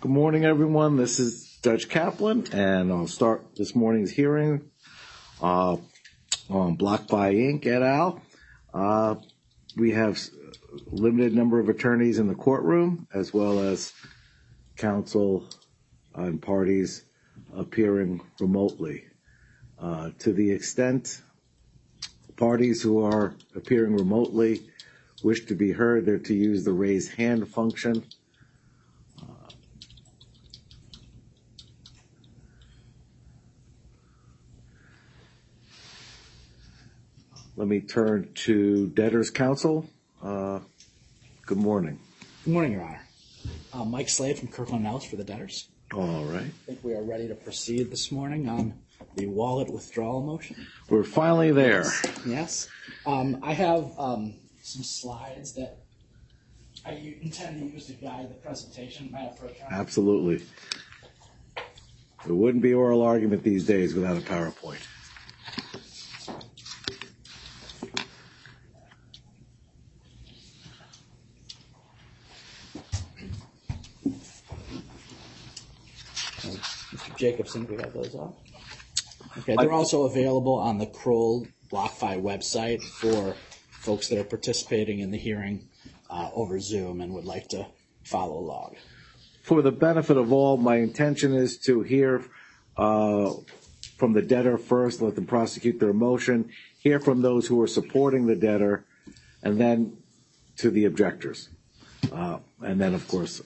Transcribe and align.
Good 0.00 0.10
morning, 0.10 0.46
everyone. 0.46 0.96
This 0.96 1.20
is 1.20 1.58
Judge 1.62 1.90
Kaplan, 1.90 2.46
and 2.54 2.90
I'll 2.90 3.06
start 3.06 3.54
this 3.54 3.74
morning's 3.74 4.10
hearing 4.10 4.62
uh, 5.42 5.76
on 6.48 6.78
BlockFi, 6.78 7.34
Inc. 7.34 7.66
et 7.66 7.82
al. 7.82 8.22
Uh, 8.72 9.16
we 9.76 9.90
have 9.90 10.18
limited 10.86 11.34
number 11.34 11.60
of 11.60 11.68
attorneys 11.68 12.18
in 12.18 12.28
the 12.28 12.34
courtroom, 12.34 13.08
as 13.12 13.34
well 13.34 13.58
as 13.60 13.92
counsel 14.78 15.46
and 16.14 16.40
parties 16.40 17.04
appearing 17.54 18.22
remotely. 18.40 19.04
Uh, 19.78 20.12
to 20.20 20.32
the 20.32 20.50
extent 20.50 21.20
parties 22.38 22.80
who 22.80 23.04
are 23.04 23.34
appearing 23.54 23.94
remotely 23.94 24.62
wish 25.22 25.44
to 25.44 25.54
be 25.54 25.72
heard, 25.72 26.06
they're 26.06 26.16
to 26.16 26.32
use 26.32 26.64
the 26.64 26.72
raise 26.72 27.10
hand 27.10 27.46
function. 27.46 28.02
Let 37.60 37.68
me 37.68 37.80
turn 37.80 38.30
to 38.46 38.86
debtors' 38.86 39.28
counsel. 39.28 39.86
Uh, 40.22 40.60
good 41.44 41.58
morning. 41.58 41.98
Good 42.42 42.54
morning, 42.54 42.72
Your 42.72 42.80
Honor. 42.80 43.02
Uh, 43.74 43.84
Mike 43.84 44.08
Slade 44.08 44.38
from 44.38 44.48
Kirkland 44.48 44.86
& 44.86 44.86
Ellis 44.86 45.04
for 45.04 45.16
the 45.16 45.24
debtors. 45.24 45.68
All 45.92 46.24
right. 46.24 46.40
I 46.40 46.66
think 46.66 46.82
we 46.82 46.94
are 46.94 47.02
ready 47.02 47.28
to 47.28 47.34
proceed 47.34 47.90
this 47.90 48.10
morning 48.10 48.48
on 48.48 48.72
the 49.14 49.26
wallet 49.26 49.70
withdrawal 49.70 50.22
motion. 50.22 50.66
We're 50.88 51.04
finally 51.04 51.52
there. 51.52 51.84
Yes. 52.24 52.66
Um, 53.04 53.38
I 53.42 53.52
have 53.52 53.92
um, 53.98 54.36
some 54.62 54.82
slides 54.82 55.52
that 55.56 55.80
I 56.86 57.14
intend 57.20 57.60
to 57.60 57.66
use 57.66 57.88
to 57.88 57.92
guide 57.92 58.30
the 58.30 58.36
presentation. 58.36 59.14
Absolutely. 59.70 60.46
There 62.24 62.34
wouldn't 62.34 62.62
be 62.62 62.72
oral 62.72 63.02
argument 63.02 63.42
these 63.42 63.66
days 63.66 63.94
without 63.94 64.16
a 64.16 64.20
PowerPoint. 64.20 64.80
Mr. 77.50 77.66
Jacobson, 77.66 77.76
we 77.76 77.82
have 77.82 77.92
those 77.92 78.14
up? 78.14 78.38
Okay. 79.38 79.56
They're 79.58 79.72
also 79.72 80.04
available 80.04 80.54
on 80.54 80.78
the 80.78 80.86
Kroll 80.86 81.46
BlockFi 81.70 82.20
website 82.20 82.82
for 82.82 83.34
folks 83.70 84.08
that 84.08 84.18
are 84.18 84.24
participating 84.24 85.00
in 85.00 85.10
the 85.10 85.18
hearing 85.18 85.68
uh, 86.08 86.30
over 86.34 86.60
Zoom 86.60 87.00
and 87.00 87.12
would 87.14 87.24
like 87.24 87.48
to 87.48 87.66
follow 88.02 88.38
along. 88.38 88.76
For 89.42 89.62
the 89.62 89.72
benefit 89.72 90.16
of 90.16 90.32
all, 90.32 90.56
my 90.56 90.76
intention 90.76 91.34
is 91.34 91.58
to 91.58 91.82
hear 91.82 92.24
uh, 92.76 93.32
from 93.96 94.12
the 94.12 94.22
debtor 94.22 94.58
first, 94.58 95.00
let 95.00 95.14
them 95.14 95.26
prosecute 95.26 95.80
their 95.80 95.92
motion, 95.92 96.50
hear 96.78 97.00
from 97.00 97.22
those 97.22 97.46
who 97.46 97.60
are 97.60 97.66
supporting 97.66 98.26
the 98.26 98.36
debtor, 98.36 98.84
and 99.42 99.60
then 99.60 99.96
to 100.56 100.70
the 100.70 100.84
objectors. 100.84 101.48
Uh, 102.12 102.38
and 102.62 102.80
then, 102.80 102.94
of 102.94 103.06
course, 103.08 103.42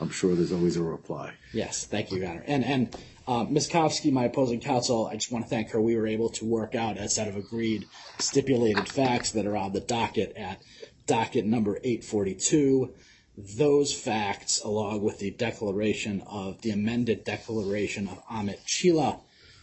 I'm 0.00 0.10
sure 0.10 0.34
there's 0.34 0.52
always 0.52 0.76
a 0.76 0.82
reply. 0.82 1.34
Yes. 1.52 1.84
Thank 1.86 2.10
you, 2.10 2.18
Your 2.18 2.30
Honor. 2.30 2.44
And 2.46 2.94
Uh, 3.26 3.44
Ms. 3.44 3.68
Kovsky, 3.68 4.12
my 4.12 4.24
opposing 4.24 4.60
counsel, 4.60 5.06
I 5.06 5.14
just 5.14 5.32
want 5.32 5.46
to 5.46 5.48
thank 5.48 5.70
her. 5.70 5.80
We 5.80 5.96
were 5.96 6.06
able 6.06 6.28
to 6.30 6.44
work 6.44 6.74
out 6.74 6.98
a 6.98 7.08
set 7.08 7.26
of 7.26 7.36
agreed 7.36 7.86
stipulated 8.18 8.86
facts 8.86 9.30
that 9.30 9.46
are 9.46 9.56
on 9.56 9.72
the 9.72 9.80
docket 9.80 10.36
at 10.36 10.60
docket 11.06 11.46
number 11.46 11.78
842. 11.78 12.92
Those 13.36 13.94
facts, 13.94 14.60
along 14.60 15.02
with 15.02 15.18
the 15.18 15.30
declaration 15.30 16.22
of 16.26 16.60
the 16.60 16.70
amended 16.70 17.24
declaration 17.24 18.08
of 18.08 18.22
Amit 18.26 18.64
Cheela, 18.66 19.20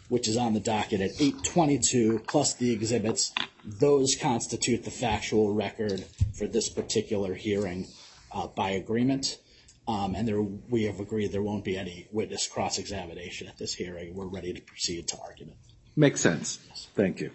which 0.09 0.27
is 0.27 0.37
on 0.37 0.53
the 0.53 0.59
docket 0.59 0.99
at 0.99 1.11
822, 1.21 2.23
plus 2.27 2.55
the 2.55 2.71
exhibits, 2.71 3.31
those 3.63 4.15
constitute 4.15 4.83
the 4.83 4.91
factual 4.91 5.53
record 5.53 6.03
for 6.33 6.47
this 6.47 6.67
particular 6.67 7.35
hearing 7.35 7.87
uh, 8.31 8.47
by 8.47 8.71
agreement. 8.71 9.37
Um, 9.87 10.15
and 10.15 10.61
we 10.69 10.83
have 10.83 10.99
agreed 10.99 11.31
there 11.31 11.41
won't 11.41 11.63
be 11.63 11.77
any 11.77 12.07
witness 12.11 12.47
cross-examination 12.47 13.47
at 13.47 13.57
this 13.57 13.73
hearing. 13.73 14.15
We're 14.15 14.27
ready 14.27 14.53
to 14.53 14.61
proceed 14.61 15.07
to 15.09 15.17
argument. 15.19 15.57
Makes 15.95 16.21
sense. 16.21 16.59
Thank 16.95 17.19
you. 17.19 17.31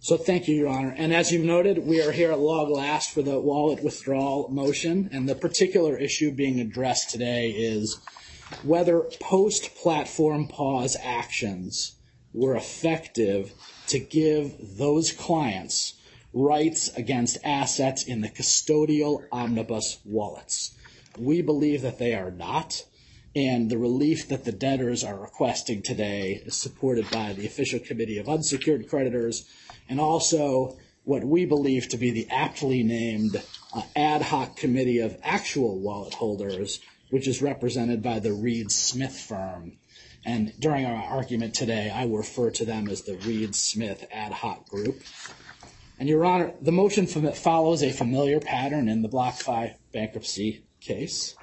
So 0.00 0.16
thank 0.16 0.46
you, 0.46 0.54
Your 0.54 0.68
Honor. 0.68 0.94
And 0.96 1.12
as 1.12 1.32
you've 1.32 1.44
noted, 1.44 1.78
we 1.78 2.02
are 2.02 2.12
here 2.12 2.30
at 2.30 2.38
log 2.38 2.68
last 2.68 3.12
for 3.12 3.22
the 3.22 3.38
wallet 3.40 3.82
withdrawal 3.82 4.48
motion. 4.48 5.08
And 5.12 5.28
the 5.28 5.34
particular 5.34 5.96
issue 5.96 6.30
being 6.30 6.60
addressed 6.60 7.10
today 7.10 7.50
is 7.50 7.98
whether 8.62 9.00
post-platform 9.20 10.48
pause 10.48 10.96
actions 11.02 11.96
were 12.32 12.54
effective 12.54 13.52
to 13.88 13.98
give 13.98 14.76
those 14.76 15.12
clients 15.12 15.94
rights 16.32 16.88
against 16.96 17.38
assets 17.42 18.04
in 18.04 18.20
the 18.20 18.28
custodial 18.28 19.24
omnibus 19.32 19.98
wallets. 20.04 20.76
We 21.18 21.42
believe 21.42 21.82
that 21.82 21.98
they 21.98 22.14
are 22.14 22.30
not. 22.30 22.84
And 23.36 23.70
the 23.70 23.78
relief 23.78 24.28
that 24.28 24.44
the 24.44 24.52
debtors 24.52 25.04
are 25.04 25.18
requesting 25.18 25.82
today 25.82 26.42
is 26.44 26.56
supported 26.56 27.10
by 27.10 27.34
the 27.34 27.46
Official 27.46 27.78
Committee 27.78 28.18
of 28.18 28.28
Unsecured 28.28 28.88
Creditors 28.88 29.48
and 29.88 30.00
also 30.00 30.76
what 31.04 31.24
we 31.24 31.44
believe 31.44 31.88
to 31.88 31.96
be 31.96 32.10
the 32.10 32.28
aptly 32.30 32.82
named 32.82 33.42
uh, 33.74 33.82
Ad 33.96 34.22
Hoc 34.22 34.56
Committee 34.56 34.98
of 34.98 35.16
Actual 35.22 35.78
Wallet 35.78 36.14
Holders, 36.14 36.80
which 37.10 37.26
is 37.26 37.40
represented 37.40 38.02
by 38.02 38.18
the 38.18 38.32
Reed 38.32 38.70
Smith 38.70 39.16
firm. 39.18 39.78
And 40.24 40.52
during 40.58 40.84
our 40.84 41.02
argument 41.02 41.54
today, 41.54 41.90
I 41.90 42.04
will 42.04 42.18
refer 42.18 42.50
to 42.50 42.64
them 42.64 42.88
as 42.88 43.02
the 43.02 43.16
Reed 43.16 43.54
Smith 43.54 44.06
Ad 44.12 44.32
Hoc 44.32 44.68
Group. 44.68 45.00
And, 45.98 46.08
Your 46.08 46.24
Honor, 46.24 46.52
the 46.60 46.72
motion 46.72 47.06
follows 47.06 47.82
a 47.82 47.90
familiar 47.90 48.40
pattern 48.40 48.88
in 48.88 49.02
the 49.02 49.08
BlockFi 49.08 49.74
bankruptcy 49.92 50.64
case. 50.88 51.36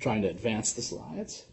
Trying 0.00 0.22
to 0.22 0.28
advance 0.28 0.72
the 0.72 0.80
slides. 0.80 1.44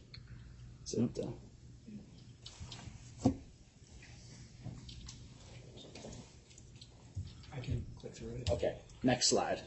I 7.54 7.60
can 7.62 7.86
click 8.00 8.14
through 8.14 8.30
it. 8.40 8.50
Okay, 8.52 8.76
next 9.04 9.28
slide. 9.28 9.60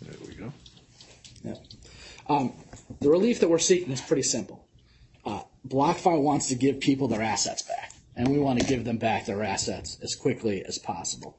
There 0.00 0.14
we 0.26 0.34
go. 0.34 0.50
Yeah. 1.44 1.56
Um, 2.30 2.54
the 3.00 3.10
relief 3.10 3.40
that 3.40 3.50
we're 3.50 3.58
seeking 3.58 3.92
is 3.92 4.00
pretty 4.00 4.22
simple. 4.22 4.57
BlockFi 5.68 6.20
wants 6.20 6.48
to 6.48 6.54
give 6.54 6.80
people 6.80 7.08
their 7.08 7.22
assets 7.22 7.62
back. 7.62 7.92
And 8.16 8.28
we 8.28 8.38
want 8.38 8.58
to 8.58 8.66
give 8.66 8.84
them 8.84 8.98
back 8.98 9.26
their 9.26 9.44
assets 9.44 9.98
as 10.02 10.16
quickly 10.16 10.64
as 10.64 10.78
possible. 10.78 11.38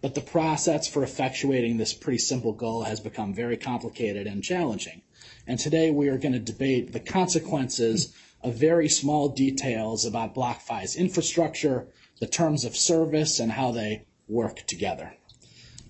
But 0.00 0.14
the 0.14 0.20
process 0.20 0.88
for 0.88 1.04
effectuating 1.04 1.76
this 1.76 1.92
pretty 1.92 2.18
simple 2.18 2.52
goal 2.52 2.84
has 2.84 3.00
become 3.00 3.34
very 3.34 3.56
complicated 3.56 4.26
and 4.26 4.42
challenging. 4.42 5.02
And 5.46 5.58
today 5.58 5.90
we 5.90 6.08
are 6.08 6.18
going 6.18 6.32
to 6.32 6.38
debate 6.38 6.92
the 6.92 7.00
consequences 7.00 8.14
of 8.42 8.54
very 8.54 8.88
small 8.88 9.28
details 9.28 10.04
about 10.04 10.34
BlockFi's 10.34 10.96
infrastructure, 10.96 11.88
the 12.20 12.26
terms 12.26 12.64
of 12.64 12.76
service, 12.76 13.40
and 13.40 13.52
how 13.52 13.72
they 13.72 14.04
work 14.28 14.66
together. 14.66 15.14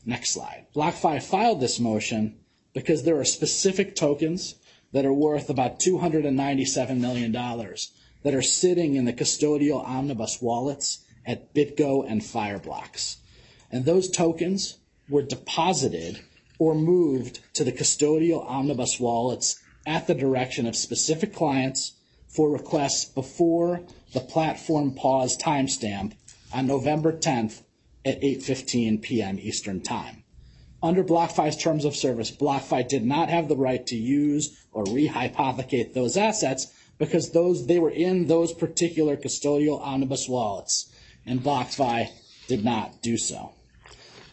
Next 0.06 0.31
slide. 0.31 0.67
BlockFi 0.75 1.23
filed 1.23 1.61
this 1.61 1.81
motion 1.81 2.39
because 2.73 3.03
there 3.03 3.19
are 3.19 3.25
specific 3.25 3.94
tokens 3.94 4.56
that 4.94 5.05
are 5.05 5.12
worth 5.12 5.50
about 5.50 5.81
$297 5.81 6.99
million 6.99 7.32
that 7.32 8.34
are 8.34 8.43
sitting 8.43 8.94
in 8.94 9.05
the 9.05 9.12
custodial 9.12 9.84
omnibus 9.84 10.41
wallets 10.41 11.05
at 11.26 11.52
BitGo 11.52 12.08
and 12.08 12.23
Fireblocks. 12.23 13.17
And 13.73 13.85
those 13.85 14.08
tokens 14.08 14.79
were 15.08 15.23
deposited 15.23 16.20
or 16.61 16.76
moved 16.76 17.41
to 17.55 17.64
the 17.64 17.73
custodial 17.73 18.49
omnibus 18.49 19.00
wallets 19.00 19.61
at 19.85 20.06
the 20.06 20.14
direction 20.14 20.64
of 20.64 20.76
specific 20.76 21.35
clients 21.35 21.94
for 22.29 22.50
requests 22.50 23.05
before 23.05 23.82
the 24.12 24.20
platform 24.20 24.94
pause 24.94 25.37
timestamp 25.37 26.12
on 26.52 26.69
November 26.69 27.12
10th 27.12 27.62
at 28.05 28.20
8.15 28.20 29.02
p.m. 29.02 29.38
Eastern 29.40 29.81
Time. 29.81 30.24
Under 30.85 31.03
BlockFi's 31.03 31.57
terms 31.57 31.87
of 31.87 31.97
service, 31.97 32.31
BlockFi 32.31 32.87
did 32.87 33.07
not 33.07 33.31
have 33.31 33.49
the 33.49 33.57
right 33.57 33.87
to 33.87 33.97
use 33.97 34.55
or 34.71 34.85
rehypothecate 34.85 35.95
those 35.95 36.19
assets 36.19 36.67
because 36.99 37.31
those 37.31 37.67
they 37.67 37.79
were 37.79 37.89
in 37.89 38.27
those 38.27 38.53
particular 38.53 39.17
custodial 39.17 39.81
omnibus 39.81 40.29
wallets. 40.29 40.93
And 41.25 41.41
BlockFi 41.41 42.11
did 42.49 42.67
not 42.67 43.01
do 43.01 43.17
so. 43.17 43.55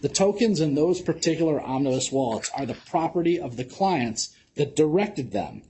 The 0.01 0.09
tokens 0.09 0.59
in 0.59 0.75
those 0.75 1.00
particular 1.00 1.62
omnibus 1.62 2.12
wallets 2.12 2.51
are 2.53 2.65
the 2.65 2.74
property 2.74 3.39
of 3.39 3.56
the 3.56 3.63
clients 3.63 4.36
that 4.56 4.75
directed 4.75 5.31
them 5.31 5.62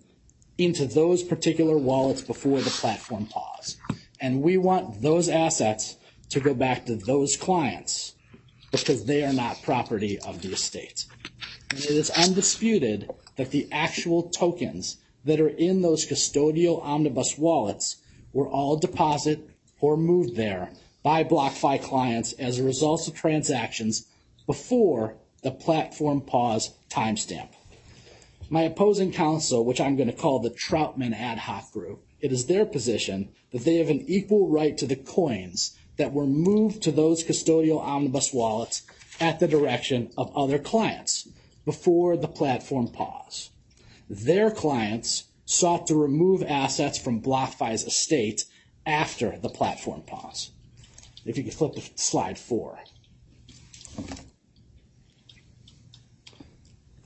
into 0.57 0.87
those 0.87 1.21
particular 1.21 1.77
wallets 1.77 2.23
before 2.23 2.59
the 2.59 2.71
platform 2.71 3.27
pause. 3.27 3.77
And 4.19 4.41
we 4.41 4.57
want 4.57 5.03
those 5.03 5.29
assets 5.29 5.97
to 6.29 6.39
go 6.39 6.55
back 6.55 6.87
to 6.87 6.95
those 6.95 7.37
clients 7.37 8.15
because 8.71 9.05
they 9.05 9.23
are 9.23 9.33
not 9.33 9.61
property 9.63 10.17
of 10.19 10.41
the 10.41 10.53
estate. 10.53 11.05
And 11.69 11.79
it 11.79 11.91
is 11.91 12.09
undisputed 12.09 13.09
that 13.35 13.51
the 13.51 13.67
actual 13.71 14.23
tokens 14.29 14.97
that 15.25 15.39
are 15.39 15.49
in 15.49 15.81
those 15.81 16.05
custodial 16.05 16.83
omnibus 16.83 17.37
wallets 17.37 17.97
were 18.33 18.47
all 18.47 18.77
deposited 18.77 19.53
or 19.79 19.97
moved 19.97 20.35
there 20.35 20.71
by 21.03 21.23
BlockFi 21.23 21.81
clients 21.81 22.33
as 22.33 22.59
a 22.59 22.63
result 22.63 23.07
of 23.07 23.15
transactions 23.15 24.07
before 24.45 25.15
the 25.43 25.51
platform 25.51 26.21
pause 26.21 26.71
timestamp. 26.89 27.49
My 28.49 28.63
opposing 28.63 29.11
counsel, 29.11 29.65
which 29.65 29.81
I'm 29.81 29.95
going 29.95 30.09
to 30.09 30.15
call 30.15 30.39
the 30.39 30.49
Troutman 30.49 31.13
ad 31.13 31.39
hoc 31.39 31.71
group, 31.71 32.03
it 32.19 32.31
is 32.31 32.45
their 32.45 32.65
position 32.65 33.29
that 33.51 33.63
they 33.63 33.77
have 33.77 33.89
an 33.89 34.03
equal 34.07 34.49
right 34.49 34.77
to 34.77 34.85
the 34.85 34.95
coins 34.95 35.77
that 35.97 36.13
were 36.13 36.25
moved 36.25 36.81
to 36.83 36.91
those 36.91 37.23
custodial 37.23 37.81
omnibus 37.81 38.33
wallets 38.33 38.83
at 39.19 39.39
the 39.39 39.47
direction 39.47 40.11
of 40.17 40.35
other 40.35 40.57
clients 40.57 41.27
before 41.65 42.17
the 42.17 42.27
platform 42.27 42.87
pause. 42.87 43.51
Their 44.09 44.51
clients 44.51 45.25
sought 45.45 45.87
to 45.87 45.95
remove 45.95 46.43
assets 46.43 46.97
from 46.97 47.21
BlockFi's 47.21 47.83
estate 47.83 48.45
after 48.85 49.37
the 49.37 49.49
platform 49.49 50.01
pause. 50.01 50.51
If 51.25 51.37
you 51.37 51.43
could 51.43 51.53
flip 51.53 51.73
to 51.75 51.81
slide 51.95 52.39
four. 52.39 52.79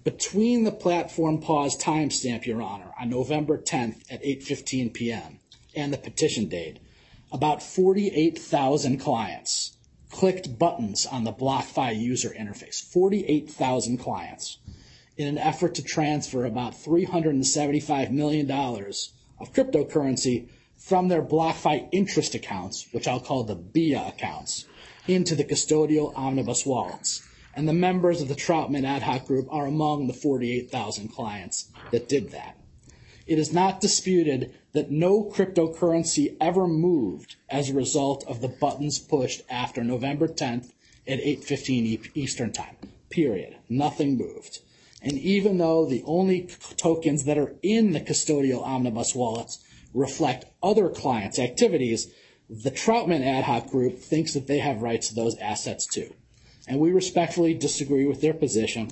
Between 0.03 0.63
the 0.63 0.71
platform 0.71 1.41
pause 1.41 1.75
timestamp, 1.75 2.45
Your 2.45 2.61
Honor, 2.61 2.91
on 2.99 3.09
November 3.09 3.57
10th 3.57 4.03
at 4.11 4.23
8:15 4.23 4.93
p.m. 4.93 5.39
and 5.75 5.91
the 5.91 5.97
petition 5.97 6.47
date, 6.47 6.79
about 7.35 7.61
48,000 7.61 8.97
clients 8.97 9.75
clicked 10.09 10.57
buttons 10.57 11.05
on 11.05 11.25
the 11.25 11.33
BlockFi 11.33 11.99
user 11.99 12.29
interface. 12.29 12.81
48,000 12.81 13.97
clients 13.97 14.59
in 15.17 15.27
an 15.27 15.37
effort 15.37 15.75
to 15.75 15.83
transfer 15.83 16.45
about 16.45 16.71
$375 16.75 18.11
million 18.11 18.49
of 18.49 19.53
cryptocurrency 19.53 20.47
from 20.77 21.09
their 21.09 21.21
BlockFi 21.21 21.89
interest 21.91 22.35
accounts, 22.35 22.87
which 22.93 23.05
I'll 23.05 23.19
call 23.19 23.43
the 23.43 23.55
BIA 23.55 24.07
accounts, 24.07 24.63
into 25.05 25.35
the 25.35 25.43
custodial 25.43 26.17
omnibus 26.17 26.65
wallets. 26.65 27.21
And 27.53 27.67
the 27.67 27.73
members 27.73 28.21
of 28.21 28.29
the 28.29 28.35
Troutman 28.35 28.85
ad 28.85 29.03
hoc 29.03 29.25
group 29.25 29.47
are 29.51 29.65
among 29.65 30.07
the 30.07 30.13
48,000 30.13 31.09
clients 31.09 31.69
that 31.91 32.07
did 32.07 32.31
that. 32.31 32.57
It 33.27 33.39
is 33.39 33.51
not 33.51 33.81
disputed 33.81 34.53
that 34.75 34.91
no 34.91 35.23
cryptocurrency 35.23 36.35
ever 36.41 36.67
moved 36.67 37.37
as 37.49 37.69
a 37.69 37.73
result 37.73 38.25
of 38.27 38.41
the 38.41 38.49
buttons 38.49 38.99
pushed 38.99 39.41
after 39.49 39.81
November 39.81 40.27
10th 40.27 40.73
at 41.07 41.19
8:15 41.21 42.11
Eastern 42.13 42.51
Time. 42.51 42.75
Period. 43.09 43.55
Nothing 43.69 44.17
moved. 44.17 44.59
And 45.01 45.17
even 45.17 45.59
though 45.59 45.85
the 45.85 46.03
only 46.05 46.49
tokens 46.75 47.23
that 47.23 47.37
are 47.37 47.55
in 47.63 47.93
the 47.93 48.01
custodial 48.01 48.63
omnibus 48.63 49.15
wallets 49.15 49.59
reflect 49.93 50.45
other 50.61 50.89
clients' 50.89 51.39
activities, 51.39 52.09
the 52.49 52.71
Troutman 52.71 53.23
ad 53.23 53.45
hoc 53.45 53.69
group 53.69 53.99
thinks 53.99 54.33
that 54.33 54.47
they 54.47 54.59
have 54.59 54.81
rights 54.81 55.07
to 55.07 55.15
those 55.15 55.37
assets 55.37 55.85
too. 55.87 56.13
And 56.67 56.81
we 56.81 56.91
respectfully 56.91 57.53
disagree 57.53 58.05
with 58.05 58.19
their 58.19 58.33
position. 58.33 58.91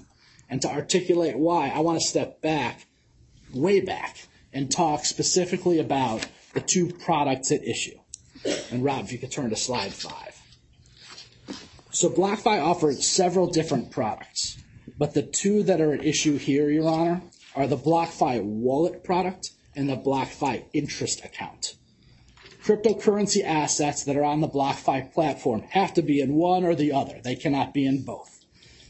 And 0.49 0.61
to 0.61 0.69
articulate 0.69 1.37
why, 1.37 1.69
I 1.69 1.79
want 1.79 1.99
to 1.99 2.07
step 2.07 2.41
back, 2.41 2.85
way 3.53 3.81
back, 3.81 4.27
and 4.53 4.71
talk 4.71 5.05
specifically 5.05 5.79
about 5.79 6.25
the 6.53 6.61
two 6.61 6.87
products 6.87 7.51
at 7.51 7.63
issue. 7.63 7.97
And 8.71 8.83
Rob, 8.83 9.05
if 9.05 9.11
you 9.11 9.17
could 9.17 9.31
turn 9.31 9.49
to 9.49 9.55
slide 9.55 9.93
five. 9.93 10.39
So 11.91 12.09
BlockFi 12.09 12.61
offered 12.61 12.95
several 13.01 13.47
different 13.47 13.91
products, 13.91 14.57
but 14.97 15.13
the 15.13 15.21
two 15.21 15.63
that 15.63 15.79
are 15.79 15.93
at 15.93 16.05
issue 16.05 16.37
here, 16.37 16.69
Your 16.69 16.89
Honor, 16.89 17.21
are 17.55 17.67
the 17.67 17.77
BlockFi 17.77 18.43
wallet 18.43 19.03
product 19.03 19.51
and 19.75 19.87
the 19.87 19.97
BlockFi 19.97 20.65
interest 20.73 21.23
account. 21.23 21.75
Cryptocurrency 22.63 23.43
assets 23.43 24.03
that 24.05 24.15
are 24.15 24.23
on 24.23 24.41
the 24.41 24.47
BlockFi 24.47 25.13
platform 25.13 25.61
have 25.71 25.93
to 25.93 26.01
be 26.01 26.21
in 26.21 26.33
one 26.33 26.63
or 26.63 26.75
the 26.75 26.93
other. 26.93 27.19
They 27.23 27.35
cannot 27.35 27.73
be 27.73 27.85
in 27.85 28.03
both. 28.03 28.43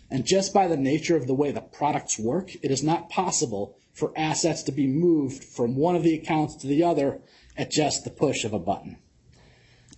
And 0.09 0.25
just 0.25 0.53
by 0.53 0.67
the 0.67 0.77
nature 0.77 1.17
of 1.17 1.27
the 1.27 1.33
way 1.33 1.51
the 1.51 1.61
products 1.61 2.19
work, 2.19 2.53
it 2.61 2.69
is 2.71 2.83
not 2.83 3.09
possible 3.09 3.75
for 3.93 4.11
assets 4.17 4.63
to 4.63 4.71
be 4.71 4.87
moved 4.87 5.43
from 5.43 5.75
one 5.75 5.95
of 5.95 6.03
the 6.03 6.15
accounts 6.15 6.55
to 6.55 6.67
the 6.67 6.83
other 6.83 7.21
at 7.55 7.71
just 7.71 8.03
the 8.03 8.09
push 8.09 8.43
of 8.43 8.53
a 8.53 8.59
button. 8.59 8.97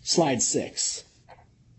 Slide 0.04 0.42
six. 0.42 1.06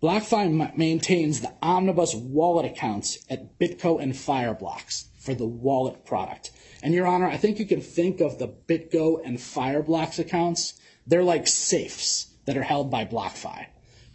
BlockFi 0.02 0.76
maintains 0.76 1.40
the 1.40 1.52
omnibus 1.62 2.14
wallet 2.14 2.66
accounts 2.66 3.18
at 3.30 3.58
BitGo 3.58 4.00
and 4.00 4.12
Fireblocks 4.12 5.06
for 5.18 5.34
the 5.34 5.46
wallet 5.46 6.04
product. 6.04 6.50
And 6.82 6.92
Your 6.92 7.06
Honor, 7.06 7.26
I 7.26 7.36
think 7.36 7.58
you 7.58 7.66
can 7.66 7.80
think 7.80 8.20
of 8.20 8.38
the 8.38 8.48
BitGo 8.48 9.20
and 9.24 9.38
Fireblocks 9.38 10.18
accounts. 10.18 10.74
They're 11.06 11.22
like 11.22 11.46
safes 11.46 12.34
that 12.46 12.56
are 12.56 12.62
held 12.62 12.90
by 12.90 13.04
BlockFi. 13.04 13.66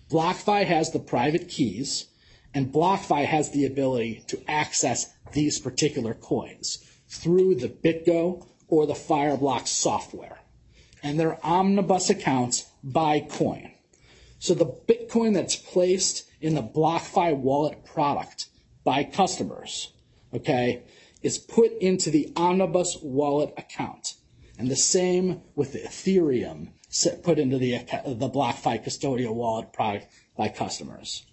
BlockFi 0.10 0.66
has 0.66 0.92
the 0.92 1.00
private 1.00 1.48
keys, 1.48 2.08
and 2.54 2.72
BlockFi 2.72 3.26
has 3.26 3.52
the 3.52 3.66
ability 3.66 4.24
to 4.28 4.44
access 4.48 5.14
these 5.34 5.60
particular 5.60 6.14
coins 6.14 6.91
through 7.12 7.56
the 7.56 7.68
BitGo 7.68 8.48
or 8.68 8.88
the 8.88 8.94
Fireblocks 8.94 9.68
software. 9.68 10.40
And 11.04 11.20
they're 11.20 11.46
omnibus 11.46 12.10
accounts 12.10 12.66
by 12.84 13.20
coin. 13.20 13.74
So 14.40 14.54
the 14.54 14.66
Bitcoin 14.66 15.34
that's 15.34 15.56
placed 15.56 16.28
in 16.40 16.56
the 16.56 16.64
BlockFi 16.64 17.36
wallet 17.38 17.86
product 17.86 18.48
by 18.84 19.04
customers, 19.04 19.94
okay, 20.34 20.84
is 21.22 21.38
put 21.38 21.72
into 21.80 22.10
the 22.10 22.32
omnibus 22.36 22.98
wallet 23.04 23.54
account. 23.58 24.16
And 24.58 24.70
the 24.70 24.76
same 24.76 25.42
with 25.56 25.74
the 25.74 25.80
Ethereum 25.80 26.70
put 27.24 27.40
into 27.40 27.58
the, 27.58 27.78
the 28.06 28.30
BlockFi 28.30 28.84
custodial 28.84 29.34
wallet 29.34 29.74
product 29.74 30.08
by 30.38 30.48
customers. 30.48 31.26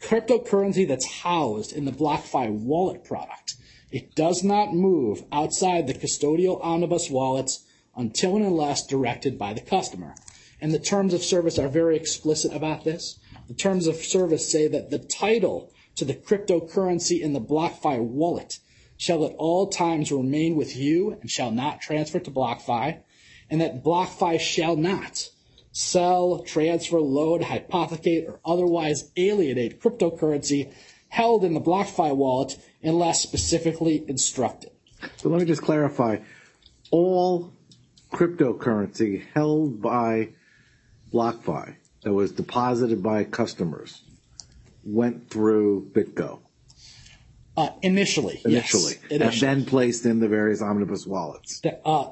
Cryptocurrency 0.00 0.88
that's 0.88 1.06
housed 1.06 1.72
in 1.72 1.84
the 1.84 1.92
BlockFi 1.92 2.50
wallet 2.50 3.04
product, 3.04 3.54
it 3.90 4.14
does 4.14 4.44
not 4.44 4.74
move 4.74 5.24
outside 5.32 5.86
the 5.86 5.94
custodial 5.94 6.62
omnibus 6.62 7.10
wallets 7.10 7.64
until 7.96 8.36
and 8.36 8.44
unless 8.44 8.86
directed 8.86 9.38
by 9.38 9.52
the 9.52 9.60
customer. 9.60 10.14
And 10.60 10.72
the 10.72 10.78
terms 10.78 11.14
of 11.14 11.22
service 11.22 11.58
are 11.58 11.68
very 11.68 11.96
explicit 11.96 12.52
about 12.52 12.84
this. 12.84 13.18
The 13.48 13.54
terms 13.54 13.86
of 13.86 13.96
service 13.96 14.50
say 14.50 14.68
that 14.68 14.90
the 14.90 14.98
title 14.98 15.72
to 15.96 16.04
the 16.04 16.14
cryptocurrency 16.14 17.20
in 17.20 17.32
the 17.32 17.40
BlockFi 17.40 18.00
wallet 18.00 18.58
shall 18.96 19.24
at 19.24 19.34
all 19.36 19.68
times 19.68 20.12
remain 20.12 20.56
with 20.56 20.76
you 20.76 21.16
and 21.20 21.30
shall 21.30 21.50
not 21.50 21.80
transfer 21.80 22.20
to 22.20 22.30
BlockFi, 22.30 22.98
and 23.48 23.60
that 23.60 23.82
BlockFi 23.82 24.38
shall 24.38 24.76
not 24.76 25.30
sell, 25.72 26.40
transfer, 26.40 27.00
load, 27.00 27.42
hypothecate, 27.42 28.28
or 28.28 28.40
otherwise 28.44 29.10
alienate 29.16 29.80
cryptocurrency 29.80 30.72
held 31.08 31.44
in 31.44 31.54
the 31.54 31.60
BlockFi 31.60 32.14
wallet 32.14 32.56
unless 32.82 33.22
specifically 33.22 34.04
instructed. 34.08 34.70
So 35.16 35.28
let 35.28 35.40
me 35.40 35.46
just 35.46 35.62
clarify. 35.62 36.18
All 36.90 37.52
cryptocurrency 38.12 39.24
held 39.34 39.80
by 39.80 40.30
BlockFi 41.12 41.76
that 42.02 42.12
was 42.12 42.32
deposited 42.32 43.02
by 43.02 43.24
customers 43.24 44.02
went 44.84 45.30
through 45.30 45.90
BitGo. 45.92 46.40
Uh, 47.56 47.68
initially, 47.82 48.40
initially, 48.44 48.94
yes. 49.10 49.20
and 49.20 49.40
then 49.40 49.64
placed 49.66 50.06
in 50.06 50.20
the 50.20 50.28
various 50.28 50.62
omnibus 50.62 51.06
wallets. 51.06 51.60
Uh, 51.84 52.06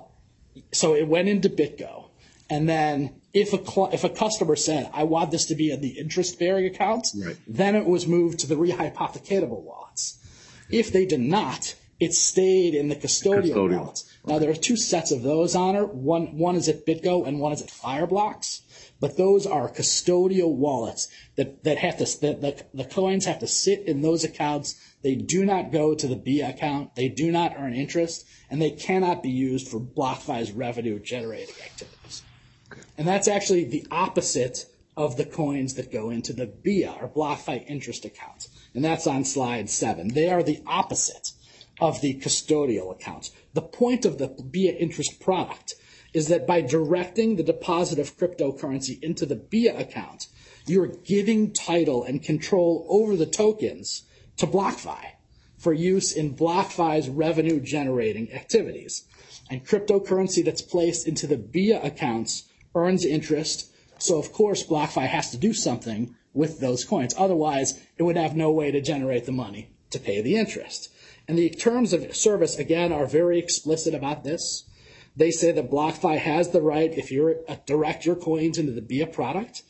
so 0.72 0.94
it 0.94 1.06
went 1.06 1.28
into 1.28 1.48
BitGo, 1.48 2.10
and 2.50 2.68
then 2.68 3.20
if 3.32 3.52
a 3.52 3.64
cl- 3.64 3.90
if 3.92 4.04
a 4.04 4.10
customer 4.10 4.56
said, 4.56 4.90
"I 4.92 5.04
want 5.04 5.30
this 5.30 5.46
to 5.46 5.54
be 5.54 5.70
in 5.70 5.80
the 5.80 5.98
interest-bearing 5.98 6.66
account," 6.66 7.12
right. 7.16 7.36
then 7.46 7.76
it 7.76 7.86
was 7.86 8.06
moved 8.06 8.40
to 8.40 8.46
the 8.46 8.56
rehypothecatable 8.56 9.62
wallets. 9.62 10.18
If 10.70 10.92
they 10.92 11.06
did 11.06 11.20
not, 11.20 11.74
it 12.00 12.14
stayed 12.14 12.74
in 12.74 12.88
the 12.88 12.96
custodial, 12.96 13.54
custodial. 13.54 13.78
wallets. 13.78 14.04
Now 14.24 14.38
there 14.38 14.50
are 14.50 14.54
two 14.54 14.76
sets 14.76 15.10
of 15.10 15.22
those 15.22 15.54
on 15.56 15.74
it. 15.74 15.94
One 15.94 16.38
one 16.38 16.56
is 16.56 16.68
at 16.68 16.86
BitGo 16.86 17.26
and 17.26 17.40
one 17.40 17.52
is 17.52 17.62
at 17.62 17.68
Fireblocks. 17.68 18.60
But 19.00 19.16
those 19.16 19.46
are 19.46 19.68
custodial 19.68 20.52
wallets 20.52 21.08
that, 21.36 21.62
that 21.64 21.78
have 21.78 21.98
to 21.98 22.20
that 22.20 22.40
the, 22.40 22.64
the 22.74 22.84
coins 22.84 23.26
have 23.26 23.38
to 23.40 23.46
sit 23.46 23.82
in 23.82 24.02
those 24.02 24.24
accounts. 24.24 24.74
They 25.02 25.14
do 25.14 25.44
not 25.44 25.70
go 25.70 25.94
to 25.94 26.06
the 26.06 26.16
B 26.16 26.40
account. 26.40 26.96
They 26.96 27.08
do 27.08 27.30
not 27.30 27.54
earn 27.56 27.74
interest, 27.74 28.26
and 28.50 28.60
they 28.60 28.72
cannot 28.72 29.22
be 29.22 29.30
used 29.30 29.68
for 29.68 29.78
BlockFi's 29.78 30.50
revenue 30.50 30.98
generating 30.98 31.54
activities. 31.64 32.22
Okay. 32.72 32.82
And 32.96 33.06
that's 33.06 33.28
actually 33.28 33.64
the 33.64 33.86
opposite 33.92 34.66
of 34.96 35.16
the 35.16 35.24
coins 35.24 35.74
that 35.74 35.92
go 35.92 36.10
into 36.10 36.32
the 36.32 36.46
BIA 36.46 36.96
or 37.00 37.08
BlockFi 37.08 37.64
interest 37.68 38.04
accounts. 38.04 38.47
And 38.74 38.84
that's 38.84 39.06
on 39.06 39.24
slide 39.24 39.70
seven. 39.70 40.08
They 40.08 40.30
are 40.30 40.42
the 40.42 40.62
opposite 40.66 41.32
of 41.80 42.00
the 42.00 42.14
custodial 42.20 42.90
accounts. 42.90 43.30
The 43.54 43.62
point 43.62 44.04
of 44.04 44.18
the 44.18 44.28
BIA 44.28 44.72
interest 44.72 45.20
product 45.20 45.74
is 46.12 46.28
that 46.28 46.46
by 46.46 46.60
directing 46.60 47.36
the 47.36 47.42
deposit 47.42 47.98
of 47.98 48.16
cryptocurrency 48.16 49.02
into 49.02 49.26
the 49.26 49.36
BIA 49.36 49.78
account, 49.78 50.26
you're 50.66 50.86
giving 50.86 51.52
title 51.52 52.04
and 52.04 52.22
control 52.22 52.86
over 52.88 53.16
the 53.16 53.26
tokens 53.26 54.02
to 54.36 54.46
BlockFi 54.46 55.12
for 55.58 55.72
use 55.72 56.12
in 56.12 56.34
BlockFi's 56.34 57.08
revenue 57.08 57.60
generating 57.60 58.32
activities. 58.32 59.04
And 59.50 59.66
cryptocurrency 59.66 60.44
that's 60.44 60.62
placed 60.62 61.08
into 61.08 61.26
the 61.26 61.38
BIA 61.38 61.80
accounts 61.82 62.44
earns 62.74 63.04
interest. 63.04 63.70
So 63.98 64.18
of 64.18 64.32
course 64.32 64.66
BlockFi 64.66 65.06
has 65.06 65.30
to 65.30 65.36
do 65.36 65.52
something 65.52 66.14
with 66.38 66.60
those 66.60 66.84
coins. 66.84 67.12
Otherwise, 67.18 67.80
it 67.96 68.04
would 68.04 68.16
have 68.16 68.36
no 68.36 68.52
way 68.52 68.70
to 68.70 68.80
generate 68.80 69.26
the 69.26 69.32
money 69.32 69.72
to 69.90 69.98
pay 69.98 70.22
the 70.22 70.36
interest. 70.36 70.88
And 71.26 71.36
the 71.36 71.50
terms 71.50 71.92
of 71.92 72.14
service, 72.14 72.56
again, 72.56 72.92
are 72.92 73.06
very 73.06 73.40
explicit 73.40 73.92
about 73.92 74.22
this. 74.22 74.62
They 75.16 75.32
say 75.32 75.50
that 75.50 75.68
BlockFi 75.68 76.16
has 76.16 76.50
the 76.50 76.62
right, 76.62 76.96
if 76.96 77.10
you 77.10 77.42
uh, 77.48 77.56
direct 77.66 78.06
your 78.06 78.14
coins 78.14 78.56
into 78.56 78.70
the 78.70 78.80
BIA 78.80 79.08
product, 79.08 79.64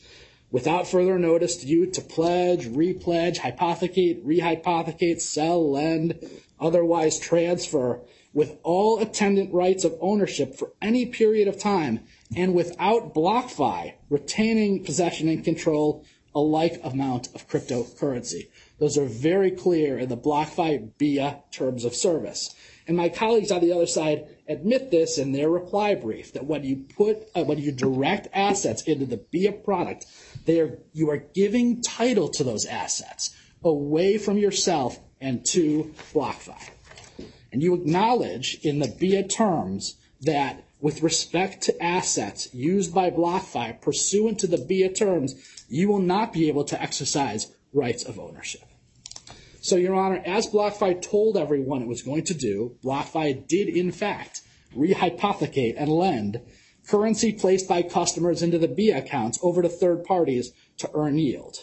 without 0.50 0.86
further 0.86 1.18
notice 1.18 1.56
to 1.56 1.66
you 1.66 1.86
to 1.86 2.02
pledge, 2.02 2.66
repledge, 2.66 3.38
hypothecate, 3.38 4.22
rehypothecate, 4.22 5.22
sell, 5.22 5.72
lend, 5.72 6.18
otherwise 6.60 7.18
transfer, 7.18 8.02
with 8.34 8.58
all 8.62 8.98
attendant 8.98 9.54
rights 9.54 9.84
of 9.84 9.96
ownership 10.02 10.54
for 10.54 10.72
any 10.82 11.06
period 11.06 11.48
of 11.48 11.58
time, 11.58 12.00
and 12.36 12.52
without 12.52 13.14
BlockFi 13.14 13.94
retaining 14.10 14.84
possession 14.84 15.28
and 15.30 15.42
control 15.42 16.04
a 16.38 16.40
like 16.40 16.80
amount 16.84 17.34
of 17.34 17.48
cryptocurrency. 17.48 18.48
Those 18.78 18.96
are 18.96 19.06
very 19.06 19.50
clear 19.50 19.98
in 19.98 20.08
the 20.08 20.16
BlockFi 20.16 20.96
BIA 20.96 21.42
terms 21.50 21.84
of 21.84 21.96
service. 21.96 22.54
And 22.86 22.96
my 22.96 23.08
colleagues 23.08 23.50
on 23.50 23.60
the 23.60 23.72
other 23.72 23.86
side 23.86 24.28
admit 24.46 24.92
this 24.92 25.18
in 25.18 25.32
their 25.32 25.50
reply 25.50 25.96
brief 25.96 26.32
that 26.34 26.46
when 26.46 26.62
you 26.62 26.86
put 26.96 27.28
uh, 27.34 27.42
when 27.42 27.58
you 27.58 27.72
direct 27.72 28.28
assets 28.32 28.82
into 28.82 29.04
the 29.04 29.16
BIA 29.16 29.50
product, 29.50 30.06
they 30.44 30.60
are 30.60 30.78
you 30.92 31.10
are 31.10 31.16
giving 31.16 31.82
title 31.82 32.28
to 32.28 32.44
those 32.44 32.64
assets 32.66 33.34
away 33.64 34.16
from 34.16 34.38
yourself 34.38 34.96
and 35.20 35.44
to 35.46 35.92
BlockFi. 36.14 36.70
And 37.52 37.64
you 37.64 37.74
acknowledge 37.74 38.60
in 38.62 38.78
the 38.78 38.94
BIA 39.00 39.26
terms 39.26 39.96
that 40.20 40.62
with 40.80 41.02
respect 41.02 41.62
to 41.62 41.82
assets 41.82 42.54
used 42.54 42.94
by 42.94 43.10
BlockFi 43.10 43.80
pursuant 43.80 44.38
to 44.38 44.46
the 44.46 44.64
BIA 44.64 44.92
terms, 44.92 45.34
you 45.68 45.88
will 45.88 46.00
not 46.00 46.32
be 46.32 46.48
able 46.48 46.64
to 46.64 46.80
exercise 46.82 47.52
rights 47.72 48.04
of 48.04 48.18
ownership. 48.18 48.62
So, 49.60 49.76
Your 49.76 49.94
Honor, 49.94 50.22
as 50.24 50.46
BlockFi 50.46 51.02
told 51.02 51.36
everyone 51.36 51.82
it 51.82 51.88
was 51.88 52.02
going 52.02 52.24
to 52.24 52.34
do, 52.34 52.76
BlockFi 52.82 53.46
did 53.46 53.68
in 53.68 53.92
fact 53.92 54.40
rehypothecate 54.74 55.74
and 55.76 55.90
lend 55.90 56.40
currency 56.88 57.32
placed 57.32 57.68
by 57.68 57.82
customers 57.82 58.42
into 58.42 58.58
the 58.58 58.68
B 58.68 58.90
accounts 58.90 59.38
over 59.42 59.60
to 59.60 59.68
third 59.68 60.04
parties 60.04 60.52
to 60.78 60.90
earn 60.94 61.18
yield. 61.18 61.58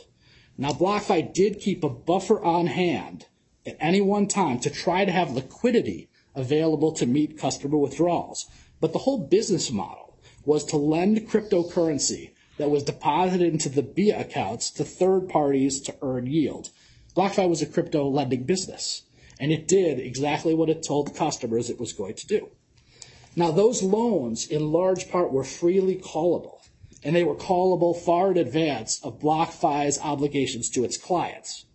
Now, 0.58 0.70
BlockFi 0.70 1.34
did 1.34 1.60
keep 1.60 1.84
a 1.84 1.90
buffer 1.90 2.44
on 2.44 2.68
hand 2.68 3.26
at 3.66 3.78
any 3.80 4.02
one 4.02 4.28
time 4.28 4.60
to 4.60 4.70
try 4.70 5.04
to 5.04 5.12
have 5.12 5.32
liquidity 5.32 6.10
available 6.36 6.92
to 6.94 7.06
meet 7.06 7.40
customer 7.40 7.78
withdrawals. 7.78 8.46
But 8.80 8.94
the 8.94 9.00
whole 9.00 9.28
business 9.28 9.72
model 9.72 10.20
was 10.44 10.64
to 10.66 10.78
lend 10.78 11.28
cryptocurrency 11.28 12.35
that 12.58 12.70
was 12.70 12.84
deposited 12.84 13.52
into 13.52 13.70
the 13.70 13.84
BIA 13.84 14.22
accounts 14.22 14.72
to 14.72 14.84
third 14.84 15.30
parties 15.30 15.82
to 15.82 15.96
earn 16.02 16.28
yield. 16.28 16.70
BlockFi 17.16 17.50
was 17.50 17.62
a 17.62 17.66
crypto 17.66 18.08
lending 18.08 18.44
business, 18.44 19.04
and 19.40 19.52
it 19.52 19.68
did 19.68 20.00
exactly 20.00 20.54
what 20.54 20.70
it 20.70 20.84
told 20.84 21.16
customers 21.16 21.70
it 21.70 21.80
was 21.80 21.94
going 21.94 22.16
to 22.16 22.28
do. 22.28 22.50
Now, 23.36 23.52
those 23.52 23.84
loans, 23.84 24.48
in 24.48 24.72
large 24.72 25.10
part, 25.10 25.32
were 25.32 25.44
freely 25.44 25.98
callable, 25.98 26.60
and 27.04 27.16
they 27.16 27.24
were 27.24 27.36
callable 27.36 27.96
far 27.96 28.32
in 28.32 28.38
advance 28.38 29.00
of 29.04 29.20
BlockFi's 29.20 30.00
obligations 30.00 30.70
to 30.70 30.86
its 30.86 30.98
clients. 30.98 31.66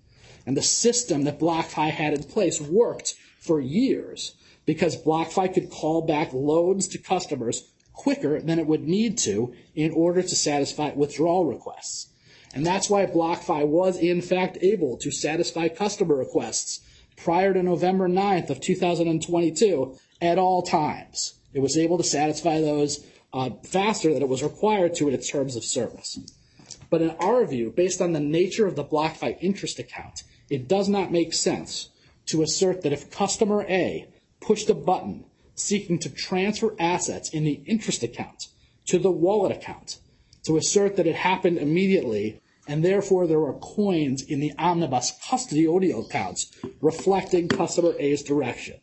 And 0.46 0.56
the 0.56 0.62
system 0.62 1.24
that 1.24 1.38
BlockFi 1.38 1.90
had 1.90 2.14
in 2.14 2.22
place 2.24 2.60
worked 2.60 3.14
for 3.38 3.60
years 3.60 4.34
because 4.64 5.02
BlockFi 5.02 5.52
could 5.52 5.70
call 5.70 6.02
back 6.02 6.32
loans 6.32 6.88
to 6.88 6.98
customers 6.98 7.70
quicker 7.92 8.40
than 8.40 8.58
it 8.58 8.66
would 8.66 8.86
need 8.86 9.18
to 9.18 9.54
in 9.74 9.90
order 9.92 10.22
to 10.22 10.36
satisfy 10.36 10.92
withdrawal 10.94 11.44
requests. 11.44 12.08
And 12.54 12.66
that's 12.66 12.90
why 12.90 13.06
BlockFi 13.06 13.66
was 13.66 13.96
in 13.98 14.22
fact 14.22 14.58
able 14.62 14.96
to 14.98 15.10
satisfy 15.10 15.68
customer 15.68 16.16
requests 16.16 16.80
prior 17.16 17.52
to 17.52 17.62
November 17.62 18.08
9th 18.08 18.50
of 18.50 18.60
2022 18.60 19.98
at 20.20 20.38
all 20.38 20.62
times. 20.62 21.34
It 21.52 21.60
was 21.60 21.76
able 21.76 21.98
to 21.98 22.04
satisfy 22.04 22.60
those 22.60 23.04
uh, 23.32 23.50
faster 23.64 24.12
than 24.12 24.22
it 24.22 24.28
was 24.28 24.42
required 24.42 24.94
to 24.96 25.08
in 25.08 25.14
its 25.14 25.30
terms 25.30 25.56
of 25.56 25.64
service. 25.64 26.18
But 26.88 27.02
in 27.02 27.10
our 27.20 27.44
view, 27.46 27.70
based 27.70 28.00
on 28.00 28.12
the 28.12 28.20
nature 28.20 28.66
of 28.66 28.74
the 28.74 28.84
BlockFi 28.84 29.36
interest 29.40 29.78
account, 29.78 30.24
it 30.48 30.66
does 30.66 30.88
not 30.88 31.12
make 31.12 31.32
sense 31.32 31.90
to 32.26 32.42
assert 32.42 32.82
that 32.82 32.92
if 32.92 33.10
customer 33.10 33.64
A 33.68 34.08
pushed 34.40 34.70
a 34.70 34.74
button 34.74 35.24
seeking 35.60 35.98
to 35.98 36.10
transfer 36.10 36.74
assets 36.78 37.30
in 37.30 37.44
the 37.44 37.62
interest 37.66 38.02
account 38.02 38.48
to 38.86 38.98
the 38.98 39.10
wallet 39.10 39.52
account 39.52 39.98
to 40.44 40.56
assert 40.56 40.96
that 40.96 41.06
it 41.06 41.16
happened 41.16 41.58
immediately 41.58 42.40
and 42.66 42.84
therefore 42.84 43.26
there 43.26 43.42
are 43.42 43.54
coins 43.54 44.22
in 44.22 44.40
the 44.40 44.52
omnibus 44.58 45.12
custodial 45.24 46.06
accounts 46.06 46.52
reflecting 46.80 47.48
customer 47.48 47.94
A's 47.98 48.22
direction. 48.22 48.78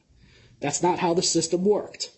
That's 0.59 0.83
not 0.83 0.99
how 0.99 1.13
the 1.13 1.21
system 1.21 1.63
worked. 1.63 2.11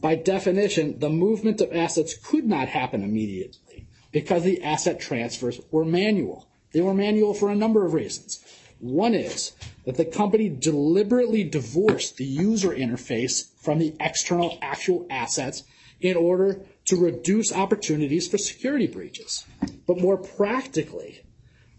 By 0.00 0.16
definition, 0.16 0.98
the 0.98 1.10
movement 1.10 1.60
of 1.60 1.72
assets 1.72 2.14
could 2.16 2.44
not 2.44 2.68
happen 2.68 3.04
immediately 3.04 3.86
because 4.10 4.42
the 4.42 4.62
asset 4.62 4.98
transfers 4.98 5.60
were 5.70 5.84
manual. 5.84 6.48
They 6.72 6.80
were 6.80 6.94
manual 6.94 7.34
for 7.34 7.50
a 7.50 7.54
number 7.54 7.84
of 7.84 7.94
reasons. 7.94 8.41
One 8.82 9.14
is 9.14 9.52
that 9.84 9.96
the 9.96 10.04
company 10.04 10.48
deliberately 10.48 11.44
divorced 11.44 12.16
the 12.16 12.24
user 12.24 12.70
interface 12.70 13.48
from 13.60 13.78
the 13.78 13.94
external 14.00 14.58
actual 14.60 15.06
assets 15.08 15.62
in 16.00 16.16
order 16.16 16.62
to 16.86 16.96
reduce 16.96 17.52
opportunities 17.52 18.26
for 18.26 18.38
security 18.38 18.88
breaches. 18.88 19.44
But 19.86 20.00
more 20.00 20.16
practically, 20.16 21.20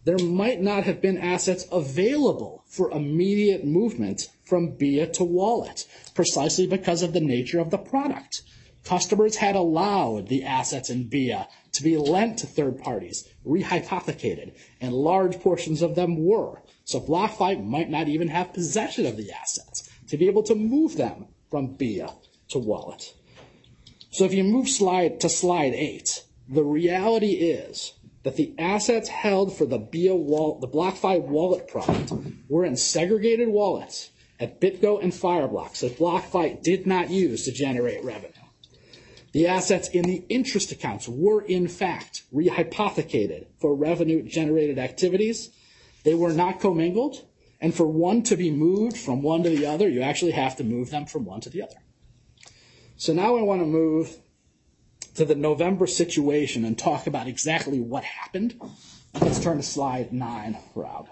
there 0.05 0.17
might 0.17 0.61
not 0.61 0.85
have 0.85 1.01
been 1.01 1.17
assets 1.17 1.67
available 1.73 2.63
for 2.67 2.89
immediate 2.91 3.65
movement 3.65 4.29
from 4.45 4.77
BIA 4.77 5.07
to 5.07 5.25
wallet, 5.25 5.85
precisely 6.13 6.67
because 6.67 7.01
of 7.01 7.11
the 7.11 7.19
nature 7.19 7.59
of 7.59 7.69
the 7.69 7.77
product. 7.77 8.43
Customers 8.85 9.35
had 9.35 9.57
allowed 9.57 10.29
the 10.29 10.45
assets 10.45 10.89
in 10.89 11.09
BIA 11.09 11.49
to 11.73 11.83
be 11.83 11.97
lent 11.97 12.37
to 12.39 12.47
third 12.47 12.79
parties, 12.79 13.27
rehypothecated, 13.45 14.53
and 14.79 14.93
large 14.93 15.41
portions 15.41 15.81
of 15.81 15.95
them 15.95 16.23
were. 16.25 16.61
So 16.85 16.99
BlockFi 16.99 17.63
might 17.63 17.89
not 17.89 18.07
even 18.07 18.27
have 18.27 18.53
possession 18.53 19.05
of 19.05 19.17
the 19.17 19.31
assets 19.31 19.89
to 20.09 20.17
be 20.17 20.27
able 20.27 20.43
to 20.43 20.55
move 20.55 20.97
them 20.97 21.27
from 21.49 21.75
BIA 21.75 22.09
to 22.49 22.59
wallet. 22.59 23.13
So 24.11 24.25
if 24.25 24.33
you 24.33 24.43
move 24.43 24.69
slide 24.69 25.19
to 25.21 25.29
slide 25.29 25.73
eight, 25.73 26.23
the 26.47 26.63
reality 26.63 27.31
is 27.31 27.93
that 28.23 28.35
the 28.35 28.53
assets 28.59 29.09
held 29.09 29.55
for 29.55 29.65
the 29.65 29.79
BIA 29.79 30.15
wallet, 30.15 30.61
the 30.61 30.67
BlockFi 30.67 31.21
wallet 31.21 31.67
product 31.67 32.11
were 32.49 32.65
in 32.65 32.75
segregated 32.75 33.49
wallets 33.49 34.09
at 34.39 34.59
BitGo 34.59 35.01
and 35.01 35.13
Fireblocks 35.13 35.79
that 35.79 35.97
BlockFi 35.97 36.61
did 36.61 36.85
not 36.85 37.09
use 37.09 37.45
to 37.45 37.51
generate 37.51 38.03
revenue. 38.03 38.31
The 39.31 39.47
assets 39.47 39.87
in 39.89 40.03
the 40.03 40.23
interest 40.29 40.71
accounts 40.71 41.07
were 41.07 41.41
in 41.41 41.67
fact 41.67 42.23
rehypothecated 42.33 43.47
for 43.59 43.73
revenue 43.73 44.21
generated 44.21 44.77
activities 44.77 45.49
they 46.03 46.13
were 46.13 46.33
not 46.33 46.59
commingled. 46.59 47.25
And 47.59 47.73
for 47.73 47.87
one 47.87 48.23
to 48.23 48.35
be 48.35 48.51
moved 48.51 48.97
from 48.97 49.21
one 49.21 49.43
to 49.43 49.49
the 49.49 49.65
other, 49.65 49.87
you 49.87 50.01
actually 50.01 50.33
have 50.33 50.57
to 50.57 50.63
move 50.63 50.89
them 50.89 51.05
from 51.05 51.23
one 51.23 51.39
to 51.41 51.49
the 51.49 51.63
other. 51.63 51.77
So 52.97 53.13
now 53.13 53.37
I 53.37 53.41
want 53.41 53.61
to 53.61 53.65
move 53.65 54.17
to 55.15 55.25
the 55.25 55.35
November 55.35 55.87
situation 55.87 56.65
and 56.65 56.77
talk 56.77 57.07
about 57.07 57.27
exactly 57.27 57.79
what 57.79 58.03
happened. 58.03 58.59
Let's 59.19 59.39
turn 59.39 59.57
to 59.57 59.63
slide 59.63 60.11
nine, 60.11 60.57
Rob. 60.75 61.07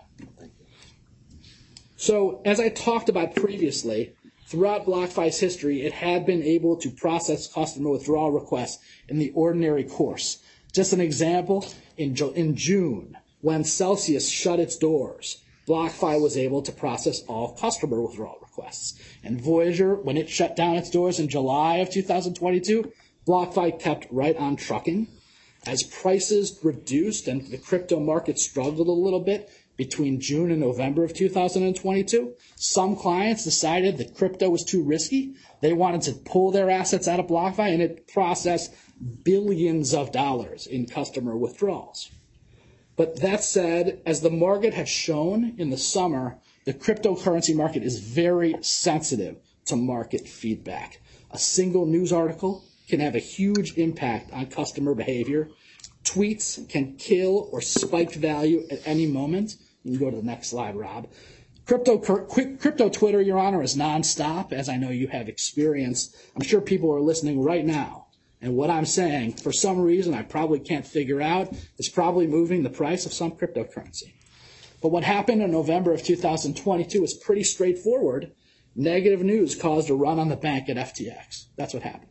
So 1.95 2.41
as 2.43 2.60
I 2.60 2.69
talked 2.69 3.10
about 3.10 3.36
previously, 3.36 4.15
throughout 4.48 4.86
BlockFi's 4.86 5.39
history, 5.39 5.83
it 5.83 5.93
had 5.93 6.25
been 6.25 6.43
able 6.43 6.75
to 6.77 6.89
process 6.89 7.48
customer 7.48 7.91
withdrawal 7.91 8.31
requests 8.31 8.79
in 9.07 9.19
the 9.19 9.31
ordinary 9.36 9.83
course. 9.83 10.41
Just 10.74 10.93
an 10.93 11.00
example, 11.00 11.65
in, 11.98 12.17
in 12.36 12.55
June, 12.55 13.17
when 13.41 13.63
Celsius 13.63 14.29
shut 14.29 14.60
its 14.60 14.75
doors, 14.77 15.43
BlockFi 15.67 16.19
was 16.21 16.38
able 16.38 16.62
to 16.62 16.71
process 16.71 17.24
all 17.27 17.53
customer 17.55 18.01
withdrawal 18.01 18.38
requests. 18.41 19.00
And 19.24 19.41
Voyager, 19.41 19.95
when 19.95 20.17
it 20.17 20.29
shut 20.29 20.55
down 20.55 20.75
its 20.75 20.89
doors 20.89 21.19
in 21.19 21.27
July 21.27 21.77
of 21.77 21.89
2022, 21.89 22.91
BlockFi 23.27 23.79
kept 23.79 24.07
right 24.12 24.36
on 24.36 24.55
trucking. 24.55 25.07
As 25.65 25.83
prices 25.83 26.60
reduced 26.63 27.27
and 27.27 27.45
the 27.48 27.57
crypto 27.57 28.00
market 28.00 28.39
struggled 28.39 28.88
a 28.88 28.91
little 28.91 29.19
bit, 29.19 29.50
between 29.81 30.19
June 30.19 30.51
and 30.51 30.60
November 30.60 31.03
of 31.03 31.12
2022. 31.12 32.33
Some 32.55 32.95
clients 32.95 33.43
decided 33.43 33.98
that 33.98 34.15
crypto 34.15 34.48
was 34.48 34.63
too 34.63 34.83
risky. 34.83 35.33
They 35.62 35.74
wanted 35.74 36.03
to 36.03 36.13
pull 36.13 36.51
their 36.51 36.69
assets 36.69 37.07
out 37.07 37.19
of 37.19 37.25
BlockFi 37.25 37.74
and 37.74 37.81
it 37.81 38.07
processed 38.07 38.75
billions 39.24 39.95
of 39.95 40.12
dollars 40.12 40.67
in 40.67 40.86
customer 40.86 41.36
withdrawals. 41.36 42.12
But 43.01 43.22
that 43.22 43.43
said, 43.43 44.00
as 44.05 44.22
the 44.22 44.29
market 44.29 44.75
has 44.75 44.88
shown 44.88 45.55
in 45.58 45.72
the 45.72 45.77
summer, 45.79 46.38
the 46.65 46.74
cryptocurrency 46.75 47.55
market 47.55 47.81
is 47.81 47.98
very 47.98 48.53
sensitive 48.62 49.38
to 49.65 49.75
market 49.75 50.27
feedback. 50.27 51.01
A 51.31 51.39
single 51.39 51.88
news 51.88 52.13
article 52.13 52.63
can 52.88 53.00
have 53.00 53.15
a 53.15 53.17
huge 53.38 53.75
impact 53.75 54.31
on 54.31 54.46
customer 54.46 54.93
behavior. 54.93 55.50
Tweets 56.03 56.70
can 56.70 56.96
kill 56.98 57.50
or 57.51 57.60
spike 57.60 58.13
value 58.13 58.67
at 58.70 58.86
any 58.86 59.08
moment. 59.08 59.55
You 59.84 59.98
can 59.98 60.00
go 60.00 60.12
to 60.12 60.17
the 60.17 60.24
next 60.24 60.50
slide, 60.50 60.75
Rob. 60.75 61.08
Crypto, 61.65 61.98
crypto 61.98 62.88
Twitter, 62.89 63.20
Your 63.20 63.39
Honor, 63.39 63.63
is 63.63 63.75
nonstop, 63.75 64.53
as 64.53 64.70
I 64.70 64.77
know 64.77 64.91
you 64.91 65.08
have 65.08 65.27
experienced. 65.27 66.15
I'm 66.36 66.43
sure 66.43 66.62
people 66.62 66.93
are 66.93 67.01
listening 67.01 67.41
right 67.41 67.65
now. 67.65 68.00
And 68.41 68.55
what 68.55 68.71
I'm 68.71 68.86
saying, 68.86 69.33
for 69.33 69.51
some 69.51 69.79
reason 69.79 70.15
I 70.15 70.24
probably 70.24 70.60
can't 70.60 70.86
figure 70.86 71.21
out, 71.21 71.53
is 71.77 71.89
probably 71.89 72.25
moving 72.25 72.63
the 72.63 72.69
price 72.69 73.05
of 73.05 73.13
some 73.13 73.31
cryptocurrency. 73.31 74.13
But 74.81 74.91
what 74.91 75.03
happened 75.03 75.43
in 75.43 75.51
November 75.51 75.93
of 75.93 76.03
2022 76.03 77.03
is 77.03 77.13
pretty 77.13 77.43
straightforward. 77.43 78.31
Negative 78.75 79.21
news 79.21 79.55
caused 79.55 79.91
a 79.91 79.93
run 79.93 80.17
on 80.17 80.29
the 80.29 80.36
bank 80.36 80.69
at 80.69 80.77
FTX. 80.77 81.45
That's 81.55 81.74
what 81.74 81.83
happened. 81.83 82.07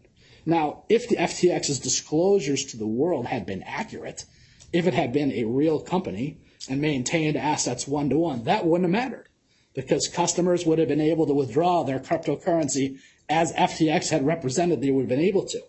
Now, 0.47 0.85
if 0.89 1.09
the 1.09 1.17
FTX's 1.17 1.81
disclosures 1.81 2.65
to 2.67 2.77
the 2.77 2.87
world 2.87 3.27
had 3.27 3.45
been 3.45 3.65
accurate, 3.65 4.25
if 4.73 4.87
it 4.87 4.95
had 4.95 5.13
been 5.13 5.33
a 5.33 5.45
real 5.45 5.81
company 5.81 6.39
and 6.69 6.81
maintained 6.81 7.37
assets 7.37 7.89
one 7.89 8.09
to 8.11 8.19
one, 8.19 8.45
that 8.45 8.65
wouldn't 8.65 8.93
have 8.93 9.03
mattered 9.03 9.29
because 9.75 10.09
customers 10.09 10.65
would 10.65 10.79
have 10.79 10.89
been 10.89 11.01
able 11.01 11.27
to 11.27 11.35
withdraw 11.35 11.83
their 11.83 11.99
cryptocurrency 11.99 12.99
as 13.29 13.53
FTX 13.53 14.11
had 14.11 14.27
represented 14.27 14.81
they 14.81 14.91
would 14.91 15.03
have 15.03 15.09
been 15.09 15.21
able 15.21 15.45
to. 15.47 15.61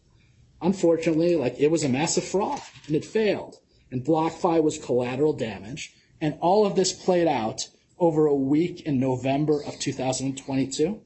Unfortunately, 0.62 1.36
like 1.36 1.60
it 1.60 1.72
was 1.72 1.84
a 1.84 1.90
massive 1.90 2.24
fraud 2.24 2.62
and 2.88 2.96
it 2.96 3.06
failed 3.06 3.58
and 3.92 4.06
BlockFi 4.06 4.62
was 4.62 4.78
collateral 4.78 5.34
damage 5.34 5.94
and 6.20 6.38
all 6.40 6.66
of 6.66 6.76
this 6.76 6.94
played 6.94 7.28
out 7.28 7.68
over 8.00 8.26
a 8.26 8.36
week 8.36 8.82
in 8.82 9.00
November 9.00 9.62
of 9.64 9.80
2022. 9.80 11.02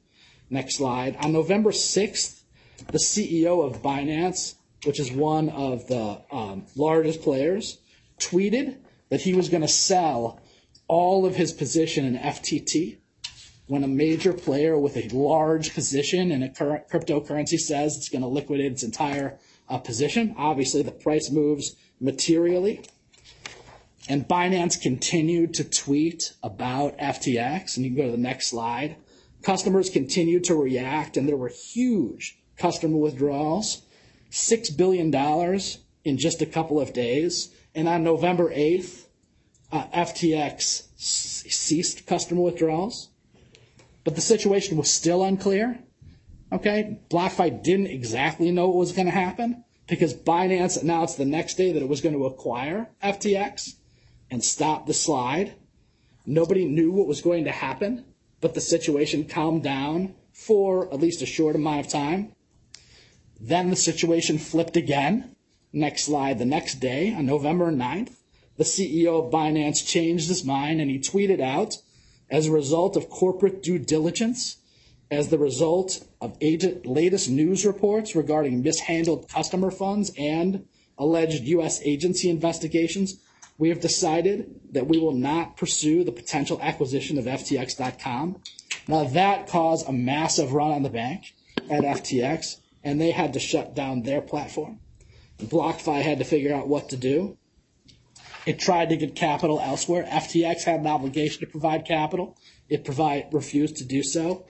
Next 0.50 0.75
slide. 0.75 1.15
On 1.17 1.31
November 1.31 1.71
6th, 1.71 2.41
the 2.91 2.97
CEO 2.97 3.65
of 3.65 3.81
Binance, 3.81 4.55
which 4.85 5.00
is 5.00 5.12
one 5.12 5.50
of 5.50 5.88
the 5.88 6.21
um, 6.31 6.65
largest 6.75 7.21
players, 7.21 7.79
tweeted 8.19 8.77
that 9.09 9.21
he 9.21 9.33
was 9.33 9.50
going 9.50 9.62
to 9.62 9.67
sell 9.67 10.39
all 10.88 11.25
of 11.25 11.35
his 11.35 11.51
position 11.51 12.05
in 12.05 12.17
FTT. 12.17 12.97
When 13.67 13.84
a 13.84 13.88
major 13.88 14.31
player 14.31 14.77
with 14.77 14.95
a 14.95 15.10
large 15.10 15.74
position 15.74 16.31
in 16.31 16.43
a 16.43 16.50
cryptocurrency 16.50 17.60
says 17.60 17.98
it's 17.98 18.10
going 18.10 18.22
to 18.22 18.27
liquidate 18.27 18.72
its 18.72 18.84
entire 18.84 19.39
uh, 19.67 19.79
position, 19.79 20.36
obviously 20.38 20.84
the 20.84 20.91
price 20.91 21.31
moves 21.31 21.75
materially. 22.00 22.84
And 24.07 24.27
Binance 24.27 24.79
continued 24.79 25.55
to 25.55 25.63
tweet 25.63 26.34
about 26.43 26.98
FTX, 27.00 27.75
and 27.75 27.86
you 27.86 27.91
can 27.91 27.98
go 27.98 28.05
to 28.05 28.12
the 28.12 28.17
next 28.17 28.48
slide. 28.48 28.98
Customers 29.41 29.89
continued 29.89 30.43
to 30.43 30.55
react, 30.55 31.17
and 31.17 31.27
there 31.27 31.38
were 31.38 31.50
huge 31.50 32.38
customer 32.57 32.98
withdrawals, 32.98 33.81
$6 34.31 34.77
billion 34.77 35.13
in 36.03 36.17
just 36.17 36.41
a 36.41 36.45
couple 36.45 36.79
of 36.79 36.93
days. 36.93 37.50
And 37.74 37.88
on 37.88 38.03
November 38.03 38.53
8th, 38.53 39.05
uh, 39.72 39.88
FTX 39.88 40.84
ceased 40.98 42.05
customer 42.05 42.41
withdrawals. 42.41 43.10
But 44.05 44.15
the 44.15 44.21
situation 44.21 44.77
was 44.77 44.89
still 44.89 45.24
unclear. 45.24 45.79
Okay, 46.53 47.00
BlockFi 47.09 47.62
didn't 47.62 47.88
exactly 47.88 48.51
know 48.51 48.67
what 48.67 48.77
was 48.77 48.93
going 48.93 49.07
to 49.07 49.12
happen 49.12 49.65
because 49.88 50.13
Binance 50.13 50.81
announced 50.81 51.17
the 51.17 51.25
next 51.25 51.55
day 51.55 51.74
that 51.74 51.81
it 51.81 51.89
was 51.89 52.01
going 52.01 52.15
to 52.15 52.25
acquire 52.25 52.89
FTX 53.03 53.74
and 54.31 54.43
stop 54.43 54.85
the 54.85 54.93
slide. 54.93 55.55
Nobody 56.25 56.65
knew 56.65 56.91
what 56.91 57.07
was 57.07 57.22
going 57.22 57.44
to 57.46 57.51
happen, 57.51 58.05
but 58.41 58.53
the 58.53 58.61
situation 58.61 59.25
calmed 59.25 59.63
down 59.63 60.13
for 60.31 60.91
at 60.94 61.00
least 61.00 61.22
a 61.22 61.25
short 61.25 61.55
amount 61.55 61.85
of 61.85 61.91
time. 61.91 62.31
Then 63.41 63.70
the 63.70 63.75
situation 63.75 64.37
flipped 64.37 64.77
again. 64.77 65.35
Next 65.74 66.03
slide. 66.03 66.37
The 66.37 66.46
next 66.46 66.75
day, 66.75 67.13
on 67.13 67.25
November 67.25 67.72
9th, 67.72 68.13
the 68.57 68.63
CEO 68.63 69.25
of 69.25 69.31
Binance 69.31 69.85
changed 69.85 70.27
his 70.27 70.46
mind 70.46 70.79
and 70.79 70.89
he 70.89 71.00
tweeted 71.00 71.41
out, 71.41 71.77
as 72.29 72.48
a 72.48 72.51
result 72.51 72.96
of 72.96 73.09
corporate 73.09 73.61
due 73.61 73.79
diligence, 73.79 74.57
as 75.11 75.29
the 75.29 75.38
result 75.38 76.03
of 76.20 76.38
latest 76.42 77.29
news 77.29 77.66
reports 77.66 78.16
regarding 78.16 78.64
mishandled 78.64 79.29
customer 79.29 79.72
funds 79.72 80.11
and 80.18 80.66
alleged 80.98 81.44
U.S. 81.44 81.81
agency 81.83 82.29
investigations, 82.29 83.20
we 83.57 83.70
have 83.70 83.79
decided 83.79 84.59
that 84.72 84.88
we 84.88 84.98
will 84.98 85.14
not 85.14 85.57
pursue 85.57 86.03
the 86.03 86.11
potential 86.11 86.59
acquisition 86.61 87.18
of 87.18 87.25
FTX.com. 87.25 88.42
Now 88.88 89.03
that 89.05 89.48
caused 89.48 89.88
a 89.88 89.94
massive 89.94 90.53
run 90.53 90.72
on 90.72 90.83
the 90.83 90.90
bank 90.90 91.33
at 91.70 91.83
FTX 91.83 92.57
and 92.83 93.00
they 93.00 93.11
had 93.11 93.33
to 93.33 93.40
shut 93.40 93.75
down 93.75 94.03
their 94.03 94.22
platform. 94.22 94.79
BlockFi 95.40 96.01
had 96.01 96.20
to 96.20 96.24
figure 96.24 96.53
out 96.53 96.68
what 96.68 96.90
to 96.90 96.98
do. 96.98 97.38
It 98.46 98.60
tried 98.60 98.90
to 98.90 98.98
get 98.98 99.16
capital 99.16 99.60
elsewhere. 99.60 100.08
FTX 100.08 100.64
had 100.64 100.79
an 100.79 100.88
obligation 100.88 101.40
to 101.42 101.48
provide 101.48 101.86
capital. 101.86 102.38
It 102.70 102.86
provide, 102.86 103.27
refused 103.31 103.77
to 103.77 103.86
do 103.86 104.03
so. 104.03 104.46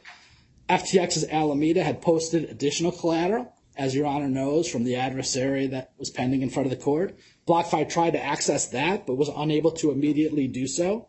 FTX's 0.70 1.26
Alameda 1.30 1.84
had 1.84 2.02
posted 2.02 2.46
additional 2.46 2.92
collateral, 2.92 3.54
as 3.78 3.96
Your 3.96 4.08
Honor 4.08 4.28
knows, 4.28 4.70
from 4.70 4.84
the 4.84 4.96
adversary 4.96 5.68
that 5.68 5.94
was 5.98 6.10
pending 6.10 6.42
in 6.42 6.50
front 6.50 6.66
of 6.66 6.78
the 6.78 6.84
court. 6.84 7.18
BlockFi 7.48 7.88
tried 7.88 8.12
to 8.12 8.24
access 8.24 8.68
that, 8.70 9.06
but 9.06 9.16
was 9.16 9.30
unable 9.36 9.72
to 9.74 9.92
immediately 9.92 10.48
do 10.48 10.68
so. 10.68 11.08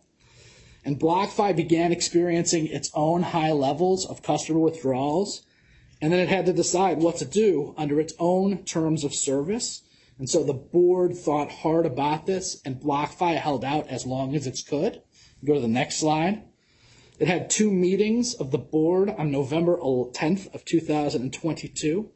And 0.85 1.01
BlockFi 1.01 1.57
began 1.57 1.91
experiencing 1.91 2.67
its 2.67 2.91
own 2.95 3.23
high 3.23 3.53
levels 3.53 4.07
of 4.07 4.23
customer 4.23 4.61
withdrawals 4.61 5.43
and 6.01 6.13
then 6.13 6.21
it 6.21 6.29
had 6.29 6.47
to 6.47 6.53
decide 6.53 6.99
what 6.99 7.17
to 7.17 7.25
do 7.25 7.75
under 7.77 8.01
its 8.01 8.15
own 8.19 8.65
terms 8.65 9.05
of 9.05 9.15
service. 9.15 9.83
And 10.19 10.29
so 10.31 10.43
the 10.43 10.55
board 10.55 11.17
thought 11.17 11.51
hard 11.51 11.85
about 11.85 12.27
this, 12.27 12.61
and 12.65 12.81
BlockFi 12.81 13.37
held 13.37 13.65
out 13.65 13.89
as 13.89 14.07
long 14.07 14.35
as 14.35 14.47
it 14.47 14.59
could. 14.67 15.03
Go 15.45 15.55
to 15.55 15.61
the 15.61 15.69
next 15.69 15.97
slide. 15.97 16.43
It 17.19 17.29
had 17.29 17.51
two 17.51 17.71
meetings 17.71 18.35
of 18.35 18.51
the 18.51 18.59
board 18.59 19.11
on 19.11 19.31
November 19.31 19.77
10th 19.79 20.55
of 20.55 20.65
2022 20.65 22.11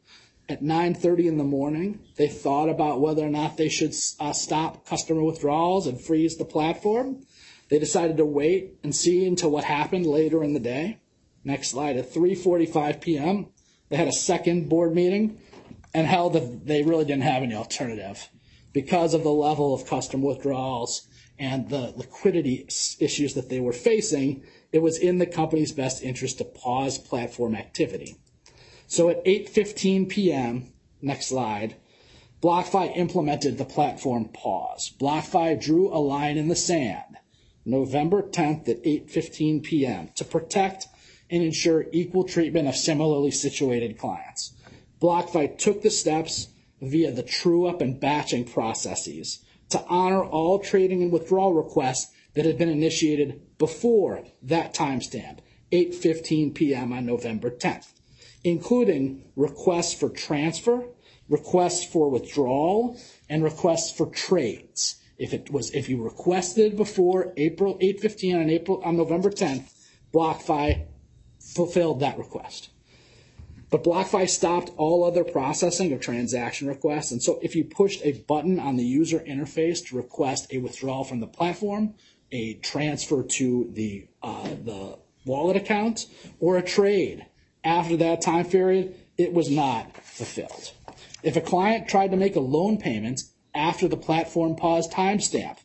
at 0.49 0.61
9:30 0.61 1.27
in 1.27 1.37
the 1.37 1.43
morning. 1.43 1.99
They 2.17 2.27
thought 2.27 2.69
about 2.69 3.01
whether 3.01 3.25
or 3.25 3.29
not 3.29 3.57
they 3.57 3.69
should 3.69 3.95
uh, 4.19 4.33
stop 4.33 4.85
customer 4.85 5.23
withdrawals 5.23 5.87
and 5.87 5.99
freeze 5.99 6.37
the 6.37 6.45
platform. 6.45 7.25
They 7.69 7.79
decided 7.79 8.17
to 8.17 8.25
wait 8.25 8.77
and 8.83 8.95
see 8.95 9.25
until 9.25 9.49
what 9.49 9.63
happened 9.63 10.05
later 10.05 10.43
in 10.43 10.53
the 10.53 10.59
day. 10.59 10.99
Next 11.43 11.69
slide. 11.69 11.97
At 11.97 12.13
3:45 12.13 13.01
p.m., 13.01 13.47
they 13.89 13.95
had 13.95 14.07
a 14.07 14.13
second 14.13 14.69
board 14.69 14.93
meeting 14.93 15.39
and 15.93 16.07
held 16.07 16.33
that 16.33 16.65
they 16.65 16.83
really 16.83 17.05
didn't 17.05 17.23
have 17.23 17.43
any 17.43 17.55
alternative 17.55 18.29
because 18.73 19.13
of 19.13 19.23
the 19.23 19.31
level 19.31 19.73
of 19.73 19.85
custom 19.85 20.21
withdrawals 20.21 21.07
and 21.37 21.69
the 21.69 21.93
liquidity 21.95 22.65
issues 22.99 23.33
that 23.33 23.49
they 23.49 23.59
were 23.59 23.73
facing. 23.73 24.43
It 24.71 24.79
was 24.79 24.97
in 24.97 25.17
the 25.17 25.25
company's 25.25 25.71
best 25.71 26.03
interest 26.03 26.37
to 26.37 26.45
pause 26.45 26.97
platform 26.97 27.55
activity. 27.55 28.15
So 28.87 29.09
at 29.09 29.23
8:15 29.25 30.09
p.m., 30.09 30.73
next 31.01 31.27
slide, 31.27 31.75
BlockFi 32.41 32.95
implemented 32.95 33.57
the 33.57 33.65
platform 33.65 34.25
pause. 34.25 34.91
BlockFi 34.99 35.61
drew 35.61 35.93
a 35.93 35.99
line 35.99 36.37
in 36.37 36.47
the 36.47 36.55
sand 36.55 37.17
November 37.65 38.23
10th 38.23 38.67
at 38.67 38.83
8:15 38.83 39.63
p.m. 39.63 40.09
to 40.15 40.25
protect 40.25 40.87
and 41.29 41.43
ensure 41.43 41.85
equal 41.91 42.23
treatment 42.23 42.67
of 42.67 42.75
similarly 42.75 43.31
situated 43.31 43.97
clients. 43.97 44.53
BlockFi 45.01 45.57
took 45.57 45.81
the 45.81 45.89
steps 45.89 46.49
via 46.79 47.11
the 47.11 47.23
true 47.23 47.65
up 47.65 47.81
and 47.81 47.99
batching 47.99 48.45
processes 48.45 49.39
to 49.69 49.83
honor 49.87 50.23
all 50.23 50.59
trading 50.59 51.01
and 51.01 51.11
withdrawal 51.11 51.53
requests 51.53 52.11
that 52.35 52.45
had 52.45 52.57
been 52.57 52.69
initiated 52.69 53.41
before 53.57 54.23
that 54.43 54.73
timestamp, 54.73 55.39
8:15 55.71 56.53
p.m. 56.53 56.93
on 56.93 57.05
November 57.05 57.49
10th, 57.49 57.93
including 58.43 59.23
requests 59.35 59.93
for 59.93 60.09
transfer, 60.09 60.85
requests 61.29 61.85
for 61.85 62.09
withdrawal, 62.09 62.97
and 63.29 63.43
requests 63.43 63.91
for 63.91 64.05
trades. 64.05 64.97
If 65.17 65.33
it 65.33 65.51
was 65.51 65.71
if 65.71 65.89
you 65.89 66.03
requested 66.03 66.75
before 66.75 67.33
April 67.37 67.77
8:15 67.79 68.41
on 68.41 68.49
April 68.49 68.81
on 68.83 68.97
November 68.97 69.31
10th, 69.31 69.71
BlockFi 70.13 70.85
fulfilled 71.39 72.01
that 72.01 72.17
request. 72.17 72.70
But 73.71 73.85
BlockFi 73.85 74.29
stopped 74.29 74.71
all 74.75 75.05
other 75.05 75.23
processing 75.23 75.93
of 75.93 76.01
transaction 76.01 76.67
requests. 76.67 77.11
And 77.11 77.23
so 77.23 77.39
if 77.41 77.55
you 77.55 77.63
pushed 77.63 78.05
a 78.05 78.11
button 78.27 78.59
on 78.59 78.75
the 78.75 78.83
user 78.83 79.19
interface 79.19 79.87
to 79.87 79.95
request 79.95 80.51
a 80.51 80.57
withdrawal 80.57 81.05
from 81.05 81.21
the 81.21 81.27
platform, 81.27 81.95
a 82.33 82.55
transfer 82.55 83.23
to 83.23 83.69
the 83.71 84.07
uh, 84.21 84.49
the 84.63 84.99
wallet 85.25 85.55
account 85.55 86.07
or 86.39 86.57
a 86.57 86.61
trade 86.61 87.25
after 87.63 87.95
that 87.97 88.21
time 88.21 88.45
period, 88.45 88.95
it 89.17 89.33
was 89.33 89.49
not 89.49 89.95
fulfilled. 89.97 90.71
If 91.23 91.37
a 91.37 91.41
client 91.41 91.87
tried 91.87 92.11
to 92.11 92.17
make 92.17 92.35
a 92.35 92.41
loan 92.41 92.77
payment 92.77 93.21
after 93.55 93.87
the 93.87 93.97
platform 93.97 94.55
pause 94.55 94.87
timestamp, 94.89 95.57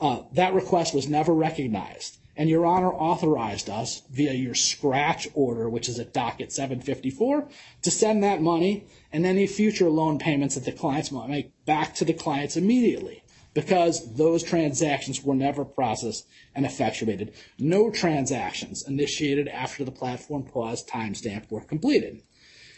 uh, 0.00 0.22
that 0.32 0.54
request 0.54 0.94
was 0.94 1.08
never 1.08 1.32
recognized. 1.32 2.18
And 2.36 2.50
Your 2.50 2.66
Honor 2.66 2.92
authorized 2.92 3.70
us 3.70 4.02
via 4.10 4.34
your 4.34 4.54
scratch 4.54 5.26
order, 5.32 5.70
which 5.70 5.88
is 5.88 5.98
at 5.98 6.12
docket 6.12 6.52
754, 6.52 7.48
to 7.82 7.90
send 7.90 8.22
that 8.22 8.42
money 8.42 8.84
and 9.10 9.24
any 9.24 9.46
future 9.46 9.88
loan 9.88 10.18
payments 10.18 10.54
that 10.54 10.64
the 10.64 10.72
clients 10.72 11.10
might 11.10 11.30
make 11.30 11.64
back 11.64 11.94
to 11.94 12.04
the 12.04 12.12
clients 12.12 12.56
immediately 12.56 13.22
because 13.56 14.14
those 14.16 14.42
transactions 14.42 15.24
were 15.24 15.34
never 15.34 15.64
processed 15.64 16.26
and 16.54 16.66
effectuated. 16.66 17.32
No 17.58 17.90
transactions 17.90 18.86
initiated 18.86 19.48
after 19.48 19.82
the 19.82 19.90
platform 19.90 20.42
pause 20.42 20.84
timestamp 20.84 21.50
were 21.50 21.62
completed. 21.62 22.20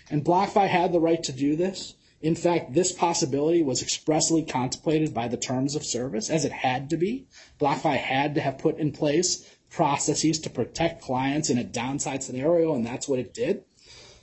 And 0.08 0.24
BlockFi 0.24 0.68
had 0.68 0.92
the 0.92 1.00
right 1.00 1.20
to 1.24 1.32
do 1.32 1.56
this. 1.56 1.94
In 2.20 2.34
fact, 2.34 2.74
this 2.74 2.90
possibility 2.90 3.62
was 3.62 3.80
expressly 3.80 4.42
contemplated 4.42 5.14
by 5.14 5.28
the 5.28 5.36
terms 5.36 5.76
of 5.76 5.84
service, 5.84 6.30
as 6.30 6.44
it 6.44 6.52
had 6.52 6.90
to 6.90 6.96
be. 6.96 7.26
BlockFi 7.60 7.96
had 7.96 8.34
to 8.34 8.40
have 8.40 8.58
put 8.58 8.78
in 8.78 8.90
place 8.90 9.48
processes 9.70 10.40
to 10.40 10.50
protect 10.50 11.02
clients 11.02 11.50
in 11.50 11.58
a 11.58 11.64
downside 11.64 12.22
scenario, 12.22 12.74
and 12.74 12.84
that's 12.84 13.08
what 13.08 13.20
it 13.20 13.34
did. 13.34 13.62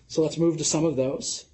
So 0.07 0.21
let's 0.21 0.37
move 0.37 0.57
to 0.57 0.63
some 0.63 0.85
of 0.85 0.97
those. 0.97 1.45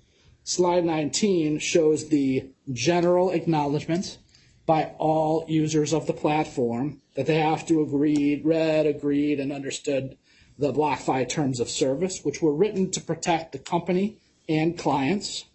Slide 0.43 0.83
19 0.83 1.59
shows 1.59 2.09
the 2.09 2.49
general 2.73 3.29
acknowledgement 3.29 4.17
by 4.65 4.93
all 4.97 5.45
users 5.47 5.93
of 5.93 6.07
the 6.07 6.13
platform 6.13 7.01
that 7.15 7.27
they 7.27 7.39
have 7.39 7.67
to 7.67 7.81
agree, 7.81 8.41
read, 8.43 8.87
agreed, 8.87 9.39
and 9.39 9.51
understood 9.51 10.17
the 10.57 10.73
BlockFi 10.73 11.27
terms 11.29 11.59
of 11.59 11.69
service, 11.69 12.23
which 12.23 12.41
were 12.41 12.53
written 12.53 12.89
to 12.91 13.01
protect 13.01 13.51
the 13.51 13.59
company 13.59 14.17
and 14.47 14.77
clients. 14.77 15.45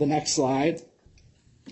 The 0.00 0.06
next 0.06 0.32
slide. 0.32 0.80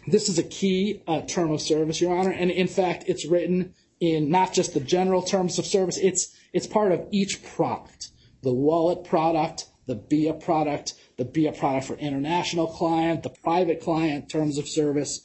This 0.07 0.29
is 0.29 0.39
a 0.39 0.45
key 0.45 1.03
uh, 1.09 1.23
term 1.23 1.51
of 1.51 1.61
service, 1.61 2.01
Your 2.01 2.17
Honor, 2.17 2.31
and 2.31 2.51
in 2.51 2.69
fact, 2.69 3.05
it's 3.09 3.27
written 3.27 3.75
in 3.99 4.31
not 4.31 4.53
just 4.53 4.75
the 4.75 4.81
general 4.81 5.23
terms 5.23 5.59
of 5.59 5.67
service, 5.67 5.99
it's, 5.99 6.37
it's 6.53 6.67
part 6.67 6.93
of 6.93 7.09
each 7.11 7.43
product. 7.43 8.11
The 8.43 8.53
wallet 8.53 9.03
product, 9.03 9.67
the 9.87 9.97
BIA 9.97 10.35
product, 10.35 10.95
the 11.17 11.25
BIA 11.25 11.53
product 11.53 11.87
for 11.87 11.97
international 11.97 12.69
client, 12.69 13.25
the 13.25 13.31
private 13.31 13.81
client 13.81 14.31
terms 14.31 14.59
of 14.59 14.69
service, 14.69 15.23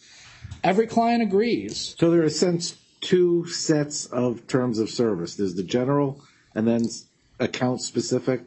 Every 0.63 0.87
client 0.87 1.21
agrees. 1.21 1.95
So 1.99 2.09
there 2.09 2.23
are, 2.23 2.29
since 2.29 2.77
two 3.01 3.45
sets 3.47 4.05
of 4.05 4.47
terms 4.47 4.79
of 4.79 4.89
service. 4.89 5.35
There's 5.35 5.55
the 5.55 5.63
general 5.63 6.21
and 6.55 6.65
then 6.65 6.85
account 7.39 7.81
specific. 7.81 8.41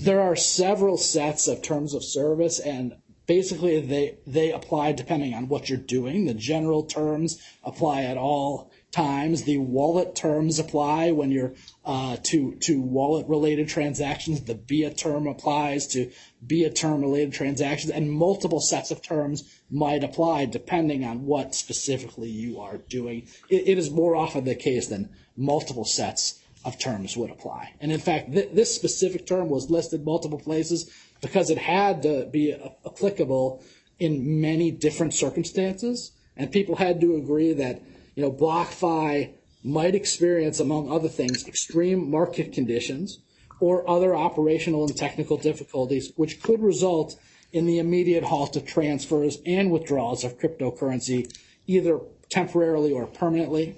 There 0.00 0.20
are 0.20 0.34
several 0.34 0.96
sets 0.96 1.46
of 1.46 1.62
terms 1.62 1.94
of 1.94 2.02
service, 2.04 2.58
and 2.58 2.96
basically 3.28 3.78
they 3.80 4.16
they 4.26 4.50
apply 4.50 4.90
depending 4.90 5.34
on 5.34 5.46
what 5.46 5.68
you're 5.68 5.78
doing. 5.78 6.24
The 6.24 6.34
general 6.34 6.82
terms 6.82 7.40
apply 7.62 8.02
at 8.02 8.16
all 8.16 8.72
times. 8.90 9.44
The 9.44 9.58
wallet 9.58 10.16
terms 10.16 10.58
apply 10.58 11.12
when 11.12 11.30
you're 11.30 11.52
uh, 11.84 12.16
to 12.24 12.56
to 12.62 12.80
wallet 12.80 13.28
related 13.28 13.68
transactions. 13.68 14.40
The 14.40 14.56
BIA 14.56 14.94
term 14.94 15.28
applies 15.28 15.86
to 15.88 16.10
BIA 16.44 16.70
term 16.70 17.02
related 17.02 17.32
transactions, 17.32 17.92
and 17.92 18.10
multiple 18.10 18.60
sets 18.60 18.90
of 18.90 19.02
terms 19.02 19.60
might 19.70 20.02
apply 20.02 20.46
depending 20.46 21.04
on 21.04 21.26
what 21.26 21.54
specifically 21.54 22.30
you 22.30 22.58
are 22.58 22.78
doing. 22.78 23.28
it, 23.48 23.68
it 23.68 23.78
is 23.78 23.90
more 23.90 24.16
often 24.16 24.44
the 24.44 24.54
case 24.56 24.88
than 24.88 25.10
multiple 25.36 25.84
sets 25.84 26.40
of 26.64 26.78
terms 26.78 27.16
would 27.16 27.30
apply. 27.30 27.72
And 27.80 27.92
in 27.92 28.00
fact, 28.00 28.32
th- 28.32 28.50
this 28.52 28.74
specific 28.74 29.26
term 29.26 29.48
was 29.48 29.70
listed 29.70 30.04
multiple 30.04 30.38
places 30.40 30.90
because 31.20 31.50
it 31.50 31.58
had 31.58 32.02
to 32.02 32.26
be 32.26 32.54
applicable 32.86 33.62
in 33.98 34.40
many 34.40 34.70
different 34.70 35.14
circumstances, 35.14 36.12
and 36.36 36.52
people 36.52 36.76
had 36.76 37.00
to 37.00 37.16
agree 37.16 37.52
that 37.52 37.82
you 38.14 38.22
know, 38.22 38.32
BlockFi 38.32 39.32
might 39.64 39.94
experience, 39.94 40.60
among 40.60 40.90
other 40.90 41.08
things, 41.08 41.46
extreme 41.46 42.10
market 42.10 42.52
conditions 42.52 43.18
or 43.60 43.88
other 43.88 44.14
operational 44.14 44.84
and 44.86 44.96
technical 44.96 45.36
difficulties, 45.36 46.12
which 46.16 46.42
could 46.42 46.62
result 46.62 47.18
in 47.52 47.66
the 47.66 47.78
immediate 47.78 48.24
halt 48.24 48.56
of 48.56 48.66
transfers 48.66 49.38
and 49.46 49.70
withdrawals 49.70 50.24
of 50.24 50.38
cryptocurrency, 50.38 51.32
either 51.66 51.98
temporarily 52.28 52.92
or 52.92 53.06
permanently. 53.06 53.76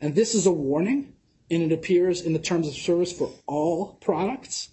And 0.00 0.14
this 0.14 0.34
is 0.34 0.46
a 0.46 0.52
warning, 0.52 1.12
and 1.50 1.62
it 1.62 1.72
appears 1.72 2.22
in 2.22 2.32
the 2.32 2.38
terms 2.38 2.66
of 2.66 2.74
service 2.74 3.12
for 3.12 3.30
all 3.46 3.98
products. 4.00 4.70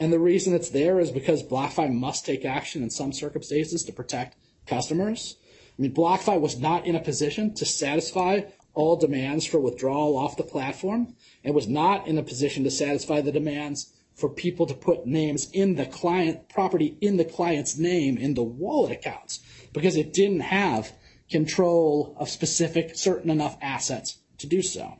And 0.00 0.10
the 0.10 0.18
reason 0.18 0.54
it's 0.54 0.70
there 0.70 0.98
is 0.98 1.10
because 1.10 1.42
BlockFi 1.42 1.92
must 1.92 2.24
take 2.24 2.46
action 2.46 2.82
in 2.82 2.88
some 2.88 3.12
circumstances 3.12 3.84
to 3.84 3.92
protect 3.92 4.34
customers. 4.66 5.36
I 5.78 5.82
mean, 5.82 5.94
BlockFi 5.94 6.40
was 6.40 6.58
not 6.58 6.86
in 6.86 6.96
a 6.96 7.00
position 7.00 7.54
to 7.54 7.66
satisfy 7.66 8.40
all 8.72 8.96
demands 8.96 9.46
for 9.46 9.60
withdrawal 9.60 10.16
off 10.16 10.38
the 10.38 10.42
platform 10.42 11.14
and 11.44 11.54
was 11.54 11.68
not 11.68 12.06
in 12.06 12.16
a 12.16 12.22
position 12.22 12.64
to 12.64 12.70
satisfy 12.70 13.20
the 13.20 13.30
demands 13.30 13.92
for 14.14 14.30
people 14.30 14.66
to 14.66 14.74
put 14.74 15.06
names 15.06 15.50
in 15.52 15.76
the 15.76 15.86
client 15.86 16.48
property 16.48 16.96
in 17.00 17.18
the 17.18 17.24
client's 17.24 17.76
name 17.76 18.16
in 18.16 18.34
the 18.34 18.42
wallet 18.42 18.92
accounts 18.92 19.40
because 19.72 19.96
it 19.96 20.12
didn't 20.12 20.40
have 20.40 20.92
control 21.30 22.16
of 22.18 22.28
specific 22.28 22.96
certain 22.96 23.30
enough 23.30 23.56
assets 23.60 24.18
to 24.38 24.46
do 24.46 24.62
so. 24.62 24.94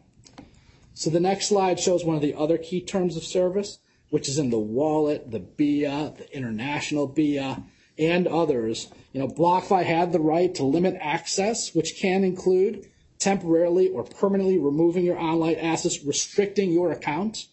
So 0.95 1.09
the 1.09 1.21
next 1.21 1.49
slide 1.49 1.81
shows 1.81 2.05
one 2.05 2.17
of 2.17 2.23
the 2.23 2.35
other 2.35 2.59
key 2.59 2.83
terms 2.83 3.17
of 3.17 3.25
service, 3.25 3.79
which 4.11 4.29
is 4.29 4.39
in 4.39 4.51
the 4.51 4.59
wallet, 4.59 5.31
the 5.31 5.41
BIA, 5.41 6.13
the 6.17 6.37
international 6.37 7.07
BIA, 7.07 7.63
and 7.99 8.27
others, 8.27 8.89
you 9.13 9.21
know, 9.21 9.29
BlockFi 9.29 9.85
had 9.85 10.13
the 10.13 10.21
right 10.21 10.55
to 10.55 10.65
limit 10.65 10.97
access, 11.01 11.75
which 11.75 11.97
can 11.97 12.25
include 12.25 12.89
temporarily 13.19 13.89
or 13.89 14.03
permanently 14.03 14.59
removing 14.59 15.05
your 15.05 15.19
online 15.19 15.57
assets, 15.57 16.05
restricting 16.05 16.73
your 16.73 16.91
account, 16.91 17.47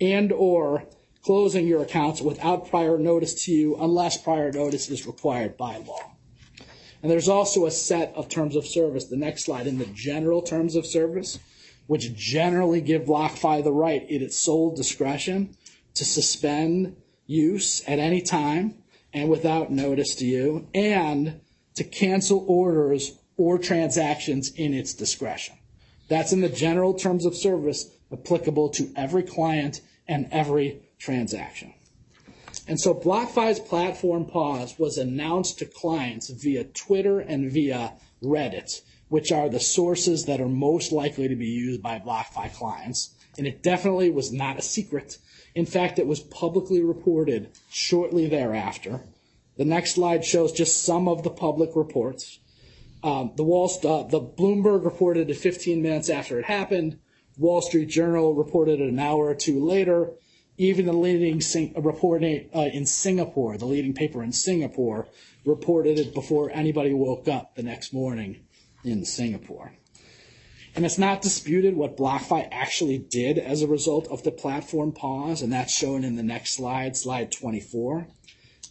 and 0.00 0.32
or 0.32 0.84
closing 1.22 1.66
your 1.66 1.82
accounts 1.82 2.22
without 2.22 2.68
prior 2.70 2.98
notice 2.98 3.44
to 3.44 3.52
you 3.52 3.76
unless 3.76 4.16
prior 4.16 4.50
notice 4.50 4.88
is 4.88 5.06
required 5.06 5.56
by 5.56 5.76
law. 5.76 6.12
And 7.02 7.10
there's 7.10 7.28
also 7.28 7.66
a 7.66 7.70
set 7.70 8.12
of 8.14 8.28
terms 8.28 8.56
of 8.56 8.66
service, 8.66 9.06
the 9.06 9.16
next 9.16 9.44
slide, 9.44 9.66
in 9.66 9.78
the 9.78 9.86
general 9.86 10.42
terms 10.42 10.76
of 10.76 10.86
service, 10.86 11.38
which 11.86 12.14
generally 12.14 12.80
give 12.80 13.02
BlockFi 13.02 13.62
the 13.64 13.72
right 13.72 14.08
in 14.08 14.22
its 14.22 14.38
sole 14.38 14.74
discretion 14.74 15.56
to 15.94 16.04
suspend 16.04 16.96
use 17.26 17.82
at 17.86 17.98
any 17.98 18.20
time 18.20 18.74
and 19.12 19.28
without 19.28 19.70
notice 19.70 20.14
to 20.16 20.24
you, 20.24 20.68
and 20.72 21.40
to 21.74 21.84
cancel 21.84 22.44
orders 22.46 23.18
or 23.36 23.58
transactions 23.58 24.52
in 24.52 24.72
its 24.74 24.94
discretion. 24.94 25.56
That's 26.08 26.32
in 26.32 26.40
the 26.40 26.48
general 26.48 26.94
terms 26.94 27.24
of 27.24 27.34
service 27.34 27.90
applicable 28.12 28.68
to 28.70 28.92
every 28.96 29.22
client 29.22 29.80
and 30.06 30.28
every 30.30 30.82
transaction. 30.98 31.72
And 32.68 32.80
so 32.80 32.94
BlockFi's 32.94 33.60
platform 33.60 34.26
pause 34.26 34.78
was 34.78 34.98
announced 34.98 35.58
to 35.58 35.64
clients 35.64 36.28
via 36.30 36.64
Twitter 36.64 37.20
and 37.20 37.50
via 37.50 37.94
Reddit, 38.22 38.82
which 39.08 39.32
are 39.32 39.48
the 39.48 39.60
sources 39.60 40.26
that 40.26 40.40
are 40.40 40.48
most 40.48 40.92
likely 40.92 41.28
to 41.28 41.36
be 41.36 41.46
used 41.46 41.82
by 41.82 41.98
BlockFi 41.98 42.52
clients. 42.54 43.14
And 43.38 43.46
it 43.46 43.62
definitely 43.62 44.10
was 44.10 44.32
not 44.32 44.58
a 44.58 44.62
secret 44.62 45.18
in 45.54 45.66
fact, 45.66 45.98
it 45.98 46.06
was 46.06 46.20
publicly 46.20 46.82
reported 46.82 47.50
shortly 47.70 48.28
thereafter. 48.28 49.02
The 49.56 49.64
next 49.64 49.94
slide 49.94 50.24
shows 50.24 50.52
just 50.52 50.82
some 50.82 51.08
of 51.08 51.22
the 51.22 51.30
public 51.30 51.70
reports. 51.74 52.38
Um, 53.02 53.32
the 53.36 53.44
Wall, 53.44 53.70
uh, 53.84 54.04
the 54.04 54.20
Bloomberg 54.20 54.84
reported 54.84 55.30
it 55.30 55.34
15 55.34 55.82
minutes 55.82 56.08
after 56.08 56.38
it 56.38 56.44
happened. 56.44 56.98
Wall 57.36 57.62
Street 57.62 57.88
Journal 57.88 58.34
reported 58.34 58.80
it 58.80 58.88
an 58.88 58.98
hour 58.98 59.26
or 59.26 59.34
two 59.34 59.64
later. 59.64 60.12
Even 60.58 60.84
the 60.84 60.92
leading 60.92 61.40
sing- 61.40 61.72
report 61.74 62.22
uh, 62.22 62.26
in 62.72 62.84
Singapore, 62.84 63.56
the 63.56 63.64
leading 63.64 63.94
paper 63.94 64.22
in 64.22 64.32
Singapore, 64.32 65.08
reported 65.46 65.98
it 65.98 66.12
before 66.12 66.50
anybody 66.50 66.92
woke 66.92 67.26
up 67.28 67.54
the 67.54 67.62
next 67.62 67.94
morning 67.94 68.40
in 68.84 69.04
Singapore. 69.06 69.72
And 70.80 70.86
it's 70.86 70.96
not 70.96 71.20
disputed 71.20 71.76
what 71.76 71.98
BlockFi 71.98 72.48
actually 72.50 72.96
did 72.96 73.36
as 73.36 73.60
a 73.60 73.66
result 73.66 74.08
of 74.08 74.22
the 74.22 74.30
platform 74.30 74.92
pause, 74.92 75.42
and 75.42 75.52
that's 75.52 75.74
shown 75.74 76.04
in 76.04 76.16
the 76.16 76.22
next 76.22 76.54
slide, 76.54 76.96
slide 76.96 77.30
24. 77.30 78.06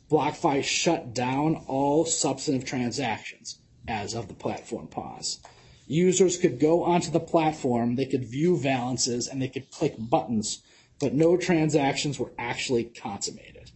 BlockFi 0.09 0.63
shut 0.63 1.13
down 1.13 1.63
all 1.67 2.05
substantive 2.05 2.67
transactions 2.67 3.59
as 3.87 4.15
of 4.15 4.27
the 4.27 4.33
platform 4.33 4.87
pause. 4.87 5.39
Users 5.85 6.39
could 6.39 6.59
go 6.59 6.81
onto 6.83 7.11
the 7.11 7.19
platform, 7.19 7.95
they 7.95 8.07
could 8.07 8.25
view 8.25 8.59
balances, 8.59 9.27
and 9.27 9.39
they 9.39 9.47
could 9.47 9.69
click 9.69 9.93
buttons, 9.99 10.63
but 10.99 11.13
no 11.13 11.37
transactions 11.37 12.17
were 12.17 12.33
actually 12.39 12.85
consummated. 12.85 13.69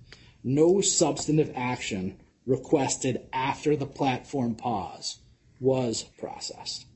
No 0.44 0.82
substantive 0.82 1.52
action 1.56 2.18
requested 2.48 3.28
after 3.32 3.76
the 3.76 3.86
platform 3.86 4.56
pause 4.56 5.20
was 5.60 6.02
processed. 6.18 6.88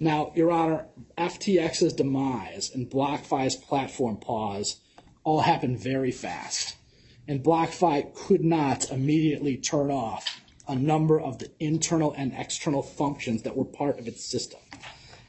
Now, 0.00 0.32
Your 0.34 0.50
Honor, 0.50 0.86
FTX's 1.16 1.92
demise 1.92 2.70
and 2.74 2.90
BlockFi's 2.90 3.56
platform 3.56 4.16
pause 4.16 4.80
all 5.24 5.40
happened 5.40 5.78
very 5.78 6.10
fast. 6.10 6.76
And 7.26 7.42
BlockFi 7.42 8.14
could 8.14 8.44
not 8.44 8.90
immediately 8.90 9.56
turn 9.56 9.90
off 9.90 10.40
a 10.66 10.74
number 10.74 11.20
of 11.20 11.38
the 11.38 11.50
internal 11.58 12.12
and 12.12 12.32
external 12.36 12.82
functions 12.82 13.42
that 13.42 13.56
were 13.56 13.64
part 13.64 13.98
of 13.98 14.08
its 14.08 14.24
system. 14.24 14.60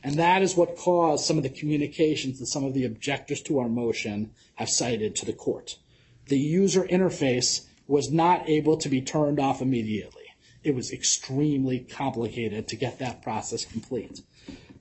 And 0.04 0.16
that 0.16 0.42
is 0.42 0.56
what 0.56 0.78
caused 0.78 1.26
some 1.26 1.38
of 1.38 1.44
the 1.44 1.50
communications 1.50 2.40
that 2.40 2.46
some 2.46 2.64
of 2.64 2.74
the 2.74 2.86
objectors 2.86 3.42
to 3.44 3.60
our 3.60 3.68
motion 3.68 4.32
have 4.56 4.70
cited 4.70 5.16
to 5.18 5.26
the 5.26 5.34
court. 5.34 5.78
The 6.28 6.40
user 6.40 6.86
interface 6.86 7.66
was 7.88 8.12
not 8.12 8.48
able 8.48 8.78
to 8.78 8.88
be 8.88 9.02
turned 9.02 9.40
off 9.40 9.62
immediately. 9.62 10.24
It 10.64 10.76
was 10.76 10.92
extremely 10.92 11.80
complicated 11.80 12.68
to 12.68 12.76
get 12.76 13.00
that 13.00 13.22
process 13.22 13.66
complete. 13.66 14.22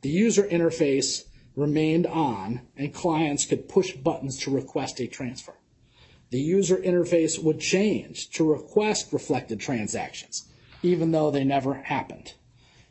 The 0.01 0.09
user 0.09 0.45
interface 0.45 1.25
remained 1.57 2.07
on, 2.07 2.61
and 2.77 2.95
clients 2.95 3.45
could 3.45 3.69
push 3.69 3.93
buttons 3.93 4.39
to 4.39 4.51
request 4.51 5.01
a 5.01 5.07
transfer. 5.07 5.55
The 6.31 6.41
user 6.41 6.77
interface 6.77 7.43
would 7.43 7.59
change 7.59 8.31
to 8.31 8.49
request 8.49 9.13
reflected 9.13 9.61
transactions, 9.61 10.47
even 10.83 11.11
though 11.11 11.31
they 11.31 11.45
never 11.45 11.75
happened. 11.75 12.35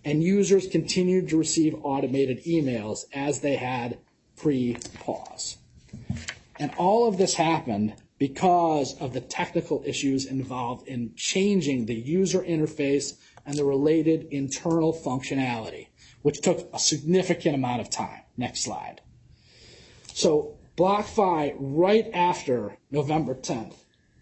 And 0.03 0.23
users 0.23 0.67
continued 0.67 1.29
to 1.29 1.37
receive 1.37 1.75
automated 1.83 2.43
emails 2.45 3.05
as 3.13 3.41
they 3.41 3.55
had 3.55 3.99
pre-pause. 4.35 5.57
And 6.59 6.71
all 6.77 7.07
of 7.07 7.17
this 7.17 7.35
happened 7.35 7.93
because 8.17 8.97
of 8.99 9.13
the 9.13 9.21
technical 9.21 9.83
issues 9.85 10.25
involved 10.25 10.87
in 10.87 11.13
changing 11.15 11.85
the 11.85 11.95
user 11.95 12.41
interface 12.41 13.17
and 13.45 13.55
the 13.55 13.63
related 13.63 14.27
internal 14.31 14.93
functionality, 14.93 15.86
which 16.21 16.41
took 16.41 16.69
a 16.73 16.79
significant 16.79 17.55
amount 17.55 17.81
of 17.81 17.89
time. 17.89 18.21
Next 18.35 18.63
slide. 18.63 19.01
So 20.13 20.57
BlockFi, 20.77 21.55
right 21.59 22.09
after 22.13 22.77
November 22.91 23.33
10th 23.33 23.75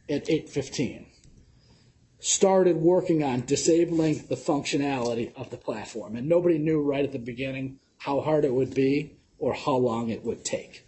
at 0.10 0.26
8.15, 0.26 1.06
started 2.20 2.78
working 2.78 3.24
on 3.24 3.46
disabling 3.46 4.26
the 4.30 4.36
functionality 4.36 5.34
of 5.36 5.50
the 5.50 5.58
platform. 5.58 6.16
And 6.16 6.28
nobody 6.28 6.58
knew 6.58 6.82
right 6.82 7.04
at 7.04 7.12
the 7.12 7.20
beginning 7.20 7.80
how 7.98 8.22
hard 8.22 8.46
it 8.46 8.54
would 8.54 8.74
be 8.74 9.18
or 9.38 9.54
how 9.54 9.76
long 9.76 10.10
it 10.10 10.24
would 10.24 10.46
take. 10.46 10.88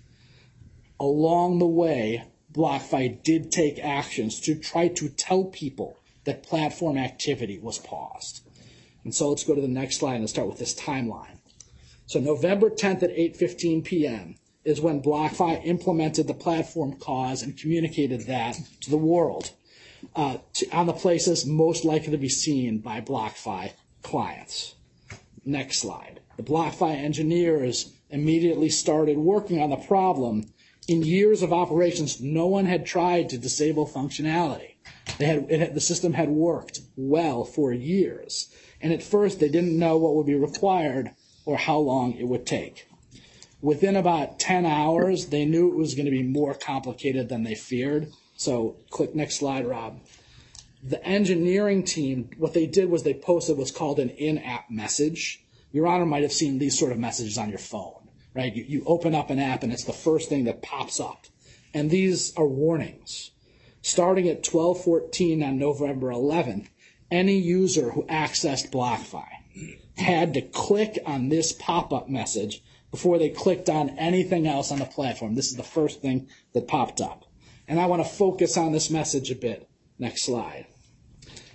Along 1.00 1.60
the 1.60 1.68
way, 1.68 2.24
BlockFi 2.52 3.22
did 3.22 3.52
take 3.52 3.78
actions 3.80 4.40
to 4.42 4.56
try 4.56 4.88
to 4.88 5.10
tell 5.10 5.44
people 5.46 6.00
that 6.24 6.44
platform 6.44 6.98
activity 6.98 7.60
was 7.60 7.78
paused. 7.78 8.47
And 9.08 9.16
so 9.16 9.30
let's 9.30 9.46
go 9.46 9.56
to 9.56 9.62
the 9.62 9.70
next 9.70 10.00
slide 10.00 10.16
and 10.16 10.30
start 10.30 10.50
with 10.50 10.60
this 10.60 10.76
timeline. 10.76 11.38
So 12.08 12.20
November 12.20 12.70
10th 12.70 13.04
at 13.04 13.16
8.15 13.16 13.86
p.m. 13.86 14.36
is 14.66 14.82
when 14.82 15.02
BlockFi 15.02 15.66
implemented 15.66 16.28
the 16.28 16.34
platform 16.34 16.98
pause 17.00 17.42
and 17.42 17.58
communicated 17.58 18.28
that 18.28 18.58
to 18.82 18.90
the 18.90 18.98
world 18.98 19.52
uh, 20.14 20.40
to, 20.56 20.70
on 20.72 20.88
the 20.88 20.92
places 20.92 21.46
most 21.46 21.86
likely 21.86 22.12
to 22.12 22.18
be 22.18 22.28
seen 22.28 22.80
by 22.80 23.00
BlockFi 23.00 23.72
clients. 24.04 24.76
Next 25.46 25.80
slide. 25.80 26.20
The 26.36 26.44
BlockFi 26.44 26.98
engineers 26.98 27.94
immediately 28.10 28.68
started 28.68 29.18
working 29.18 29.62
on 29.62 29.70
the 29.70 29.78
problem. 29.78 30.52
In 30.90 31.02
years 31.02 31.42
of 31.42 31.54
operations, 31.54 32.20
no 32.20 32.48
one 32.48 32.66
had 32.66 32.86
tried 32.86 33.30
to 33.30 33.38
disable 33.38 33.88
functionality. 33.88 34.74
Had, 35.20 35.52
had, 35.52 35.74
the 35.74 35.82
system 35.82 36.14
had 36.14 36.30
worked 36.30 36.82
well 36.96 37.44
for 37.44 37.74
years. 37.74 38.50
And 38.82 38.94
at 38.94 39.04
first, 39.04 39.40
they 39.40 39.50
didn't 39.50 39.78
know 39.78 39.98
what 39.98 40.16
would 40.16 40.28
be 40.28 40.36
required 40.36 41.12
or 41.46 41.58
how 41.58 41.80
long 41.80 42.14
it 42.14 42.28
would 42.28 42.46
take. 42.46 42.88
Within 43.62 43.96
about 43.96 44.40
10 44.40 44.66
hours, 44.66 45.28
they 45.28 45.46
knew 45.46 45.70
it 45.70 45.76
was 45.76 45.96
going 45.96 46.06
to 46.06 46.12
be 46.12 46.24
more 46.24 46.54
complicated 46.54 47.30
than 47.30 47.44
they 47.44 47.56
feared. 47.56 48.12
So 48.36 48.78
click 48.92 49.16
next 49.16 49.40
slide, 49.40 49.66
Rob. 49.66 50.00
The 50.84 51.04
engineering 51.04 51.84
team, 51.84 52.30
what 52.38 52.54
they 52.54 52.68
did 52.68 52.90
was 52.90 53.02
they 53.02 53.16
posted 53.16 53.58
what's 53.58 53.72
called 53.72 54.00
an 54.00 54.10
in-app 54.10 54.70
message. 54.70 55.44
Your 55.72 55.88
Honor 55.88 56.06
might 56.06 56.22
have 56.22 56.32
seen 56.32 56.60
these 56.60 56.78
sort 56.78 56.92
of 56.92 57.00
messages 57.00 57.38
on 57.38 57.50
your 57.50 57.58
phone, 57.58 58.08
right? 58.36 58.56
You, 58.56 58.64
you 58.64 58.84
open 58.86 59.16
up 59.16 59.32
an 59.32 59.40
app 59.40 59.64
and 59.64 59.74
it's 59.74 59.86
the 59.86 59.94
first 59.94 60.30
thing 60.30 60.44
that 60.44 60.62
pops 60.62 61.00
up. 61.00 61.26
And 61.74 61.90
these 61.90 62.36
are 62.38 62.48
warnings. 62.48 63.32
Starting 63.88 64.28
at 64.28 64.46
1214 64.46 65.42
on 65.42 65.58
November 65.58 66.08
11th, 66.08 66.68
any 67.10 67.38
user 67.38 67.92
who 67.92 68.04
accessed 68.08 68.70
BlockFi 68.70 69.26
had 69.96 70.34
to 70.34 70.42
click 70.42 71.00
on 71.06 71.30
this 71.30 71.54
pop-up 71.54 72.10
message 72.10 72.62
before 72.92 73.18
they 73.18 73.30
clicked 73.30 73.70
on 73.70 73.92
anything 73.92 74.46
else 74.46 74.74
on 74.74 74.80
the 74.80 74.86
platform. 74.86 75.36
This 75.36 75.48
is 75.48 75.56
the 75.56 75.64
first 75.64 76.02
thing 76.02 76.28
that 76.52 76.68
popped 76.68 77.00
up. 77.00 77.24
And 77.66 77.80
I 77.80 77.86
want 77.86 78.04
to 78.04 78.10
focus 78.10 78.58
on 78.58 78.74
this 78.74 78.90
message 78.90 79.32
a 79.32 79.36
bit. 79.36 79.70
Next 79.98 80.26
slide. 80.26 80.68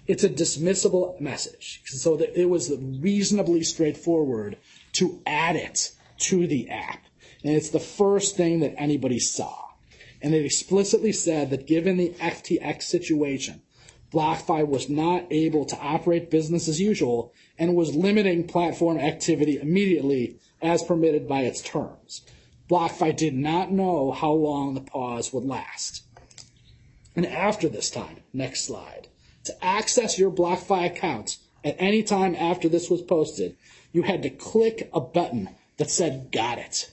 It's 0.06 0.24
a 0.24 0.30
dismissible 0.30 1.20
message. 1.20 1.82
So 1.84 2.16
that 2.16 2.40
it 2.40 2.46
was 2.46 2.72
reasonably 2.80 3.62
straightforward 3.62 4.56
to 4.94 5.20
add 5.26 5.56
it 5.56 5.92
to 6.20 6.46
the 6.46 6.70
app. 6.70 7.04
And 7.44 7.54
it's 7.54 7.68
the 7.68 7.78
first 7.78 8.38
thing 8.38 8.60
that 8.60 8.72
anybody 8.78 9.18
saw. 9.18 9.61
And 10.22 10.34
it 10.34 10.44
explicitly 10.44 11.12
said 11.12 11.50
that 11.50 11.66
given 11.66 11.96
the 11.96 12.10
FTX 12.10 12.82
situation, 12.84 13.60
BlockFi 14.12 14.66
was 14.66 14.88
not 14.88 15.26
able 15.30 15.64
to 15.64 15.78
operate 15.78 16.30
business 16.30 16.68
as 16.68 16.80
usual 16.80 17.32
and 17.58 17.74
was 17.74 17.96
limiting 17.96 18.46
platform 18.46 18.98
activity 18.98 19.58
immediately 19.58 20.36
as 20.60 20.82
permitted 20.82 21.26
by 21.26 21.40
its 21.40 21.60
terms. 21.60 22.22
BlockFi 22.68 23.16
did 23.16 23.34
not 23.34 23.72
know 23.72 24.12
how 24.12 24.32
long 24.32 24.74
the 24.74 24.80
pause 24.80 25.32
would 25.32 25.44
last. 25.44 26.04
And 27.16 27.26
after 27.26 27.68
this 27.68 27.90
time, 27.90 28.18
next 28.32 28.64
slide, 28.64 29.08
to 29.44 29.64
access 29.64 30.18
your 30.18 30.30
BlockFi 30.30 30.86
account 30.86 31.38
at 31.64 31.76
any 31.78 32.02
time 32.02 32.34
after 32.34 32.68
this 32.68 32.88
was 32.88 33.02
posted, 33.02 33.56
you 33.92 34.02
had 34.02 34.22
to 34.22 34.30
click 34.30 34.88
a 34.92 35.00
button 35.00 35.50
that 35.78 35.90
said, 35.90 36.30
got 36.30 36.58
it. 36.58 36.92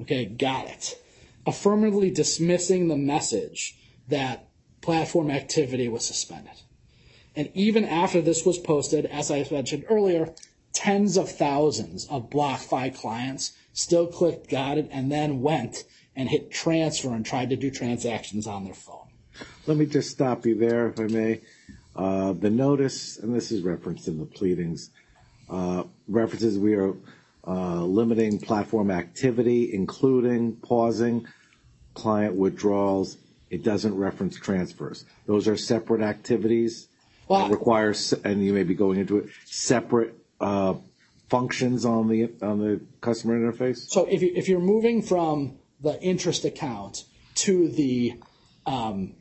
Okay, 0.00 0.24
got 0.24 0.66
it. 0.66 0.99
Affirmatively 1.46 2.10
dismissing 2.10 2.88
the 2.88 2.96
message 2.96 3.76
that 4.08 4.48
platform 4.80 5.30
activity 5.30 5.88
was 5.88 6.04
suspended. 6.04 6.54
And 7.36 7.50
even 7.54 7.84
after 7.84 8.20
this 8.20 8.44
was 8.44 8.58
posted, 8.58 9.06
as 9.06 9.30
I 9.30 9.46
mentioned 9.50 9.84
earlier, 9.88 10.34
tens 10.72 11.16
of 11.16 11.30
thousands 11.30 12.06
of 12.06 12.30
BlockFi 12.30 12.94
clients 12.94 13.52
still 13.72 14.06
clicked 14.06 14.48
got 14.48 14.78
it 14.78 14.88
and 14.90 15.10
then 15.10 15.40
went 15.40 15.84
and 16.16 16.28
hit 16.28 16.50
transfer 16.50 17.14
and 17.14 17.24
tried 17.24 17.50
to 17.50 17.56
do 17.56 17.70
transactions 17.70 18.46
on 18.46 18.64
their 18.64 18.74
phone. 18.74 19.08
Let 19.66 19.76
me 19.76 19.86
just 19.86 20.10
stop 20.10 20.44
you 20.44 20.54
there, 20.56 20.88
if 20.88 20.98
I 21.00 21.04
may. 21.04 21.40
Uh, 21.94 22.32
the 22.32 22.50
notice, 22.50 23.18
and 23.18 23.34
this 23.34 23.52
is 23.52 23.62
referenced 23.62 24.08
in 24.08 24.18
the 24.18 24.24
pleadings, 24.24 24.90
uh, 25.48 25.84
references 26.08 26.58
we 26.58 26.74
are 26.74 26.94
uh, 27.46 27.82
limiting 27.84 28.38
platform 28.38 28.90
activity, 28.90 29.72
including 29.72 30.56
pausing 30.56 31.26
client 31.94 32.34
withdrawals. 32.34 33.16
It 33.50 33.64
doesn't 33.64 33.96
reference 33.96 34.38
transfers. 34.38 35.04
Those 35.26 35.48
are 35.48 35.56
separate 35.56 36.02
activities 36.02 36.88
well, 37.26 37.46
that 37.46 37.50
require, 37.50 37.94
and 38.24 38.44
you 38.44 38.52
may 38.52 38.62
be 38.62 38.74
going 38.74 38.98
into 38.98 39.18
it, 39.18 39.30
separate 39.44 40.14
uh, 40.40 40.74
functions 41.30 41.84
on 41.84 42.08
the 42.08 42.30
on 42.42 42.58
the 42.58 42.80
customer 43.00 43.38
interface? 43.38 43.88
So 43.88 44.04
if 44.06 44.20
you 44.20 44.32
if 44.34 44.48
you're 44.48 44.60
moving 44.60 45.00
from 45.00 45.58
the 45.80 46.00
interest 46.02 46.44
account 46.44 47.04
to 47.36 47.68
the 47.68 48.20
um, 48.66 49.14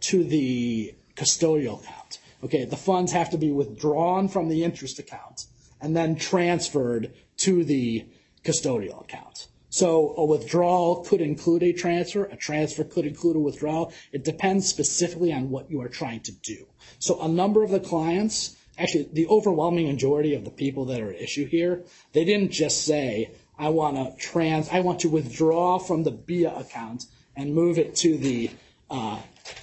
to 0.00 0.24
the 0.24 0.94
custodial 1.16 1.82
account, 1.82 2.18
okay, 2.42 2.64
the 2.64 2.76
funds 2.76 3.12
have 3.12 3.30
to 3.30 3.38
be 3.38 3.50
withdrawn 3.50 4.28
from 4.28 4.48
the 4.48 4.64
interest 4.64 4.98
account 4.98 5.46
and 5.82 5.94
then 5.96 6.14
transferred 6.14 7.12
to 7.40 7.64
the 7.64 8.06
custodial 8.44 9.02
account. 9.02 9.48
So 9.68 10.14
a 10.16 10.24
withdrawal 10.24 11.04
could 11.04 11.20
include 11.20 11.62
a 11.62 11.72
transfer. 11.72 12.24
A 12.24 12.36
transfer 12.36 12.82
could 12.82 13.06
include 13.06 13.36
a 13.36 13.40
withdrawal. 13.40 13.92
It 14.12 14.24
depends 14.24 14.66
specifically 14.66 15.32
on 15.32 15.50
what 15.50 15.70
you 15.70 15.80
are 15.80 15.88
trying 15.88 16.20
to 16.20 16.32
do. 16.32 16.66
So 16.98 17.20
a 17.20 17.28
number 17.28 17.62
of 17.62 17.70
the 17.70 17.80
clients 17.80 18.56
actually 18.80 19.08
the 19.12 19.26
overwhelming 19.28 19.86
majority 19.86 20.34
of 20.34 20.44
the 20.44 20.50
people 20.50 20.86
that 20.86 21.00
are 21.00 21.12
at 21.12 21.20
issue 21.20 21.46
here, 21.46 21.84
they 22.12 22.24
didn't 22.24 22.50
just 22.50 22.84
say, 22.84 23.30
I 23.58 23.68
want 23.68 23.96
to 23.96 24.16
trans, 24.16 24.68
I 24.70 24.80
want 24.80 25.00
to 25.00 25.08
withdraw 25.08 25.78
from 25.78 26.02
the 26.02 26.10
BIA 26.10 26.54
account 26.56 27.04
and 27.36 27.54
move 27.54 27.78
it 27.78 27.94
to 27.96 28.16
the 28.16 28.50
uh, 28.90 29.20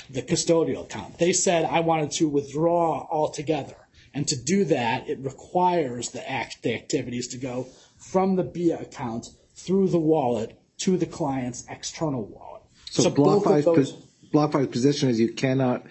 the 0.09 0.21
custodial 0.21 0.83
account. 0.83 1.17
They 1.17 1.33
said 1.33 1.65
I 1.65 1.81
wanted 1.81 2.11
to 2.11 2.29
withdraw 2.29 3.07
altogether, 3.09 3.75
and 4.13 4.27
to 4.27 4.35
do 4.35 4.65
that, 4.65 5.09
it 5.09 5.19
requires 5.19 6.09
the 6.09 6.29
act 6.29 6.63
the 6.63 6.73
activities 6.73 7.27
to 7.29 7.37
go 7.37 7.67
from 7.97 8.35
the 8.35 8.43
BIA 8.43 8.79
account 8.79 9.27
through 9.55 9.89
the 9.89 9.99
wallet 9.99 10.59
to 10.77 10.97
the 10.97 11.05
client's 11.05 11.65
external 11.69 12.25
wallet. 12.25 12.61
So, 12.89 13.03
so 13.03 13.11
BlockFi's, 13.11 13.65
those, 13.65 13.93
BlockFi's 14.33 14.67
position 14.67 15.09
is 15.09 15.19
you 15.19 15.33
cannot 15.33 15.85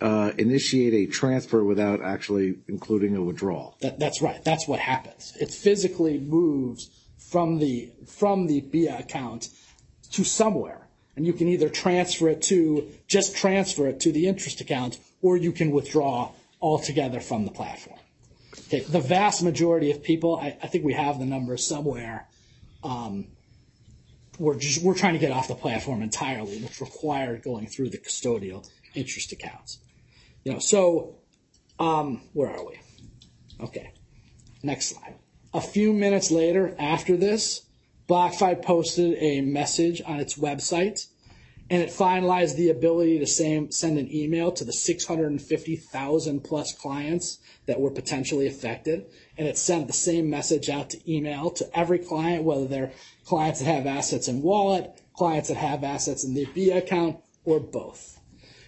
uh, 0.00 0.32
initiate 0.38 0.92
a 0.94 1.10
transfer 1.10 1.64
without 1.64 2.02
actually 2.02 2.56
including 2.68 3.16
a 3.16 3.22
withdrawal. 3.22 3.76
That, 3.80 3.98
that's 3.98 4.20
right. 4.20 4.42
That's 4.44 4.66
what 4.66 4.80
happens. 4.80 5.36
It 5.40 5.50
physically 5.50 6.18
moves 6.18 6.90
from 7.30 7.58
the 7.58 7.90
from 8.06 8.46
the 8.46 8.60
BIA 8.60 8.98
account 8.98 9.48
to 10.12 10.24
somewhere, 10.24 10.88
and 11.16 11.26
you 11.26 11.32
can 11.32 11.48
either 11.48 11.68
transfer 11.68 12.28
it 12.28 12.42
to 12.42 12.90
just 13.06 13.36
transfer 13.36 13.88
it 13.88 14.00
to 14.00 14.12
the 14.12 14.26
interest 14.26 14.60
account, 14.60 14.98
or 15.22 15.36
you 15.36 15.52
can 15.52 15.70
withdraw 15.70 16.32
altogether 16.64 17.20
from 17.20 17.44
the 17.44 17.50
platform. 17.50 17.98
Okay, 18.68 18.80
the 18.80 18.98
vast 18.98 19.42
majority 19.42 19.90
of 19.90 20.02
people, 20.02 20.36
I, 20.36 20.56
I 20.62 20.66
think 20.66 20.82
we 20.82 20.94
have 20.94 21.18
the 21.18 21.26
numbers 21.26 21.66
somewhere. 21.66 22.26
Um, 22.82 23.26
we're 24.38 24.58
just 24.58 24.82
we're 24.82 24.94
trying 24.94 25.12
to 25.12 25.18
get 25.18 25.30
off 25.30 25.46
the 25.46 25.54
platform 25.54 26.02
entirely, 26.02 26.58
which 26.62 26.80
required 26.80 27.42
going 27.42 27.66
through 27.66 27.90
the 27.90 27.98
custodial 27.98 28.66
interest 28.94 29.30
accounts. 29.30 29.78
You 30.42 30.54
know, 30.54 30.58
so 30.58 31.16
um, 31.78 32.22
where 32.32 32.48
are 32.48 32.64
we? 32.64 32.80
Okay, 33.60 33.92
next 34.62 34.86
slide. 34.86 35.16
A 35.52 35.60
few 35.60 35.92
minutes 35.92 36.30
later, 36.30 36.74
after 36.78 37.14
this, 37.18 37.66
BlockFi 38.08 38.62
posted 38.62 39.18
a 39.18 39.42
message 39.42 40.00
on 40.06 40.18
its 40.18 40.38
website, 40.38 41.08
and 41.70 41.82
it 41.82 41.88
finalized 41.88 42.56
the 42.56 42.68
ability 42.68 43.18
to 43.18 43.26
same, 43.26 43.70
send 43.70 43.98
an 43.98 44.12
email 44.14 44.52
to 44.52 44.64
the 44.64 44.72
650,000 44.72 46.40
plus 46.40 46.72
clients 46.74 47.38
that 47.66 47.80
were 47.80 47.90
potentially 47.90 48.46
affected, 48.46 49.06
and 49.38 49.48
it 49.48 49.56
sent 49.56 49.86
the 49.86 49.92
same 49.92 50.28
message 50.28 50.68
out 50.68 50.90
to 50.90 51.12
email 51.12 51.50
to 51.50 51.78
every 51.78 51.98
client, 51.98 52.44
whether 52.44 52.66
they're 52.66 52.92
clients 53.24 53.60
that 53.60 53.66
have 53.66 53.86
assets 53.86 54.28
in 54.28 54.42
wallet, 54.42 55.00
clients 55.14 55.48
that 55.48 55.56
have 55.56 55.82
assets 55.84 56.22
in 56.24 56.34
the 56.34 56.46
BIA 56.54 56.78
account, 56.78 57.18
or 57.44 57.60
both. 57.60 58.20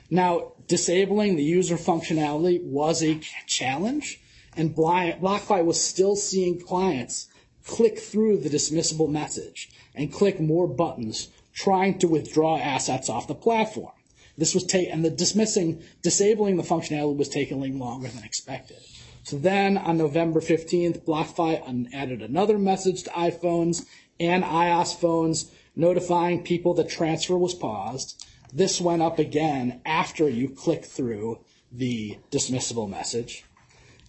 Now, 0.09 0.53
disabling 0.67 1.37
the 1.37 1.43
user 1.43 1.77
functionality 1.77 2.63
was 2.63 3.03
a 3.03 3.21
challenge, 3.47 4.21
and 4.57 4.75
BlockFi 4.75 5.65
was 5.65 5.83
still 5.83 6.17
seeing 6.17 6.61
clients 6.61 7.29
click 7.67 7.99
through 7.99 8.39
the 8.39 8.49
dismissible 8.49 9.11
message 9.11 9.69
and 9.95 10.13
click 10.13 10.41
more 10.41 10.69
buttons 10.69 11.29
trying 11.57 11.99
to 11.99 12.07
withdraw 12.07 12.59
assets 12.59 13.09
off 13.09 13.27
the 13.27 13.35
platform. 13.35 13.93
This 14.39 14.55
was 14.55 14.73
and 14.75 15.03
the 15.03 15.11
dismissing, 15.11 15.83
disabling 16.03 16.59
the 16.59 16.63
functionality 16.63 17.17
was 17.17 17.31
taking 17.31 17.79
longer 17.79 18.09
than 18.09 18.23
expected. 18.23 18.77
So 19.23 19.39
then 19.39 19.79
on 19.79 19.97
November 19.97 20.41
15th, 20.41 21.05
BlockFi 21.05 21.67
added 21.95 22.23
another 22.23 22.59
message 22.59 23.03
to 23.05 23.11
iPhones 23.11 23.87
and 24.21 24.45
iOS 24.45 24.95
phones 24.95 25.51
notifying 25.75 26.45
people 26.45 26.75
the 26.75 26.85
transfer 26.85 27.37
was 27.37 27.55
paused. 27.55 28.23
This 28.53 28.81
went 28.81 29.03
up 29.03 29.19
again 29.19 29.81
after 29.87 30.29
you 30.29 30.51
click 30.51 30.85
through 30.85 31.41
the 31.73 32.19
dismissible 32.31 32.89
message. 32.89 33.45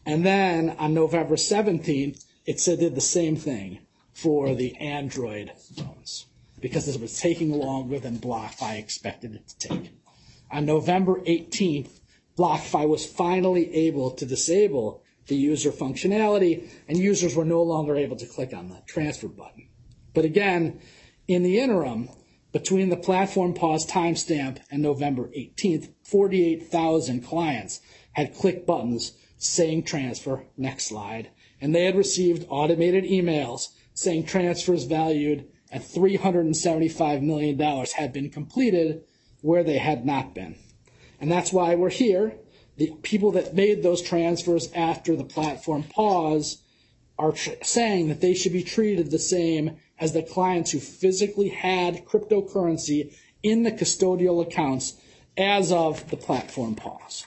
And 0.06 0.26
then 0.26 0.72
on 0.72 0.94
November 0.94 1.36
17th, 1.36 2.26
it 2.46 2.60
said 2.60 2.80
did 2.80 2.96
the 2.96 3.02
same 3.02 3.38
thing 3.38 3.80
for 4.14 4.54
the 4.54 4.76
Android 4.78 5.52
phones 5.76 6.27
because 6.60 6.86
this 6.86 6.98
was 6.98 7.20
taking 7.20 7.52
longer 7.52 8.00
than 8.00 8.18
BlockFi 8.18 8.80
expected 8.80 9.36
it 9.36 9.48
to 9.48 9.68
take. 9.68 9.92
On 10.52 10.66
November 10.66 11.22
18th, 11.22 12.00
BlockFi 12.38 12.88
was 12.88 13.06
finally 13.06 13.74
able 13.74 14.12
to 14.12 14.26
disable 14.26 15.04
the 15.28 15.36
user 15.36 15.72
functionality 15.72 16.68
and 16.88 16.98
users 16.98 17.36
were 17.36 17.46
no 17.46 17.62
longer 17.62 17.96
able 17.96 18.16
to 18.16 18.26
click 18.26 18.54
on 18.54 18.70
the 18.70 18.82
transfer 18.88 19.28
button. 19.28 19.68
But 20.14 20.26
again, 20.26 20.80
in 21.28 21.44
the 21.44 21.60
interim, 21.60 22.10
between 22.54 22.90
the 22.90 22.98
platform 22.98 23.54
pause 23.54 23.86
timestamp 23.86 24.60
and 24.72 24.82
November 24.82 25.28
18th, 25.30 25.90
48,000 26.04 27.22
clients 27.22 27.82
had 28.14 28.36
clicked 28.36 28.66
buttons 28.66 29.14
saying 29.38 29.84
transfer, 29.84 30.46
next 30.58 30.86
slide, 30.86 31.30
and 31.62 31.76
they 31.76 31.86
had 31.86 31.96
received 31.96 32.48
automated 32.50 33.04
emails 33.04 33.70
saying 33.94 34.26
transfers 34.26 34.86
valued 34.86 35.48
at 35.72 35.82
$375 35.82 37.22
million 37.22 37.86
had 37.96 38.14
been 38.14 38.30
completed 38.30 39.04
where 39.42 39.64
they 39.64 39.78
had 39.78 40.06
not 40.06 40.34
been. 40.34 40.56
And 41.20 41.32
that's 41.32 41.52
why 41.52 41.76
we're 41.76 41.90
here. 41.90 42.36
The 42.78 42.94
people 43.02 43.32
that 43.32 43.56
made 43.56 43.82
those 43.82 44.02
transfers 44.02 44.72
after 44.74 45.16
the 45.16 45.24
platform 45.24 45.84
pause 45.84 46.62
are 47.18 47.32
tr- 47.32 47.52
saying 47.64 48.10
that 48.10 48.22
they 48.22 48.34
should 48.34 48.54
be 48.54 48.64
treated 48.64 49.10
the 49.10 49.20
same 49.20 49.78
as 50.00 50.14
the 50.14 50.22
clients 50.22 50.72
who 50.72 50.80
physically 50.80 51.50
had 51.50 52.06
cryptocurrency 52.06 53.16
in 53.42 53.64
the 53.64 53.72
custodial 53.72 54.46
accounts 54.46 54.96
as 55.38 55.72
of 55.72 56.10
the 56.10 56.18
platform 56.18 56.76
pause. 56.76 57.26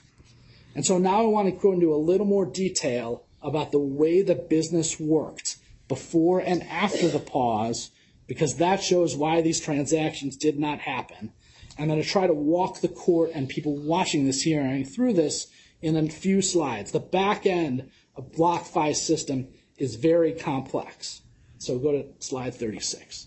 And 0.74 0.86
so 0.86 0.98
now 0.98 1.22
I 1.22 1.26
want 1.26 1.48
to 1.48 1.60
go 1.60 1.72
into 1.72 1.92
a 1.92 1.96
little 1.96 2.26
more 2.26 2.46
detail 2.46 3.24
about 3.42 3.72
the 3.72 3.78
way 3.78 4.22
the 4.22 4.34
business 4.34 5.00
worked 5.00 5.56
before 5.88 6.40
and 6.40 6.62
after 6.64 7.08
the 7.08 7.18
pause, 7.18 7.90
because 8.30 8.58
that 8.58 8.80
shows 8.80 9.16
why 9.16 9.40
these 9.40 9.58
transactions 9.58 10.36
did 10.36 10.56
not 10.56 10.78
happen. 10.78 11.32
I'm 11.76 11.88
going 11.88 12.00
to 12.00 12.08
try 12.08 12.28
to 12.28 12.32
walk 12.32 12.80
the 12.80 12.86
court 12.86 13.32
and 13.34 13.48
people 13.48 13.76
watching 13.76 14.24
this 14.24 14.42
hearing 14.42 14.84
through 14.84 15.14
this 15.14 15.48
in 15.82 15.96
a 15.96 16.08
few 16.08 16.40
slides. 16.40 16.92
The 16.92 17.00
back 17.00 17.44
end 17.44 17.90
of 18.14 18.30
BlockFi's 18.30 19.02
system 19.02 19.48
is 19.78 19.96
very 19.96 20.32
complex. 20.32 21.22
So 21.58 21.80
go 21.80 21.90
to 21.90 22.06
slide 22.20 22.54
36. 22.54 23.26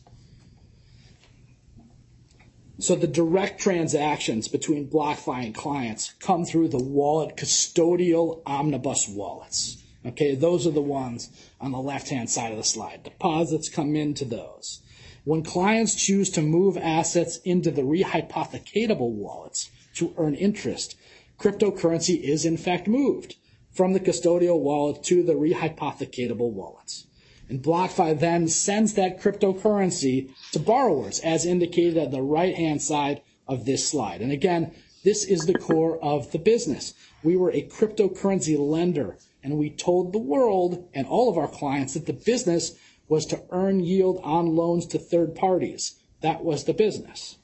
So 2.79 2.95
the 2.95 3.05
direct 3.05 3.59
transactions 3.59 4.47
between 4.47 4.89
BlockFi 4.89 5.47
and 5.47 5.53
clients 5.53 6.13
come 6.21 6.45
through 6.45 6.69
the 6.69 6.81
wallet 6.81 7.35
custodial 7.35 8.41
omnibus 8.45 9.09
wallets. 9.09 9.83
Okay, 10.05 10.35
those 10.35 10.65
are 10.65 10.71
the 10.71 10.81
ones 10.81 11.29
on 11.59 11.73
the 11.73 11.79
left-hand 11.79 12.29
side 12.29 12.53
of 12.53 12.57
the 12.57 12.63
slide. 12.63 13.03
Deposits 13.03 13.67
come 13.67 13.97
into 13.97 14.23
those. 14.23 14.79
When 15.25 15.41
clients 15.41 15.95
choose 15.95 16.29
to 16.31 16.41
move 16.41 16.77
assets 16.77 17.37
into 17.45 17.71
the 17.71 17.83
rehypothecatable 17.83 19.11
wallets 19.11 19.69
to 19.95 20.13
earn 20.17 20.35
interest, 20.35 20.95
cryptocurrency 21.39 22.21
is 22.21 22.45
in 22.45 22.57
fact 22.57 22.87
moved 22.87 23.35
from 23.71 23.93
the 23.93 23.99
custodial 23.99 24.59
wallet 24.59 25.01
to 25.03 25.23
the 25.23 25.33
rehypothecatable 25.33 26.51
wallets. 26.51 27.07
And 27.49 27.61
BlockFi 27.61 28.19
then 28.19 28.47
sends 28.47 28.93
that 28.93 29.19
cryptocurrency 29.19 30.29
to 30.51 30.59
borrowers, 30.59 31.19
as 31.19 31.45
indicated 31.45 31.97
at 31.97 32.11
the 32.11 32.21
right-hand 32.21 32.81
side 32.81 33.21
of 33.47 33.65
this 33.65 33.87
slide. 33.87 34.21
And 34.21 34.31
again, 34.31 34.73
this 35.03 35.23
is 35.23 35.45
the 35.45 35.53
core 35.53 35.97
of 36.03 36.31
the 36.31 36.39
business. 36.39 36.93
We 37.23 37.35
were 37.35 37.51
a 37.51 37.67
cryptocurrency 37.67 38.57
lender, 38.57 39.17
and 39.43 39.57
we 39.57 39.69
told 39.69 40.13
the 40.13 40.19
world 40.19 40.87
and 40.93 41.07
all 41.07 41.29
of 41.29 41.37
our 41.37 41.47
clients 41.47 41.93
that 41.93 42.05
the 42.05 42.13
business 42.13 42.75
was 43.07 43.25
to 43.27 43.43
earn 43.51 43.79
yield 43.79 44.19
on 44.23 44.55
loans 44.55 44.85
to 44.87 44.99
third 44.99 45.35
parties. 45.35 45.95
That 46.21 46.43
was 46.43 46.63
the 46.63 46.73
business. 46.73 47.37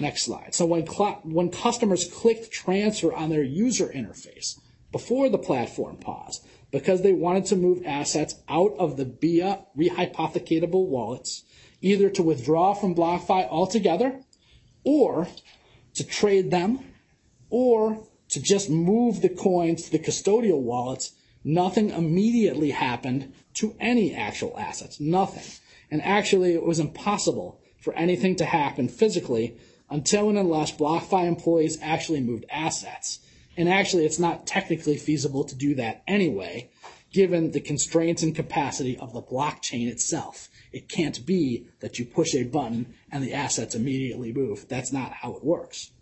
Next 0.00 0.24
slide. 0.24 0.54
So 0.54 0.66
when, 0.66 0.86
cl- 0.86 1.20
when 1.22 1.50
customers 1.50 2.10
clicked 2.12 2.50
transfer 2.50 3.12
on 3.14 3.30
their 3.30 3.44
user 3.44 3.86
interface 3.86 4.58
before 4.90 5.28
the 5.28 5.38
platform 5.38 5.96
pause, 5.96 6.40
because 6.72 7.02
they 7.02 7.12
wanted 7.12 7.46
to 7.46 7.56
move 7.56 7.82
assets 7.86 8.34
out 8.48 8.74
of 8.78 8.96
the 8.96 9.04
BIA 9.04 9.64
rehypothecatable 9.78 10.88
wallets, 10.88 11.44
either 11.80 12.10
to 12.10 12.22
withdraw 12.22 12.74
from 12.74 12.96
BlockFi 12.96 13.48
altogether, 13.48 14.20
or 14.82 15.28
to 15.94 16.04
trade 16.04 16.50
them, 16.50 16.80
or 17.48 18.08
to 18.30 18.42
just 18.42 18.68
move 18.68 19.22
the 19.22 19.28
coins 19.28 19.84
to 19.84 19.92
the 19.92 19.98
custodial 20.00 20.60
wallets, 20.60 21.12
nothing 21.44 21.90
immediately 21.90 22.72
happened 22.72 23.32
to 23.54 23.74
any 23.80 24.14
actual 24.14 24.58
assets. 24.58 25.00
Nothing. 25.00 25.44
And 25.90 26.02
actually, 26.02 26.54
it 26.54 26.64
was 26.64 26.78
impossible 26.78 27.60
for 27.78 27.94
anything 27.94 28.36
to 28.36 28.44
happen 28.44 28.88
physically 28.88 29.56
until 29.90 30.28
and 30.28 30.38
unless 30.38 30.76
BlockFi 30.76 31.26
employees 31.26 31.78
actually 31.82 32.20
moved 32.20 32.46
assets. 32.50 33.20
And 33.56 33.68
actually, 33.68 34.04
it's 34.04 34.18
not 34.18 34.46
technically 34.46 34.96
feasible 34.96 35.44
to 35.44 35.54
do 35.54 35.74
that 35.76 36.02
anyway, 36.08 36.70
given 37.12 37.52
the 37.52 37.60
constraints 37.60 38.22
and 38.22 38.34
capacity 38.34 38.98
of 38.98 39.12
the 39.12 39.22
blockchain 39.22 39.86
itself. 39.88 40.48
It 40.72 40.88
can't 40.88 41.24
be 41.24 41.68
that 41.80 41.98
you 41.98 42.06
push 42.06 42.34
a 42.34 42.42
button 42.42 42.94
and 43.12 43.22
the 43.22 43.34
assets 43.34 43.76
immediately 43.76 44.32
move. 44.32 44.66
That's 44.68 44.92
not 44.92 45.12
how 45.12 45.34
it 45.34 45.44
works. 45.44 45.92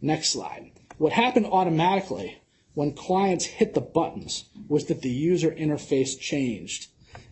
Next 0.00 0.30
slide. 0.30 0.72
What 0.96 1.12
happened 1.12 1.46
automatically 1.46 2.42
when 2.78 2.92
clients 2.92 3.44
hit 3.44 3.74
the 3.74 3.80
buttons 3.80 4.44
was 4.68 4.84
that 4.84 5.02
the 5.02 5.10
user 5.10 5.50
interface 5.50 6.16
changed. 6.16 6.86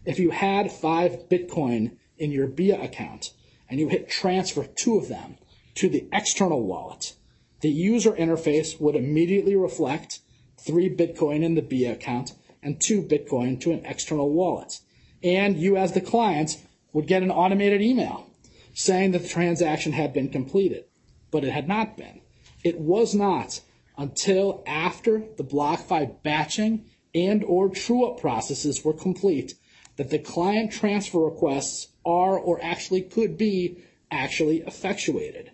If 0.04 0.18
you 0.18 0.30
had 0.30 0.72
five 0.72 1.28
Bitcoin 1.28 1.98
in 2.18 2.32
your 2.32 2.48
BIA 2.48 2.82
account 2.82 3.32
and 3.70 3.78
you 3.78 3.86
hit 3.86 4.10
transfer 4.10 4.64
two 4.64 4.98
of 4.98 5.06
them 5.06 5.36
to 5.76 5.88
the 5.88 6.08
external 6.12 6.64
wallet, 6.64 7.12
the 7.60 7.70
user 7.70 8.10
interface 8.10 8.80
would 8.80 8.96
immediately 8.96 9.54
reflect 9.54 10.18
three 10.58 10.90
Bitcoin 10.90 11.44
in 11.44 11.54
the 11.54 11.62
BIA 11.62 11.92
account 11.92 12.32
and 12.60 12.80
two 12.80 13.00
Bitcoin 13.00 13.60
to 13.60 13.70
an 13.70 13.84
external 13.84 14.32
wallet. 14.32 14.80
And 15.22 15.56
you 15.56 15.76
as 15.76 15.92
the 15.92 16.00
client 16.00 16.60
would 16.92 17.06
get 17.06 17.22
an 17.22 17.30
automated 17.30 17.80
email 17.80 18.28
saying 18.74 19.12
that 19.12 19.22
the 19.22 19.28
transaction 19.28 19.92
had 19.92 20.12
been 20.12 20.28
completed, 20.28 20.86
but 21.30 21.44
it 21.44 21.52
had 21.52 21.68
not 21.68 21.96
been. 21.96 22.20
It 22.64 22.80
was 22.80 23.14
not 23.14 23.60
until 23.96 24.62
after 24.66 25.24
the 25.36 25.44
BlockFi 25.44 26.22
batching 26.22 26.84
and 27.14 27.42
or 27.44 27.68
true-up 27.68 28.20
processes 28.20 28.84
were 28.84 28.92
complete 28.92 29.54
that 29.96 30.10
the 30.10 30.18
client 30.18 30.70
transfer 30.70 31.18
requests 31.18 31.88
are 32.04 32.38
or 32.38 32.62
actually 32.62 33.02
could 33.02 33.38
be 33.38 33.82
actually 34.10 34.60
effectuated. 34.60 35.50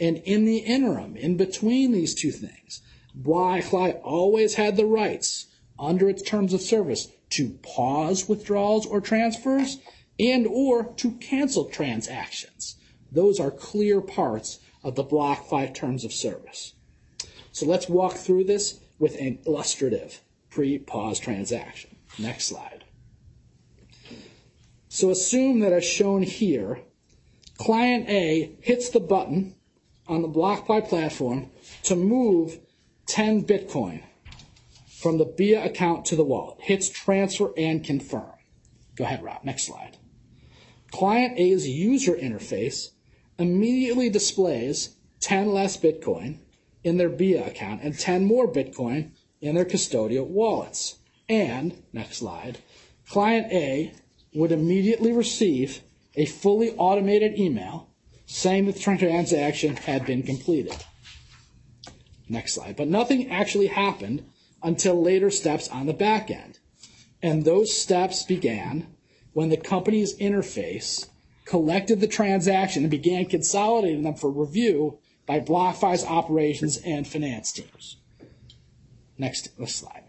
And 0.00 0.18
in 0.18 0.44
the 0.44 0.58
interim, 0.58 1.16
in 1.16 1.36
between 1.36 1.92
these 1.92 2.14
two 2.14 2.32
things, 2.32 2.82
BlockFi 3.16 4.00
always 4.02 4.54
had 4.54 4.76
the 4.76 4.86
rights 4.86 5.46
under 5.78 6.08
its 6.08 6.22
terms 6.22 6.52
of 6.52 6.60
service 6.60 7.08
to 7.30 7.50
pause 7.62 8.28
withdrawals 8.28 8.86
or 8.86 9.00
transfers 9.00 9.78
and 10.18 10.46
or 10.46 10.92
to 10.94 11.12
cancel 11.12 11.66
transactions. 11.66 12.76
Those 13.10 13.38
are 13.38 13.50
clear 13.50 14.00
parts 14.00 14.58
of 14.82 14.96
the 14.96 15.04
BlockFi 15.04 15.72
terms 15.74 16.04
of 16.04 16.12
service. 16.12 16.74
So 17.54 17.66
let's 17.66 17.88
walk 17.88 18.14
through 18.14 18.44
this 18.44 18.80
with 18.98 19.16
an 19.20 19.38
illustrative 19.46 20.20
pre-pause 20.50 21.20
transaction. 21.20 21.94
Next 22.18 22.48
slide. 22.48 22.82
So 24.88 25.10
assume 25.10 25.60
that 25.60 25.72
as 25.72 25.84
shown 25.84 26.24
here, 26.24 26.80
client 27.56 28.08
A 28.08 28.56
hits 28.60 28.90
the 28.90 28.98
button 28.98 29.54
on 30.08 30.22
the 30.22 30.28
BlockFi 30.28 30.88
platform 30.88 31.50
to 31.84 31.94
move 31.94 32.58
10 33.06 33.44
Bitcoin 33.44 34.02
from 34.88 35.18
the 35.18 35.24
BIA 35.24 35.64
account 35.64 36.06
to 36.06 36.16
the 36.16 36.24
wallet. 36.24 36.58
Hits 36.60 36.88
transfer 36.88 37.52
and 37.56 37.84
confirm. 37.84 38.32
Go 38.96 39.04
ahead, 39.04 39.22
Rob. 39.22 39.44
Next 39.44 39.64
slide. 39.64 39.96
Client 40.90 41.38
A's 41.38 41.68
user 41.68 42.14
interface 42.14 42.90
immediately 43.38 44.10
displays 44.10 44.96
10 45.20 45.52
less 45.52 45.76
Bitcoin 45.76 46.38
in 46.84 46.98
their 46.98 47.08
BIA 47.08 47.46
account 47.46 47.82
and 47.82 47.98
10 47.98 48.24
more 48.24 48.46
Bitcoin 48.46 49.10
in 49.40 49.56
their 49.56 49.64
custodial 49.64 50.26
wallets. 50.26 50.98
And, 51.28 51.82
next 51.92 52.18
slide, 52.18 52.58
client 53.08 53.50
A 53.50 53.92
would 54.34 54.52
immediately 54.52 55.12
receive 55.12 55.82
a 56.14 56.26
fully 56.26 56.72
automated 56.76 57.38
email 57.38 57.88
saying 58.26 58.66
that 58.66 58.76
the 58.76 58.80
transaction 58.80 59.76
had 59.76 60.06
been 60.06 60.22
completed. 60.22 60.76
Next 62.28 62.54
slide. 62.54 62.76
But 62.76 62.88
nothing 62.88 63.30
actually 63.30 63.66
happened 63.66 64.24
until 64.62 65.00
later 65.00 65.30
steps 65.30 65.68
on 65.68 65.86
the 65.86 65.92
back 65.92 66.30
end. 66.30 66.58
And 67.22 67.44
those 67.44 67.74
steps 67.74 68.22
began 68.22 68.94
when 69.32 69.50
the 69.50 69.56
company's 69.56 70.16
interface 70.18 71.08
collected 71.44 72.00
the 72.00 72.06
transaction 72.06 72.84
and 72.84 72.90
began 72.90 73.26
consolidating 73.26 74.02
them 74.02 74.14
for 74.14 74.30
review 74.30 74.98
by 75.26 75.40
BlockFi's 75.40 76.04
operations 76.04 76.78
and 76.78 77.06
finance 77.06 77.52
teams. 77.52 77.96
Next 79.16 79.50
slide. 79.68 80.04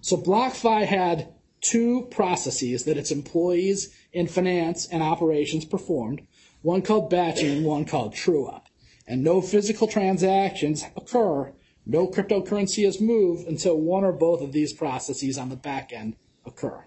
So 0.00 0.16
BlockFi 0.16 0.86
had 0.86 1.34
two 1.60 2.08
processes 2.10 2.84
that 2.84 2.96
its 2.96 3.10
employees 3.10 3.94
in 4.12 4.26
finance 4.26 4.86
and 4.86 5.02
operations 5.02 5.64
performed, 5.64 6.26
one 6.62 6.82
called 6.82 7.10
batching 7.10 7.50
and 7.50 7.64
one 7.64 7.84
called 7.84 8.14
true 8.14 8.46
up. 8.46 8.68
And 9.06 9.22
no 9.22 9.40
physical 9.40 9.86
transactions 9.86 10.84
occur, 10.96 11.52
no 11.86 12.06
cryptocurrency 12.06 12.86
is 12.86 13.00
moved 13.00 13.46
until 13.48 13.80
one 13.80 14.04
or 14.04 14.12
both 14.12 14.42
of 14.42 14.52
these 14.52 14.72
processes 14.72 15.38
on 15.38 15.48
the 15.48 15.56
back 15.56 15.92
end 15.92 16.16
occur. 16.44 16.84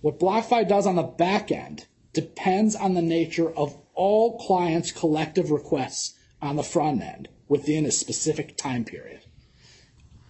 What 0.00 0.20
BlockFi 0.20 0.68
does 0.68 0.86
on 0.86 0.94
the 0.94 1.02
back 1.02 1.50
end 1.50 1.86
depends 2.12 2.76
on 2.76 2.94
the 2.94 3.02
nature 3.02 3.50
of 3.50 3.76
all 3.96 4.38
clients' 4.38 4.92
collective 4.92 5.50
requests 5.50 6.14
on 6.40 6.56
the 6.56 6.62
front 6.62 7.02
end 7.02 7.28
within 7.48 7.84
a 7.84 7.90
specific 7.90 8.56
time 8.56 8.84
period. 8.84 9.20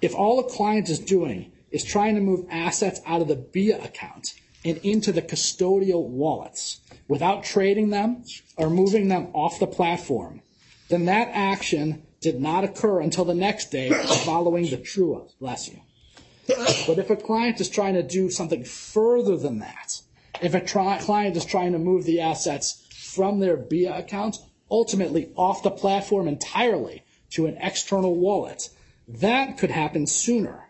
If 0.01 0.15
all 0.15 0.39
a 0.39 0.49
client 0.49 0.89
is 0.89 0.99
doing 0.99 1.53
is 1.71 1.85
trying 1.85 2.15
to 2.15 2.21
move 2.21 2.47
assets 2.51 3.01
out 3.05 3.21
of 3.21 3.29
the 3.29 3.37
BIA 3.37 3.83
account 3.83 4.35
and 4.65 4.79
into 4.79 5.13
the 5.13 5.23
custodial 5.23 6.07
wallets 6.09 6.81
without 7.09 7.45
trading 7.45 7.91
them 7.91 8.25
or 8.57 8.71
moving 8.71 9.09
them 9.09 9.29
off 9.33 9.59
the 9.59 9.67
platform, 9.67 10.43
then 10.89 11.05
that 11.07 11.29
action 11.33 12.03
did 12.21 12.41
not 12.41 12.65
occur 12.65 13.01
until 13.01 13.25
the 13.25 13.35
next 13.35 13.71
day 13.71 13.91
following 14.25 14.71
the 14.71 14.77
true 14.77 15.17
up. 15.17 15.31
Bless 15.41 15.69
you. 15.69 15.81
But 16.87 16.99
if 16.99 17.11
a 17.11 17.17
client 17.17 17.61
is 17.61 17.69
trying 17.69 17.95
to 17.95 18.03
do 18.03 18.31
something 18.31 18.65
further 18.65 19.37
than 19.37 19.59
that, 19.59 20.01
if 20.41 20.55
a 20.55 20.61
tri- 20.61 20.99
client 20.99 21.37
is 21.37 21.45
trying 21.45 21.73
to 21.73 21.79
move 21.79 22.05
the 22.05 22.21
assets 22.21 22.86
from 23.17 23.41
their 23.41 23.57
BIA 23.57 23.99
account 23.99 24.37
ultimately 24.71 25.33
off 25.35 25.63
the 25.63 25.71
platform 25.71 26.29
entirely 26.29 27.03
to 27.31 27.47
an 27.47 27.57
external 27.61 28.15
wallet, 28.15 28.69
that 29.09 29.59
could 29.59 29.71
happen 29.71 30.07
sooner, 30.07 30.69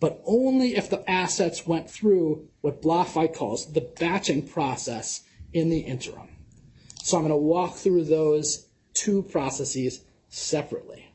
but 0.00 0.20
only 0.24 0.74
if 0.74 0.90
the 0.90 1.08
assets 1.08 1.66
went 1.66 1.90
through 1.90 2.48
what 2.60 2.82
BlockFi 2.82 3.34
calls 3.34 3.72
the 3.72 3.80
batching 3.80 4.48
process 4.48 5.22
in 5.52 5.68
the 5.68 5.80
interim. 5.80 6.28
So 7.02 7.16
I'm 7.16 7.24
going 7.24 7.32
to 7.32 7.36
walk 7.36 7.74
through 7.74 8.04
those 8.04 8.66
two 8.94 9.22
processes 9.24 10.00
separately. 10.28 11.12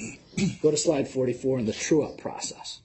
Go 0.62 0.70
to 0.70 0.76
slide 0.76 1.08
44 1.08 1.60
in 1.60 1.66
the 1.66 1.72
true 1.72 2.04
up 2.04 2.18
process. 2.18 2.80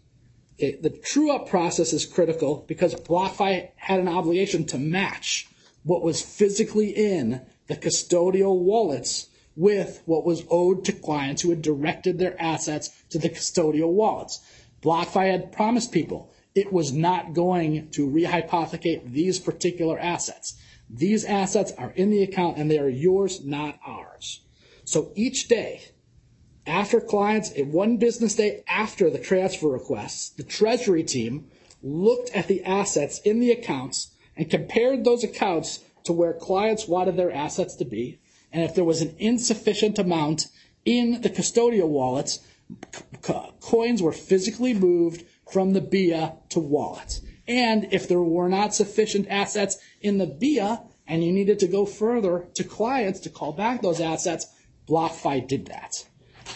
Okay, 0.55 0.77
the 0.79 0.91
true 0.91 1.31
up 1.31 1.49
process 1.49 1.93
is 1.93 2.05
critical 2.05 2.63
because 2.67 2.93
BlockFi 2.93 3.69
had 3.75 3.99
an 3.99 4.07
obligation 4.07 4.65
to 4.67 4.77
match 4.77 5.47
what 5.84 6.03
was 6.03 6.21
physically 6.21 6.89
in 6.89 7.41
the 7.67 7.75
custodial 7.75 8.59
wallets 8.59 9.27
with 9.55 10.01
what 10.05 10.25
was 10.25 10.43
owed 10.49 10.84
to 10.86 10.91
clients 10.91 11.41
who 11.41 11.49
had 11.49 11.61
directed 11.61 12.17
their 12.17 12.41
assets 12.41 12.89
to 13.09 13.19
the 13.19 13.29
custodial 13.29 13.91
wallets. 13.91 14.41
BlockFi 14.81 15.31
had 15.31 15.51
promised 15.51 15.91
people 15.91 16.31
it 16.55 16.71
was 16.71 16.91
not 16.91 17.34
going 17.34 17.89
to 17.89 18.07
rehypothecate 18.07 19.11
these 19.11 19.39
particular 19.39 19.97
assets. 19.99 20.55
These 20.89 21.25
assets 21.25 21.71
are 21.77 21.91
in 21.91 22.09
the 22.11 22.21
account 22.21 22.57
and 22.57 22.69
they 22.69 22.77
are 22.77 22.89
yours, 22.89 23.43
not 23.43 23.79
ours. 23.86 24.41
So 24.84 25.11
each 25.15 25.47
day 25.47 25.81
after 26.67 27.01
clients, 27.01 27.51
one 27.57 27.97
business 27.97 28.36
day 28.36 28.63
after 28.67 29.09
the 29.09 29.19
transfer 29.19 29.67
requests, 29.67 30.29
the 30.29 30.43
treasury 30.43 31.03
team 31.03 31.49
looked 31.81 32.29
at 32.31 32.47
the 32.47 32.63
assets 32.63 33.19
in 33.19 33.39
the 33.39 33.51
accounts 33.51 34.12
and 34.36 34.49
compared 34.49 35.03
those 35.03 35.23
accounts 35.23 35.79
to 36.03 36.13
where 36.13 36.34
clients 36.34 36.88
wanted 36.88 37.15
their 37.17 37.31
assets 37.31 37.75
to 37.77 37.86
be. 37.86 38.19
And 38.51 38.63
if 38.63 38.75
there 38.75 38.84
was 38.84 39.01
an 39.01 39.15
insufficient 39.17 39.97
amount 39.97 40.47
in 40.86 41.21
the 41.21 41.29
custodial 41.29 41.88
wallets, 41.88 42.39
coins 43.61 44.01
were 44.01 44.11
physically 44.11 44.73
moved 44.73 45.25
from 45.51 45.73
the 45.73 45.81
BIA 45.81 46.36
to 46.49 46.59
wallets. 46.59 47.21
And 47.47 47.91
if 47.91 48.07
there 48.07 48.21
were 48.21 48.49
not 48.49 48.73
sufficient 48.73 49.27
assets 49.29 49.77
in 50.01 50.17
the 50.17 50.27
BIA 50.27 50.81
and 51.07 51.23
you 51.23 51.31
needed 51.31 51.59
to 51.59 51.67
go 51.67 51.86
further 51.86 52.47
to 52.55 52.63
clients 52.63 53.19
to 53.21 53.29
call 53.29 53.53
back 53.53 53.81
those 53.81 53.99
assets, 53.99 54.47
BlockFi 54.88 55.47
did 55.47 55.67
that. 55.67 56.05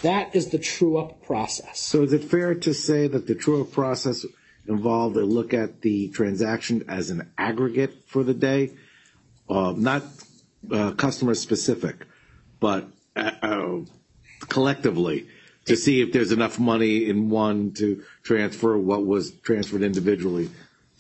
That 0.02 0.36
is 0.36 0.50
the 0.50 0.60
true 0.60 0.98
up 0.98 1.24
process. 1.24 1.80
So 1.80 2.04
is 2.04 2.14
it 2.14 2.24
fair 2.24 2.54
to 2.56 2.74
say 2.74 3.08
that 3.08 3.28
the 3.28 3.36
true 3.36 3.62
up 3.62 3.72
process 3.72 4.26
involved 4.68 5.18
a 5.18 5.26
look 5.26 5.54
at 5.54 5.82
the 5.82 6.10
transaction 6.10 6.86
as 6.88 7.10
an 7.10 7.32
aggregate 7.38 8.04
for 8.08 8.24
the 8.24 8.34
day, 8.34 8.72
uh, 9.50 9.74
not 9.76 10.04
uh, 10.72 10.92
customer 10.92 11.36
specific, 11.36 12.06
but 12.60 12.88
uh, 13.16 13.32
uh, 13.42 13.80
collectively 14.50 15.28
to 15.66 15.76
see 15.76 16.02
if 16.02 16.12
there's 16.14 16.32
enough 16.32 16.60
money 16.60 17.10
in 17.10 17.30
one 17.30 17.72
to 17.74 18.04
transfer 18.24 18.78
what 18.78 19.06
was 19.06 19.32
transferred 19.32 19.82
individually 19.82 20.50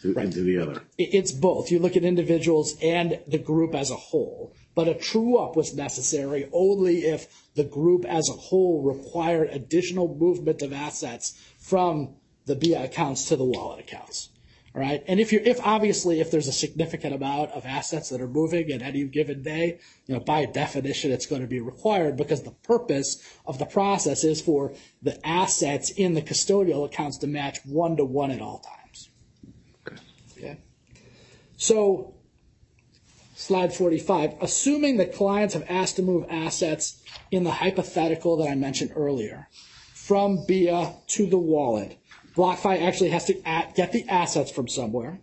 to, 0.01 0.13
right. 0.13 0.25
into 0.25 0.41
the 0.41 0.57
other? 0.57 0.81
It's 0.97 1.31
both. 1.31 1.71
You 1.71 1.79
look 1.79 1.95
at 1.95 2.03
individuals 2.03 2.75
and 2.81 3.19
the 3.27 3.37
group 3.37 3.73
as 3.73 3.91
a 3.91 3.95
whole 3.95 4.53
but 4.77 4.87
a 4.87 4.93
true 4.93 5.37
up 5.39 5.55
was 5.55 5.73
necessary 5.73 6.47
only 6.53 6.99
if 6.99 7.49
the 7.55 7.63
group 7.63 8.05
as 8.05 8.29
a 8.29 8.33
whole 8.33 8.83
required 8.83 9.49
additional 9.49 10.15
movement 10.15 10.61
of 10.61 10.71
assets 10.71 11.35
from 11.57 12.13
the 12.47 12.55
BIA 12.55 12.85
accounts 12.85 13.27
to 13.27 13.35
the 13.35 13.43
wallet 13.43 13.79
accounts. 13.79 14.29
All 14.73 14.81
right. 14.81 15.03
And 15.07 15.19
if 15.19 15.31
you 15.31 15.41
if 15.43 15.59
obviously 15.65 16.19
if 16.19 16.29
there's 16.29 16.47
a 16.47 16.53
significant 16.53 17.13
amount 17.13 17.51
of 17.51 17.65
assets 17.65 18.09
that 18.09 18.21
are 18.21 18.27
moving 18.27 18.71
at 18.71 18.81
any 18.81 19.03
given 19.05 19.41
day, 19.41 19.79
you 20.05 20.13
know, 20.13 20.19
by 20.19 20.45
definition 20.45 21.11
it's 21.11 21.25
going 21.25 21.41
to 21.41 21.47
be 21.47 21.59
required 21.59 22.15
because 22.15 22.43
the 22.43 22.51
purpose 22.51 23.21
of 23.45 23.59
the 23.59 23.65
process 23.65 24.23
is 24.23 24.39
for 24.39 24.73
the 25.01 25.25
assets 25.25 25.89
in 25.89 26.13
the 26.13 26.21
custodial 26.21 26.85
accounts 26.85 27.17
to 27.19 27.27
match 27.27 27.59
one 27.65 27.97
to 27.97 28.05
one 28.05 28.31
at 28.31 28.41
all 28.41 28.59
times. 28.59 29.09
Okay. 29.87 30.01
okay. 30.37 30.57
So 31.57 32.13
slide 33.33 33.73
45, 33.73 34.35
assuming 34.41 34.97
that 34.97 35.13
clients 35.13 35.53
have 35.53 35.65
asked 35.67 35.95
to 35.95 36.03
move 36.03 36.25
assets 36.29 37.01
in 37.31 37.43
the 37.43 37.51
hypothetical 37.51 38.37
that 38.37 38.49
I 38.49 38.55
mentioned 38.55 38.91
earlier 38.95 39.47
from 40.07 40.45
BIA 40.47 40.93
to 41.07 41.25
the 41.25 41.37
wallet, 41.37 41.97
BlockFi 42.37 42.83
actually 42.83 43.09
has 43.09 43.25
to 43.25 43.33
get 43.75 43.91
the 43.91 44.07
assets 44.07 44.51
from 44.51 44.67
somewhere. 44.67 45.19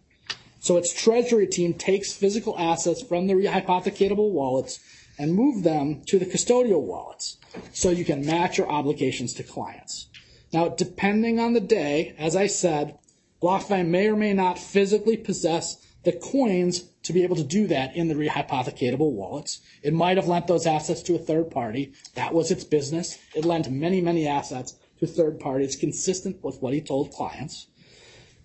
So 0.59 0.77
its 0.77 0.93
treasury 0.93 1.47
team 1.47 1.75
takes 1.75 2.13
physical 2.13 2.59
assets 2.59 3.03
from 3.03 3.29
the 3.29 3.35
rehypothecatable 3.35 4.33
wallets 4.33 4.81
and 5.17 5.33
move 5.33 5.63
them 5.63 6.03
to 6.07 6.19
the 6.19 6.27
custodial 6.27 6.83
wallets 6.83 7.39
so 7.73 7.91
you 7.91 8.05
can 8.05 8.27
match 8.27 8.59
your 8.59 8.69
obligations 8.69 9.33
to 9.35 9.45
clients. 9.45 10.09
Now, 10.53 10.69
depending 10.69 11.39
on 11.39 11.53
the 11.53 11.61
day, 11.61 12.17
as 12.19 12.35
I 12.35 12.49
said, 12.49 12.99
BlockFi 13.41 13.87
may 13.87 14.09
or 14.09 14.17
may 14.17 14.33
not 14.33 14.59
physically 14.59 15.17
possess 15.17 15.77
the 16.03 16.13
coins 16.13 16.85
to 17.05 17.13
be 17.13 17.23
able 17.23 17.37
to 17.37 17.45
do 17.45 17.67
that 17.69 17.95
in 17.95 18.09
the 18.09 18.15
rehypothecatable 18.15 19.13
wallets. 19.13 19.61
It 19.83 19.93
might 19.95 20.17
have 20.17 20.27
lent 20.27 20.49
those 20.49 20.67
assets 20.67 21.03
to 21.03 21.15
a 21.15 21.19
third 21.19 21.51
party. 21.51 21.93
That 22.15 22.35
was 22.35 22.51
its 22.51 22.65
business. 22.65 23.19
It 23.35 23.45
lent 23.45 23.71
many, 23.71 24.01
many 24.01 24.27
assets 24.27 24.75
to 25.01 25.07
third 25.07 25.41
parties 25.41 25.77
consistent 25.77 26.43
with 26.43 26.61
what 26.61 26.75
he 26.75 26.81
told 26.81 27.13
clients. 27.13 27.67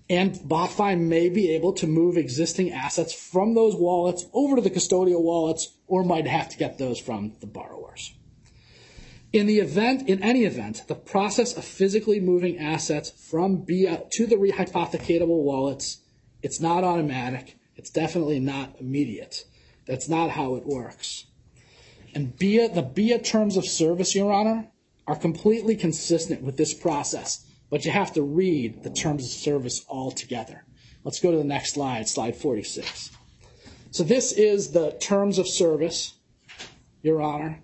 And 0.09 0.33
BlockFi 0.33 0.99
may 0.99 1.29
be 1.29 1.51
able 1.51 1.73
to 1.73 1.87
move 1.87 2.17
existing 2.17 2.71
assets 2.71 3.13
from 3.13 3.53
those 3.53 3.75
wallets 3.75 4.25
over 4.33 4.55
to 4.55 4.61
the 4.61 4.71
custodial 4.71 5.21
wallets 5.21 5.75
or 5.87 6.03
might 6.03 6.27
have 6.27 6.49
to 6.49 6.57
get 6.57 6.79
those 6.79 6.99
from 6.99 7.33
the 7.41 7.47
borrowers. 7.47 8.13
In 9.31 9.45
the 9.45 9.59
event, 9.59 10.09
in 10.09 10.23
any 10.23 10.45
event, 10.45 10.85
the 10.87 10.95
process 10.95 11.55
of 11.55 11.63
physically 11.63 12.19
moving 12.19 12.57
assets 12.57 13.11
from 13.11 13.57
BIA 13.57 14.05
to 14.13 14.25
the 14.25 14.37
rehypothecatable 14.37 15.27
wallets, 15.27 15.99
it's 16.41 16.59
not 16.59 16.83
automatic. 16.83 17.55
It's 17.75 17.91
definitely 17.91 18.39
not 18.39 18.77
immediate. 18.79 19.45
That's 19.85 20.09
not 20.09 20.31
how 20.31 20.55
it 20.55 20.65
works. 20.65 21.27
And 22.15 22.35
BIA, 22.35 22.69
the 22.69 22.81
BIA 22.81 23.19
terms 23.19 23.55
of 23.55 23.65
service, 23.65 24.15
Your 24.15 24.33
Honor, 24.33 24.71
are 25.09 25.15
completely 25.15 25.75
consistent 25.75 26.43
with 26.43 26.55
this 26.55 26.71
process, 26.71 27.43
but 27.71 27.83
you 27.83 27.89
have 27.89 28.13
to 28.13 28.21
read 28.21 28.83
the 28.83 28.91
terms 28.91 29.23
of 29.23 29.31
service 29.31 29.83
all 29.87 30.11
together. 30.11 30.63
Let's 31.03 31.19
go 31.19 31.31
to 31.31 31.37
the 31.37 31.43
next 31.43 31.73
slide, 31.73 32.07
slide 32.07 32.35
46. 32.35 33.09
So 33.89 34.03
this 34.03 34.31
is 34.31 34.71
the 34.71 34.91
terms 34.99 35.39
of 35.39 35.47
service, 35.47 36.13
Your 37.01 37.23
Honor. 37.23 37.59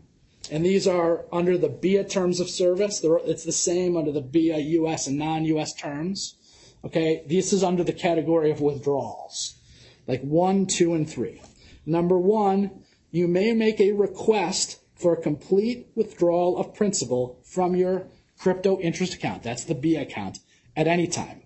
And 0.49 0.65
these 0.65 0.87
are 0.87 1.25
under 1.31 1.55
the 1.55 1.69
BIA 1.69 2.05
terms 2.05 2.39
of 2.39 2.49
service. 2.49 3.01
It's 3.03 3.43
the 3.43 3.51
same 3.51 3.95
under 3.95 4.11
the 4.11 4.21
BIA 4.21 4.57
US 4.81 5.05
and 5.05 5.19
non-US 5.19 5.75
terms. 5.75 6.37
Okay, 6.83 7.23
this 7.27 7.53
is 7.53 7.63
under 7.63 7.83
the 7.83 7.93
category 7.93 8.49
of 8.49 8.59
withdrawals, 8.59 9.59
like 10.07 10.21
one, 10.21 10.65
two, 10.65 10.95
and 10.95 11.07
three. 11.07 11.43
Number 11.85 12.17
one, 12.17 12.83
you 13.11 13.27
may 13.27 13.53
make 13.53 13.79
a 13.79 13.91
request 13.91 14.79
for 14.95 15.13
a 15.13 15.21
complete 15.21 15.87
withdrawal 15.95 16.57
of 16.57 16.73
principal 16.73 17.39
from 17.43 17.75
your 17.75 18.07
crypto 18.37 18.79
interest 18.79 19.13
account. 19.13 19.43
That's 19.43 19.63
the 19.63 19.75
B 19.75 19.95
account 19.95 20.39
at 20.75 20.87
any 20.87 21.07
time. 21.07 21.41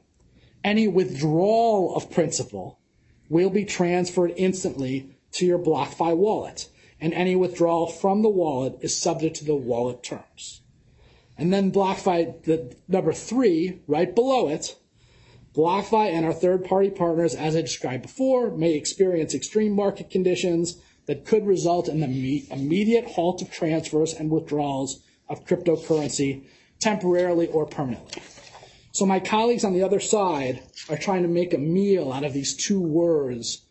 Any 0.64 0.88
withdrawal 0.88 1.96
of 1.96 2.12
principal 2.12 2.80
will 3.30 3.50
be 3.50 3.66
transferred 3.66 4.34
instantly 4.36 5.16
to 5.34 5.46
your 5.46 5.60
BlockFi 5.60 6.16
wallet 6.16 6.70
and 7.02 7.14
any 7.14 7.36
withdrawal 7.36 7.88
from 7.88 8.22
the 8.22 8.30
wallet 8.30 8.78
is 8.82 8.96
subject 8.96 9.38
to 9.38 9.46
the 9.46 9.56
wallet 9.56 10.04
terms. 10.04 10.62
And 11.38 11.54
then 11.54 11.72
BlockFi, 11.72 12.44
the 12.44 12.76
number 12.88 13.14
three, 13.14 13.80
right 13.88 14.14
below 14.14 14.50
it, 14.50 14.76
BlockFi 15.56 16.12
and 16.12 16.26
our 16.26 16.34
third-party 16.34 16.92
partners, 16.92 17.34
as 17.34 17.56
I 17.56 17.62
described 17.62 18.04
before, 18.04 18.52
may 18.52 18.74
experience 18.74 19.34
extreme 19.34 19.72
market 19.72 20.10
conditions 20.10 20.82
that 21.10 21.26
could 21.26 21.44
result 21.48 21.90
in 21.90 22.02
the 22.02 22.46
immediate 22.52 23.04
halt 23.08 23.42
of 23.42 23.50
transfers 23.50 24.14
and 24.14 24.30
withdrawals 24.30 25.02
of 25.28 25.44
cryptocurrency 25.44 26.44
temporarily 26.80 27.48
or 27.48 27.66
permanently. 27.66 28.22
So 28.92 29.08
my 29.08 29.20
colleagues 29.20 29.64
on 29.64 29.74
the 29.74 29.82
other 29.82 30.00
side 30.00 30.62
are 30.88 30.98
trying 30.98 31.24
to 31.24 31.28
make 31.28 31.52
a 31.52 31.58
meal 31.58 32.14
out 32.14 32.24
of 32.24 32.34
these 32.34 32.56
two 32.56 32.80
words. 32.80 33.66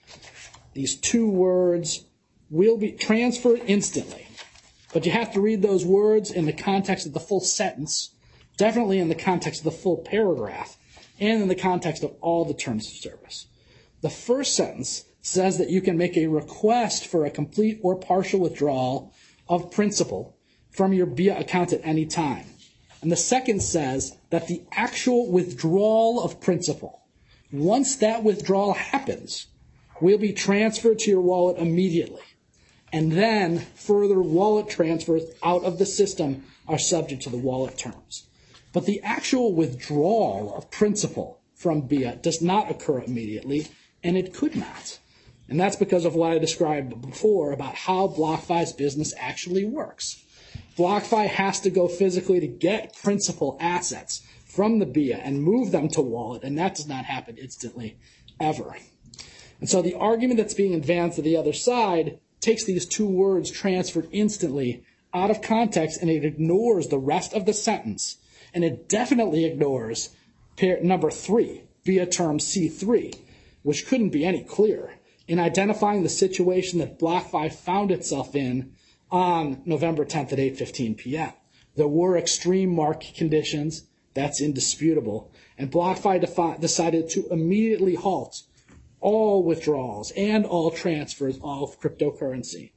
These 0.73 0.97
two 0.97 1.31
words 1.31 2.07
will 2.51 2.77
be 2.77 2.91
transferred 2.91 3.63
instantly. 3.69 4.27
But 4.93 5.07
you 5.07 5.13
have 5.13 5.33
to 5.35 5.41
read 5.41 5.63
those 5.63 5.85
words 5.85 6.33
in 6.33 6.45
the 6.45 6.53
context 6.53 7.07
of 7.07 7.13
the 7.13 7.21
full 7.21 7.41
sentence, 7.41 8.17
definitely 8.57 8.99
in 8.99 9.11
the 9.11 9.15
context 9.15 9.61
of 9.61 9.65
the 9.65 9.71
full 9.71 9.99
paragraph, 9.99 10.77
and 11.21 11.41
in 11.41 11.47
the 11.47 11.55
context 11.55 12.03
of 12.03 12.17
all 12.21 12.45
the 12.45 12.53
terms 12.53 12.89
of 12.89 12.95
service. 12.95 13.47
The 14.01 14.11
first 14.11 14.57
sentence 14.57 15.05
says 15.29 15.59
that 15.59 15.71
you 15.71 15.81
can 15.81 15.99
make 15.99 16.17
a 16.17 16.27
request 16.27 17.07
for 17.07 17.25
a 17.25 17.31
complete 17.31 17.79
or 17.83 17.97
partial 17.97 18.41
withdrawal 18.41 19.13
of 19.49 19.71
principal 19.71 20.37
from 20.71 20.93
your 20.93 21.07
BIA 21.07 21.39
account 21.39 21.73
at 21.73 21.81
any 21.85 22.07
time. 22.07 22.47
And 23.03 23.13
the 23.13 23.17
second 23.17 23.63
says 23.63 24.17
that 24.31 24.49
the 24.49 24.63
actual 24.73 25.31
withdrawal 25.31 26.23
of 26.23 26.41
principal, 26.41 27.03
once 27.53 27.97
that 27.97 28.25
withdrawal 28.25 28.75
happens, 28.75 29.47
will 30.01 30.19
be 30.19 30.33
transferred 30.33 30.99
to 31.01 31.11
your 31.11 31.21
wallet 31.21 31.59
immediately 31.59 32.23
and 32.93 33.13
then 33.13 33.59
further 33.75 34.21
wallet 34.21 34.69
transfers 34.69 35.25
out 35.43 35.65
of 35.65 35.79
the 35.79 35.87
system 35.87 36.45
are 36.67 36.79
subject 36.79 37.23
to 37.23 37.31
the 37.31 37.37
wallet 37.37 37.77
terms. 37.77 38.27
But 38.73 38.87
the 38.87 39.01
actual 39.03 39.55
withdrawal 39.55 40.55
of 40.55 40.71
principal 40.71 41.41
from 41.55 41.83
BIA 41.83 42.17
does 42.17 42.41
not 42.41 42.71
occur 42.71 43.01
immediately, 43.01 43.69
and 44.03 44.17
it 44.17 44.33
could 44.33 44.57
not. 44.57 44.99
And 45.49 45.59
that's 45.59 45.77
because 45.77 46.05
of 46.05 46.15
what 46.15 46.33
I 46.33 46.39
described 46.39 47.01
before 47.01 47.53
about 47.53 47.75
how 47.75 48.09
BlockFi's 48.09 48.73
business 48.73 49.15
actually 49.19 49.65
works. 49.65 50.23
BlockFi 50.77 51.27
has 51.27 51.61
to 51.61 51.71
go 51.71 51.89
physically 51.89 52.41
to 52.41 52.47
get 52.47 52.97
principal 53.03 53.57
assets 53.59 54.23
from 54.45 54.79
the 54.79 54.87
BIA 54.87 55.17
and 55.17 55.43
move 55.43 55.73
them 55.73 55.89
to 55.91 56.03
wallet, 56.03 56.43
and 56.45 56.59
that 56.59 56.75
does 56.75 56.87
not 56.87 57.05
happen 57.05 57.37
instantly, 57.39 57.97
ever. 58.39 58.77
And 59.61 59.69
so 59.69 59.83
the 59.83 59.95
argument 59.95 60.39
that's 60.39 60.55
being 60.55 60.75
advanced 60.75 61.17
to 61.17 61.23
the 61.23 61.37
other 61.37 61.53
side 61.53 62.19
takes 62.41 62.65
these 62.65 62.87
two 62.87 63.09
words 63.09 63.51
transferred 63.51 64.09
instantly 64.13 64.85
out 65.13 65.31
of 65.31 65.43
context 65.43 66.01
and 66.01 66.11
it 66.11 66.25
ignores 66.25 66.89
the 66.89 66.99
rest 66.99 67.33
of 67.33 67.47
the 67.47 67.53
sentence. 67.53 68.19
And 68.55 68.65
it 68.65 68.89
definitely 68.89 69.45
ignores 69.45 70.11
number 70.61 71.11
three, 71.11 71.63
BIA 71.85 72.07
term 72.07 72.39
C3, 72.39 73.17
which 73.63 73.87
couldn't 73.87 74.11
be 74.11 74.25
any 74.25 74.45
clearer 74.45 74.98
in 75.29 75.39
identifying 75.39 76.03
the 76.03 76.09
situation 76.09 76.79
that 76.81 76.99
BlockFi 76.99 77.53
found 77.53 77.93
itself 77.93 78.35
in 78.35 78.73
on 79.11 79.63
November 79.67 80.05
10th 80.05 80.33
at 80.33 80.39
8.15 80.39 80.97
p.m. 80.97 81.33
There 81.77 81.87
were 81.87 82.17
extreme 82.17 82.75
market 82.75 83.15
conditions. 83.15 83.85
That's 84.15 84.41
indisputable. 84.41 85.31
And 85.57 85.71
BlockFi 85.71 86.61
decided 86.61 87.11
to 87.11 87.29
immediately 87.31 87.95
halt 87.95 88.43
all 89.01 89.45
withdrawals 89.45 90.11
and 90.17 90.45
all 90.45 90.71
transfers 90.71 91.37
of 91.37 91.79
cryptocurrency. 91.81 92.73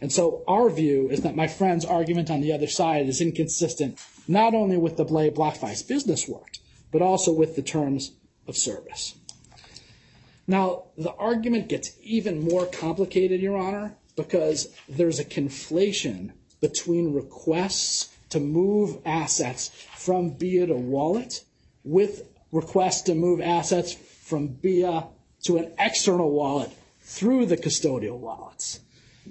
And 0.00 0.12
so 0.12 0.44
our 0.46 0.70
view 0.70 1.08
is 1.10 1.22
that 1.22 1.36
my 1.36 1.48
friend's 1.48 1.84
argument 1.84 2.30
on 2.30 2.40
the 2.40 2.52
other 2.52 2.68
side 2.68 3.08
is 3.08 3.20
inconsistent 3.20 3.98
not 4.28 4.54
only 4.54 4.76
with 4.76 4.96
the 4.96 5.04
way 5.04 5.30
BlockFi's 5.30 5.82
business 5.82 6.28
worked, 6.28 6.60
but 6.92 7.02
also 7.02 7.32
with 7.32 7.56
the 7.56 7.62
terms 7.62 8.12
of 8.46 8.56
service. 8.56 9.16
Now, 10.48 10.84
the 10.96 11.12
argument 11.12 11.68
gets 11.68 11.92
even 12.02 12.42
more 12.42 12.64
complicated, 12.66 13.42
Your 13.42 13.58
Honor, 13.58 13.94
because 14.16 14.74
there's 14.88 15.20
a 15.20 15.24
conflation 15.24 16.32
between 16.60 17.12
requests 17.12 18.08
to 18.30 18.40
move 18.40 18.98
assets 19.04 19.68
from 19.94 20.30
BIA 20.30 20.66
to 20.66 20.74
wallet 20.74 21.44
with 21.84 22.26
requests 22.50 23.02
to 23.02 23.14
move 23.14 23.42
assets 23.42 23.92
from 23.92 24.48
BIA 24.48 25.06
to 25.44 25.58
an 25.58 25.72
external 25.78 26.30
wallet 26.30 26.70
through 27.02 27.46
the 27.46 27.56
custodial 27.56 28.18
wallets. 28.18 28.80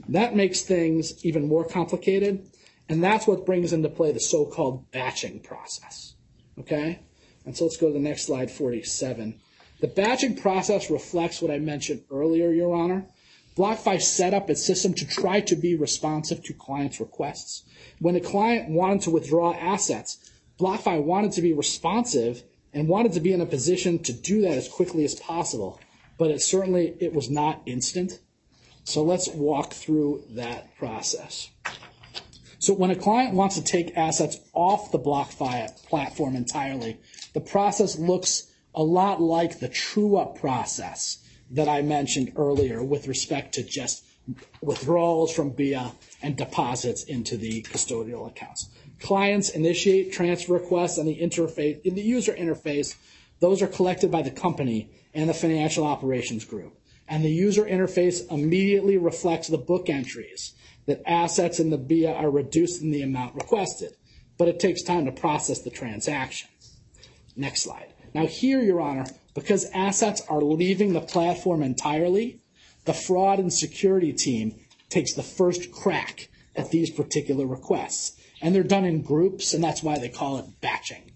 That 0.10 0.36
makes 0.36 0.62
things 0.62 1.26
even 1.26 1.48
more 1.48 1.66
complicated, 1.66 2.48
and 2.88 3.04
that's 3.04 3.26
what 3.26 3.46
brings 3.46 3.74
into 3.74 3.90
play 3.90 4.12
the 4.12 4.20
so-called 4.20 4.92
batching 4.92 5.40
process. 5.40 6.14
Okay? 6.60 7.00
And 7.46 7.58
so 7.58 7.66
let's 7.66 7.78
go 7.78 7.88
to 7.88 7.94
the 7.94 8.00
next 8.00 8.26
slide, 8.26 8.52
47. 8.52 9.40
The 9.80 9.88
batching 9.88 10.36
process 10.36 10.90
reflects 10.90 11.42
what 11.42 11.52
I 11.52 11.60
mentioned 11.60 12.04
earlier, 12.12 12.52
Your 12.52 12.76
Honor. 12.76 13.06
BlockFi 13.56 14.02
set 14.02 14.34
up 14.34 14.50
its 14.50 14.64
system 14.64 14.94
to 14.96 15.08
try 15.08 15.40
to 15.42 15.56
be 15.56 15.76
responsive 15.76 16.44
to 16.44 16.54
clients' 16.54 17.00
requests. 17.00 17.64
When 18.00 18.16
a 18.16 18.20
client 18.20 18.70
wanted 18.70 19.02
to 19.02 19.12
withdraw 19.12 19.54
assets, 19.54 20.32
BlockFi 20.60 21.04
wanted 21.04 21.32
to 21.34 21.42
be 21.42 21.54
responsive 21.54 22.44
and 22.74 22.88
wanted 22.88 23.14
to 23.14 23.20
be 23.20 23.34
in 23.34 23.42
a 23.42 23.46
position 23.46 24.00
to 24.04 24.14
do 24.14 24.42
that 24.42 24.58
as 24.58 24.68
quickly 24.68 25.06
as 25.06 25.16
possible 25.16 25.80
but 26.18 26.32
it 26.32 26.42
certainly 26.42 26.96
it 27.00 27.14
was 27.14 27.30
not 27.30 27.62
instant. 27.66 28.20
So 28.84 29.04
let's 29.04 29.28
walk 29.28 29.74
through 29.74 30.24
that 30.32 30.76
process. 30.78 31.50
So 32.60 32.74
when 32.74 32.90
a 32.90 32.96
client 32.96 33.36
wants 33.36 33.56
to 33.56 33.64
take 33.64 33.96
assets 33.96 34.40
off 34.54 34.92
the 34.92 35.00
BlockFi 35.00 35.86
platform 35.88 36.36
entirely, 36.36 37.00
the 37.34 37.42
process 37.42 38.00
looks 38.00 38.47
a 38.78 38.84
lot 38.84 39.20
like 39.20 39.60
the 39.60 39.68
true 39.68 40.18
up 40.18 40.40
process 40.40 41.18
that 41.50 41.68
I 41.68 41.82
mentioned 41.82 42.34
earlier 42.36 42.84
with 42.84 43.08
respect 43.08 43.56
to 43.56 43.64
just 43.64 44.06
withdrawals 44.62 45.34
from 45.34 45.50
BIA 45.50 45.94
and 46.22 46.38
deposits 46.38 47.04
into 47.04 47.38
the 47.38 47.64
custodial 47.64 48.28
accounts. 48.28 48.70
Clients 49.00 49.50
initiate 49.50 50.14
transfer 50.14 50.54
requests 50.54 51.00
on 51.00 51.08
the 51.08 51.20
interface 51.20 51.82
in 51.82 51.96
the 51.96 52.04
user 52.04 52.34
interface. 52.34 52.96
Those 53.40 53.64
are 53.64 53.68
collected 53.68 54.12
by 54.12 54.22
the 54.22 54.32
company 54.32 54.92
and 55.12 55.28
the 55.28 55.34
financial 55.34 55.84
operations 55.84 56.46
group. 56.46 56.78
And 57.08 57.26
the 57.26 57.32
user 57.32 57.66
interface 57.66 58.32
immediately 58.32 58.98
reflects 58.98 59.48
the 59.48 59.58
book 59.58 59.90
entries 59.90 60.54
that 60.86 61.02
assets 61.08 61.60
in 61.60 61.72
the 61.72 61.80
BIA 61.80 62.14
are 62.14 62.30
reduced 62.30 62.84
in 62.84 62.92
the 62.92 63.02
amount 63.02 63.34
requested, 63.34 63.94
but 64.38 64.48
it 64.48 64.60
takes 64.60 64.84
time 64.84 65.06
to 65.06 65.12
process 65.12 65.64
the 65.64 65.72
transaction. 65.72 66.50
Next 67.36 67.64
slide. 67.64 67.94
Now 68.14 68.26
here, 68.26 68.62
Your 68.62 68.82
Honor, 68.82 69.06
because 69.34 69.66
assets 69.74 70.24
are 70.30 70.42
leaving 70.42 70.94
the 70.94 71.02
platform 71.02 71.62
entirely, 71.62 72.42
the 72.86 72.94
fraud 72.94 73.40
and 73.40 73.54
security 73.54 74.14
team 74.14 74.56
takes 74.90 75.14
the 75.14 75.24
first 75.24 75.72
crack 75.72 76.30
at 76.56 76.72
these 76.72 76.90
particular 76.90 77.46
requests. 77.46 78.20
And 78.42 78.54
they're 78.54 78.64
done 78.64 78.86
in 78.86 79.02
groups, 79.02 79.54
and 79.54 79.64
that's 79.64 79.84
why 79.84 80.00
they 80.00 80.10
call 80.10 80.38
it 80.38 80.46
batching. 80.62 81.12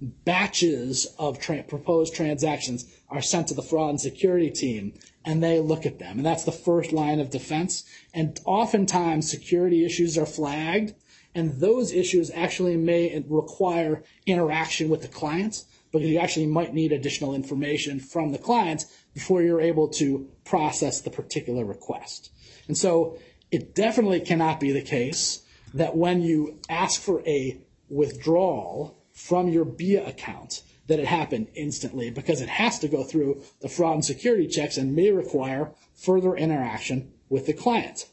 Batches 0.00 1.06
of 1.18 1.38
tra- 1.38 1.62
proposed 1.62 2.14
transactions 2.14 2.86
are 3.10 3.20
sent 3.20 3.48
to 3.48 3.54
the 3.54 3.62
fraud 3.62 3.90
and 3.90 4.00
security 4.00 4.50
team, 4.50 4.94
and 5.24 5.42
they 5.42 5.60
look 5.60 5.84
at 5.84 5.98
them. 5.98 6.18
And 6.18 6.26
that's 6.26 6.44
the 6.44 6.52
first 6.52 6.92
line 6.92 7.20
of 7.20 7.30
defense. 7.30 7.84
And 8.14 8.40
oftentimes, 8.46 9.30
security 9.30 9.84
issues 9.84 10.16
are 10.16 10.26
flagged, 10.26 10.94
and 11.34 11.60
those 11.60 11.92
issues 11.92 12.30
actually 12.34 12.76
may 12.76 13.22
require 13.28 14.02
interaction 14.26 14.88
with 14.88 15.02
the 15.02 15.08
clients 15.08 15.66
because 15.92 16.08
you 16.08 16.18
actually 16.18 16.46
might 16.46 16.74
need 16.74 16.92
additional 16.92 17.34
information 17.34 17.98
from 17.98 18.32
the 18.32 18.38
clients 18.38 18.86
before 19.14 19.42
you're 19.42 19.60
able 19.60 19.88
to 19.88 20.28
process 20.44 21.00
the 21.00 21.10
particular 21.10 21.64
request. 21.64 22.30
And 22.68 22.76
so 22.76 23.18
it 23.50 23.74
definitely 23.74 24.20
cannot 24.20 24.60
be 24.60 24.70
the 24.70 24.82
case 24.82 25.42
that 25.74 25.96
when 25.96 26.22
you 26.22 26.58
ask 26.68 27.00
for 27.00 27.20
a 27.26 27.60
withdrawal 27.88 28.96
from 29.12 29.48
your 29.48 29.64
BIA 29.64 30.06
account, 30.06 30.62
that 30.86 30.98
it 30.98 31.06
happened 31.06 31.48
instantly 31.54 32.10
because 32.10 32.40
it 32.40 32.48
has 32.48 32.78
to 32.80 32.88
go 32.88 33.04
through 33.04 33.42
the 33.60 33.68
fraud 33.68 33.94
and 33.94 34.04
security 34.04 34.48
checks 34.48 34.76
and 34.76 34.94
may 34.94 35.10
require 35.12 35.72
further 35.94 36.36
interaction 36.36 37.12
with 37.28 37.46
the 37.46 37.52
client. 37.52 38.06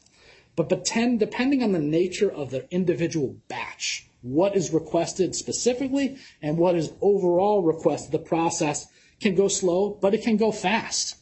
But 0.54 0.68
depending 0.68 1.62
on 1.62 1.72
the 1.72 1.78
nature 1.78 2.30
of 2.30 2.50
the 2.50 2.72
individual 2.72 3.36
batch, 3.48 4.07
what 4.28 4.56
is 4.56 4.72
requested 4.72 5.34
specifically 5.34 6.18
and 6.42 6.58
what 6.58 6.76
is 6.76 6.92
overall 7.00 7.62
requested, 7.62 8.12
the 8.12 8.18
process 8.18 8.86
can 9.20 9.34
go 9.34 9.48
slow, 9.48 9.90
but 10.00 10.14
it 10.14 10.22
can 10.22 10.36
go 10.36 10.52
fast. 10.52 11.16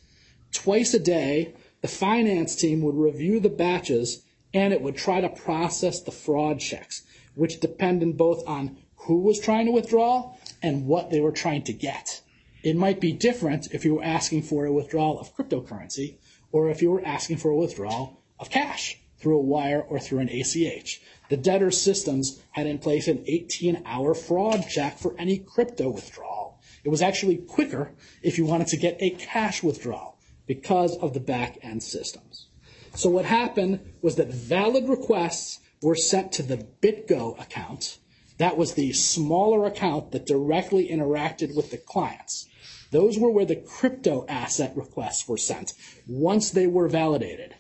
Twice 0.53 0.95
a 0.95 0.99
day, 0.99 1.55
the 1.83 1.89
finance 1.89 2.57
team 2.57 2.83
would 2.83 2.97
review 2.97 3.41
the 3.41 3.49
batches 3.49 4.23
and 4.53 4.73
it 4.73 4.81
would 4.81 4.97
try 4.97 5.21
to 5.21 5.29
process 5.29 6.01
the 6.01 6.11
fraud 6.11 6.61
checks, 6.61 7.03
which 7.35 7.61
depended 7.61 8.17
both 8.17 8.47
on 8.47 8.77
who 8.97 9.19
was 9.19 9.39
trying 9.39 9.67
to 9.67 9.73
withdraw 9.73 10.35
and 10.63 10.87
what 10.87 11.11
they 11.11 11.21
were 11.21 11.33
trying 11.33 11.63
to 11.63 11.73
get. 11.73 12.23
It 12.63 12.77
might 12.77 13.01
be 13.01 13.13
different 13.13 13.73
if 13.73 13.85
you 13.85 13.97
were 13.97 14.05
asking 14.05 14.43
for 14.43 14.67
a 14.67 14.73
withdrawal 14.73 15.21
of 15.21 15.35
cryptocurrency 15.37 16.17
or 16.51 16.71
if 16.71 16.83
you 16.83 16.91
were 16.91 17.05
asking 17.05 17.37
for 17.37 17.51
a 17.51 17.57
withdrawal 17.57 18.23
of 18.41 18.51
cash 18.51 18.99
through 19.19 19.39
a 19.39 19.43
wire 19.43 19.81
or 19.81 19.99
through 19.99 20.21
an 20.21 20.29
ACH. 20.29 21.01
The 21.29 21.37
debtor 21.37 21.71
systems 21.71 22.41
had 22.53 22.67
in 22.67 22.79
place 22.79 23.09
an 23.09 23.25
18 23.27 23.83
hour 23.85 24.15
fraud 24.15 24.69
check 24.69 24.99
for 24.99 25.15
any 25.19 25.39
crypto 25.39 25.91
withdrawal. 25.91 26.61
It 26.85 26.91
was 26.91 27.03
actually 27.03 27.39
quicker 27.39 27.93
if 28.23 28.39
you 28.39 28.45
wanted 28.45 28.69
to 28.69 28.77
get 28.77 28.97
a 29.01 29.11
cash 29.11 29.63
withdrawal 29.63 30.19
because 30.47 30.97
of 30.99 31.15
the 31.15 31.21
back 31.21 31.59
end 31.63 31.83
systems. 31.83 32.47
So 32.95 33.11
what 33.11 33.25
happened 33.25 33.81
was 34.01 34.17
that 34.17 34.29
valid 34.29 34.89
requests 34.89 35.59
were 35.83 35.97
sent 35.97 36.33
to 36.33 36.43
the 36.43 36.67
BitGo 36.81 37.41
account. 37.41 37.99
That 38.39 38.57
was 38.57 38.75
the 38.75 38.93
smaller 38.93 39.67
account 39.67 40.13
that 40.13 40.27
directly 40.27 40.89
interacted 40.89 41.55
with 41.55 41.71
the 41.71 41.79
clients. 41.79 42.47
Those 42.91 43.19
were 43.19 43.31
where 43.31 43.45
the 43.45 43.57
crypto 43.57 44.25
asset 44.29 44.77
requests 44.77 45.27
were 45.29 45.37
sent 45.37 45.73
once 46.07 46.51
they 46.51 46.67
were 46.67 46.89
validated. 46.89 47.55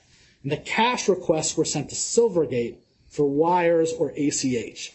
And 0.46 0.52
the 0.52 0.58
cash 0.58 1.08
requests 1.08 1.56
were 1.56 1.64
sent 1.64 1.88
to 1.88 1.96
Silvergate 1.96 2.76
for 3.08 3.26
wires 3.26 3.92
or 3.92 4.12
ACH. 4.16 4.92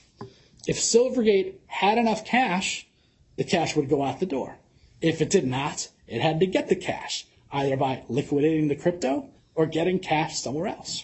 If 0.66 0.80
Silvergate 0.80 1.56
had 1.68 1.98
enough 1.98 2.24
cash, 2.24 2.88
the 3.36 3.44
cash 3.44 3.76
would 3.76 3.90
go 3.90 4.02
out 4.02 4.22
the 4.22 4.26
door. 4.26 4.60
If 5.02 5.22
it 5.22 5.30
did 5.30 5.46
not, 5.46 5.90
it 6.08 6.22
had 6.22 6.40
to 6.40 6.46
get 6.46 6.70
the 6.70 6.78
cash, 6.78 7.26
either 7.52 7.76
by 7.76 8.04
liquidating 8.08 8.70
the 8.70 8.78
crypto 8.78 9.28
or 9.54 9.66
getting 9.66 10.00
cash 10.00 10.40
somewhere 10.40 10.68
else. 10.68 11.04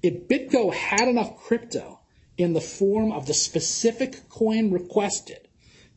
If 0.00 0.28
BitGo 0.28 0.72
had 0.72 1.08
enough 1.08 1.36
crypto 1.36 1.98
in 2.38 2.52
the 2.52 2.60
form 2.60 3.10
of 3.10 3.26
the 3.26 3.34
specific 3.34 4.28
coin 4.28 4.70
requested 4.70 5.48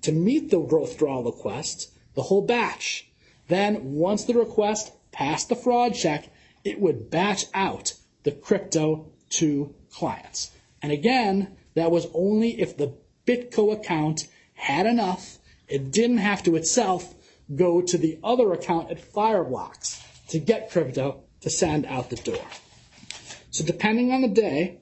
to 0.02 0.12
meet 0.12 0.50
the 0.50 0.60
withdrawal 0.60 1.24
request, 1.24 1.92
the 2.16 2.24
whole 2.24 2.42
batch, 2.42 3.12
then 3.48 3.94
once 3.94 4.24
the 4.24 4.34
request 4.34 4.92
passed 5.12 5.50
the 5.50 5.56
fraud 5.56 5.94
check, 5.94 6.30
it 6.70 6.80
would 6.80 7.10
batch 7.10 7.46
out 7.54 7.94
the 8.24 8.32
crypto 8.32 9.12
to 9.30 9.74
clients. 9.92 10.52
And 10.82 10.92
again, 10.92 11.58
that 11.74 11.92
was 11.92 12.08
only 12.14 12.62
if 12.62 12.78
the 12.78 12.96
BitGo 13.26 13.74
account 13.74 14.28
had 14.54 14.86
enough. 14.86 15.40
It 15.68 15.92
didn't 15.92 16.20
have 16.20 16.44
to 16.44 16.56
itself 16.56 17.16
go 17.56 17.82
to 17.82 17.98
the 17.98 18.20
other 18.24 18.54
account 18.54 18.92
at 18.92 19.02
Fireblocks 19.02 20.02
to 20.30 20.40
get 20.40 20.70
crypto 20.70 21.24
to 21.42 21.50
send 21.50 21.86
out 21.88 22.10
the 22.10 22.16
door. 22.18 22.46
So 23.50 23.66
depending 23.66 24.12
on 24.12 24.22
the 24.22 24.28
day, 24.28 24.82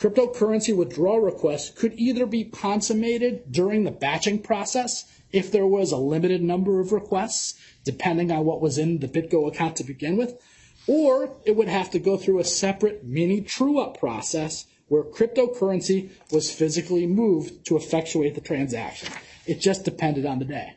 cryptocurrency 0.00 0.74
withdrawal 0.74 1.20
requests 1.20 1.70
could 1.70 1.92
either 1.96 2.26
be 2.26 2.44
consummated 2.44 3.52
during 3.52 3.84
the 3.84 3.90
batching 3.90 4.40
process 4.40 5.04
if 5.32 5.52
there 5.52 5.66
was 5.66 5.92
a 5.92 5.96
limited 5.98 6.42
number 6.42 6.80
of 6.80 6.92
requests, 6.92 7.58
depending 7.84 8.30
on 8.30 8.44
what 8.44 8.62
was 8.62 8.78
in 8.78 9.00
the 9.00 9.08
BitGo 9.08 9.48
account 9.48 9.76
to 9.76 9.84
begin 9.84 10.16
with, 10.16 10.40
or 10.86 11.30
it 11.44 11.56
would 11.56 11.68
have 11.68 11.90
to 11.90 11.98
go 11.98 12.16
through 12.16 12.38
a 12.38 12.44
separate 12.44 13.04
mini 13.04 13.40
true 13.40 13.80
up 13.80 13.98
process 13.98 14.66
where 14.88 15.02
cryptocurrency 15.02 16.10
was 16.30 16.52
physically 16.52 17.06
moved 17.06 17.64
to 17.66 17.76
effectuate 17.76 18.34
the 18.34 18.40
transaction. 18.40 19.08
It 19.46 19.60
just 19.60 19.84
depended 19.84 20.26
on 20.26 20.38
the 20.38 20.44
day. 20.44 20.74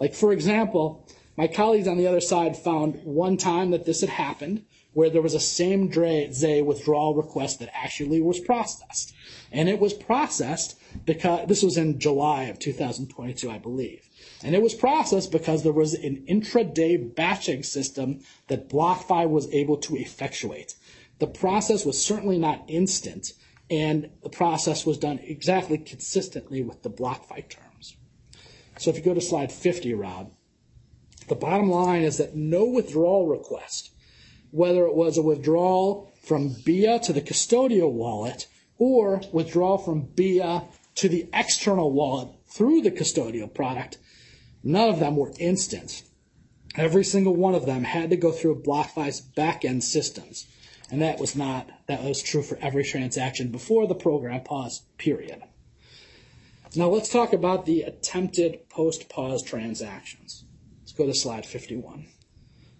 Like, 0.00 0.14
for 0.14 0.32
example, 0.32 1.06
my 1.36 1.48
colleagues 1.48 1.88
on 1.88 1.96
the 1.96 2.06
other 2.06 2.20
side 2.20 2.56
found 2.56 3.00
one 3.04 3.36
time 3.36 3.70
that 3.72 3.84
this 3.84 4.00
had 4.00 4.10
happened 4.10 4.64
where 4.92 5.10
there 5.10 5.22
was 5.22 5.34
a 5.34 5.40
same 5.40 5.88
day 5.88 6.62
withdrawal 6.62 7.14
request 7.14 7.60
that 7.60 7.70
actually 7.74 8.20
was 8.20 8.40
processed. 8.40 9.14
And 9.52 9.68
it 9.68 9.78
was 9.78 9.92
processed 9.92 10.76
because 11.04 11.46
this 11.46 11.62
was 11.62 11.76
in 11.76 12.00
July 12.00 12.44
of 12.44 12.58
2022, 12.58 13.50
I 13.50 13.58
believe. 13.58 14.07
And 14.42 14.54
it 14.54 14.62
was 14.62 14.74
processed 14.74 15.32
because 15.32 15.62
there 15.62 15.72
was 15.72 15.94
an 15.94 16.24
intraday 16.28 17.14
batching 17.14 17.62
system 17.64 18.20
that 18.46 18.68
BlockFi 18.68 19.28
was 19.28 19.52
able 19.52 19.76
to 19.78 19.96
effectuate. 19.96 20.74
The 21.18 21.26
process 21.26 21.84
was 21.84 22.00
certainly 22.00 22.38
not 22.38 22.64
instant, 22.68 23.32
and 23.68 24.10
the 24.22 24.28
process 24.28 24.86
was 24.86 24.98
done 24.98 25.18
exactly 25.18 25.78
consistently 25.78 26.62
with 26.62 26.82
the 26.82 26.90
BlockFi 26.90 27.48
terms. 27.48 27.96
So 28.78 28.90
if 28.90 28.96
you 28.96 29.02
go 29.02 29.14
to 29.14 29.20
slide 29.20 29.50
50, 29.50 29.92
Rob, 29.94 30.30
the 31.26 31.34
bottom 31.34 31.68
line 31.68 32.02
is 32.02 32.18
that 32.18 32.36
no 32.36 32.64
withdrawal 32.64 33.26
request, 33.26 33.90
whether 34.52 34.86
it 34.86 34.94
was 34.94 35.18
a 35.18 35.22
withdrawal 35.22 36.12
from 36.22 36.54
BIA 36.64 37.00
to 37.00 37.12
the 37.12 37.20
custodial 37.20 37.92
wallet 37.92 38.46
or 38.78 39.20
withdrawal 39.32 39.78
from 39.78 40.02
BIA 40.02 40.64
to 40.94 41.08
the 41.08 41.28
external 41.32 41.92
wallet 41.92 42.28
through 42.46 42.82
the 42.82 42.90
custodial 42.90 43.52
product, 43.52 43.98
none 44.62 44.88
of 44.88 44.98
them 44.98 45.16
were 45.16 45.32
instant. 45.38 46.02
Every 46.76 47.04
single 47.04 47.34
one 47.34 47.54
of 47.54 47.66
them 47.66 47.84
had 47.84 48.10
to 48.10 48.16
go 48.16 48.30
through 48.30 48.62
BlockFi's 48.62 49.20
back-end 49.20 49.82
systems. 49.84 50.46
And 50.90 51.02
that 51.02 51.18
was 51.18 51.36
not, 51.36 51.68
that 51.86 52.02
was 52.02 52.22
true 52.22 52.42
for 52.42 52.58
every 52.60 52.84
transaction 52.84 53.50
before 53.50 53.86
the 53.86 53.94
program 53.94 54.42
pause 54.42 54.82
period. 54.96 55.42
Now 56.74 56.88
let's 56.88 57.08
talk 57.08 57.32
about 57.32 57.66
the 57.66 57.82
attempted 57.82 58.68
post-pause 58.68 59.42
transactions 59.42 60.44
Let's 60.88 60.96
go 60.96 61.06
to 61.06 61.12
slide 61.12 61.44
51. 61.44 62.06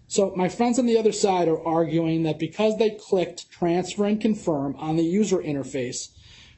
So 0.06 0.32
my 0.34 0.48
friends 0.48 0.78
on 0.78 0.86
the 0.86 0.96
other 0.96 1.12
side 1.12 1.46
are 1.46 1.62
arguing 1.62 2.22
that 2.22 2.38
because 2.38 2.78
they 2.78 2.88
clicked 2.88 3.50
transfer 3.50 4.06
and 4.06 4.18
confirm 4.18 4.74
on 4.76 4.96
the 4.96 5.04
user 5.04 5.36
interface 5.36 6.08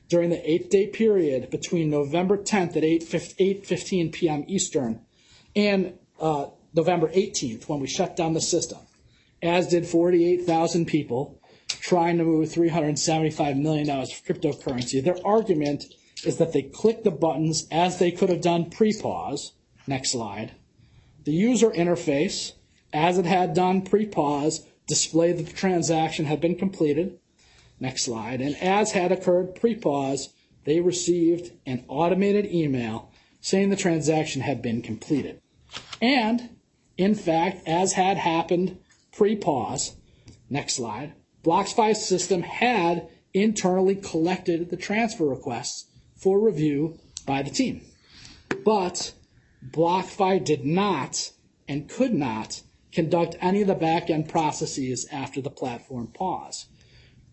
during 0.08 0.30
the 0.30 0.48
eight 0.48 0.70
day 0.70 0.86
period 0.86 1.50
between 1.50 1.90
November 1.90 2.38
10th 2.38 2.76
at 2.76 2.84
8.15 2.84 4.12
p.m. 4.12 4.44
Eastern 4.46 5.00
and 5.54 5.94
uh, 6.20 6.46
November 6.74 7.08
18th 7.08 7.68
when 7.68 7.80
we 7.80 7.86
shut 7.86 8.16
down 8.16 8.34
the 8.34 8.40
system, 8.40 8.78
as 9.42 9.68
did 9.68 9.86
48,000 9.86 10.86
people 10.86 11.40
trying 11.68 12.18
to 12.18 12.24
move 12.24 12.48
$375 12.48 13.60
million 13.60 13.88
of 13.88 14.08
cryptocurrency. 14.08 15.02
Their 15.02 15.16
argument 15.24 15.84
is 16.24 16.36
that 16.36 16.52
they 16.52 16.62
clicked 16.62 17.04
the 17.04 17.10
buttons 17.10 17.66
as 17.70 17.98
they 17.98 18.10
could 18.10 18.28
have 18.28 18.42
done 18.42 18.70
pre-pause. 18.70 19.52
Next 19.86 20.12
slide 20.12 20.52
the 21.24 21.32
user 21.32 21.70
interface, 21.70 22.52
as 22.92 23.18
it 23.18 23.26
had 23.26 23.54
done 23.54 23.82
pre-pause, 23.82 24.66
displayed 24.86 25.38
that 25.38 25.46
the 25.46 25.52
transaction 25.52 26.24
had 26.24 26.40
been 26.40 26.56
completed. 26.56 27.18
Next 27.78 28.04
slide. 28.04 28.40
And 28.40 28.56
as 28.56 28.92
had 28.92 29.12
occurred 29.12 29.54
pre-pause, 29.54 30.30
they 30.64 30.80
received 30.80 31.52
an 31.66 31.84
automated 31.88 32.46
email 32.46 33.09
saying 33.40 33.70
the 33.70 33.76
transaction 33.76 34.42
had 34.42 34.62
been 34.62 34.82
completed. 34.82 35.40
And, 36.00 36.56
in 36.96 37.14
fact, 37.14 37.66
as 37.66 37.94
had 37.94 38.16
happened 38.16 38.78
pre-pause, 39.12 39.94
next 40.48 40.74
slide, 40.74 41.14
BlockFi's 41.42 42.04
system 42.04 42.42
had 42.42 43.08
internally 43.32 43.94
collected 43.94 44.70
the 44.70 44.76
transfer 44.76 45.26
requests 45.26 45.86
for 46.16 46.38
review 46.38 46.98
by 47.26 47.42
the 47.42 47.50
team. 47.50 47.82
But 48.64 49.12
BlockFi 49.70 50.44
did 50.44 50.64
not 50.64 51.30
and 51.68 51.88
could 51.88 52.12
not 52.12 52.62
conduct 52.92 53.36
any 53.40 53.62
of 53.62 53.68
the 53.68 53.74
back-end 53.74 54.28
processes 54.28 55.06
after 55.12 55.40
the 55.40 55.50
platform 55.50 56.08
pause. 56.08 56.66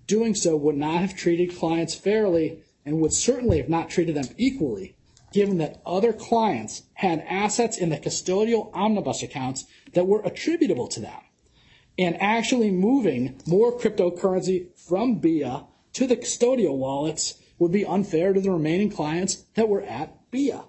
Doing 0.05 0.35
so 0.35 0.55
would 0.55 0.77
not 0.77 1.01
have 1.01 1.15
treated 1.15 1.57
clients 1.57 1.95
fairly 1.95 2.59
and 2.85 3.01
would 3.01 3.11
certainly 3.11 3.57
have 3.57 3.67
not 3.67 3.89
treated 3.89 4.15
them 4.15 4.27
equally, 4.37 4.95
given 5.37 5.59
that 5.59 5.79
other 5.85 6.13
clients 6.13 6.81
had 6.95 7.23
assets 7.29 7.77
in 7.77 7.89
the 7.89 7.97
custodial 7.99 8.71
omnibus 8.73 9.21
accounts 9.21 9.65
that 9.93 10.07
were 10.07 10.23
attributable 10.23 10.87
to 10.87 10.99
them. 10.99 11.19
And 11.95 12.19
actually 12.19 12.71
moving 12.71 13.39
more 13.45 13.71
cryptocurrency 13.77 14.75
from 14.75 15.19
BIA 15.19 15.65
to 15.93 16.07
the 16.07 16.17
custodial 16.17 16.75
wallets 16.75 17.35
would 17.59 17.71
be 17.71 17.85
unfair 17.85 18.33
to 18.33 18.41
the 18.41 18.49
remaining 18.49 18.89
clients 18.89 19.43
that 19.53 19.69
were 19.69 19.83
at 19.83 20.31
BIA. 20.31 20.63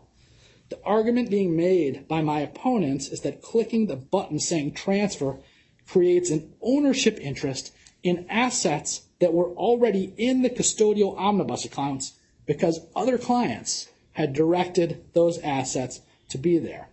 The 0.69 0.79
argument 0.85 1.31
being 1.31 1.57
made 1.57 2.07
by 2.07 2.21
my 2.21 2.41
opponents 2.41 3.09
is 3.09 3.23
that 3.23 3.41
clicking 3.41 3.87
the 3.87 3.97
button 3.97 4.39
saying 4.39 4.75
transfer 4.75 5.39
creates 5.87 6.29
an 6.29 6.53
ownership 6.61 7.19
interest 7.23 7.73
in 8.03 8.27
assets 8.29 9.07
that 9.19 9.33
were 9.33 9.49
already 9.55 10.13
in 10.19 10.43
the 10.43 10.51
custodial 10.51 11.19
omnibus 11.19 11.65
accounts 11.65 12.19
because 12.45 12.81
other 12.95 13.17
clients 13.17 13.89
had 14.19 14.33
directed 14.33 15.05
those 15.13 15.39
assets 15.39 16.01
to 16.29 16.37
be 16.37 16.59
there. 16.59 16.89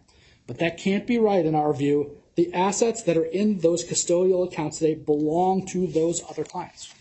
But 0.45 0.59
that 0.59 0.77
can't 0.77 1.07
be 1.07 1.17
right 1.17 1.43
in 1.43 1.55
our 1.55 1.73
view. 1.73 2.21
The 2.35 2.53
assets 2.53 3.01
that 3.01 3.17
are 3.17 3.25
in 3.25 3.61
those 3.61 3.83
custodial 3.83 4.45
accounts 4.45 4.77
today 4.77 4.93
belong 4.93 5.65
to 5.67 5.87
those 5.87 6.21
other 6.29 6.43
clients. 6.43 6.93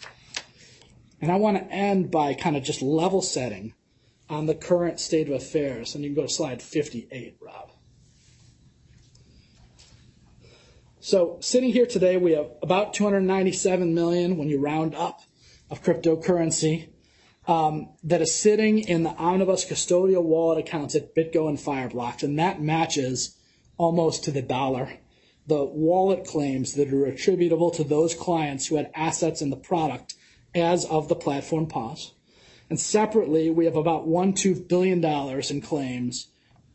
And 1.20 1.30
I 1.30 1.36
want 1.36 1.58
to 1.58 1.70
end 1.70 2.10
by 2.10 2.32
kind 2.32 2.56
of 2.56 2.62
just 2.62 2.80
level 2.80 3.20
setting 3.20 3.74
on 4.30 4.46
the 4.46 4.54
current 4.54 4.98
state 4.98 5.28
of 5.28 5.34
affairs. 5.34 5.94
And 5.94 6.02
you 6.02 6.08
can 6.08 6.16
go 6.16 6.26
to 6.26 6.32
slide 6.32 6.62
58, 6.62 7.36
Rob. 7.42 7.70
So 11.00 11.36
sitting 11.40 11.70
here 11.70 11.84
today, 11.84 12.16
we 12.16 12.32
have 12.32 12.48
about 12.62 12.94
297 12.94 13.92
million 13.94 14.38
when 14.38 14.48
you 14.48 14.58
round 14.58 14.94
up 14.94 15.20
of 15.68 15.82
cryptocurrency 15.82 16.93
um, 17.46 17.90
that 18.02 18.22
is 18.22 18.34
sitting 18.34 18.78
in 18.78 19.02
the 19.02 19.10
omnibus 19.10 19.64
custodial 19.64 20.22
wallet 20.22 20.58
accounts 20.58 20.94
at 20.94 21.14
BitGo 21.14 21.48
and 21.48 21.58
Fireblocks, 21.58 22.22
and 22.22 22.38
that 22.38 22.60
matches 22.60 23.36
almost 23.76 24.24
to 24.24 24.30
the 24.30 24.42
dollar 24.42 24.98
the 25.46 25.64
wallet 25.64 26.26
claims 26.26 26.72
that 26.74 26.92
are 26.92 27.04
attributable 27.04 27.70
to 27.70 27.84
those 27.84 28.14
clients 28.14 28.66
who 28.66 28.76
had 28.76 28.90
assets 28.94 29.42
in 29.42 29.50
the 29.50 29.56
product 29.56 30.14
as 30.54 30.84
of 30.86 31.08
the 31.08 31.14
platform 31.14 31.66
pause. 31.66 32.12
And 32.70 32.80
separately, 32.80 33.50
we 33.50 33.66
have 33.66 33.76
about 33.76 34.06
one 34.06 34.32
two 34.32 34.54
billion 34.54 35.00
dollars 35.00 35.50
in 35.50 35.60
claims 35.60 36.28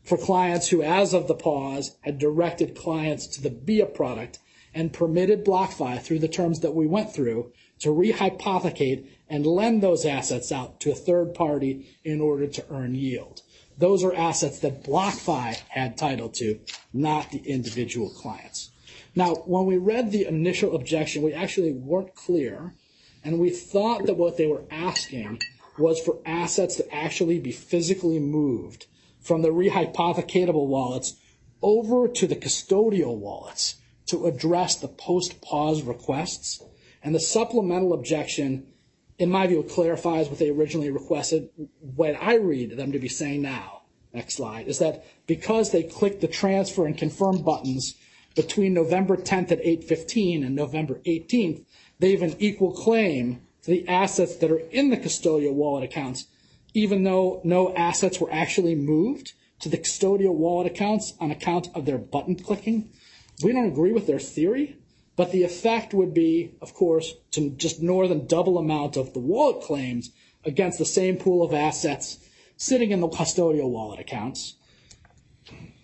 for 0.04 0.16
clients 0.16 0.68
who, 0.68 0.82
as 0.82 1.12
of 1.12 1.26
the 1.26 1.34
pause, 1.34 1.96
had 2.02 2.18
directed 2.18 2.76
clients 2.76 3.26
to 3.28 3.42
the 3.42 3.50
BIA 3.50 3.86
product 3.86 4.38
and 4.72 4.92
permitted 4.92 5.44
BlockFi 5.44 6.00
through 6.00 6.20
the 6.20 6.28
terms 6.28 6.60
that 6.60 6.74
we 6.74 6.86
went 6.86 7.12
through 7.12 7.52
to 7.80 7.88
rehypothecate 7.88 9.06
and 9.28 9.46
lend 9.46 9.82
those 9.82 10.04
assets 10.04 10.52
out 10.52 10.80
to 10.80 10.90
a 10.90 10.94
third 10.94 11.34
party 11.34 11.86
in 12.04 12.20
order 12.20 12.46
to 12.46 12.64
earn 12.70 12.94
yield. 12.94 13.42
Those 13.78 14.04
are 14.04 14.14
assets 14.14 14.58
that 14.60 14.84
BlockFi 14.84 15.54
had 15.68 15.96
title 15.96 16.28
to, 16.30 16.60
not 16.92 17.30
the 17.30 17.38
individual 17.38 18.10
clients. 18.10 18.70
Now, 19.14 19.34
when 19.46 19.66
we 19.66 19.78
read 19.78 20.12
the 20.12 20.26
initial 20.26 20.76
objection, 20.76 21.22
we 21.22 21.32
actually 21.32 21.72
weren't 21.72 22.14
clear, 22.14 22.74
and 23.24 23.38
we 23.38 23.50
thought 23.50 24.06
that 24.06 24.16
what 24.16 24.36
they 24.36 24.46
were 24.46 24.64
asking 24.70 25.40
was 25.78 26.00
for 26.00 26.18
assets 26.26 26.76
to 26.76 26.94
actually 26.94 27.38
be 27.38 27.52
physically 27.52 28.18
moved 28.18 28.86
from 29.20 29.42
the 29.42 29.48
rehypothecatable 29.48 30.66
wallets 30.66 31.16
over 31.62 32.08
to 32.08 32.26
the 32.26 32.36
custodial 32.36 33.16
wallets 33.16 33.76
to 34.06 34.26
address 34.26 34.76
the 34.76 34.88
post-pause 34.88 35.82
requests. 35.82 36.62
And 37.02 37.14
the 37.14 37.20
supplemental 37.20 37.92
objection, 37.92 38.66
in 39.18 39.30
my 39.30 39.46
view, 39.46 39.62
clarifies 39.62 40.28
what 40.28 40.38
they 40.38 40.50
originally 40.50 40.90
requested. 40.90 41.50
What 41.80 42.16
I 42.20 42.34
read 42.36 42.76
them 42.76 42.92
to 42.92 42.98
be 42.98 43.08
saying 43.08 43.42
now, 43.42 43.82
next 44.12 44.36
slide, 44.36 44.68
is 44.68 44.78
that 44.78 45.04
because 45.26 45.70
they 45.70 45.82
clicked 45.82 46.20
the 46.20 46.28
transfer 46.28 46.86
and 46.86 46.96
confirm 46.96 47.42
buttons 47.42 47.96
between 48.34 48.74
November 48.74 49.16
10th 49.16 49.50
at 49.50 49.64
8.15 49.64 50.44
and 50.44 50.54
November 50.54 51.00
18th, 51.06 51.64
they 51.98 52.12
have 52.12 52.22
an 52.22 52.36
equal 52.38 52.72
claim 52.72 53.42
to 53.62 53.70
the 53.70 53.86
assets 53.88 54.36
that 54.36 54.50
are 54.50 54.60
in 54.70 54.90
the 54.90 54.96
custodial 54.96 55.52
wallet 55.52 55.84
accounts, 55.84 56.26
even 56.74 57.04
though 57.04 57.40
no 57.44 57.74
assets 57.74 58.20
were 58.20 58.32
actually 58.32 58.74
moved 58.74 59.32
to 59.60 59.68
the 59.68 59.78
custodial 59.78 60.34
wallet 60.34 60.66
accounts 60.66 61.14
on 61.20 61.30
account 61.30 61.68
of 61.74 61.84
their 61.84 61.98
button 61.98 62.36
clicking. 62.36 62.90
We 63.42 63.52
don't 63.52 63.68
agree 63.68 63.92
with 63.92 64.06
their 64.06 64.18
theory, 64.18 64.76
but 65.20 65.32
the 65.32 65.42
effect 65.42 65.92
would 65.92 66.14
be, 66.14 66.54
of 66.62 66.72
course, 66.72 67.12
to 67.30 67.50
just 67.50 67.82
more 67.82 68.08
than 68.08 68.26
double 68.26 68.56
amount 68.56 68.96
of 68.96 69.12
the 69.12 69.18
wallet 69.18 69.62
claims 69.62 70.12
against 70.46 70.78
the 70.78 70.84
same 70.86 71.18
pool 71.18 71.42
of 71.42 71.52
assets 71.52 72.20
sitting 72.56 72.90
in 72.90 73.00
the 73.00 73.08
custodial 73.08 73.68
wallet 73.68 74.00
accounts. 74.00 74.54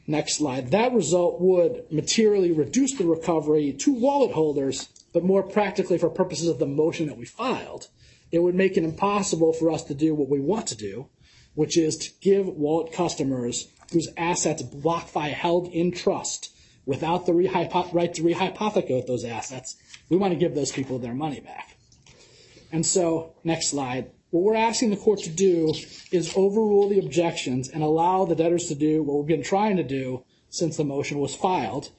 Next 0.07 0.37
slide. 0.37 0.71
That 0.71 0.95
result 0.95 1.39
would 1.39 1.85
materially 1.93 2.51
reduce 2.51 2.95
the 2.95 3.05
recovery 3.05 3.75
to 3.75 3.93
wallet 3.93 4.33
holders 4.33 4.89
but 5.13 5.23
more 5.23 5.43
practically 5.43 5.99
for 5.99 6.09
purposes 6.09 6.49
of 6.49 6.59
the 6.59 6.65
motion 6.65 7.07
that 7.07 7.19
we 7.19 7.27
filed, 7.27 7.89
it 8.33 8.39
would 8.39 8.55
make 8.55 8.79
it 8.79 8.85
impossible 8.85 9.53
for 9.53 9.71
us 9.71 9.85
to 9.85 9.93
do 9.93 10.15
what 10.15 10.31
we 10.31 10.41
want 10.41 10.67
to 10.69 10.77
do, 10.77 11.11
which 11.53 11.77
is 11.77 11.99
to 11.99 12.11
give 12.23 12.47
wallet 12.47 12.91
customers 12.91 13.69
whose 13.93 14.09
assets 14.17 14.63
BlockFi 14.63 15.29
held 15.29 15.69
in 15.69 15.93
trust 15.93 16.56
without 16.87 17.27
the 17.27 17.35
right 17.35 18.15
to 18.15 18.23
rehypothecate 18.23 19.07
those 19.07 19.25
assets, 19.25 19.77
we 20.09 20.17
want 20.17 20.33
to 20.33 20.39
give 20.39 20.55
those 20.55 20.73
people 20.73 20.99
their 20.99 21.15
money 21.15 21.41
back. 21.41 21.77
And 22.73 22.87
so, 22.87 23.35
next 23.45 23.69
slide. 23.69 24.11
What 24.31 24.43
we're 24.43 24.57
asking 24.57 24.91
the 24.91 24.97
court 24.97 25.21
to 25.21 25.31
do 25.31 25.73
is 26.11 26.33
overrule 26.37 26.89
the 26.89 26.99
objections 26.99 27.69
and 27.69 27.83
allow 27.83 28.25
the 28.25 28.35
debtors 28.35 28.67
to 28.69 28.75
do 28.75 29.03
what 29.03 29.19
we've 29.19 29.27
been 29.27 29.43
trying 29.43 29.77
to 29.77 29.83
do 29.83 30.25
since 30.51 30.77
the 30.77 30.85
motion 30.85 31.19
was 31.19 31.35
filed. 31.35 31.91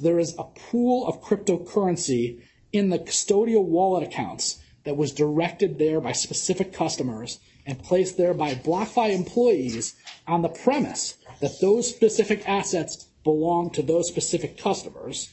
There 0.00 0.18
is 0.18 0.34
a 0.38 0.44
pool 0.44 1.06
of 1.06 1.22
cryptocurrency 1.22 2.42
in 2.72 2.90
the 2.90 2.98
custodial 2.98 3.64
wallet 3.64 4.02
accounts 4.02 4.58
that 4.84 4.96
was 4.96 5.12
directed 5.12 5.78
there 5.78 6.00
by 6.00 6.12
specific 6.12 6.72
customers 6.72 7.40
and 7.64 7.82
placed 7.82 8.16
there 8.16 8.34
by 8.34 8.54
BlockFi 8.54 9.14
employees 9.14 9.94
on 10.26 10.42
the 10.42 10.48
premise 10.48 11.16
that 11.40 11.60
those 11.60 11.88
specific 11.88 12.48
assets 12.48 13.05
belong 13.26 13.70
to 13.72 13.82
those 13.82 14.08
specific 14.08 14.56
customers. 14.56 15.30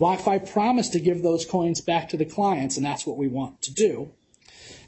BlockFi 0.00 0.50
promised 0.50 0.94
to 0.94 1.00
give 1.00 1.22
those 1.22 1.44
coins 1.44 1.82
back 1.82 2.08
to 2.08 2.16
the 2.16 2.24
clients, 2.24 2.78
and 2.78 2.86
that's 2.86 3.06
what 3.06 3.18
we 3.18 3.28
want 3.28 3.60
to 3.62 3.74
do. 3.74 4.12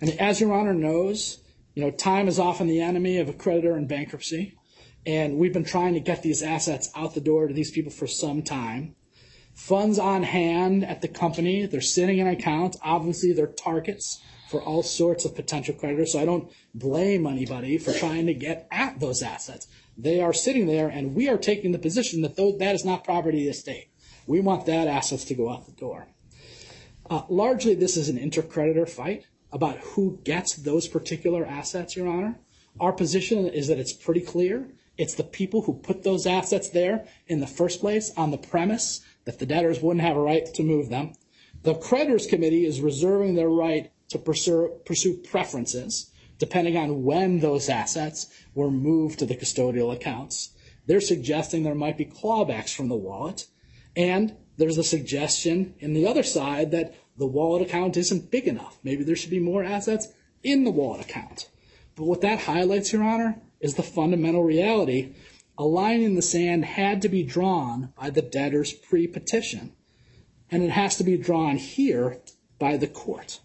And 0.00 0.10
as 0.18 0.40
Your 0.40 0.54
Honor 0.54 0.72
knows, 0.72 1.40
you 1.74 1.82
know, 1.82 1.90
time 1.90 2.28
is 2.28 2.38
often 2.38 2.66
the 2.66 2.80
enemy 2.80 3.18
of 3.18 3.28
a 3.28 3.34
creditor 3.34 3.76
in 3.76 3.86
bankruptcy, 3.86 4.56
and 5.04 5.36
we've 5.36 5.52
been 5.52 5.64
trying 5.64 5.94
to 5.94 6.00
get 6.00 6.22
these 6.22 6.42
assets 6.42 6.88
out 6.94 7.14
the 7.14 7.20
door 7.20 7.48
to 7.48 7.52
these 7.52 7.70
people 7.72 7.92
for 7.92 8.06
some 8.06 8.42
time 8.42 8.94
funds 9.54 9.98
on 9.98 10.22
hand 10.22 10.84
at 10.84 11.00
the 11.00 11.08
company. 11.08 11.66
They're 11.66 11.80
sitting 11.80 12.18
in 12.18 12.26
accounts. 12.26 12.76
Obviously, 12.82 13.32
they're 13.32 13.46
targets 13.46 14.20
for 14.50 14.62
all 14.62 14.82
sorts 14.82 15.24
of 15.24 15.34
potential 15.34 15.74
creditors. 15.74 16.12
So 16.12 16.20
I 16.20 16.24
don't 16.24 16.50
blame 16.74 17.26
anybody 17.26 17.78
for 17.78 17.92
trying 17.92 18.26
to 18.26 18.34
get 18.34 18.68
at 18.70 19.00
those 19.00 19.22
assets. 19.22 19.66
They 19.96 20.20
are 20.20 20.32
sitting 20.32 20.66
there, 20.66 20.88
and 20.88 21.14
we 21.14 21.28
are 21.28 21.38
taking 21.38 21.72
the 21.72 21.78
position 21.78 22.22
that 22.22 22.36
those, 22.36 22.58
that 22.58 22.74
is 22.74 22.84
not 22.84 23.04
property 23.04 23.46
of 23.46 23.54
the 23.54 23.58
state. 23.58 23.90
We 24.26 24.40
want 24.40 24.66
that 24.66 24.88
assets 24.88 25.24
to 25.26 25.34
go 25.34 25.50
out 25.50 25.66
the 25.66 25.72
door. 25.72 26.08
Uh, 27.08 27.22
largely, 27.28 27.74
this 27.74 27.96
is 27.96 28.08
an 28.08 28.18
intercreditor 28.18 28.88
fight 28.88 29.26
about 29.52 29.78
who 29.78 30.18
gets 30.24 30.54
those 30.54 30.88
particular 30.88 31.44
assets, 31.44 31.94
Your 31.94 32.08
Honor. 32.08 32.40
Our 32.80 32.92
position 32.92 33.46
is 33.46 33.68
that 33.68 33.78
it's 33.78 33.92
pretty 33.92 34.20
clear. 34.20 34.68
It's 34.98 35.14
the 35.14 35.24
people 35.24 35.62
who 35.62 35.74
put 35.74 36.02
those 36.02 36.26
assets 36.26 36.70
there 36.70 37.06
in 37.26 37.40
the 37.40 37.46
first 37.46 37.80
place 37.80 38.12
on 38.16 38.30
the 38.30 38.38
premise 38.38 39.00
that 39.26 39.38
the 39.38 39.46
debtors 39.46 39.80
wouldn't 39.80 40.04
have 40.04 40.16
a 40.16 40.20
right 40.20 40.46
to 40.54 40.62
move 40.62 40.88
them. 40.88 41.12
The 41.62 41.74
creditors 41.74 42.26
committee 42.26 42.64
is 42.64 42.80
reserving 42.80 43.34
their 43.34 43.48
right 43.48 43.90
to 44.08 44.18
pursue, 44.18 44.80
pursue 44.84 45.14
preferences 45.18 46.10
depending 46.38 46.76
on 46.76 47.04
when 47.04 47.40
those 47.40 47.68
assets 47.68 48.26
were 48.54 48.70
moved 48.70 49.18
to 49.18 49.26
the 49.26 49.36
custodial 49.36 49.92
accounts. 49.92 50.50
They're 50.86 51.00
suggesting 51.00 51.62
there 51.62 51.74
might 51.74 51.96
be 51.96 52.04
clawbacks 52.04 52.74
from 52.74 52.88
the 52.88 52.96
wallet. 52.96 53.46
And 53.96 54.36
there's 54.56 54.78
a 54.78 54.84
suggestion 54.84 55.74
in 55.78 55.94
the 55.94 56.06
other 56.06 56.22
side 56.22 56.70
that 56.72 56.94
the 57.16 57.26
wallet 57.26 57.62
account 57.62 57.96
isn't 57.96 58.30
big 58.30 58.46
enough. 58.46 58.78
Maybe 58.82 59.04
there 59.04 59.16
should 59.16 59.30
be 59.30 59.38
more 59.38 59.64
assets 59.64 60.08
in 60.42 60.64
the 60.64 60.70
wallet 60.70 61.00
account. 61.00 61.48
But 61.96 62.04
what 62.04 62.20
that 62.22 62.40
highlights, 62.40 62.92
Your 62.92 63.04
Honor, 63.04 63.40
is 63.60 63.74
the 63.74 63.82
fundamental 63.82 64.42
reality 64.42 65.14
a 65.56 65.64
line 65.64 66.02
in 66.02 66.16
the 66.16 66.22
sand 66.22 66.64
had 66.64 67.00
to 67.02 67.08
be 67.08 67.22
drawn 67.22 67.92
by 67.96 68.10
the 68.10 68.22
debtors 68.22 68.72
pre 68.72 69.06
petition, 69.06 69.72
and 70.50 70.64
it 70.64 70.70
has 70.70 70.96
to 70.96 71.04
be 71.04 71.16
drawn 71.16 71.56
here 71.56 72.20
by 72.58 72.76
the 72.76 72.88
court. 72.88 73.38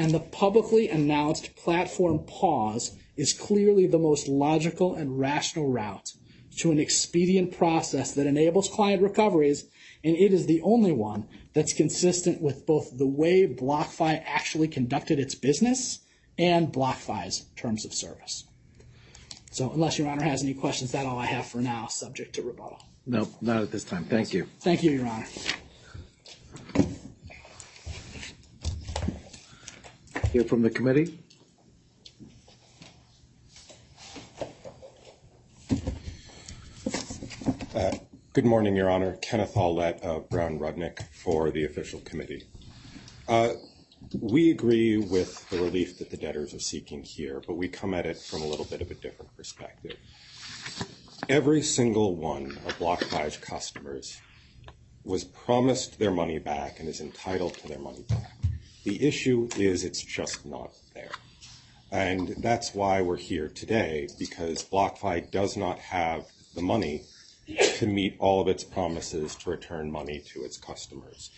And 0.00 0.12
the 0.12 0.20
publicly 0.20 0.88
announced 0.88 1.54
platform 1.56 2.20
pause 2.20 2.96
is 3.18 3.34
clearly 3.34 3.86
the 3.86 3.98
most 3.98 4.28
logical 4.28 4.94
and 4.94 5.20
rational 5.20 5.68
route 5.68 6.14
to 6.56 6.72
an 6.72 6.78
expedient 6.78 7.54
process 7.54 8.12
that 8.12 8.26
enables 8.26 8.70
client 8.70 9.02
recoveries, 9.02 9.66
and 10.02 10.16
it 10.16 10.32
is 10.32 10.46
the 10.46 10.62
only 10.62 10.90
one 10.90 11.28
that's 11.52 11.74
consistent 11.74 12.40
with 12.40 12.64
both 12.64 12.96
the 12.96 13.06
way 13.06 13.46
BlockFi 13.46 14.22
actually 14.24 14.68
conducted 14.68 15.18
its 15.18 15.34
business 15.34 15.98
and 16.38 16.72
BlockFi's 16.72 17.50
terms 17.54 17.84
of 17.84 17.92
service. 17.92 18.44
So 19.50 19.70
unless 19.70 19.98
Your 19.98 20.08
Honor 20.08 20.24
has 20.24 20.42
any 20.42 20.54
questions, 20.54 20.92
that's 20.92 21.06
all 21.06 21.18
I 21.18 21.26
have 21.26 21.44
for 21.44 21.58
now, 21.58 21.88
subject 21.88 22.36
to 22.36 22.42
rebuttal. 22.42 22.82
No, 23.04 23.28
not 23.42 23.64
at 23.64 23.70
this 23.70 23.84
time. 23.84 24.04
Thank 24.04 24.32
you. 24.32 24.48
Thank 24.60 24.82
you, 24.82 24.92
Your 24.92 25.06
Honor. 25.06 25.26
Hear 30.32 30.44
from 30.44 30.62
the 30.62 30.70
committee? 30.70 31.18
Uh, 37.74 37.96
good 38.32 38.44
morning, 38.44 38.76
Your 38.76 38.88
Honor. 38.88 39.16
Kenneth 39.16 39.56
Aulet 39.56 40.00
of 40.02 40.28
Brown 40.28 40.60
Rudnick 40.60 41.02
for 41.12 41.50
the 41.50 41.64
official 41.64 41.98
committee. 42.02 42.44
Uh, 43.26 43.54
we 44.20 44.52
agree 44.52 44.98
with 44.98 45.50
the 45.50 45.58
relief 45.58 45.98
that 45.98 46.10
the 46.10 46.16
debtors 46.16 46.54
are 46.54 46.60
seeking 46.60 47.02
here, 47.02 47.42
but 47.44 47.56
we 47.56 47.66
come 47.66 47.92
at 47.92 48.06
it 48.06 48.16
from 48.16 48.42
a 48.42 48.46
little 48.46 48.66
bit 48.66 48.80
of 48.80 48.92
a 48.92 48.94
different 48.94 49.36
perspective. 49.36 49.96
Every 51.28 51.60
single 51.60 52.14
one 52.14 52.52
of 52.66 52.78
BlockFi's 52.78 53.36
customers 53.36 54.20
was 55.02 55.24
promised 55.24 55.98
their 55.98 56.12
money 56.12 56.38
back 56.38 56.78
and 56.78 56.88
is 56.88 57.00
entitled 57.00 57.54
to 57.54 57.66
their 57.66 57.80
money 57.80 58.04
back. 58.08 58.36
The 58.84 59.06
issue 59.06 59.48
is 59.56 59.84
it's 59.84 60.02
just 60.02 60.46
not 60.46 60.72
there. 60.94 61.10
And 61.92 62.28
that's 62.38 62.74
why 62.74 63.02
we're 63.02 63.16
here 63.16 63.48
today, 63.48 64.08
because 64.18 64.64
BlockFi 64.64 65.30
does 65.30 65.56
not 65.56 65.78
have 65.78 66.26
the 66.54 66.62
money 66.62 67.02
to 67.76 67.86
meet 67.86 68.16
all 68.18 68.40
of 68.40 68.48
its 68.48 68.64
promises 68.64 69.34
to 69.36 69.50
return 69.50 69.90
money 69.90 70.20
to 70.32 70.44
its 70.44 70.56
customers. 70.56 71.30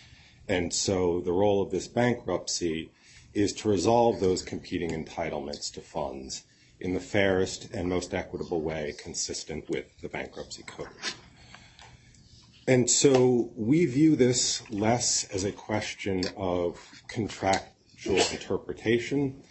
And 0.47 0.73
so 0.73 1.21
the 1.21 1.31
role 1.31 1.61
of 1.61 1.71
this 1.71 1.87
bankruptcy 1.87 2.91
is 3.33 3.51
to 3.53 3.69
resolve 3.69 4.19
those 4.19 4.41
competing 4.41 4.91
entitlements 4.91 5.73
to 5.73 5.81
funds 5.81 6.43
in 6.79 6.93
the 6.93 6.99
fairest 6.99 7.73
and 7.73 7.89
most 7.89 8.13
equitable 8.13 8.61
way 8.61 8.93
consistent 8.97 9.69
with 9.69 9.85
the 10.01 10.09
bankruptcy 10.09 10.63
code. 10.63 10.87
And 12.67 12.89
so 12.89 13.51
we 13.55 13.85
view 13.85 14.15
this 14.15 14.69
less 14.71 15.25
as 15.25 15.43
a 15.43 15.51
question 15.51 16.23
of 16.37 16.79
contractual 17.07 18.21
interpretation 18.31 19.43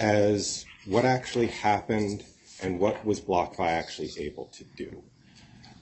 as 0.00 0.66
what 0.84 1.04
actually 1.04 1.46
happened 1.46 2.24
and 2.60 2.80
what 2.80 3.04
was 3.04 3.20
BlockFi 3.20 3.68
actually 3.68 4.10
able 4.18 4.46
to 4.46 4.64
do. 4.76 5.04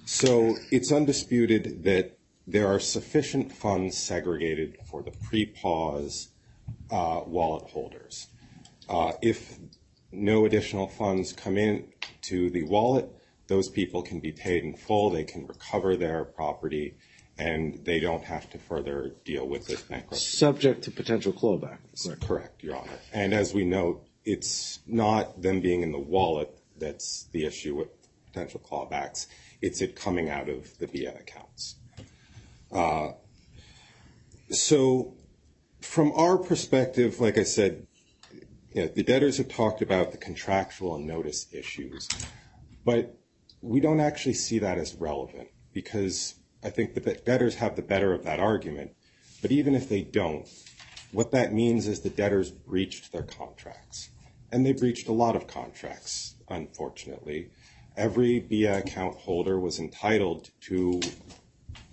So 0.05 0.57
it's 0.70 0.93
undisputed 0.93 1.85
that 1.85 2.18
there 2.47 2.66
are 2.68 2.79
sufficient 2.79 3.53
funds 3.53 3.97
segregated 3.97 4.77
for 4.85 5.03
the 5.03 5.11
pre-pause 5.11 6.29
uh, 6.91 7.22
wallet 7.27 7.70
holders. 7.70 8.29
Uh, 8.89 9.12
if 9.22 9.59
no 10.12 10.45
additional 10.45 10.87
funds 10.87 11.33
come 11.33 11.57
in 11.57 11.89
to 12.22 12.51
the 12.51 12.62
wallet, 12.64 13.09
those 13.49 13.68
people 13.68 14.03
can 14.03 14.20
be 14.20 14.32
paid 14.32 14.64
in 14.64 14.74
full, 14.74 15.11
they 15.11 15.24
can 15.24 15.47
recover 15.47 15.97
their 15.97 16.24
property, 16.24 16.97
and 17.38 17.84
they 17.84 18.01
don't 18.01 18.24
have 18.24 18.51
to 18.51 18.59
further 18.59 19.14
deal 19.24 19.47
with 19.47 19.66
this 19.66 19.82
bankruptcy. 19.82 20.36
Subject 20.36 20.82
to 20.84 20.90
potential 20.90 21.32
clawback. 21.32 21.78
Correct, 22.20 22.62
Your 22.62 22.76
Honor. 22.76 22.99
And 23.12 23.34
as 23.34 23.55
we 23.55 23.64
know, 23.64 24.01
it's 24.24 24.80
not 24.86 25.42
them 25.42 25.61
being 25.61 25.82
in 25.82 25.92
the 25.92 25.99
wallet 25.99 26.51
that's 26.78 27.28
the 27.32 27.44
issue 27.44 27.76
with 27.76 27.88
potential 28.26 28.61
clawbacks. 28.61 29.26
It's 29.62 29.80
it 29.80 29.97
coming 29.97 30.28
out 30.28 30.49
of 30.49 30.76
the 30.78 30.86
BIA 30.86 31.14
accounts. 31.18 31.76
Uh, 32.72 33.12
so 34.51 35.14
from 35.80 36.12
our 36.12 36.36
perspective, 36.36 37.20
like 37.20 37.38
I 37.38 37.44
said, 37.44 37.86
the 38.74 39.03
debtors 39.03 39.38
have 39.38 39.49
talked 39.49 39.80
about 39.80 40.12
the 40.12 40.18
contractual 40.18 40.97
and 40.97 41.07
notice 41.07 41.47
issues, 41.53 42.09
but 42.84 43.16
we 43.67 43.81
don't 43.81 44.01
actually 44.01 44.35
see 44.35 44.61
that 44.61 44.79
as 44.79 44.95
relevant 44.95 45.49
because 45.73 46.37
I 46.62 46.71
think 46.71 46.95
the 46.95 47.01
debtors 47.01 47.57
have 47.57 47.77
the 47.77 47.83
better 47.83 48.12
of 48.12 48.25
that 48.25 48.41
argument. 48.41 48.93
But 49.43 49.51
even 49.51 49.75
if 49.75 49.89
they 49.89 50.03
don't, 50.03 50.49
what 51.12 51.33
that 51.33 51.53
means 51.53 51.87
is 51.87 52.01
the 52.01 52.11
debtors 52.11 52.51
breached 52.51 53.12
their 53.12 53.23
contracts. 53.23 54.11
And 54.53 54.64
they 54.64 54.73
breached 54.73 55.09
a 55.09 55.12
lot 55.12 55.37
of 55.37 55.47
contracts, 55.47 56.37
unfortunately. 56.49 57.51
Every 57.97 58.39
account 58.67 59.17
holder 59.17 59.59
was 59.59 59.81
entitled 59.81 60.51
to 60.62 61.01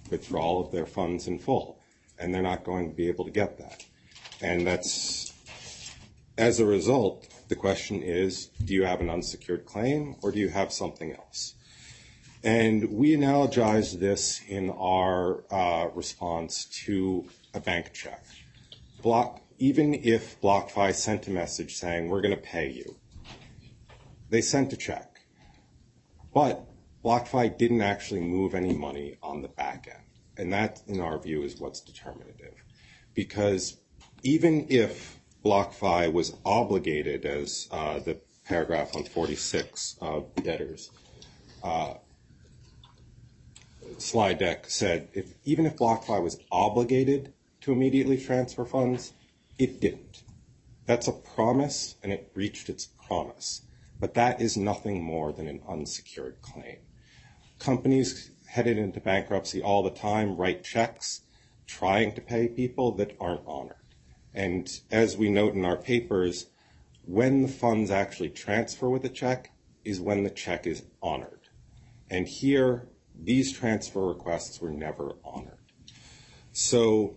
withdrawal 0.09 0.65
of 0.65 0.71
their 0.71 0.85
funds 0.85 1.27
in 1.27 1.39
full, 1.39 1.79
and 2.19 2.33
they're 2.33 2.41
not 2.41 2.63
going 2.63 2.89
to 2.89 2.95
be 2.95 3.07
able 3.07 3.25
to 3.25 3.31
get 3.31 3.57
that. 3.57 3.83
And 4.41 4.67
that's, 4.67 5.33
as 6.37 6.59
a 6.59 6.65
result, 6.65 7.27
the 7.47 7.55
question 7.55 8.03
is, 8.03 8.47
do 8.63 8.73
you 8.73 8.85
have 8.85 9.01
an 9.01 9.09
unsecured 9.09 9.65
claim 9.65 10.15
or 10.21 10.31
do 10.31 10.39
you 10.39 10.49
have 10.49 10.71
something 10.71 11.11
else? 11.11 11.55
And 12.43 12.91
we 12.91 13.15
analogize 13.15 13.97
this 13.99 14.41
in 14.47 14.69
our 14.69 15.45
uh, 15.49 15.87
response 15.95 16.65
to 16.85 17.29
a 17.53 17.61
bank 17.61 17.93
check. 17.93 18.25
Even 19.59 19.93
if 19.93 20.41
BlockFi 20.41 20.93
sent 20.93 21.27
a 21.27 21.31
message 21.31 21.75
saying, 21.75 22.09
we're 22.09 22.21
going 22.21 22.35
to 22.35 22.41
pay 22.41 22.69
you, 22.69 22.97
they 24.29 24.41
sent 24.41 24.73
a 24.73 24.77
check. 24.77 25.21
But 26.33 26.65
BlockFi 27.03 27.57
didn't 27.57 27.81
actually 27.81 28.21
move 28.21 28.55
any 28.55 28.73
money 28.73 29.17
on 29.21 29.41
the 29.41 29.47
back 29.47 29.87
end. 29.89 30.03
And 30.37 30.51
that, 30.51 30.81
in 30.87 30.99
our 30.99 31.19
view, 31.19 31.43
is 31.43 31.59
what's 31.59 31.79
determinative. 31.79 32.55
Because 33.13 33.77
even 34.23 34.67
if 34.69 35.19
BlockFi 35.45 36.11
was 36.11 36.35
obligated, 36.45 37.25
as 37.25 37.69
uh, 37.71 37.99
the 37.99 38.19
paragraph 38.45 38.95
on 38.95 39.03
46 39.05 39.97
of 40.01 40.33
debtors 40.35 40.89
uh, 41.63 41.93
slide 44.01 44.39
deck 44.39 44.65
said, 44.69 45.09
even 45.43 45.65
if 45.65 45.77
BlockFi 45.77 46.21
was 46.21 46.39
obligated 46.51 47.33
to 47.61 47.71
immediately 47.71 48.17
transfer 48.17 48.65
funds, 48.65 49.13
it 49.57 49.79
didn't. 49.79 50.23
That's 50.85 51.07
a 51.07 51.13
promise, 51.13 51.95
and 52.03 52.11
it 52.11 52.33
breached 52.33 52.69
its 52.69 52.85
promise. 52.85 53.61
But 53.99 54.15
that 54.15 54.41
is 54.41 54.57
nothing 54.57 55.01
more 55.01 55.31
than 55.31 55.47
an 55.47 55.61
unsecured 55.67 56.41
claim. 56.41 56.77
Companies 57.59 58.31
headed 58.47 58.77
into 58.77 58.99
bankruptcy 58.99 59.61
all 59.61 59.81
the 59.81 59.89
time 59.89 60.35
write 60.35 60.63
checks 60.63 61.21
trying 61.65 62.13
to 62.13 62.21
pay 62.21 62.47
people 62.47 62.91
that 62.91 63.15
aren't 63.19 63.47
honored. 63.47 63.77
And 64.33 64.69
as 64.91 65.17
we 65.17 65.29
note 65.29 65.53
in 65.53 65.63
our 65.63 65.77
papers, 65.77 66.47
when 67.05 67.41
the 67.41 67.47
funds 67.47 67.91
actually 67.91 68.29
transfer 68.29 68.89
with 68.89 69.05
a 69.05 69.09
check 69.09 69.51
is 69.85 70.01
when 70.01 70.23
the 70.23 70.29
check 70.29 70.67
is 70.67 70.83
honored. 71.01 71.49
And 72.09 72.27
here, 72.27 72.89
these 73.17 73.51
transfer 73.51 74.07
requests 74.07 74.59
were 74.61 74.71
never 74.71 75.15
honored. 75.23 75.59
So 76.51 77.15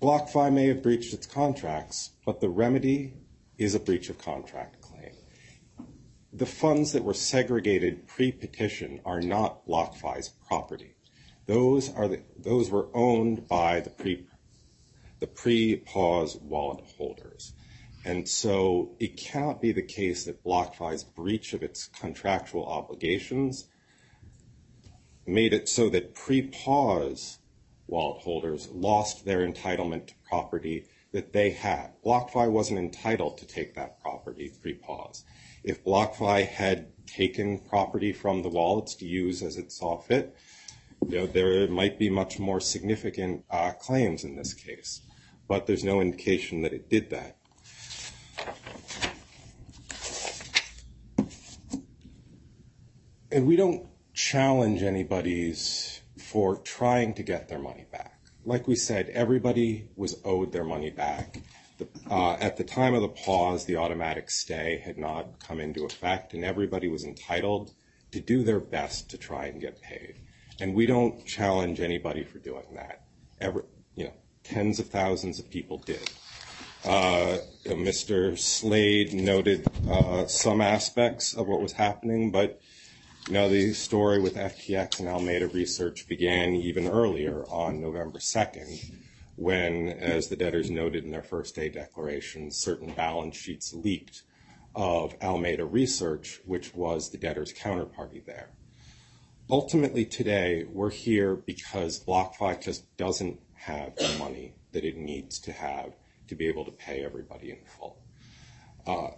BlockFi 0.00 0.52
may 0.52 0.66
have 0.68 0.82
breached 0.82 1.14
its 1.14 1.26
contracts, 1.26 2.10
but 2.26 2.40
the 2.40 2.48
remedy 2.50 3.14
is 3.56 3.74
a 3.74 3.80
breach 3.80 4.10
of 4.10 4.18
contract 4.18 4.80
claim. 4.82 5.12
The 6.32 6.46
funds 6.46 6.92
that 6.92 7.04
were 7.04 7.14
segregated 7.14 8.06
pre-petition 8.06 9.00
are 9.04 9.20
not 9.20 9.66
BlockFi's 9.66 10.28
property. 10.46 10.96
Those 11.46 11.90
were 12.70 12.88
owned 12.94 13.48
by 13.48 13.80
the 13.80 13.90
pre-pause 15.26 16.36
wallet 16.36 16.84
holders. 16.98 17.53
And 18.04 18.28
so 18.28 18.94
it 19.00 19.16
cannot 19.16 19.62
be 19.62 19.72
the 19.72 19.82
case 19.82 20.24
that 20.24 20.44
BlockFi's 20.44 21.04
breach 21.04 21.54
of 21.54 21.62
its 21.62 21.88
contractual 21.88 22.66
obligations 22.66 23.68
made 25.26 25.54
it 25.54 25.68
so 25.68 25.88
that 25.88 26.14
pre-pause 26.14 27.38
wallet 27.86 28.22
holders 28.22 28.68
lost 28.70 29.24
their 29.24 29.46
entitlement 29.46 30.08
to 30.08 30.14
property 30.28 30.86
that 31.12 31.32
they 31.32 31.50
had. 31.50 31.92
BlockFi 32.04 32.50
wasn't 32.50 32.78
entitled 32.78 33.38
to 33.38 33.46
take 33.46 33.74
that 33.74 34.00
property 34.00 34.52
pre-pause. 34.60 35.24
If 35.62 35.84
BlockFi 35.84 36.46
had 36.46 36.88
taken 37.06 37.58
property 37.58 38.12
from 38.12 38.42
the 38.42 38.48
wallets 38.50 38.94
to 38.96 39.06
use 39.06 39.42
as 39.42 39.56
it 39.56 39.72
saw 39.72 39.98
fit, 39.98 40.36
there 41.06 41.68
might 41.68 41.98
be 41.98 42.10
much 42.10 42.38
more 42.38 42.60
significant 42.60 43.44
uh, 43.50 43.72
claims 43.72 44.24
in 44.24 44.36
this 44.36 44.52
case. 44.52 45.02
But 45.48 45.66
there's 45.66 45.84
no 45.84 46.00
indication 46.00 46.62
that 46.62 46.72
it 46.72 46.90
did 46.90 47.10
that. 47.10 47.38
And 53.34 53.48
we 53.48 53.56
don't 53.56 53.88
challenge 54.14 54.84
anybody's 54.84 56.00
for 56.16 56.54
trying 56.58 57.14
to 57.14 57.24
get 57.24 57.48
their 57.48 57.58
money 57.58 57.84
back. 57.90 58.20
like 58.44 58.68
we 58.68 58.76
said, 58.76 59.08
everybody 59.08 59.88
was 59.96 60.20
owed 60.24 60.52
their 60.52 60.62
money 60.62 60.90
back. 60.90 61.42
Uh, 62.08 62.34
at 62.34 62.56
the 62.56 62.62
time 62.62 62.94
of 62.94 63.02
the 63.02 63.08
pause, 63.08 63.64
the 63.64 63.74
automatic 63.74 64.30
stay 64.30 64.80
had 64.84 64.98
not 64.98 65.40
come 65.40 65.58
into 65.58 65.84
effect, 65.84 66.32
and 66.32 66.44
everybody 66.44 66.86
was 66.86 67.04
entitled 67.04 67.72
to 68.12 68.20
do 68.20 68.44
their 68.44 68.60
best 68.60 69.10
to 69.10 69.18
try 69.18 69.46
and 69.46 69.60
get 69.60 69.82
paid. 69.82 70.20
And 70.60 70.72
we 70.72 70.86
don't 70.86 71.26
challenge 71.26 71.80
anybody 71.80 72.22
for 72.22 72.38
doing 72.38 72.76
that. 72.76 73.00
Tens 74.44 74.78
of 74.78 74.88
thousands 74.88 75.40
of 75.40 75.50
people 75.50 75.78
did. 75.78 76.08
Uh, 76.84 77.38
Mr. 77.64 78.38
Slade 78.38 79.12
noted 79.14 79.66
uh, 79.90 80.26
some 80.26 80.60
aspects 80.60 81.34
of 81.34 81.48
what 81.48 81.62
was 81.62 81.72
happening, 81.72 82.30
but 82.30 82.60
the 83.48 83.72
story 83.72 84.20
with 84.20 84.36
FTX 84.36 85.00
and 85.00 85.08
Alameda 85.08 85.48
Research 85.48 86.06
began 86.06 86.54
even 86.54 86.86
earlier 86.86 87.44
on 87.48 87.80
November 87.80 88.18
2nd, 88.18 88.94
when, 89.36 89.88
as 89.88 90.28
the 90.28 90.36
debtors 90.36 90.70
noted 90.70 91.04
in 91.04 91.10
their 91.10 91.22
first 91.22 91.54
day 91.54 91.70
declaration, 91.70 92.50
certain 92.50 92.92
balance 92.92 93.36
sheets 93.36 93.72
leaked 93.72 94.22
of 94.74 95.14
Alameda 95.22 95.64
Research, 95.64 96.40
which 96.44 96.74
was 96.74 97.10
the 97.10 97.18
debtor's 97.18 97.52
counterparty 97.52 98.24
there. 98.26 98.50
Ultimately 99.48 100.04
today, 100.04 100.66
we're 100.70 100.90
here 100.90 101.34
because 101.34 102.04
BlockFi 102.04 102.62
just 102.62 102.94
doesn't 102.98 103.40
have 103.54 103.96
the 103.96 104.16
money 104.18 104.54
that 104.72 104.84
it 104.84 104.98
needs 104.98 105.38
to 105.40 105.52
have 105.52 105.94
to 106.28 106.34
be 106.34 106.46
able 106.46 106.66
to 106.66 106.72
pay 106.72 107.02
everybody 107.02 107.50
in 107.50 107.58
full. 107.64 107.98
Uh, 108.86 109.12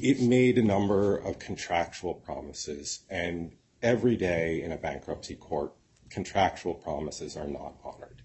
It 0.00 0.20
made 0.20 0.58
a 0.58 0.62
number 0.62 1.16
of 1.16 1.38
contractual 1.38 2.14
promises, 2.14 3.00
and 3.10 3.52
every 3.82 4.16
day 4.16 4.62
in 4.62 4.72
a 4.72 4.76
bankruptcy 4.76 5.34
court, 5.34 5.72
contractual 6.10 6.74
promises 6.74 7.36
are 7.36 7.46
not 7.46 7.74
honored. 7.84 8.22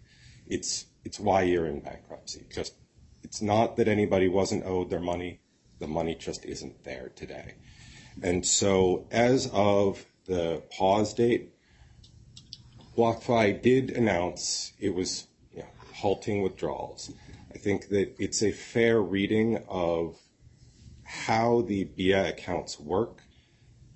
It's 0.48 0.86
why 1.20 1.44
you're 1.44 1.66
in 1.66 1.82
bankruptcy. 1.82 2.46
It's 3.24 3.42
not 3.42 3.76
that 3.78 3.88
anybody 3.88 4.28
wasn't 4.28 4.66
owed 4.66 4.90
their 4.90 5.00
money. 5.00 5.42
The 5.80 5.88
money 5.88 6.16
just 6.16 6.46
isn't 6.46 6.84
there 6.84 7.12
today. 7.16 7.56
And 8.22 8.46
so 8.46 9.08
as 9.12 9.50
of 9.52 10.06
the 10.26 10.62
pause 10.72 11.14
date, 11.14 11.54
BlockFi 12.96 13.62
did 13.62 13.90
announce 13.92 14.74
it 14.80 14.94
was 14.94 15.28
halting 15.94 16.42
withdrawals. 16.42 17.12
I 17.54 17.58
think 17.58 17.90
that 17.90 18.16
it's 18.20 18.44
a 18.44 18.52
fair 18.52 19.02
reading 19.02 19.64
of 19.68 20.18
how 21.14 21.62
the 21.62 21.84
BIA 21.84 22.30
accounts 22.30 22.80
work, 22.80 23.22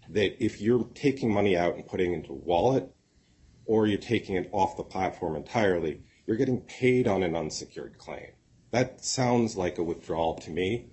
that 0.09 0.41
if 0.43 0.61
you're 0.61 0.86
taking 0.93 1.34
money 1.34 1.57
out 1.57 1.76
and 1.76 1.86
putting 1.86 2.13
it 2.13 2.18
into 2.18 2.32
a 2.32 2.36
wallet, 2.36 2.93
or 3.65 3.88
you're 3.88 3.97
taking 3.97 4.36
it 4.36 4.49
off 4.53 4.78
the 4.78 4.84
platform 4.84 5.36
entirely, 5.36 6.01
you're 6.26 6.38
getting 6.38 6.61
paid 6.61 7.07
on 7.07 7.24
an 7.24 7.36
unsecured 7.36 7.97
claim. 7.97 8.30
That 8.72 9.03
sounds 9.03 9.57
like 9.57 9.78
a 9.78 9.84
withdrawal 9.84 10.36
to 10.36 10.51
me, 10.51 10.89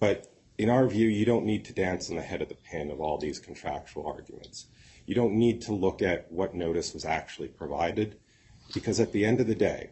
but 0.00 0.32
in 0.58 0.70
our 0.70 0.88
view, 0.88 1.08
you 1.08 1.26
don't 1.26 1.44
need 1.44 1.66
to 1.66 1.74
dance 1.74 2.08
on 2.08 2.16
the 2.16 2.22
head 2.22 2.40
of 2.40 2.48
the 2.48 2.54
pin 2.54 2.90
of 2.90 3.00
all 3.00 3.18
these 3.18 3.38
contractual 3.38 4.06
arguments. 4.06 4.66
You 5.04 5.14
don't 5.14 5.34
need 5.34 5.60
to 5.62 5.72
look 5.72 6.00
at 6.00 6.32
what 6.32 6.54
notice 6.54 6.94
was 6.94 7.04
actually 7.04 7.48
provided, 7.48 8.18
because 8.72 8.98
at 8.98 9.12
the 9.12 9.24
end 9.24 9.40
of 9.40 9.46
the 9.46 9.54
day, 9.54 9.90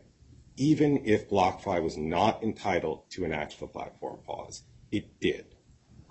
even 0.57 1.05
if 1.05 1.28
BlockFi 1.28 1.82
was 1.82 1.97
not 1.97 2.43
entitled 2.43 3.11
to 3.11 3.24
enact 3.24 3.61
the 3.61 3.66
platform 3.66 4.20
pause, 4.26 4.62
it 4.91 5.20
did. 5.20 5.53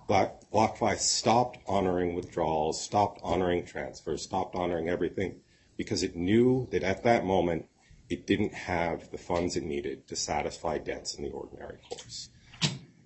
BlockFi 0.07 0.97
stopped 0.97 1.59
honoring 1.67 2.13
withdrawals, 2.15 2.81
stopped 2.81 3.21
honoring 3.23 3.65
transfers, 3.65 4.21
stopped 4.21 4.55
honoring 4.55 4.89
everything, 4.89 5.41
because 5.77 6.03
it 6.03 6.15
knew 6.15 6.67
that 6.71 6.83
at 6.83 7.03
that 7.03 7.25
moment, 7.25 7.65
it 8.09 8.27
didn't 8.27 8.53
have 8.53 9.09
the 9.11 9.17
funds 9.17 9.55
it 9.55 9.63
needed 9.63 10.07
to 10.07 10.15
satisfy 10.15 10.77
debts 10.77 11.15
in 11.15 11.23
the 11.23 11.31
ordinary 11.31 11.77
course. 11.89 12.29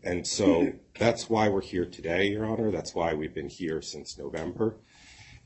And 0.03 0.25
so 0.25 0.73
that's 0.99 1.29
why 1.29 1.49
we're 1.49 1.61
here 1.61 1.85
today, 1.85 2.27
Your 2.27 2.45
Honor. 2.45 2.71
That's 2.71 2.95
why 2.95 3.13
we've 3.13 3.33
been 3.33 3.49
here 3.49 3.81
since 3.81 4.17
November. 4.17 4.77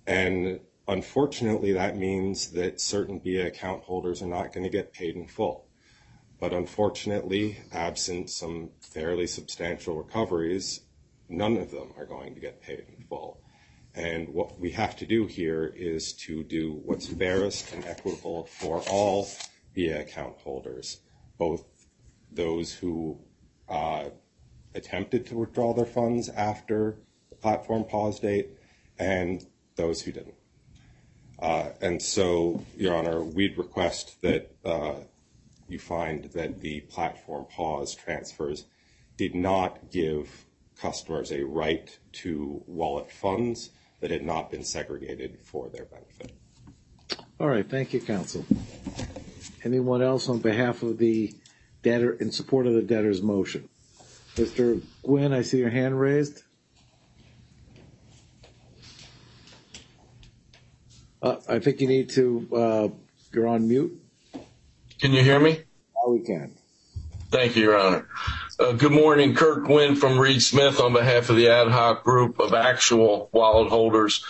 And 0.07 0.61
unfortunately, 0.87 1.73
that 1.73 1.97
means 1.97 2.51
that 2.51 2.81
certain 2.81 3.19
BIA 3.19 3.47
account 3.47 3.83
holders 3.83 4.21
are 4.21 4.27
not 4.27 4.53
going 4.53 4.63
to 4.63 4.69
get 4.69 4.93
paid 4.93 5.15
in 5.15 5.27
full. 5.27 5.67
But 6.39 6.53
unfortunately, 6.53 7.59
absent 7.71 8.29
some 8.29 8.71
fairly 8.79 9.27
substantial 9.27 9.95
recoveries, 9.95 10.81
none 11.31 11.57
of 11.57 11.71
them 11.71 11.93
are 11.97 12.05
going 12.05 12.35
to 12.35 12.39
get 12.39 12.61
paid 12.61 12.85
in 12.97 13.03
full. 13.05 13.41
And 13.93 14.29
what 14.29 14.59
we 14.59 14.71
have 14.71 14.95
to 14.97 15.05
do 15.05 15.25
here 15.25 15.73
is 15.75 16.13
to 16.13 16.43
do 16.43 16.81
what's 16.85 17.07
fairest 17.07 17.73
and 17.73 17.83
equitable 17.85 18.45
for 18.45 18.81
all 18.89 19.27
BIA 19.73 20.01
account 20.01 20.37
holders, 20.37 20.99
both 21.37 21.65
those 22.31 22.71
who 22.71 23.19
uh, 23.67 24.05
attempted 24.75 25.25
to 25.27 25.35
withdraw 25.35 25.73
their 25.73 25.85
funds 25.85 26.29
after 26.29 26.97
the 27.29 27.35
platform 27.35 27.83
pause 27.83 28.19
date 28.19 28.51
and 28.97 29.45
those 29.75 30.01
who 30.01 30.11
didn't. 30.11 30.35
Uh, 31.39 31.69
and 31.81 32.01
so, 32.01 32.63
Your 32.77 32.95
Honor, 32.95 33.23
we'd 33.23 33.57
request 33.57 34.21
that 34.21 34.55
uh, 34.63 34.93
you 35.67 35.79
find 35.79 36.25
that 36.25 36.61
the 36.61 36.81
platform 36.81 37.45
pause 37.49 37.95
transfers 37.95 38.65
did 39.17 39.33
not 39.33 39.91
give 39.91 40.45
customers 40.81 41.31
a 41.31 41.43
right 41.45 41.97
to 42.11 42.63
wallet 42.65 43.11
funds 43.11 43.69
that 43.99 44.09
had 44.09 44.23
not 44.23 44.49
been 44.49 44.63
segregated 44.63 45.37
for 45.43 45.69
their 45.69 45.85
benefit. 45.85 46.31
All 47.39 47.47
right. 47.47 47.67
Thank 47.67 47.93
you, 47.93 48.01
counsel. 48.01 48.45
Anyone 49.63 50.01
else 50.01 50.27
on 50.27 50.39
behalf 50.39 50.81
of 50.81 50.97
the 50.97 51.33
debtor 51.83 52.13
in 52.13 52.31
support 52.31 52.65
of 52.65 52.73
the 52.73 52.81
debtor's 52.81 53.21
motion? 53.21 53.69
Mr. 54.35 54.81
Gwynne, 55.03 55.33
I 55.33 55.41
see 55.41 55.59
your 55.59 55.69
hand 55.69 55.99
raised. 55.99 56.41
Uh, 61.21 61.35
I 61.47 61.59
think 61.59 61.81
you 61.81 61.87
need 61.87 62.09
to, 62.11 62.47
uh, 62.55 62.87
you're 63.31 63.47
on 63.47 63.67
mute. 63.67 64.01
Can 64.99 65.13
you 65.13 65.23
hear 65.23 65.39
me? 65.39 65.59
Now 65.95 66.11
we 66.11 66.21
can. 66.21 66.55
Thank 67.29 67.55
you, 67.55 67.63
Your 67.63 67.79
Honor. 67.79 68.07
Uh, 68.61 68.73
good 68.73 68.91
morning. 68.91 69.33
Kurt 69.33 69.63
Gwynne 69.63 69.95
from 69.95 70.19
Reed 70.19 70.39
Smith 70.39 70.79
on 70.79 70.93
behalf 70.93 71.31
of 71.31 71.35
the 71.35 71.49
ad 71.49 71.69
hoc 71.69 72.03
group 72.03 72.39
of 72.39 72.53
actual 72.53 73.27
wallet 73.31 73.69
holders 73.69 74.23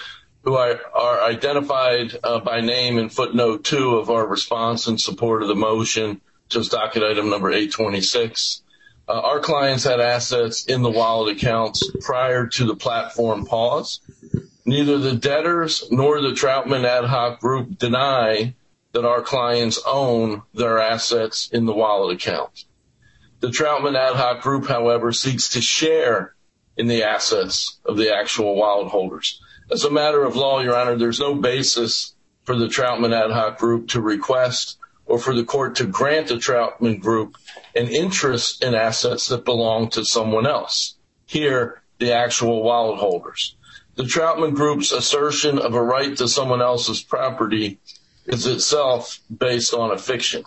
who 0.43 0.53
are 0.53 1.21
identified 1.21 2.17
uh, 2.23 2.39
by 2.39 2.61
name 2.61 2.97
in 2.97 3.09
footnote 3.09 3.65
two 3.65 3.97
of 3.97 4.09
our 4.09 4.25
response 4.25 4.87
in 4.87 4.97
support 4.97 5.41
of 5.41 5.49
the 5.49 5.55
motion, 5.55 6.21
just 6.47 6.71
docket 6.71 7.03
item 7.03 7.29
number 7.29 7.51
826. 7.51 8.61
Uh, 9.05 9.19
our 9.19 9.41
clients 9.41 9.83
had 9.83 9.99
assets 9.99 10.63
in 10.63 10.81
the 10.81 10.89
wallet 10.89 11.35
accounts 11.35 11.91
prior 11.99 12.47
to 12.47 12.63
the 12.63 12.75
platform 12.75 13.45
pause. 13.45 13.99
Neither 14.65 14.97
the 14.97 15.15
debtors 15.17 15.83
nor 15.91 16.21
the 16.21 16.31
Troutman 16.31 16.85
ad 16.85 17.03
hoc 17.03 17.41
group 17.41 17.77
deny 17.77 18.55
that 18.93 19.03
our 19.03 19.21
clients 19.21 19.77
own 19.85 20.43
their 20.53 20.79
assets 20.79 21.49
in 21.51 21.65
the 21.65 21.73
wallet 21.73 22.15
account. 22.15 22.63
The 23.41 23.47
Troutman 23.47 23.97
ad 23.97 24.15
hoc 24.15 24.41
group, 24.41 24.67
however, 24.67 25.11
seeks 25.11 25.49
to 25.49 25.61
share 25.61 26.35
in 26.77 26.85
the 26.85 27.03
assets 27.03 27.79
of 27.83 27.97
the 27.97 28.15
actual 28.15 28.55
wallet 28.55 28.89
holders. 28.89 29.41
As 29.71 29.83
a 29.83 29.89
matter 29.89 30.23
of 30.23 30.35
law, 30.35 30.61
Your 30.61 30.75
Honor, 30.75 30.95
there's 30.95 31.19
no 31.19 31.33
basis 31.33 32.13
for 32.43 32.55
the 32.55 32.67
Troutman 32.67 33.13
ad 33.13 33.31
hoc 33.31 33.57
group 33.57 33.87
to 33.89 33.99
request 33.99 34.77
or 35.07 35.17
for 35.17 35.33
the 35.33 35.43
court 35.43 35.75
to 35.77 35.87
grant 35.87 36.27
the 36.27 36.35
Troutman 36.35 36.99
group 36.99 37.35
an 37.75 37.87
interest 37.87 38.63
in 38.63 38.75
assets 38.75 39.29
that 39.29 39.43
belong 39.43 39.89
to 39.89 40.05
someone 40.05 40.45
else. 40.45 40.95
Here, 41.25 41.81
the 41.97 42.13
actual 42.13 42.61
wallet 42.61 42.99
holders. 42.99 43.55
The 43.95 44.03
Troutman 44.03 44.53
group's 44.53 44.91
assertion 44.91 45.57
of 45.57 45.73
a 45.73 45.81
right 45.81 46.15
to 46.17 46.27
someone 46.27 46.61
else's 46.61 47.01
property 47.01 47.79
is 48.27 48.45
itself 48.45 49.19
based 49.35 49.73
on 49.73 49.89
a 49.89 49.97
fiction. 49.97 50.43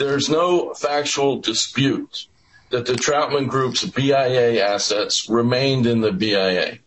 There's 0.00 0.30
no 0.30 0.72
factual 0.72 1.40
dispute 1.40 2.26
that 2.70 2.86
the 2.86 2.94
Troutman 2.94 3.48
group's 3.48 3.84
BIA 3.84 4.64
assets 4.64 5.28
remained 5.28 5.86
in 5.86 6.00
the 6.00 6.10
BIA. 6.10 6.78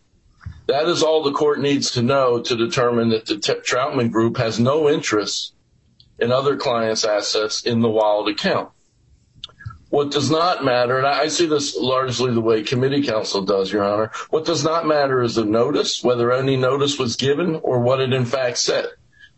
That 0.66 0.88
is 0.88 1.04
all 1.04 1.22
the 1.22 1.32
court 1.32 1.60
needs 1.60 1.92
to 1.92 2.02
know 2.02 2.42
to 2.42 2.56
determine 2.56 3.10
that 3.10 3.28
the 3.28 3.36
Troutman 3.36 4.12
group 4.12 4.38
has 4.38 4.60
no 4.60 4.90
interest 4.90 5.54
in 6.18 6.32
other 6.32 6.58
clients' 6.58 7.06
assets 7.06 7.62
in 7.62 7.82
the 7.82 7.90
Wild 7.90 8.30
account. 8.30 8.72
What 9.90 10.10
does 10.10 10.32
not 10.32 10.66
matter, 10.66 10.98
and 10.98 11.06
I 11.06 11.28
see 11.28 11.46
this 11.46 11.78
largely 11.78 12.34
the 12.34 12.42
way 12.42 12.64
committee 12.64 13.04
counsel 13.04 13.44
does, 13.44 13.72
Your 13.72 13.84
Honor, 13.84 14.12
what 14.32 14.46
does 14.46 14.64
not 14.64 14.88
matter 14.88 15.22
is 15.22 15.36
the 15.36 15.46
notice, 15.46 16.04
whether 16.04 16.32
any 16.32 16.58
notice 16.58 16.98
was 16.98 17.16
given 17.16 17.58
or 17.62 17.80
what 17.80 18.02
it 18.02 18.12
in 18.12 18.26
fact 18.26 18.58
said. 18.58 18.88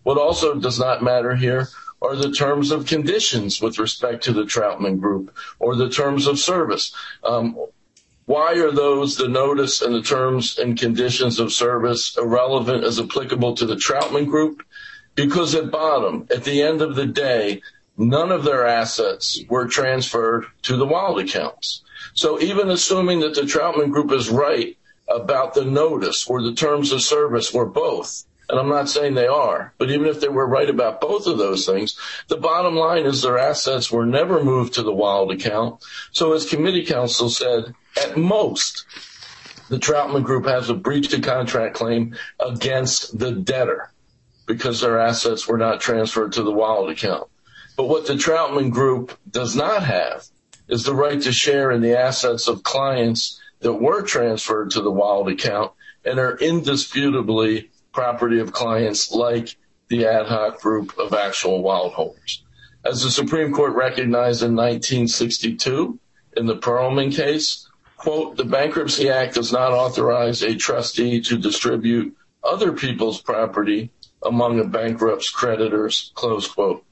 What 0.04 0.18
also 0.18 0.56
does 0.56 0.80
not 0.80 1.04
matter 1.04 1.36
here 1.36 1.68
are 2.02 2.16
the 2.16 2.32
terms 2.32 2.72
of 2.72 2.86
conditions 2.86 3.62
with 3.62 3.80
respect 3.80 4.24
to 4.24 4.34
the 4.34 4.44
Troutman 4.44 5.00
group 5.00 5.36
or 5.60 5.76
the 5.76 5.90
terms 5.90 6.28
of 6.28 6.40
service. 6.40 6.94
Um, 7.24 7.58
why 8.26 8.54
are 8.54 8.72
those, 8.72 9.18
the 9.18 9.28
notice 9.28 9.82
and 9.82 9.94
the 9.94 10.02
terms 10.02 10.58
and 10.58 10.80
conditions 10.80 11.40
of 11.40 11.54
service, 11.54 12.18
irrelevant 12.18 12.84
as 12.84 13.00
applicable 13.00 13.56
to 13.56 13.66
the 13.66 13.76
Troutman 13.76 14.28
group? 14.28 14.64
Because 15.14 15.56
at 15.56 15.72
bottom, 15.72 16.28
at 16.30 16.44
the 16.44 16.62
end 16.62 16.82
of 16.82 16.96
the 16.96 17.06
day, 17.06 17.62
none 17.98 18.32
of 18.32 18.44
their 18.44 18.66
assets 18.66 19.40
were 19.48 19.68
transferred 19.68 20.46
to 20.64 20.76
the 20.76 20.86
Wild 20.86 21.20
accounts. 21.20 21.84
So 22.14 22.42
even 22.42 22.70
assuming 22.70 23.20
that 23.22 23.36
the 23.36 23.42
Troutman 23.42 23.92
Group 23.92 24.12
is 24.12 24.30
right 24.30 24.78
about 25.08 25.54
the 25.54 25.66
notice 25.66 26.26
or 26.28 26.42
the 26.42 26.54
terms 26.54 26.92
of 26.92 27.02
service 27.02 27.54
or 27.54 27.66
both, 27.66 28.26
and 28.50 28.60
I'm 28.60 28.70
not 28.70 28.90
saying 28.90 29.16
they 29.16 29.28
are, 29.28 29.74
but 29.78 29.90
even 29.90 30.08
if 30.08 30.22
they 30.22 30.28
were 30.28 30.48
right 30.48 30.70
about 30.70 31.02
both 31.02 31.28
of 31.28 31.38
those 31.38 31.66
things, 31.66 31.98
the 32.28 32.38
bottom 32.38 32.76
line 32.76 33.06
is 33.06 33.22
their 33.22 33.38
assets 33.38 33.92
were 33.92 34.06
never 34.06 34.44
moved 34.44 34.74
to 34.76 34.84
the 34.84 34.94
wild 34.94 35.32
account. 35.32 35.84
So 36.12 36.34
as 36.34 36.50
committee 36.50 36.86
counsel 36.86 37.30
said, 37.30 37.74
at 38.02 38.18
most, 38.18 38.86
the 39.70 39.80
Troutman 39.80 40.24
Group 40.24 40.46
has 40.46 40.70
a 40.70 40.76
breach 40.76 41.12
of 41.14 41.22
contract 41.24 41.76
claim 41.76 42.16
against 42.40 43.18
the 43.18 43.32
debtor 43.32 43.92
because 44.46 44.82
their 44.82 45.00
assets 45.00 45.48
were 45.48 45.58
not 45.58 45.82
transferred 45.82 46.34
to 46.34 46.44
the 46.44 46.52
wild 46.52 46.90
account. 46.90 47.28
But 47.76 47.90
what 47.90 48.06
the 48.06 48.14
Troutman 48.14 48.70
Group 48.70 49.18
does 49.30 49.56
not 49.56 49.84
have 49.84 50.26
is 50.68 50.84
the 50.84 50.94
right 50.94 51.22
to 51.22 51.32
share 51.32 51.72
in 51.72 51.82
the 51.82 51.98
assets 51.98 52.48
of 52.48 52.64
clients 52.64 53.40
that 53.60 53.74
were 53.74 54.04
transferred 54.04 54.72
to 54.72 54.82
the 54.82 54.92
wild 54.92 55.30
account 55.30 55.72
and 56.04 56.20
are 56.20 56.38
indisputably 56.38 57.70
property 57.96 58.40
of 58.40 58.52
clients 58.52 59.12
like 59.12 59.56
the 59.88 60.06
ad 60.06 60.28
hoc 60.28 60.60
group 60.62 60.98
of 61.00 61.14
actual 61.14 61.64
wallet 61.64 61.94
holders. 61.94 62.44
As 62.84 63.02
the 63.02 63.10
Supreme 63.10 63.54
Court 63.54 63.74
recognized 63.74 64.44
in 64.44 64.56
1962 64.56 65.98
in 66.36 66.46
the 66.46 66.58
Pearlman 66.58 67.16
case, 67.16 67.68
quote, 67.96 68.36
the 68.36 68.44
Bankruptcy 68.44 69.10
Act 69.10 69.36
does 69.36 69.52
not 69.52 69.72
authorize 69.72 70.44
a 70.44 70.56
trustee 70.56 71.22
to 71.22 71.38
distribute 71.38 72.16
other 72.44 72.74
people's 72.74 73.22
property 73.22 73.90
among 74.24 74.60
a 74.60 74.66
bankrupt's 74.66 75.30
creditors, 75.30 76.12
close 76.16 76.48
quote. 76.48 76.84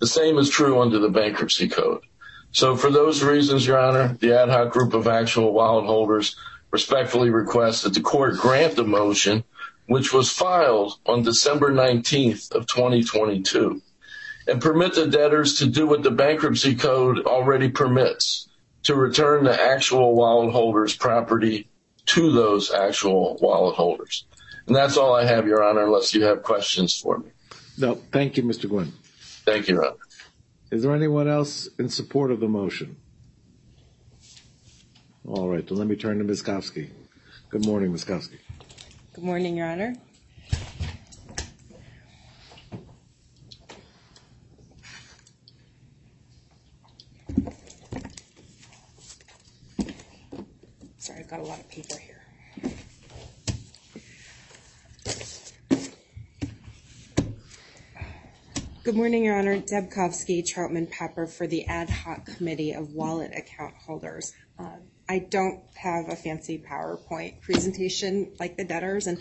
The 0.00 0.06
same 0.06 0.36
is 0.36 0.50
true 0.50 0.80
under 0.80 0.98
the 0.98 1.08
Bankruptcy 1.08 1.68
Code. 1.68 2.02
So 2.50 2.76
for 2.76 2.90
those 2.90 3.22
reasons, 3.22 3.66
Your 3.66 3.78
Honor, 3.78 4.16
the 4.20 4.38
ad 4.38 4.50
hoc 4.50 4.72
group 4.72 4.92
of 4.92 5.08
actual 5.08 5.52
wallet 5.54 5.86
holders 5.86 6.36
respectfully 6.70 7.30
request 7.30 7.84
that 7.84 7.94
the 7.94 8.00
court 8.00 8.36
grant 8.38 8.76
the 8.76 8.84
motion, 8.84 9.44
which 9.86 10.12
was 10.12 10.30
filed 10.30 10.98
on 11.06 11.22
December 11.22 11.72
19th 11.72 12.52
of 12.52 12.66
2022, 12.66 13.82
and 14.48 14.60
permit 14.60 14.94
the 14.94 15.06
debtors 15.06 15.58
to 15.58 15.66
do 15.66 15.86
what 15.86 16.02
the 16.02 16.10
Bankruptcy 16.10 16.74
Code 16.74 17.26
already 17.26 17.68
permits, 17.68 18.48
to 18.84 18.94
return 18.94 19.44
the 19.44 19.62
actual 19.62 20.14
wallet 20.14 20.52
holders' 20.52 20.96
property 20.96 21.68
to 22.06 22.32
those 22.32 22.72
actual 22.72 23.38
wallet 23.40 23.76
holders. 23.76 24.26
And 24.66 24.74
that's 24.74 24.96
all 24.96 25.14
I 25.14 25.24
have, 25.24 25.46
Your 25.46 25.62
Honor, 25.62 25.84
unless 25.84 26.14
you 26.14 26.24
have 26.24 26.42
questions 26.42 26.98
for 26.98 27.18
me. 27.18 27.30
No, 27.78 27.94
thank 27.94 28.36
you, 28.36 28.42
Mr. 28.42 28.68
Gwynne. 28.68 28.92
Thank 29.44 29.68
you, 29.68 29.74
Your 29.76 29.86
Honor. 29.86 29.96
Is 30.70 30.82
there 30.82 30.94
anyone 30.94 31.28
else 31.28 31.68
in 31.78 31.88
support 31.88 32.30
of 32.30 32.40
the 32.40 32.48
motion? 32.48 32.96
All 35.26 35.48
right, 35.48 35.66
then 35.66 35.78
let 35.78 35.86
me 35.86 35.96
turn 35.96 36.18
to 36.18 36.24
Ms. 36.24 36.42
Kovsky. 36.42 36.90
Good 37.50 37.66
morning, 37.66 37.92
Ms. 37.92 38.04
Kovsky. 38.04 38.38
Good 39.14 39.24
morning, 39.24 39.58
Your 39.58 39.66
Honor. 39.66 39.94
Sorry, 50.96 51.18
I've 51.20 51.28
got 51.28 51.40
a 51.40 51.42
lot 51.42 51.60
of 51.60 51.68
paper 51.68 51.98
here. 51.98 52.22
Good 58.82 58.96
morning, 58.96 59.24
Your 59.24 59.38
Honor. 59.38 59.58
Deb 59.58 59.90
Troutman 59.90 60.90
Pepper 60.90 61.26
for 61.26 61.46
the 61.46 61.66
Ad 61.66 61.90
Hoc 61.90 62.24
Committee 62.24 62.72
of 62.72 62.94
Wallet 62.94 63.32
Account 63.36 63.74
Holders. 63.84 64.32
Um, 64.58 64.80
I 65.08 65.18
don't 65.18 65.60
have 65.74 66.08
a 66.08 66.16
fancy 66.16 66.58
PowerPoint 66.58 67.40
presentation 67.40 68.32
like 68.38 68.56
the 68.56 68.64
debtors, 68.64 69.06
and 69.06 69.20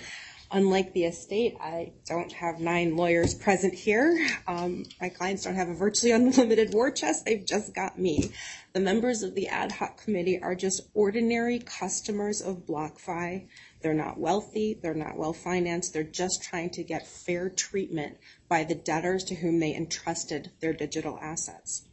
unlike 0.51 0.93
the 0.93 1.05
estate, 1.05 1.55
I 1.59 1.93
don't 2.05 2.31
have 2.33 2.59
nine 2.59 2.95
lawyers 2.95 3.33
present 3.33 3.73
here. 3.73 4.27
Um, 4.47 4.85
my 4.99 5.09
clients 5.09 5.43
don't 5.43 5.55
have 5.55 5.69
a 5.69 5.73
virtually 5.73 6.11
unlimited 6.11 6.73
war 6.73 6.91
chest. 6.91 7.25
They've 7.25 7.45
just 7.45 7.73
got 7.73 7.97
me. 7.97 8.31
The 8.73 8.79
members 8.79 9.23
of 9.23 9.35
the 9.35 9.47
Ad 9.47 9.71
Hoc 9.71 10.03
Committee 10.03 10.41
are 10.41 10.55
just 10.55 10.81
ordinary 10.93 11.59
customers 11.59 12.41
of 12.41 12.65
BlockFi. 12.65 13.47
They're 13.81 13.93
not 13.93 14.19
wealthy. 14.19 14.77
They're 14.81 14.93
not 14.93 15.17
well-financed. 15.17 15.93
They're 15.93 16.03
just 16.03 16.43
trying 16.43 16.69
to 16.71 16.83
get 16.83 17.07
fair 17.07 17.49
treatment 17.49 18.17
by 18.47 18.63
the 18.63 18.75
debtors 18.75 19.23
to 19.25 19.35
whom 19.35 19.59
they 19.59 19.75
entrusted 19.75 20.51
their 20.59 20.73
digital 20.73 21.17
assets. 21.21 21.83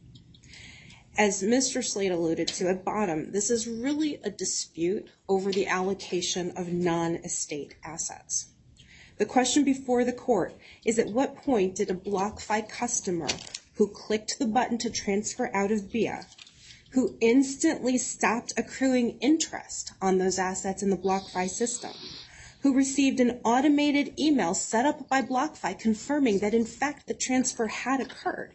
As 1.17 1.41
Mr. 1.43 1.83
Slade 1.83 2.11
alluded 2.11 2.47
to 2.49 2.69
at 2.69 2.85
bottom, 2.85 3.31
this 3.31 3.49
is 3.49 3.67
really 3.67 4.21
a 4.23 4.29
dispute 4.29 5.07
over 5.27 5.51
the 5.51 5.67
allocation 5.67 6.51
of 6.51 6.71
non-estate 6.71 7.75
assets. 7.83 8.47
The 9.17 9.25
question 9.25 9.65
before 9.65 10.05
the 10.05 10.13
court 10.13 10.55
is 10.85 10.97
at 10.97 11.11
what 11.11 11.35
point 11.35 11.75
did 11.75 11.89
a 11.89 11.93
BlockFi 11.93 12.69
customer 12.69 13.27
who 13.75 13.87
clicked 13.87 14.39
the 14.39 14.45
button 14.45 14.77
to 14.77 14.89
transfer 14.89 15.49
out 15.53 15.71
of 15.71 15.91
BIA, 15.91 16.25
who 16.91 17.17
instantly 17.19 17.97
stopped 17.97 18.53
accruing 18.55 19.17
interest 19.19 19.91
on 20.01 20.17
those 20.17 20.39
assets 20.39 20.81
in 20.83 20.89
the 20.89 20.97
BlockFi 20.97 21.49
system, 21.49 21.91
who 22.61 22.73
received 22.73 23.19
an 23.19 23.41
automated 23.43 24.17
email 24.17 24.53
set 24.53 24.85
up 24.85 25.09
by 25.09 25.21
BlockFi 25.21 25.77
confirming 25.77 26.39
that, 26.39 26.53
in 26.53 26.65
fact, 26.65 27.07
the 27.07 27.13
transfer 27.13 27.67
had 27.67 27.99
occurred, 27.99 28.53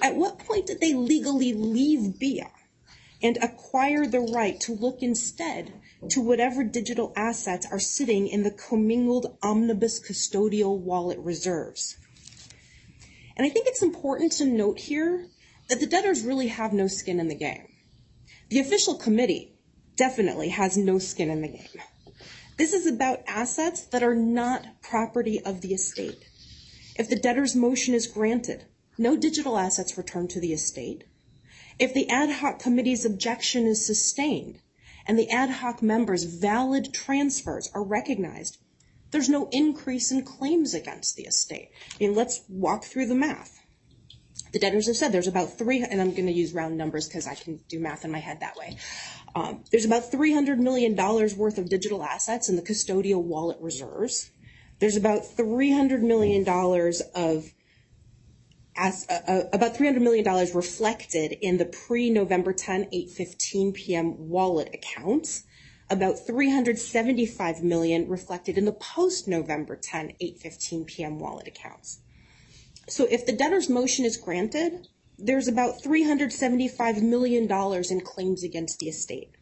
at 0.00 0.16
what 0.16 0.38
point 0.38 0.66
did 0.66 0.80
they 0.80 0.94
legally 0.94 1.52
leave 1.52 2.18
BIA 2.18 2.50
and 3.22 3.36
acquire 3.38 4.06
the 4.06 4.20
right 4.20 4.60
to 4.60 4.72
look 4.72 5.02
instead 5.02 5.72
to 6.10 6.20
whatever 6.20 6.62
digital 6.62 7.12
assets 7.16 7.66
are 7.70 7.80
sitting 7.80 8.28
in 8.28 8.44
the 8.44 8.50
commingled 8.50 9.36
omnibus 9.42 10.00
custodial 10.00 10.78
wallet 10.78 11.18
reserves? 11.18 11.96
And 13.36 13.46
I 13.46 13.50
think 13.50 13.66
it's 13.66 13.82
important 13.82 14.32
to 14.32 14.44
note 14.44 14.78
here 14.78 15.26
that 15.68 15.80
the 15.80 15.86
debtors 15.86 16.24
really 16.24 16.48
have 16.48 16.72
no 16.72 16.86
skin 16.86 17.20
in 17.20 17.28
the 17.28 17.34
game. 17.34 17.68
The 18.50 18.60
official 18.60 18.94
committee 18.94 19.54
definitely 19.96 20.48
has 20.50 20.76
no 20.76 20.98
skin 20.98 21.30
in 21.30 21.42
the 21.42 21.48
game. 21.48 21.82
This 22.56 22.72
is 22.72 22.86
about 22.86 23.20
assets 23.28 23.82
that 23.86 24.02
are 24.02 24.16
not 24.16 24.80
property 24.82 25.40
of 25.40 25.60
the 25.60 25.74
estate. 25.74 26.24
If 26.96 27.08
the 27.08 27.18
debtor's 27.18 27.54
motion 27.54 27.94
is 27.94 28.08
granted, 28.08 28.64
no 28.98 29.16
digital 29.16 29.56
assets 29.56 29.96
return 29.96 30.28
to 30.28 30.40
the 30.40 30.52
estate. 30.52 31.04
If 31.78 31.94
the 31.94 32.10
Ad 32.10 32.30
Hoc 32.30 32.58
Committee's 32.58 33.04
objection 33.04 33.66
is 33.66 33.86
sustained 33.86 34.60
and 35.06 35.18
the 35.18 35.30
Ad 35.30 35.50
Hoc 35.50 35.80
members' 35.80 36.24
valid 36.24 36.92
transfers 36.92 37.70
are 37.72 37.84
recognized, 37.84 38.58
there's 39.10 39.28
no 39.28 39.48
increase 39.52 40.10
in 40.10 40.24
claims 40.24 40.74
against 40.74 41.16
the 41.16 41.22
estate. 41.22 41.70
I 41.94 42.04
mean, 42.04 42.14
let's 42.14 42.42
walk 42.48 42.84
through 42.84 43.06
the 43.06 43.14
math. 43.14 43.58
The 44.52 44.58
debtors 44.58 44.86
have 44.86 44.96
said 44.96 45.12
there's 45.12 45.28
about 45.28 45.58
three, 45.58 45.82
and 45.82 46.00
I'm 46.00 46.12
going 46.12 46.26
to 46.26 46.32
use 46.32 46.52
round 46.52 46.76
numbers 46.76 47.06
because 47.06 47.26
I 47.26 47.34
can 47.34 47.60
do 47.68 47.80
math 47.80 48.04
in 48.04 48.10
my 48.10 48.18
head 48.18 48.40
that 48.40 48.56
way. 48.56 48.76
Um, 49.34 49.64
there's 49.70 49.84
about 49.84 50.10
$300 50.10 50.58
million 50.58 50.96
worth 50.96 51.58
of 51.58 51.68
digital 51.68 52.02
assets 52.02 52.48
in 52.48 52.56
the 52.56 52.62
custodial 52.62 53.22
wallet 53.22 53.58
reserves. 53.60 54.30
There's 54.78 54.96
about 54.96 55.22
$300 55.22 56.00
million 56.00 56.44
Uh, 58.78 58.92
uh, 59.10 59.42
reflected 60.54 61.32
in 61.40 61.58
the 61.58 61.64
pre-November 61.64 62.52
10, 62.52 62.84
8.15 62.84 63.74
p.m. 63.74 64.28
wallet 64.28 64.70
accounts. 64.72 65.42
About 65.90 66.14
$375 66.14 67.62
million 67.62 68.08
reflected 68.08 68.56
in 68.56 68.66
the 68.66 68.72
post-November 68.72 69.74
10, 69.74 70.12
8.15 70.22 70.86
p.m. 70.86 71.18
wallet 71.18 71.48
accounts. 71.48 72.00
So 72.86 73.08
if 73.10 73.26
the 73.26 73.32
debtor's 73.32 73.68
motion 73.68 74.04
is 74.04 74.16
granted, 74.16 74.86
there's 75.18 75.48
about 75.48 75.82
$375 75.82 77.02
million 77.02 77.50
in 77.90 78.00
claims 78.02 78.44
against 78.44 78.78
the 78.78 78.88
estate. 78.88 79.32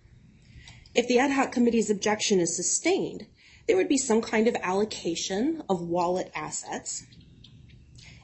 If 0.95 1.09
the 1.09 1.19
Ad 1.19 1.33
Hoc 1.33 1.53
Committee's 1.53 1.91
objection 1.91 2.41
is 2.41 2.57
sustained, 2.57 3.27
there 3.69 3.77
would 3.77 3.89
be 3.89 3.99
some 3.99 4.23
kind 4.23 4.49
of 4.49 4.57
allocation 4.63 5.63
of 5.69 5.83
wallet 5.83 6.33
assets, 6.35 7.05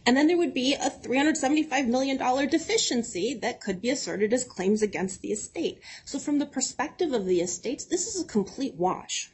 and 0.04 0.16
then 0.16 0.26
there 0.26 0.36
would 0.36 0.54
be 0.54 0.74
a 0.74 0.90
$375 0.90 1.86
million 1.86 2.16
deficiency 2.48 3.34
that 3.34 3.60
could 3.60 3.80
be 3.80 3.90
asserted 3.90 4.32
as 4.32 4.44
claims 4.44 4.82
against 4.82 5.22
the 5.22 5.32
estate. 5.32 5.80
So 6.04 6.18
from 6.18 6.38
the 6.38 6.46
perspective 6.46 7.12
of 7.12 7.26
the 7.26 7.40
estates, 7.40 7.84
this 7.84 8.06
is 8.06 8.20
a 8.20 8.26
complete 8.26 8.74
wash. 8.74 9.30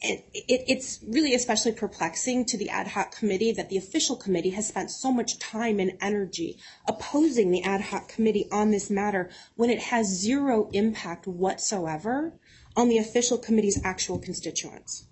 It's 0.00 1.00
really 1.02 1.34
especially 1.34 1.72
perplexing 1.72 2.44
to 2.46 2.56
the 2.56 2.70
Ad 2.70 2.86
Hoc 2.86 3.10
Committee 3.10 3.50
that 3.50 3.68
the 3.68 3.76
official 3.76 4.14
committee 4.14 4.50
has 4.50 4.68
spent 4.68 4.92
so 4.92 5.10
much 5.10 5.40
time 5.40 5.80
and 5.80 5.98
energy 6.00 6.56
opposing 6.86 7.50
the 7.50 7.64
Ad 7.64 7.80
Hoc 7.80 8.08
Committee 8.08 8.48
on 8.52 8.70
this 8.70 8.90
matter 8.90 9.28
when 9.56 9.70
it 9.70 9.80
has 9.80 10.06
zero 10.06 10.70
impact 10.72 11.26
whatsoever 11.26 12.32
on 12.76 12.88
the 12.88 12.98
official 12.98 13.38
committee's 13.38 13.80
actual 13.82 14.20
constituents. 14.20 15.07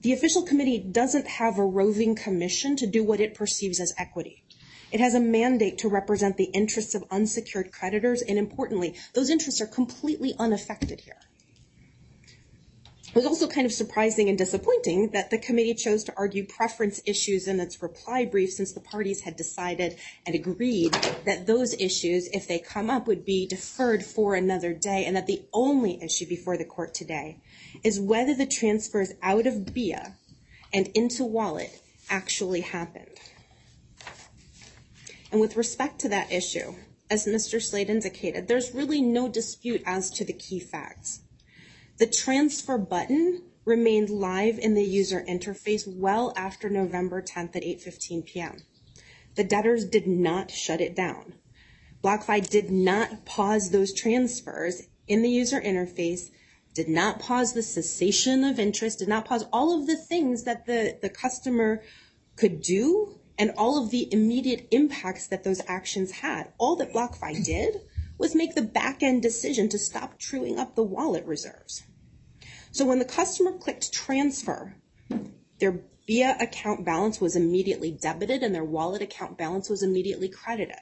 The 0.00 0.12
official 0.12 0.42
committee 0.42 0.78
doesn't 0.78 1.26
have 1.26 1.58
a 1.58 1.64
roving 1.64 2.14
commission 2.14 2.76
to 2.76 2.86
do 2.86 3.02
what 3.02 3.20
it 3.20 3.34
perceives 3.34 3.80
as 3.80 3.92
equity. 3.98 4.44
It 4.92 5.00
has 5.00 5.14
a 5.14 5.20
mandate 5.20 5.78
to 5.78 5.88
represent 5.88 6.36
the 6.36 6.50
interests 6.54 6.94
of 6.94 7.04
unsecured 7.10 7.72
creditors, 7.72 8.22
and 8.22 8.38
importantly, 8.38 8.94
those 9.14 9.28
interests 9.28 9.60
are 9.60 9.66
completely 9.66 10.34
unaffected 10.38 11.00
here. 11.00 11.18
It 13.08 13.14
was 13.14 13.26
also 13.26 13.48
kind 13.48 13.66
of 13.66 13.72
surprising 13.72 14.28
and 14.28 14.38
disappointing 14.38 15.10
that 15.10 15.30
the 15.30 15.38
committee 15.38 15.74
chose 15.74 16.04
to 16.04 16.14
argue 16.16 16.46
preference 16.46 17.00
issues 17.04 17.48
in 17.48 17.58
its 17.58 17.82
reply 17.82 18.24
brief 18.24 18.52
since 18.52 18.72
the 18.72 18.80
parties 18.80 19.22
had 19.22 19.34
decided 19.34 19.96
and 20.24 20.34
agreed 20.36 20.92
that 21.24 21.46
those 21.46 21.74
issues, 21.74 22.28
if 22.28 22.46
they 22.46 22.60
come 22.60 22.88
up, 22.88 23.08
would 23.08 23.24
be 23.24 23.46
deferred 23.48 24.04
for 24.04 24.34
another 24.36 24.72
day, 24.74 25.04
and 25.06 25.16
that 25.16 25.26
the 25.26 25.42
only 25.52 26.00
issue 26.02 26.26
before 26.26 26.56
the 26.56 26.64
court 26.64 26.94
today 26.94 27.40
is 27.84 28.00
whether 28.00 28.34
the 28.34 28.46
transfers 28.46 29.12
out 29.22 29.46
of 29.46 29.74
BIA 29.74 30.16
and 30.72 30.88
into 30.88 31.24
Wallet 31.24 31.82
actually 32.10 32.60
happened. 32.60 33.18
And 35.30 35.40
with 35.40 35.56
respect 35.56 36.00
to 36.00 36.08
that 36.08 36.32
issue, 36.32 36.74
as 37.10 37.26
Mr. 37.26 37.60
Slade 37.60 37.90
indicated, 37.90 38.48
there's 38.48 38.74
really 38.74 39.00
no 39.00 39.28
dispute 39.28 39.82
as 39.86 40.10
to 40.10 40.24
the 40.24 40.32
key 40.32 40.60
facts. 40.60 41.20
The 41.98 42.06
transfer 42.06 42.78
button 42.78 43.42
remained 43.64 44.08
live 44.08 44.58
in 44.58 44.74
the 44.74 44.84
user 44.84 45.24
interface 45.28 45.86
well 45.86 46.32
after 46.36 46.70
November 46.70 47.20
10th 47.20 47.56
at 47.56 47.62
8.15 47.62 48.24
p.m. 48.24 48.62
The 49.34 49.44
debtors 49.44 49.84
did 49.84 50.06
not 50.06 50.50
shut 50.50 50.80
it 50.80 50.96
down. 50.96 51.34
BlockFi 52.02 52.48
did 52.48 52.70
not 52.70 53.24
pause 53.24 53.70
those 53.70 53.92
transfers 53.92 54.82
in 55.06 55.22
the 55.22 55.30
user 55.30 55.60
interface, 55.60 56.30
did 56.78 56.88
not 56.88 57.18
pause 57.18 57.54
the 57.54 57.62
cessation 57.62 58.44
of 58.44 58.60
interest, 58.60 59.00
did 59.00 59.08
not 59.08 59.24
pause 59.24 59.44
all 59.52 59.76
of 59.76 59.88
the 59.88 59.96
things 59.96 60.44
that 60.44 60.64
the, 60.64 61.10
customer 61.12 61.82
could 62.36 62.62
do 62.62 63.18
and 63.36 63.50
all 63.58 63.82
of 63.82 63.90
the 63.90 64.08
immediate 64.12 64.68
impacts 64.70 65.26
that 65.26 65.42
those 65.42 65.60
actions 65.66 66.12
had. 66.12 66.52
All 66.56 66.76
that 66.76 66.92
BlockFi 66.92 67.44
did 67.44 67.80
was 68.16 68.36
make 68.36 68.54
the 68.54 68.62
back 68.62 69.02
end 69.02 69.22
decision 69.22 69.68
to 69.70 69.76
stop 69.76 70.20
truing 70.20 70.60
up 70.60 70.76
the 70.76 70.84
wallet 70.84 71.26
reserves. 71.26 71.82
So 72.70 72.86
when 72.86 73.00
the 73.00 73.04
customer 73.04 73.58
clicked 73.58 73.92
transfer, 73.92 74.76
their 75.58 75.80
BIA 76.06 76.36
account 76.38 76.84
balance 76.84 77.20
was 77.20 77.34
immediately 77.34 77.90
debited 77.90 78.44
and 78.44 78.54
their 78.54 78.64
wallet 78.64 79.02
account 79.02 79.36
balance 79.36 79.68
was 79.68 79.82
immediately 79.82 80.28
credited. 80.28 80.76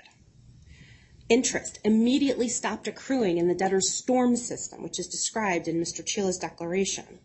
Interest 1.28 1.80
immediately 1.84 2.48
stopped 2.48 2.86
accruing 2.86 3.38
in 3.38 3.48
the 3.48 3.54
debtor's 3.54 3.92
storm 3.92 4.36
system, 4.36 4.82
which 4.82 5.00
is 5.00 5.08
described 5.08 5.66
in 5.66 5.80
Mr. 5.80 6.06
Cheela's 6.06 6.38
declaration. 6.38 7.18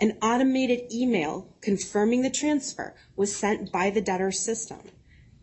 An 0.00 0.18
automated 0.22 0.92
email 0.92 1.48
confirming 1.60 2.22
the 2.22 2.30
transfer 2.30 2.94
was 3.16 3.34
sent 3.34 3.72
by 3.72 3.90
the 3.90 4.00
debtor's 4.00 4.38
system. 4.38 4.78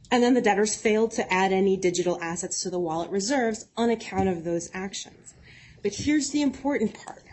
And 0.10 0.24
then 0.24 0.34
the 0.34 0.42
debtors 0.42 0.76
failed 0.76 1.12
to 1.12 1.34
add 1.34 1.52
any 1.52 1.78
digital 1.78 2.22
assets 2.22 2.62
to 2.64 2.70
the 2.70 2.80
wallet 2.80 3.10
reserves 3.10 3.66
on 3.76 3.90
account 3.90 4.30
of 4.30 4.44
those 4.44 4.70
actions. 4.74 5.34
But 5.82 5.96
here's 5.96 6.32
the 6.32 6.42
important 6.42 6.94
part. 6.94 7.24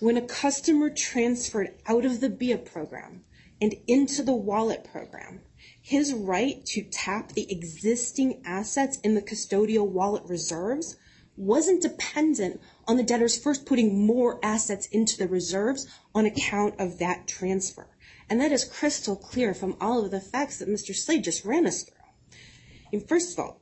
When 0.00 0.16
a 0.16 0.22
customer 0.22 0.90
transferred 0.90 1.74
out 1.86 2.04
of 2.04 2.20
the 2.20 2.30
BIA 2.30 2.58
program 2.58 3.24
and 3.60 3.74
into 3.86 4.22
the 4.24 4.32
wallet 4.32 4.84
program, 4.84 5.40
his 5.82 6.14
right 6.14 6.64
to 6.64 6.82
tap 6.82 7.32
the 7.32 7.50
existing 7.52 8.40
assets 8.44 8.98
in 8.98 9.14
the 9.16 9.20
custodial 9.20 9.86
wallet 9.86 10.22
reserves 10.26 10.96
wasn't 11.36 11.82
dependent 11.82 12.60
on 12.86 12.96
the 12.96 13.02
debtors 13.02 13.36
first 13.36 13.66
putting 13.66 14.06
more 14.06 14.38
assets 14.44 14.86
into 14.86 15.18
the 15.18 15.26
reserves 15.26 15.86
on 16.14 16.24
account 16.24 16.78
of 16.78 16.98
that 16.98 17.26
transfer. 17.26 17.88
And 18.30 18.40
that 18.40 18.52
is 18.52 18.64
crystal 18.64 19.16
clear 19.16 19.54
from 19.54 19.76
all 19.80 20.04
of 20.04 20.12
the 20.12 20.20
facts 20.20 20.58
that 20.58 20.68
Mr. 20.68 20.94
Slade 20.94 21.24
just 21.24 21.44
ran 21.44 21.66
us 21.66 21.82
through. 21.82 23.00
First 23.00 23.32
of 23.32 23.44
all, 23.44 23.60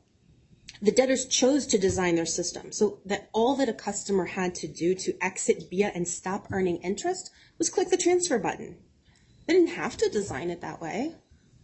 the 0.82 0.92
debtors 0.92 1.26
chose 1.26 1.66
to 1.68 1.78
design 1.78 2.16
their 2.16 2.26
system 2.26 2.70
so 2.70 3.00
that 3.06 3.30
all 3.32 3.54
that 3.56 3.68
a 3.68 3.74
customer 3.74 4.26
had 4.26 4.54
to 4.56 4.68
do 4.68 4.94
to 4.94 5.16
exit 5.22 5.70
BIA 5.70 5.92
and 5.94 6.06
stop 6.06 6.48
earning 6.50 6.76
interest 6.78 7.30
was 7.58 7.70
click 7.70 7.88
the 7.88 7.96
transfer 7.96 8.38
button. 8.38 8.76
They 9.46 9.54
didn't 9.54 9.70
have 9.70 9.96
to 9.98 10.10
design 10.10 10.50
it 10.50 10.60
that 10.60 10.80
way. 10.80 11.14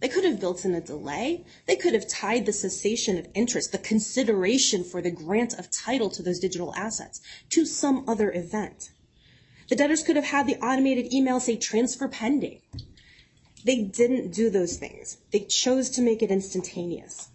They 0.01 0.09
could 0.09 0.25
have 0.25 0.41
built 0.41 0.65
in 0.65 0.75
a 0.75 0.81
delay. 0.81 1.45
They 1.67 1.77
could 1.77 1.95
have 1.95 2.07
tied 2.07 2.45
the 2.45 2.53
cessation 2.53 3.17
of 3.17 3.29
interest, 3.35 3.73
the 3.73 3.79
consideration 3.79 4.85
for 4.85 5.01
the 5.01 5.11
grant 5.11 5.59
of 5.59 5.71
title 5.71 6.11
to 6.11 6.23
those 6.23 6.39
digital 6.39 6.75
assets, 6.75 7.21
to 7.51 7.65
some 7.65 8.05
other 8.07 8.31
event. 8.33 8.91
The 9.69 9.77
debtors 9.77 10.03
could 10.03 10.17
have 10.17 10.27
had 10.27 10.47
the 10.47 10.57
automated 10.57 11.13
email 11.13 11.41
say 11.41 11.57
transfer 11.57 12.09
pending. 12.09 12.61
They 13.65 13.83
didn't 13.83 14.33
do 14.33 14.51
those 14.51 14.77
things. 14.77 15.17
They 15.33 15.41
chose 15.41 15.91
to 15.91 16.03
make 16.03 16.23
it 16.23 16.31
instantaneous. 16.31 17.29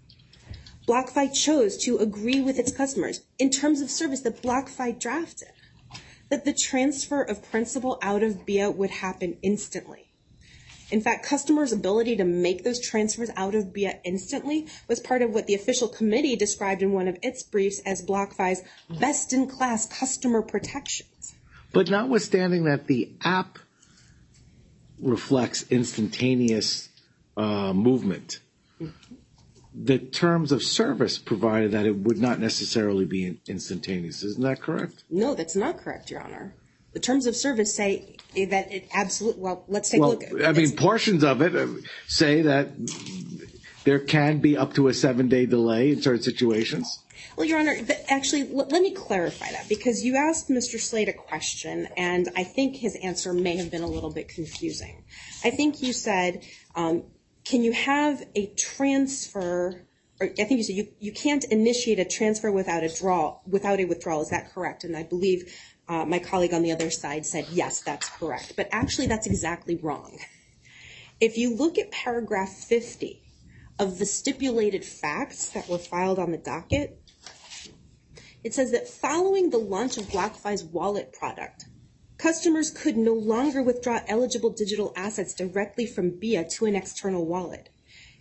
BlockFi 0.88 1.34
chose 1.34 1.78
to 1.80 1.98
agree 1.98 2.42
with 2.42 2.58
its 2.58 2.72
customers 2.72 3.22
in 3.38 3.50
terms 3.50 3.82
of 3.82 3.92
service 3.92 4.22
that 4.22 4.42
BlockFi 4.42 5.00
drafted, 5.00 5.52
that 6.30 6.46
the 6.46 6.54
transfer 6.54 7.22
of 7.22 7.44
principal 7.52 8.00
out 8.02 8.24
of 8.24 8.46
BIA 8.46 8.72
would 8.72 8.92
happen 8.92 9.38
instantly. 9.42 10.11
In 10.92 11.00
fact, 11.00 11.26
customers' 11.26 11.72
ability 11.72 12.18
to 12.18 12.26
make 12.26 12.64
those 12.64 12.80
transfers 12.80 13.30
out 13.38 13.56
of 13.56 13.72
BIA 13.72 14.00
instantly 14.04 14.68
was 14.90 15.00
part 15.00 15.22
of 15.22 15.32
what 15.32 15.48
the 15.48 15.56
official 15.56 15.88
committee 15.88 16.36
described 16.36 16.82
in 16.82 16.92
one 16.92 17.08
of 17.08 17.18
its 17.24 17.44
briefs 17.44 17.80
as 17.86 18.06
BlockFi's 18.06 18.62
best-in-class 18.90 19.88
customer 19.88 20.42
protections. 20.42 21.34
But 21.72 21.90
notwithstanding 21.90 22.66
that 22.66 22.88
the 22.88 23.14
app 23.24 23.58
reflects 25.02 25.66
instantaneous 25.70 26.90
uh, 27.38 27.72
movement, 27.72 28.42
the 29.74 29.98
terms 29.98 30.52
of 30.52 30.62
service 30.62 31.18
provided 31.18 31.72
that 31.72 31.86
it 31.86 31.96
would 31.96 32.18
not 32.18 32.40
necessarily 32.40 33.06
be 33.06 33.40
instantaneous. 33.48 34.24
Isn't 34.24 34.44
that 34.44 34.62
correct? 34.62 35.06
No, 35.10 35.34
that's 35.36 35.56
not 35.56 35.78
correct, 35.78 36.12
Your 36.12 36.22
Honor. 36.22 36.54
The 36.94 37.00
terms 37.00 37.26
of 37.26 37.36
service 37.36 37.74
say 37.74 38.18
that 38.36 38.72
it 38.72 38.88
absolutely, 38.94 39.42
well, 39.42 39.64
let's 39.68 39.90
take 39.90 40.02
a 40.02 40.06
look. 40.06 40.24
I 40.44 40.52
mean, 40.52 40.76
portions 40.76 41.24
of 41.24 41.42
it 41.42 41.84
say 42.08 42.42
that 42.42 42.72
there 43.84 44.00
can 44.00 44.40
be 44.40 44.58
up 44.58 44.74
to 44.76 44.88
a 44.88 44.94
seven 44.94 45.28
day 45.28 45.46
delay 45.46 45.92
in 45.92 46.02
certain 46.02 46.22
situations. 46.22 47.00
Well, 47.36 47.48
Your 47.48 47.60
Honor, 47.60 47.78
actually, 48.10 48.44
let 48.44 48.70
me 48.70 48.92
clarify 48.92 49.52
that 49.52 49.70
because 49.70 50.04
you 50.04 50.16
asked 50.18 50.50
Mr. 50.50 50.80
Slade 50.80 51.08
a 51.08 51.14
question, 51.14 51.88
and 51.96 52.30
I 52.36 52.44
think 52.44 52.76
his 52.76 52.98
answer 53.02 53.34
may 53.34 53.56
have 53.58 53.72
been 53.72 53.84
a 53.84 53.88
little 53.88 54.12
bit 54.12 54.28
confusing. 54.28 55.04
I 55.44 55.52
think 55.52 55.82
you 55.82 55.94
said, 55.94 56.44
um, 56.76 57.04
can 57.46 57.64
you 57.64 57.72
have 57.72 58.24
a 58.36 58.48
transfer, 58.48 59.86
or 60.20 60.28
I 60.28 60.44
think 60.44 60.52
you 60.52 60.64
said 60.64 60.88
you 61.00 61.12
can't 61.12 61.44
initiate 61.46 62.00
a 62.00 62.06
transfer 62.06 62.52
without 62.52 62.84
a 62.84 62.90
draw, 62.94 63.40
without 63.48 63.80
a 63.80 63.86
withdrawal. 63.86 64.22
Is 64.22 64.30
that 64.30 64.54
correct? 64.54 64.84
And 64.84 64.96
I 64.96 65.04
believe 65.04 65.44
uh, 65.46 65.71
Uh, 65.92 66.06
my 66.06 66.20
colleague 66.20 66.54
on 66.54 66.62
the 66.62 66.72
other 66.72 66.90
side 66.90 67.26
said, 67.26 67.46
yes, 67.52 67.82
that's 67.82 68.08
correct. 68.08 68.54
But 68.56 68.70
actually, 68.72 69.08
that's 69.08 69.28
exactly 69.28 69.76
wrong. 69.76 70.20
If 71.20 71.38
you 71.38 71.54
look 71.54 71.78
at 71.78 71.92
paragraph 71.92 72.48
50 72.48 73.22
of 73.78 74.00
the 74.00 74.06
stipulated 74.06 74.86
facts 74.86 75.50
that 75.50 75.68
were 75.68 75.78
filed 75.78 76.18
on 76.18 76.32
the 76.32 76.38
docket, 76.38 76.98
it 78.42 78.54
says 78.54 78.72
that 78.72 78.88
following 78.88 79.50
the 79.50 79.58
launch 79.58 79.98
of 79.98 80.06
BlockFi's 80.06 80.64
wallet 80.64 81.12
product, 81.12 81.66
customers 82.18 82.72
could 82.72 82.96
no 82.96 83.14
longer 83.14 83.62
withdraw 83.62 84.00
eligible 84.08 84.52
digital 84.52 84.94
assets 84.96 85.34
directly 85.34 85.86
from 85.86 86.18
BIA 86.18 86.48
to 86.52 86.68
an 86.68 86.76
external 86.78 87.26
wallet. 87.26 87.68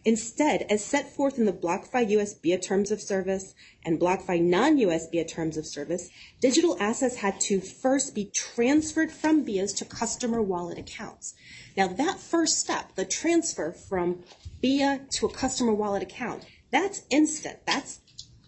Instead, 0.04 0.62
as 0.70 0.82
set 0.82 1.14
forth 1.14 1.38
in 1.38 1.44
the 1.44 1.52
BlockFi 1.52 2.08
US 2.10 2.32
BIA 2.32 2.58
terms 2.58 2.90
of 2.90 3.02
service 3.02 3.54
and 3.84 4.00
BlockFi 4.00 4.40
non-US 4.42 5.06
BIA 5.08 5.26
terms 5.26 5.58
of 5.58 5.66
service, 5.66 6.08
digital 6.40 6.76
assets 6.80 7.16
had 7.16 7.38
to 7.40 7.60
first 7.60 8.14
be 8.14 8.24
transferred 8.24 9.12
from 9.12 9.44
BIAs 9.44 9.74
to 9.74 9.84
customer 9.84 10.40
wallet 10.40 10.78
accounts. 10.78 11.34
Now 11.76 11.88
that 11.88 12.18
first 12.18 12.58
step, 12.58 12.94
the 12.94 13.04
transfer 13.04 13.72
from 13.72 14.24
BIA 14.62 15.02
to 15.10 15.26
a 15.26 15.32
customer 15.32 15.74
wallet 15.74 16.02
account, 16.02 16.46
that's 16.70 17.02
instant. 17.10 17.58
That's 17.66 18.00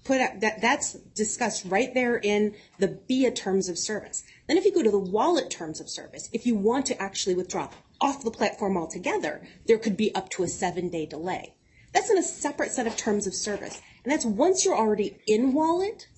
put 0.05 0.19
that, 0.41 0.61
that's 0.61 0.95
discussed 1.15 1.65
right 1.67 1.93
there 1.93 2.17
in 2.17 2.55
the 2.79 2.89
BIA 2.89 3.31
terms 3.31 3.69
of 3.69 3.79
service. 3.79 4.25
Then 4.49 4.57
if 4.57 4.65
you 4.65 4.73
go 4.73 4.83
to 4.83 4.91
the 4.91 4.99
wallet 4.99 5.51
terms 5.51 5.81
of 5.81 5.89
service, 5.89 6.29
if 6.33 6.47
you 6.47 6.55
want 6.55 6.87
to 6.87 7.01
actually 7.01 7.35
withdraw 7.35 7.69
off 8.03 8.25
the 8.25 8.31
platform 8.31 8.77
altogether, 8.77 9.47
there 9.67 9.79
could 9.79 9.97
be 9.97 10.15
up 10.15 10.29
to 10.31 10.43
a 10.43 10.49
seven-day 10.49 11.07
delay. 11.07 11.55
That's 11.95 12.11
in 12.11 12.19
a 12.19 12.23
separate 12.23 12.73
set 12.73 12.87
of 12.87 12.97
terms 12.97 13.27
of 13.27 13.35
service. 13.35 13.81
And 14.05 14.13
that's 14.13 14.25
once 14.25 14.65
you're 14.65 14.77
already 14.77 15.19
in 15.27 15.53
wallet, 15.53 16.09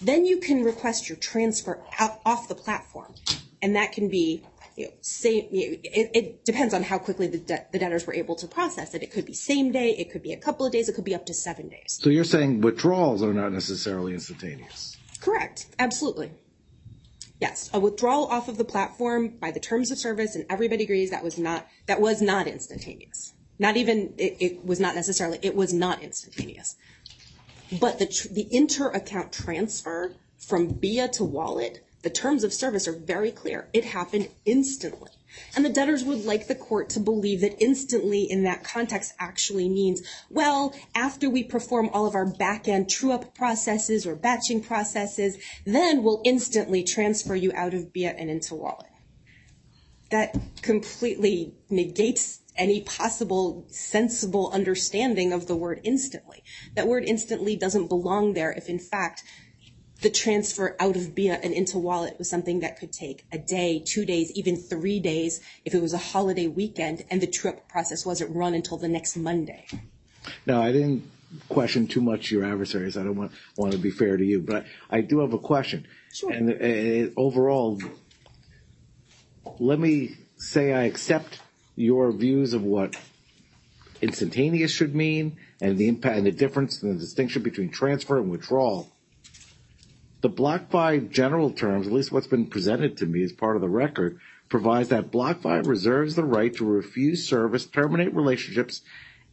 then 0.00 0.24
you 0.24 0.38
can 0.38 0.64
request 0.64 1.08
your 1.08 1.18
transfer 1.18 1.82
out, 1.98 2.20
off 2.24 2.48
the 2.48 2.54
platform. 2.54 3.14
And 3.60 3.76
that 3.76 3.92
can 3.92 4.08
be, 4.08 4.44
you 4.76 4.86
know, 4.86 4.92
same, 5.00 5.48
it, 5.52 6.10
it, 6.14 6.44
depends 6.44 6.72
on 6.72 6.84
how 6.84 6.98
quickly 6.98 7.26
the, 7.26 7.38
de- 7.38 7.66
the 7.72 7.78
debtors 7.78 8.06
were 8.06 8.14
able 8.14 8.36
to 8.36 8.46
process 8.46 8.94
it. 8.94 9.02
It 9.02 9.12
could 9.12 9.26
be 9.26 9.34
same 9.34 9.72
day, 9.72 9.90
it 9.90 10.10
could 10.10 10.22
be 10.22 10.32
a 10.32 10.36
couple 10.36 10.64
of 10.64 10.72
days, 10.72 10.88
it 10.88 10.94
could 10.94 11.04
be 11.04 11.14
up 11.14 11.26
to 11.26 11.34
seven 11.34 11.68
days. 11.68 11.98
So 12.00 12.10
you're 12.10 12.24
saying 12.24 12.60
withdrawals 12.60 13.22
are 13.22 13.34
not 13.34 13.52
necessarily 13.52 14.14
instantaneous? 14.14 14.96
Correct, 15.20 15.66
absolutely. 15.80 16.30
Yes, 17.40 17.70
a 17.72 17.78
withdrawal 17.78 18.26
off 18.26 18.48
of 18.48 18.58
the 18.58 18.64
platform 18.64 19.28
by 19.28 19.50
the 19.52 19.60
terms 19.60 19.90
of 19.90 19.98
service, 19.98 20.34
and 20.34 20.44
everybody 20.50 20.84
agrees 20.84 21.10
that 21.10 21.22
was 21.22 21.38
not 21.38 21.68
that 21.86 22.00
was 22.00 22.20
not 22.20 22.46
instantaneous. 22.48 23.34
Not 23.58 23.76
even, 23.76 24.14
it, 24.18 24.64
was 24.64 24.78
not 24.78 24.94
necessarily, 24.94 25.40
it 25.42 25.56
was 25.56 25.72
not 25.72 26.00
instantaneous. 26.00 26.76
But 27.80 27.98
the 27.98 28.46
inter-account 28.50 29.32
transfer 29.32 30.14
from 30.38 30.68
BIA 30.68 31.08
to 31.08 31.24
wallet, 31.24 31.84
the 32.02 32.10
terms 32.10 32.44
of 32.44 32.52
service 32.52 32.86
are 32.86 32.92
very 32.92 33.32
clear. 33.32 33.68
It 33.72 33.84
happened 33.84 34.28
instantly. 34.44 35.10
And 35.54 35.64
the 35.64 35.70
debtors 35.70 36.04
would 36.04 36.24
like 36.24 36.46
the 36.46 36.54
court 36.54 36.88
to 36.90 37.00
believe 37.00 37.40
that 37.42 37.62
instantly 37.62 38.22
in 38.22 38.44
that 38.44 38.64
context 38.64 39.12
actually 39.18 39.68
means, 39.68 40.02
well, 40.30 40.74
after 40.94 41.28
we 41.28 41.42
perform 41.42 41.90
all 41.92 42.06
of 42.06 42.14
our 42.14 42.26
back-end 42.26 42.88
true-up 42.88 43.34
processes 43.34 44.06
or 44.06 44.14
batching 44.14 44.62
processes, 44.62 45.36
then 45.64 46.02
we'll 46.02 46.22
instantly 46.24 46.82
transfer 46.82 47.34
you 47.34 47.52
out 47.54 47.74
of 47.74 47.92
BIA 47.92 48.14
and 48.16 48.30
into 48.30 48.54
wallet. 48.54 48.90
That 50.10 50.38
completely 50.62 51.54
negates 51.68 52.40
any 52.56 52.80
possible 52.80 53.66
sensible 53.68 54.50
understanding 54.52 55.32
of 55.32 55.46
the 55.46 55.56
word 55.56 55.80
instantly. 55.84 56.42
That 56.74 56.88
word 56.88 57.04
instantly 57.04 57.56
doesn't 57.56 57.88
belong 57.88 58.32
there 58.32 58.50
if 58.52 58.68
in 58.68 58.78
fact 58.78 59.22
the 60.00 60.10
transfer 60.10 60.76
out 60.78 60.96
of 60.96 61.14
BIA 61.14 61.40
and 61.42 61.52
into 61.52 61.78
wallet 61.78 62.16
was 62.18 62.30
something 62.30 62.60
that 62.60 62.78
could 62.78 62.92
take 62.92 63.24
a 63.32 63.38
day, 63.38 63.82
two 63.84 64.04
days, 64.04 64.30
even 64.32 64.56
three 64.56 65.00
days 65.00 65.40
if 65.64 65.74
it 65.74 65.82
was 65.82 65.92
a 65.92 65.98
holiday 65.98 66.46
weekend 66.46 67.04
and 67.10 67.20
the 67.20 67.26
trip 67.26 67.68
process 67.68 68.06
wasn't 68.06 68.34
run 68.34 68.54
until 68.54 68.76
the 68.78 68.88
next 68.88 69.16
Monday. 69.16 69.66
Now, 70.46 70.62
I 70.62 70.72
didn't 70.72 71.10
question 71.48 71.86
too 71.86 72.00
much 72.00 72.30
your 72.30 72.44
adversaries. 72.44 72.96
I 72.96 73.02
don't 73.02 73.16
want, 73.16 73.32
want 73.56 73.72
to 73.72 73.78
be 73.78 73.90
fair 73.90 74.16
to 74.16 74.24
you, 74.24 74.40
but 74.40 74.66
I 74.90 75.00
do 75.00 75.18
have 75.20 75.32
a 75.32 75.38
question. 75.38 75.86
Sure. 76.12 76.30
And 76.30 76.50
uh, 76.50 77.10
overall, 77.16 77.80
let 79.58 79.78
me 79.78 80.16
say 80.36 80.72
I 80.72 80.84
accept 80.84 81.40
your 81.74 82.12
views 82.12 82.54
of 82.54 82.62
what 82.62 82.96
instantaneous 84.00 84.70
should 84.70 84.94
mean 84.94 85.36
and 85.60 85.76
the 85.76 85.88
impact 85.88 86.18
and 86.18 86.26
the 86.26 86.32
difference 86.32 86.82
and 86.82 86.94
the 86.94 87.00
distinction 87.00 87.42
between 87.42 87.70
transfer 87.70 88.18
and 88.18 88.30
withdrawal. 88.30 88.92
The 90.20 90.28
Block 90.28 90.70
BlockFi 90.70 91.10
general 91.10 91.52
terms, 91.52 91.86
at 91.86 91.92
least 91.92 92.10
what's 92.10 92.26
been 92.26 92.46
presented 92.46 92.96
to 92.98 93.06
me 93.06 93.22
as 93.22 93.32
part 93.32 93.54
of 93.56 93.62
the 93.62 93.68
record, 93.68 94.18
provides 94.48 94.88
that 94.88 95.10
Block 95.10 95.42
BlockFi 95.42 95.66
reserves 95.66 96.16
the 96.16 96.24
right 96.24 96.52
to 96.56 96.64
refuse 96.64 97.28
service, 97.28 97.66
terminate 97.66 98.14
relationships, 98.14 98.82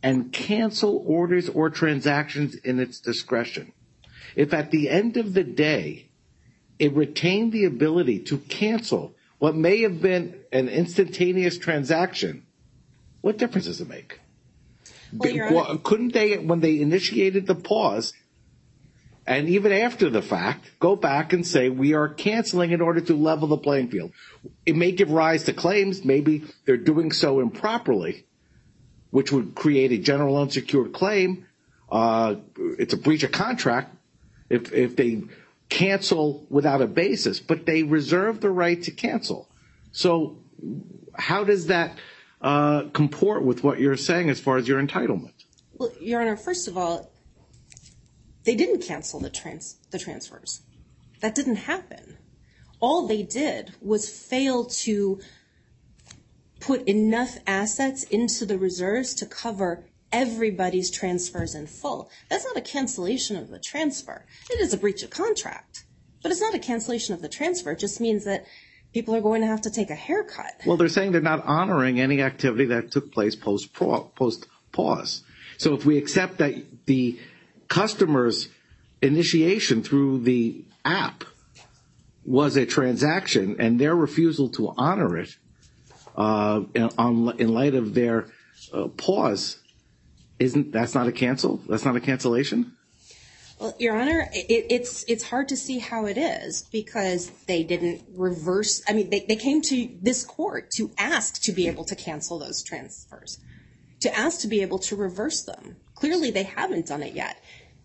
and 0.03 0.32
cancel 0.32 1.03
orders 1.07 1.49
or 1.49 1.70
transactions 1.70 2.53
in 2.56 2.80
its 2.80 2.99
discretion. 2.99 3.72
If 4.36 4.53
at 4.53 4.70
the 4.70 4.90
end 4.90 5.18
of 5.18 5.34
the 5.34 5.44
day, 5.44 6.10
it 6.78 6.94
retained 6.94 7.52
the 7.52 7.66
ability 7.66 8.20
to 8.20 8.38
cancel 8.38 9.16
what 9.40 9.56
may 9.56 9.82
have 9.82 10.02
been 10.02 10.40
an 10.52 10.70
instantaneous 10.70 11.57
transaction, 11.57 12.45
what 13.22 13.38
difference 13.38 13.66
does 13.66 13.82
it 13.82 13.90
make? 13.90 14.20
Well, 15.14 15.78
Couldn't 15.78 16.14
they, 16.14 16.38
when 16.38 16.60
they 16.60 16.80
initiated 16.80 17.48
the 17.48 17.56
pause, 17.56 18.14
and 19.27 19.49
even 19.49 19.72
after 19.72 20.10
the 20.10 20.22
fact, 20.22 20.69
go 20.80 20.95
back 20.95 21.34
and 21.34 21.45
say, 21.45 21.69
we 21.69 21.93
are 21.93 22.07
canceling 22.07 22.72
in 22.72 22.81
order 22.81 23.02
to 23.02 23.15
level 23.15 23.47
the 23.47 23.57
playing 23.57 23.89
field. 23.89 24.11
It 24.65 24.76
may 24.76 24.91
give 24.91 25.10
rise 25.10 25.43
to 25.45 25.53
claims. 25.53 26.06
Maybe 26.06 26.43
they're 26.65 26.77
doing 26.77 27.11
so 27.11 27.39
improperly, 27.39 28.26
which 29.10 29.31
would 29.31 29.56
create 29.56 29.91
a 29.91 29.97
general 29.97 30.38
unsecured 30.38 30.93
claim. 30.93 31.47
Uh, 31.91 32.35
it's 32.57 32.93
a 32.93 32.97
breach 32.97 33.23
of 33.23 33.31
contract 33.31 33.95
if, 34.49 34.72
if 34.72 34.95
they 34.95 35.23
cancel 35.69 36.45
without 36.49 36.81
a 36.81 36.88
basis, 36.88 37.39
but 37.39 37.65
they 37.65 37.81
reserve 37.81 38.41
the 38.41 38.49
right 38.49 38.84
to 38.84 38.91
cancel. 38.91 39.49
So 39.91 40.38
how 41.14 41.43
does 41.43 41.68
that 41.68 41.97
uh, 42.41 42.84
comport 42.93 43.43
with 43.43 43.64
what 43.64 43.80
you're 43.80 43.97
saying 43.97 44.30
as 44.30 44.39
far 44.39 44.57
as 44.57 44.68
your 44.68 44.81
entitlement? 44.81 45.34
Well, 45.73 45.91
Your 45.99 46.22
Honor, 46.22 46.38
first 46.38 46.68
of 46.68 46.77
all, 46.77 47.11
they 48.45 48.55
didn't 48.55 48.81
cancel 48.81 49.19
the 49.19 49.30
trans 49.30 49.77
the 49.91 49.99
transfers. 49.99 50.61
That 51.22 51.35
didn't 51.35 51.57
happen. 51.57 52.17
All 52.80 53.07
they 53.07 53.23
did 53.23 53.73
was 53.81 54.09
fail 54.09 54.65
to 54.65 55.19
put 56.59 56.88
enough 56.88 57.38
assets 57.47 58.03
into 58.03 58.45
the 58.45 58.57
reserves 58.57 59.13
to 59.15 59.26
cover 59.26 59.85
everybody's 60.11 60.89
transfers 60.89 61.55
in 61.55 61.67
full. 61.67 62.09
That's 62.30 62.45
not 62.45 62.57
a 62.57 62.61
cancellation 62.61 63.35
of 63.35 63.49
the 63.49 63.59
transfer. 63.59 64.26
It 64.49 64.59
is 64.61 64.73
a 64.73 64.77
breach 64.77 65.03
of 65.03 65.09
contract. 65.09 65.85
But 66.22 66.31
it's 66.31 66.41
not 66.41 66.55
a 66.55 66.59
cancellation 66.59 67.13
of 67.13 67.22
the 67.22 67.30
transfer. 67.30 67.72
It 67.72 67.80
just 67.80 68.01
means 68.01 68.26
that 68.26 68.45
people 68.93 69.15
are 69.15 69.22
going 69.22 69.41
to 69.41 69.47
have 69.47 69.61
to 69.61 69.69
take 69.69 69.89
a 69.89 69.95
haircut. 69.95 70.53
Well, 70.65 70.77
they're 70.77 70.88
saying 70.88 71.11
they're 71.11 71.22
not 71.22 71.45
honoring 71.45 71.99
any 71.99 72.22
activity 72.22 72.65
that 72.65 72.91
took 72.91 73.11
place 73.11 73.35
post 73.35 73.73
post 73.73 74.47
pause. 74.72 75.23
So 75.57 75.73
if 75.73 75.85
we 75.85 75.97
accept 75.97 76.39
that 76.39 76.55
the 76.85 77.19
customer's 77.67 78.49
initiation 79.01 79.83
through 79.83 80.19
the 80.19 80.63
app 80.83 81.23
was 82.25 82.55
a 82.57 82.65
transaction 82.65 83.57
and 83.59 83.79
their 83.79 83.95
refusal 83.95 84.49
to 84.49 84.73
honor 84.77 85.17
it 85.17 85.35
uh, 86.15 86.61
in, 86.73 87.53
light 87.53 87.75
of 87.75 87.93
their 87.93 88.27
uh, 88.73 88.87
pause, 88.87 89.59
isn't 90.39 90.71
that's 90.71 90.95
not 90.95 91.07
a 91.07 91.11
cancel? 91.11 91.57
That's 91.67 91.85
not 91.85 91.95
a 91.95 91.99
cancellation. 91.99 92.71
Well, 93.59 93.73
Your 93.79 93.95
Honor, 93.95 94.27
it, 94.33 94.65
it's 94.69 95.05
it's 95.07 95.23
hard 95.23 95.47
to 95.49 95.57
see 95.57 95.79
how 95.79 96.07
it 96.07 96.17
is 96.17 96.63
because 96.71 97.29
they 97.47 97.63
didn't 97.63 98.03
reverse. 98.13 98.83
I 98.87 98.93
mean, 98.93 99.09
they 99.09 99.35
came 99.35 99.61
to 99.63 99.89
this 100.01 100.23
court 100.23 100.71
to 100.71 100.91
ask 100.97 101.41
to 101.43 101.51
be 101.51 101.67
able 101.67 101.85
to 101.85 101.95
cancel 101.95 102.39
those 102.39 102.63
transfers, 102.63 103.39
to 104.01 104.17
ask 104.17 104.41
to 104.41 104.47
be 104.47 104.61
able 104.61 104.79
to 104.79 104.95
reverse 104.95 105.43
them. 105.43 105.77
Clearly, 105.95 106.31
they 106.31 106.43
haven't 106.43 106.88
done 106.88 107.03
it 107.03 107.13
yet. 107.13 107.41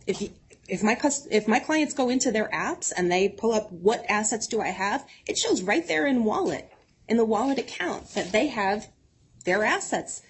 If 0.07 0.83
my 0.83 0.99
if 1.31 1.49
my 1.49 1.59
clients 1.59 1.95
go 1.95 2.09
into 2.09 2.31
their 2.31 2.49
apps 2.49 2.93
and 2.97 3.11
they 3.11 3.29
pull 3.29 3.53
up 3.53 3.73
what 3.73 4.05
assets 4.09 4.47
do 4.47 4.61
I 4.61 4.69
have, 4.69 5.07
it 5.27 5.37
shows 5.39 5.63
right 5.63 5.87
there 5.87 6.07
in 6.07 6.25
wallet 6.25 6.71
in 7.11 7.17
the 7.17 7.25
wallet 7.25 7.59
account 7.59 8.15
that 8.15 8.31
they 8.33 8.47
have 8.47 8.89
their 9.45 9.65
assets 9.65 10.23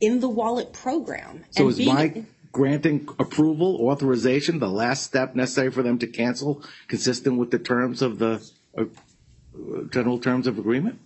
in 0.00 0.20
the 0.20 0.28
wallet 0.28 0.72
program. 0.72 1.44
So 1.50 1.68
is 1.68 1.84
my 1.84 2.24
granting 2.52 3.08
approval, 3.18 3.88
authorization, 3.88 4.60
the 4.60 4.68
last 4.68 5.02
step 5.02 5.34
necessary 5.34 5.72
for 5.72 5.82
them 5.82 5.98
to 5.98 6.06
cancel, 6.06 6.62
consistent 6.86 7.36
with 7.36 7.50
the 7.50 7.58
terms 7.58 8.00
of 8.00 8.18
the 8.20 8.48
uh, 8.78 8.82
uh, 8.82 9.82
general 9.90 10.18
terms 10.18 10.46
of 10.46 10.58
agreement? 10.58 11.00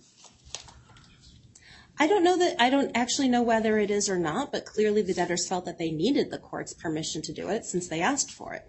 I 2.01 2.07
don't 2.07 2.23
know 2.23 2.37
that, 2.37 2.61
I 2.61 2.69
don't 2.69 2.95
actually 2.95 3.27
know 3.27 3.43
whether 3.43 3.77
it 3.77 3.91
is 3.91 4.09
or 4.09 4.17
not, 4.17 4.53
but 4.53 4.65
clearly 4.65 5.01
the 5.01 5.13
debtors 5.13 5.47
felt 5.47 5.65
that 5.65 5.77
they 5.77 5.91
needed 5.91 6.31
the 6.31 6.37
court's 6.37 6.73
permission 6.73 7.21
to 7.23 7.33
do 7.33 7.49
it 7.49 7.65
since 7.65 7.89
they 7.89 8.01
asked 8.01 8.31
for 8.31 8.53
it. 8.53 8.65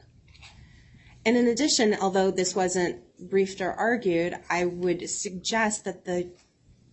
And 1.25 1.37
in 1.37 1.47
addition, 1.47 1.95
although 1.95 2.31
this 2.31 2.57
wasn't 2.57 3.03
briefed 3.31 3.61
or 3.61 3.73
argued, 3.73 4.37
I 4.49 4.65
would 4.65 5.09
suggest 5.09 5.85
that 5.85 6.05
the 6.05 6.33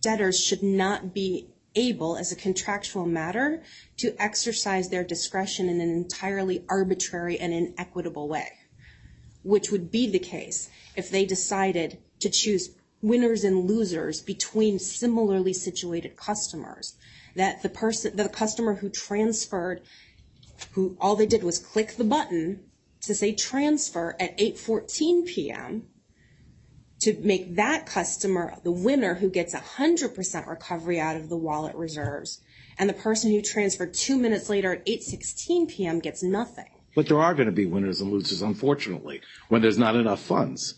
debtors 0.00 0.38
should 0.38 0.62
not 0.62 1.12
be 1.12 1.48
able, 1.74 2.16
as 2.16 2.30
a 2.30 2.36
contractual 2.36 3.06
matter, 3.06 3.62
to 3.96 4.14
exercise 4.22 4.90
their 4.90 5.04
discretion 5.04 5.68
in 5.68 5.80
an 5.80 5.90
entirely 5.90 6.64
arbitrary 6.68 7.38
and 7.38 7.52
inequitable 7.52 8.28
way, 8.28 8.48
which 9.42 9.70
would 9.70 9.90
be 9.90 10.08
the 10.08 10.18
case 10.18 10.70
if 10.96 11.10
they 11.10 11.24
decided 11.24 11.98
to 12.20 12.30
choose 12.30 12.70
winners 13.02 13.44
and 13.44 13.68
losers 13.68 14.20
between 14.20 14.78
similarly 14.78 15.52
situated 15.52 16.16
customers. 16.16 16.96
That 17.36 17.62
the 17.62 17.68
person, 17.68 18.16
the 18.16 18.28
customer 18.28 18.74
who 18.74 18.88
transferred, 18.88 19.82
who 20.72 20.96
all 21.00 21.14
they 21.14 21.26
did 21.26 21.44
was 21.44 21.58
click 21.58 21.96
the 21.96 22.04
button 22.04 22.60
to 23.02 23.14
say 23.14 23.32
transfer 23.32 24.16
at 24.18 24.36
8:14 24.38 25.26
p.m. 25.26 25.84
to 27.00 27.16
make 27.22 27.54
that 27.54 27.86
customer 27.86 28.56
the 28.64 28.72
winner 28.72 29.14
who 29.14 29.30
gets 29.30 29.54
100% 29.54 30.46
recovery 30.48 30.98
out 30.98 31.16
of 31.16 31.28
the 31.28 31.36
wallet 31.36 31.76
reserves, 31.76 32.40
and 32.76 32.90
the 32.90 32.94
person 32.94 33.30
who 33.30 33.40
transferred 33.40 33.94
two 33.94 34.18
minutes 34.18 34.48
later 34.48 34.72
at 34.72 34.86
8:16 34.86 35.68
p.m. 35.68 36.00
gets 36.00 36.22
nothing. 36.22 36.70
But 36.96 37.06
there 37.06 37.20
are 37.20 37.34
going 37.34 37.46
to 37.46 37.52
be 37.52 37.66
winners 37.66 38.00
and 38.00 38.10
losers, 38.10 38.42
unfortunately, 38.42 39.20
when 39.48 39.62
there's 39.62 39.78
not 39.78 39.94
enough 39.94 40.20
funds. 40.20 40.74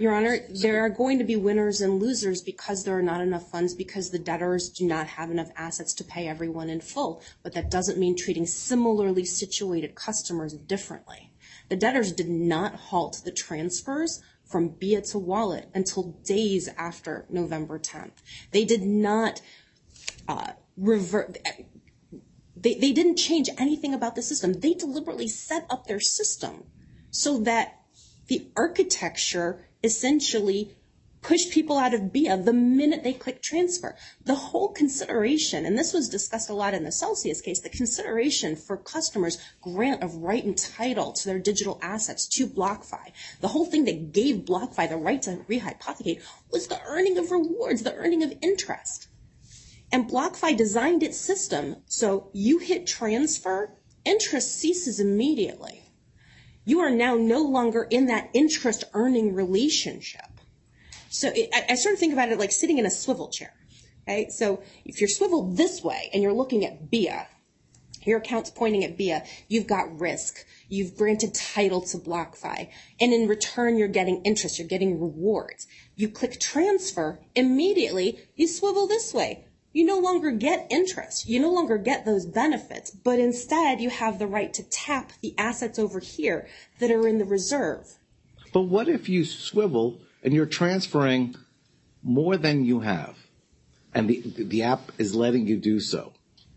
Your 0.00 0.14
Honor, 0.14 0.38
there 0.48 0.82
are 0.82 0.88
going 0.88 1.18
to 1.18 1.24
be 1.24 1.36
winners 1.36 1.82
and 1.82 2.00
losers 2.00 2.40
because 2.40 2.84
there 2.84 2.96
are 2.96 3.02
not 3.02 3.20
enough 3.20 3.50
funds 3.50 3.74
because 3.74 4.08
the 4.08 4.18
debtors 4.18 4.70
do 4.70 4.86
not 4.86 5.06
have 5.06 5.30
enough 5.30 5.50
assets 5.56 5.92
to 5.92 6.04
pay 6.04 6.26
everyone 6.26 6.70
in 6.70 6.80
full. 6.80 7.22
But 7.42 7.52
that 7.52 7.70
doesn't 7.70 7.98
mean 7.98 8.16
treating 8.16 8.46
similarly 8.46 9.26
situated 9.26 9.94
customers 9.94 10.54
differently. 10.54 11.34
The 11.68 11.76
debtors 11.76 12.12
did 12.12 12.30
not 12.30 12.76
halt 12.76 13.20
the 13.26 13.30
transfers 13.30 14.22
from 14.42 14.68
BIA 14.68 15.02
to 15.02 15.18
wallet 15.18 15.68
until 15.74 16.18
days 16.24 16.70
after 16.78 17.26
November 17.28 17.78
10th. 17.78 18.22
They 18.52 18.64
did 18.64 18.82
not 18.82 19.42
uh, 20.26 20.52
revert. 20.78 21.36
They, 22.56 22.72
they 22.72 22.92
didn't 22.92 23.16
change 23.16 23.50
anything 23.58 23.92
about 23.92 24.14
the 24.14 24.22
system. 24.22 24.54
They 24.54 24.72
deliberately 24.72 25.28
set 25.28 25.66
up 25.68 25.86
their 25.86 26.00
system 26.00 26.64
so 27.10 27.40
that 27.40 27.82
the 28.28 28.48
architecture 28.56 29.66
essentially 29.82 30.76
push 31.22 31.50
people 31.50 31.76
out 31.76 31.92
of 31.92 32.12
BIA 32.12 32.36
the 32.38 32.52
minute 32.52 33.02
they 33.02 33.12
click 33.12 33.42
transfer. 33.42 33.94
The 34.24 34.34
whole 34.34 34.68
consideration, 34.68 35.66
and 35.66 35.76
this 35.76 35.92
was 35.92 36.08
discussed 36.08 36.48
a 36.48 36.54
lot 36.54 36.74
in 36.74 36.84
the 36.84 36.92
Celsius 36.92 37.40
case, 37.40 37.60
the 37.60 37.68
consideration 37.68 38.56
for 38.56 38.76
customers' 38.76 39.38
grant 39.60 40.02
of 40.02 40.16
right 40.16 40.44
and 40.44 40.56
title 40.56 41.12
to 41.12 41.24
their 41.26 41.38
digital 41.38 41.78
assets 41.82 42.26
to 42.36 42.46
BlockFi, 42.46 43.12
the 43.40 43.48
whole 43.48 43.66
thing 43.66 43.84
that 43.84 44.12
gave 44.12 44.46
BlockFi 44.46 44.88
the 44.88 44.96
right 44.96 45.20
to 45.22 45.44
rehypothecate 45.48 46.22
was 46.50 46.68
the 46.68 46.80
earning 46.86 47.18
of 47.18 47.30
rewards, 47.30 47.82
the 47.82 47.94
earning 47.96 48.22
of 48.22 48.32
interest. 48.40 49.08
And 49.92 50.08
BlockFi 50.08 50.56
designed 50.56 51.02
its 51.02 51.18
system 51.18 51.76
so 51.86 52.30
you 52.32 52.58
hit 52.58 52.86
transfer, 52.86 53.76
interest 54.04 54.56
ceases 54.56 55.00
immediately. 55.00 55.79
You 56.64 56.80
are 56.80 56.90
now 56.90 57.14
no 57.16 57.42
longer 57.42 57.86
in 57.90 58.06
that 58.06 58.30
interest 58.34 58.84
earning 58.92 59.34
relationship. 59.34 60.26
So 61.08 61.32
it, 61.34 61.50
I, 61.52 61.72
I 61.72 61.74
sort 61.74 61.94
of 61.94 61.98
think 61.98 62.12
about 62.12 62.30
it 62.30 62.38
like 62.38 62.52
sitting 62.52 62.78
in 62.78 62.86
a 62.86 62.90
swivel 62.90 63.28
chair. 63.28 63.52
Okay, 64.08 64.28
so 64.30 64.62
if 64.84 65.00
you're 65.00 65.08
swiveled 65.08 65.56
this 65.56 65.82
way 65.82 66.10
and 66.12 66.22
you're 66.22 66.32
looking 66.32 66.64
at 66.64 66.90
BIA, 66.90 67.26
your 68.04 68.18
account's 68.18 68.50
pointing 68.50 68.84
at 68.84 68.96
BIA, 68.96 69.24
you've 69.48 69.66
got 69.66 70.00
risk. 70.00 70.46
You've 70.68 70.96
granted 70.96 71.34
title 71.34 71.82
to 71.82 71.98
BlockFi. 71.98 72.68
And 73.00 73.12
in 73.12 73.28
return, 73.28 73.76
you're 73.76 73.88
getting 73.88 74.22
interest. 74.22 74.58
You're 74.58 74.68
getting 74.68 75.00
rewards. 75.00 75.66
You 75.96 76.08
click 76.08 76.40
transfer, 76.40 77.20
immediately 77.34 78.20
you 78.36 78.46
swivel 78.48 78.86
this 78.86 79.12
way. 79.12 79.44
You 79.72 79.84
no 79.84 79.98
longer 79.98 80.32
get 80.32 80.66
interest. 80.70 81.28
You 81.28 81.40
no 81.40 81.50
longer 81.50 81.78
get 81.78 82.04
those 82.04 82.26
benefits, 82.26 82.90
but 82.90 83.18
instead 83.20 83.80
you 83.80 83.90
have 83.90 84.18
the 84.18 84.26
right 84.26 84.52
to 84.54 84.64
tap 84.64 85.12
the 85.20 85.34
assets 85.38 85.78
over 85.78 86.00
here 86.00 86.48
that 86.80 86.90
are 86.90 87.06
in 87.06 87.18
the 87.18 87.24
reserve. 87.24 87.98
But 88.52 88.62
what 88.62 88.88
if 88.88 89.08
you 89.08 89.24
swivel 89.24 90.00
and 90.24 90.34
you're 90.34 90.46
transferring 90.46 91.36
more 92.02 92.36
than 92.36 92.64
you 92.64 92.80
have, 92.80 93.16
and 93.94 94.08
the, 94.08 94.22
the 94.36 94.62
app 94.62 94.92
is 94.98 95.14
letting 95.14 95.46
you 95.46 95.56
do 95.56 95.80
so. 95.80 96.12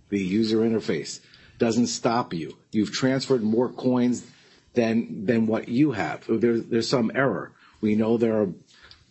The 0.10 0.20
user 0.20 0.60
interface 0.60 1.20
doesn't 1.60 1.88
stop 1.88 2.34
you. 2.34 2.58
You've 2.72 2.92
transferred 2.92 3.44
more 3.44 3.70
coins 3.70 4.26
than 4.74 5.26
than 5.26 5.48
what 5.48 5.68
you 5.68 5.92
have. 5.92 6.24
There's 6.28 6.66
there's 6.66 6.90
some 6.90 7.12
error. 7.14 7.52
We 7.82 7.96
know 7.96 8.18
there 8.18 8.42
are 8.42 8.50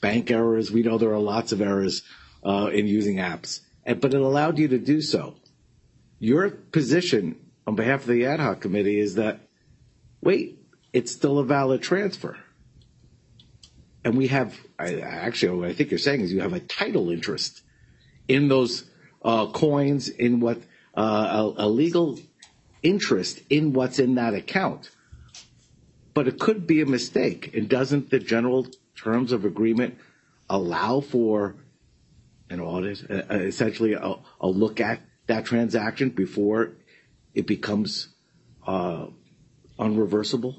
bank 0.01 0.31
errors. 0.31 0.71
We 0.71 0.83
know 0.83 0.99
there 0.99 1.13
are 1.13 1.19
lots 1.19 1.53
of 1.53 1.61
errors 1.61 2.03
uh, 2.45 2.71
in 2.73 2.87
using 2.87 3.17
apps, 3.17 3.61
but 3.85 4.15
it 4.15 4.21
allowed 4.21 4.59
you 4.59 4.69
to 4.69 4.79
do 4.79 5.01
so. 5.01 5.35
Your 6.19 6.51
position 6.51 7.37
on 7.67 7.75
behalf 7.75 8.03
of 8.03 8.09
the 8.09 8.27
ad 8.27 8.41
hoc 8.41 8.61
committee 8.61 8.99
is 8.99 9.17
that 9.17 9.41
wait, 10.21 10.59
it's 10.93 11.11
still 11.11 11.39
a 11.39 11.45
valid 11.45 11.83
transfer 11.83 12.37
and 14.05 14.17
we 14.17 14.29
have 14.29 14.59
I, 14.79 15.01
actually 15.01 15.59
what 15.59 15.69
I 15.69 15.73
think 15.73 15.91
you're 15.91 15.99
saying 15.99 16.21
is 16.21 16.33
you 16.33 16.41
have 16.41 16.53
a 16.53 16.61
title 16.61 17.11
interest 17.11 17.63
in 18.29 18.49
those 18.49 18.85
uh, 19.25 19.47
coins 19.47 20.09
in 20.09 20.41
what 20.41 20.59
uh, 20.97 21.53
a, 21.57 21.65
a, 21.65 21.69
legal 21.69 22.19
interest 22.83 23.41
in 23.49 23.73
what's 23.73 23.99
in 23.99 24.17
that 24.17 24.35
account. 24.35 24.91
But 26.15 26.29
it 26.29 26.39
could 26.39 26.67
be 26.67 26.83
a 26.83 26.87
mistake. 26.87 27.55
And 27.55 27.69
doesn't 27.69 28.11
the 28.11 28.19
general 28.19 28.67
terms 28.97 29.33
of 29.33 29.45
agreement 29.45 29.97
allow 30.51 31.01
for 31.01 31.55
an 32.53 32.61
audit, 32.61 33.11
uh, 33.11 33.35
essentially 33.35 33.95
a, 33.95 34.17
look 34.47 34.81
at 34.81 35.01
that 35.27 35.45
transaction 35.45 36.11
before 36.11 36.73
it 37.35 37.47
becomes 37.47 38.09
uh, 38.67 39.07
unreversible? 39.79 40.57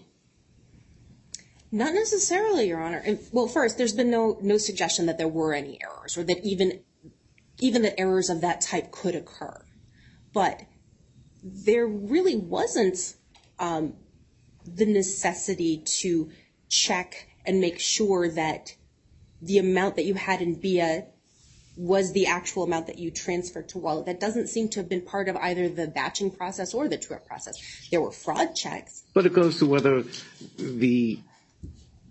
Not 1.71 1.93
necessarily, 1.93 2.67
Your 2.67 2.81
Honor. 2.81 3.03
Well, 3.31 3.47
first, 3.47 3.77
there's 3.77 3.93
been 3.93 4.11
no 4.11 4.37
no 4.41 4.57
suggestion 4.57 5.07
that 5.07 5.17
there 5.17 5.27
were 5.27 5.53
any 5.53 5.79
errors 5.81 6.17
or 6.17 6.23
that 6.23 6.43
even 6.43 6.81
even 7.59 7.81
that 7.83 7.99
errors 7.99 8.29
of 8.29 8.41
that 8.41 8.61
type 8.61 8.91
could 8.91 9.15
occur. 9.15 9.63
But 10.33 10.61
there 11.43 11.87
really 11.87 12.35
wasn't 12.35 13.15
um, 13.59 13.93
the 14.65 14.85
necessity 14.85 15.77
to 15.99 16.29
check 16.69 17.27
and 17.45 17.59
make 17.59 17.79
sure 17.79 18.29
that 18.29 18.75
the 19.41 19.57
amount 19.57 19.95
that 19.95 20.05
you 20.05 20.13
had 20.13 20.41
in 20.41 20.55
BIA 20.55 21.05
was 21.75 22.13
the 22.13 22.27
actual 22.27 22.63
amount 22.63 22.87
that 22.87 22.99
you 22.99 23.09
transferred 23.09 23.69
to 23.69 23.79
wallet. 23.79 24.05
That 24.05 24.19
doesn't 24.19 24.47
seem 24.47 24.69
to 24.69 24.79
have 24.79 24.89
been 24.89 25.01
part 25.01 25.27
of 25.27 25.35
either 25.37 25.69
the 25.69 25.87
batching 25.87 26.31
process 26.31 26.73
or 26.73 26.87
the 26.87 26.97
true-up 26.97 27.25
process. 27.25 27.87
There 27.89 28.01
were 28.01 28.11
fraud 28.11 28.55
checks. 28.55 29.03
But 29.13 29.25
it 29.25 29.33
goes 29.33 29.59
to 29.59 29.65
whether 29.65 30.03
the 30.57 31.19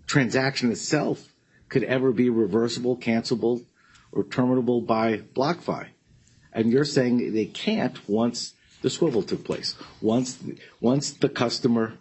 transaction 0.05 0.71
itself 0.71 1.27
could 1.69 1.83
ever 1.83 2.11
be 2.11 2.29
reversible, 2.29 2.97
cancelable, 2.97 3.65
or 4.11 4.23
terminable 4.23 4.81
by 4.81 5.17
BlockFi. 5.17 5.87
And 6.51 6.71
you're 6.71 6.85
saying 6.85 7.33
they 7.33 7.45
can't 7.45 7.97
once 8.07 8.53
the 8.81 8.89
swivel 8.89 9.23
took 9.23 9.43
place. 9.43 9.75
Once 10.01 10.37
once 10.81 11.11
the 11.13 11.29
customer 11.29 11.93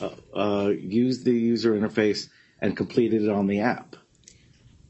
uh, 0.00 0.10
uh, 0.34 0.68
used 0.70 1.24
the 1.24 1.32
user 1.32 1.72
interface 1.78 2.28
and 2.60 2.76
completed 2.76 3.22
it 3.22 3.28
on 3.28 3.46
the 3.46 3.60
app. 3.60 3.96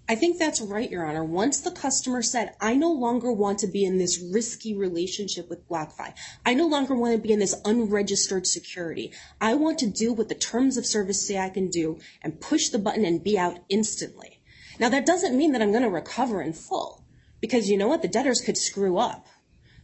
I 0.09 0.17
think 0.17 0.39
that's 0.39 0.61
right, 0.61 0.91
Your 0.91 1.07
Honor. 1.07 1.25
Once 1.25 1.61
the 1.61 1.71
customer 1.71 2.23
said, 2.23 2.55
I 2.61 2.75
no 2.75 2.91
longer 2.91 3.33
want 3.33 3.61
to 3.61 3.69
be 3.69 3.85
in 3.85 3.99
this 3.99 4.21
risky 4.21 4.75
relationship 4.75 5.49
with 5.49 5.67
BlockFi. 5.69 6.13
I 6.45 6.55
no 6.55 6.67
longer 6.67 6.95
want 6.95 7.15
to 7.15 7.23
be 7.23 7.33
in 7.33 7.39
this 7.39 7.55
unregistered 7.65 8.47
security. 8.47 9.13
I 9.41 9.55
want 9.55 9.79
to 9.79 9.87
do 9.87 10.13
what 10.13 10.29
the 10.29 10.35
terms 10.35 10.77
of 10.77 10.87
service 10.87 11.27
say 11.27 11.39
I 11.39 11.51
can 11.51 11.69
do 11.71 12.01
and 12.21 12.41
push 12.41 12.69
the 12.69 12.81
button 12.81 13.05
and 13.05 13.23
be 13.23 13.39
out 13.39 13.61
instantly. 13.69 14.41
Now, 14.81 14.89
that 14.89 15.07
doesn't 15.07 15.39
mean 15.39 15.53
that 15.53 15.63
I'm 15.63 15.71
going 15.71 15.85
to 15.85 15.89
recover 15.89 16.43
in 16.43 16.53
full 16.53 17.05
because 17.41 17.71
you 17.71 17.79
know 17.79 17.89
what? 17.89 18.03
The 18.03 18.09
debtors 18.09 18.41
could 18.41 18.59
screw 18.59 18.99
up. 18.99 19.27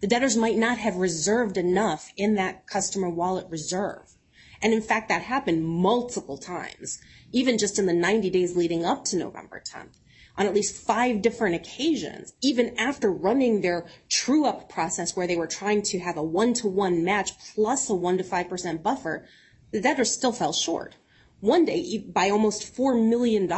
The 0.01 0.09
debtors 0.09 0.36
might 0.36 0.57
not 0.57 0.78
have 0.78 0.97
reserved 0.97 1.57
enough 1.57 2.12
in 2.16 2.35
that 2.35 2.66
customer 2.66 3.09
wallet 3.09 3.47
reserve. 3.49 4.15
And 4.61 4.74
in 4.74 4.82
fact, 4.82 5.09
that 5.09 5.23
happened 5.23 5.65
multiple 5.65 6.36
times, 6.36 7.01
even 7.32 7.57
just 7.57 7.78
in 7.78 7.86
the 7.86 7.93
90 7.93 8.31
days 8.31 8.57
leading 8.57 8.85
up 8.85 9.05
to 9.07 9.16
November 9.16 9.62
10th 9.65 9.95
on 10.39 10.47
at 10.47 10.55
least 10.55 10.77
five 10.77 11.20
different 11.20 11.56
occasions, 11.56 12.32
even 12.40 12.78
after 12.78 13.10
running 13.10 13.60
their 13.60 13.86
true 14.09 14.47
up 14.47 14.69
process 14.69 15.16
where 15.16 15.27
they 15.27 15.36
were 15.36 15.48
trying 15.48 15.82
to 15.82 15.98
have 15.98 16.16
a 16.16 16.23
one 16.23 16.55
to 16.55 16.69
one 16.69 17.05
match 17.05 17.32
plus 17.55 17.90
a 17.90 17.94
one 17.94 18.16
to 18.16 18.24
5% 18.24 18.82
buffer, 18.82 19.27
the 19.73 19.81
debtors 19.81 20.12
still 20.12 20.32
fell 20.32 20.52
short. 20.52 20.94
One 21.40 21.65
day 21.65 21.98
by 21.98 22.31
almost 22.31 22.74
$4 22.74 23.09
million. 23.09 23.52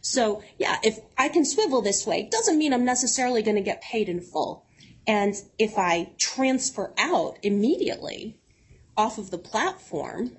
So 0.00 0.42
yeah, 0.58 0.78
if 0.82 0.98
I 1.18 1.28
can 1.28 1.44
swivel 1.44 1.82
this 1.82 2.06
way, 2.06 2.28
doesn't 2.30 2.58
mean 2.58 2.72
I'm 2.72 2.84
necessarily 2.84 3.42
going 3.42 3.56
to 3.56 3.62
get 3.62 3.82
paid 3.82 4.08
in 4.08 4.20
full. 4.20 4.66
And 5.06 5.34
if 5.58 5.76
I 5.76 6.12
transfer 6.18 6.94
out 6.96 7.38
immediately 7.42 8.38
off 8.96 9.18
of 9.18 9.30
the 9.30 9.38
platform, 9.38 10.38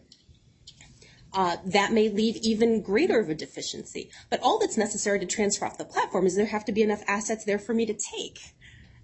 Uh, 1.35 1.57
that 1.65 1.91
may 1.91 2.07
leave 2.07 2.37
even 2.37 2.81
greater 2.81 3.19
of 3.19 3.29
a 3.29 3.35
deficiency. 3.35 4.09
But 4.29 4.39
all 4.39 4.57
that's 4.57 4.77
necessary 4.77 5.19
to 5.19 5.25
transfer 5.25 5.65
off 5.65 5.77
the 5.77 5.83
platform 5.83 6.25
is 6.25 6.35
there 6.37 6.45
have 6.45 6.63
to 6.63 6.71
be 6.71 6.81
enough 6.81 7.03
assets 7.07 7.43
there 7.43 7.59
for 7.59 7.73
me 7.73 7.85
to 7.87 7.93
take. 7.93 8.39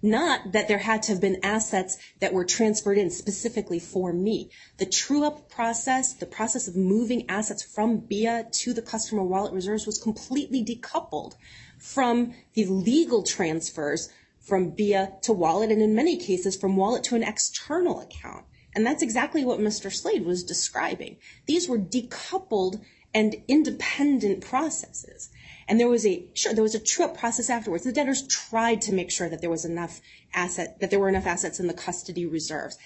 Not 0.00 0.52
that 0.52 0.66
there 0.66 0.78
had 0.78 1.02
to 1.04 1.12
have 1.12 1.20
been 1.20 1.44
assets 1.44 1.98
that 2.20 2.32
were 2.32 2.46
transferred 2.46 2.96
in 2.96 3.10
specifically 3.10 3.78
for 3.78 4.14
me. 4.14 4.50
The 4.78 4.86
true 4.86 5.24
up 5.24 5.50
process, 5.50 6.14
the 6.14 6.26
process 6.26 6.66
of 6.66 6.74
moving 6.74 7.28
assets 7.28 7.62
from 7.62 7.98
BIA 7.98 8.48
to 8.50 8.72
the 8.72 8.82
customer 8.82 9.22
wallet 9.22 9.52
reserves 9.52 9.86
was 9.86 9.98
completely 9.98 10.64
decoupled 10.64 11.34
from 11.78 12.34
the 12.54 12.64
legal 12.64 13.22
transfers 13.22 14.08
from 14.40 14.70
BIA 14.70 15.12
to 15.22 15.34
wallet 15.34 15.70
and 15.70 15.82
in 15.82 15.94
many 15.94 16.16
cases 16.16 16.56
from 16.56 16.76
wallet 16.76 17.04
to 17.04 17.14
an 17.14 17.22
external 17.22 18.00
account. 18.00 18.46
And 18.74 18.86
that's 18.86 19.02
exactly 19.02 19.44
what 19.44 19.60
Mr. 19.60 19.92
Slade 19.92 20.24
was 20.24 20.44
describing. 20.44 21.18
These 21.46 21.68
were 21.68 21.78
decoupled 21.78 22.82
and 23.14 23.36
independent 23.46 24.40
processes. 24.40 25.28
And 25.68 25.78
there 25.78 25.88
was 25.88 26.06
a 26.06 26.26
sure 26.34 26.54
there 26.54 26.62
was 26.62 26.74
a 26.74 26.80
true-up 26.80 27.16
process 27.16 27.50
afterwards. 27.50 27.84
The 27.84 27.92
debtors 27.92 28.26
tried 28.26 28.82
to 28.82 28.94
make 28.94 29.10
sure 29.10 29.28
that 29.28 29.40
there 29.40 29.50
was 29.50 29.64
enough 29.64 30.00
asset 30.32 30.80
that 30.80 30.90
there 30.90 30.98
were 30.98 31.08
enough 31.08 31.26
assets 31.26 31.60
in 31.60 31.66
the 31.66 31.74
custody 31.74 32.26
reserves. 32.26 32.78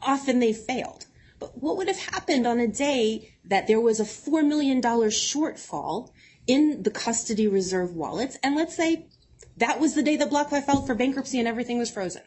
Often 0.00 0.38
they 0.38 0.52
failed. 0.52 1.06
But 1.38 1.60
what 1.60 1.76
would 1.76 1.88
have 1.88 1.98
happened 1.98 2.46
on 2.46 2.60
a 2.60 2.68
day 2.68 3.34
that 3.44 3.66
there 3.66 3.80
was 3.80 3.98
a 3.98 4.04
$4 4.04 4.46
million 4.46 4.80
shortfall 4.80 6.10
in 6.46 6.84
the 6.84 6.90
custody 6.90 7.48
reserve 7.48 7.94
wallets? 7.96 8.38
And 8.44 8.54
let's 8.54 8.76
say 8.76 9.06
that 9.56 9.80
was 9.80 9.94
the 9.94 10.04
day 10.04 10.16
that 10.16 10.30
BlockFi 10.30 10.62
filed 10.64 10.86
for 10.86 10.94
bankruptcy 10.94 11.40
and 11.40 11.48
everything 11.48 11.78
was 11.78 11.90
frozen 11.90 12.22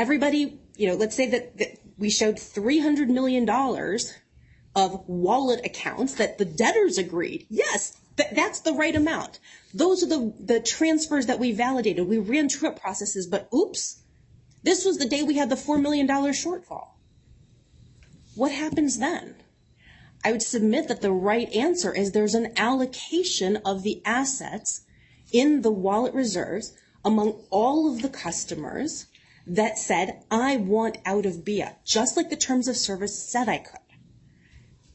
everybody, 0.00 0.58
you 0.76 0.88
know, 0.88 0.94
let's 0.94 1.14
say 1.14 1.28
that, 1.28 1.58
that 1.58 1.78
we 1.98 2.08
showed 2.08 2.36
$300 2.36 3.08
million 3.08 3.46
of 4.74 5.06
wallet 5.06 5.60
accounts 5.62 6.14
that 6.14 6.38
the 6.38 6.46
debtors 6.46 6.96
agreed, 6.96 7.46
yes, 7.50 7.98
th- 8.16 8.30
that's 8.32 8.60
the 8.60 8.72
right 8.72 8.96
amount. 8.96 9.40
Those 9.74 10.02
are 10.02 10.06
the, 10.06 10.32
the 10.40 10.60
transfers 10.60 11.26
that 11.26 11.38
we 11.38 11.52
validated. 11.52 12.08
We 12.08 12.16
ran 12.16 12.48
true-up 12.48 12.80
processes, 12.80 13.26
but 13.26 13.46
oops, 13.54 14.00
this 14.62 14.86
was 14.86 14.96
the 14.96 15.06
day 15.06 15.22
we 15.22 15.36
had 15.36 15.50
the 15.50 15.54
$4 15.54 15.78
million 15.80 16.08
shortfall. 16.08 16.88
What 18.34 18.52
happens 18.52 18.98
then? 18.98 19.34
I 20.24 20.32
would 20.32 20.42
submit 20.42 20.88
that 20.88 21.02
the 21.02 21.12
right 21.12 21.52
answer 21.52 21.94
is 21.94 22.12
there's 22.12 22.34
an 22.34 22.54
allocation 22.56 23.58
of 23.66 23.82
the 23.82 24.00
assets 24.06 24.82
in 25.30 25.60
the 25.60 25.70
wallet 25.70 26.14
reserves 26.14 26.72
among 27.04 27.42
all 27.50 27.92
of 27.92 28.00
the 28.00 28.08
customers 28.08 29.06
that 29.50 29.78
said, 29.78 30.22
I 30.30 30.56
want 30.56 30.98
out 31.04 31.26
of 31.26 31.44
BIA, 31.44 31.76
just 31.84 32.16
like 32.16 32.30
the 32.30 32.36
terms 32.36 32.68
of 32.68 32.76
service 32.76 33.20
said 33.20 33.48
I 33.48 33.58
could. 33.58 33.80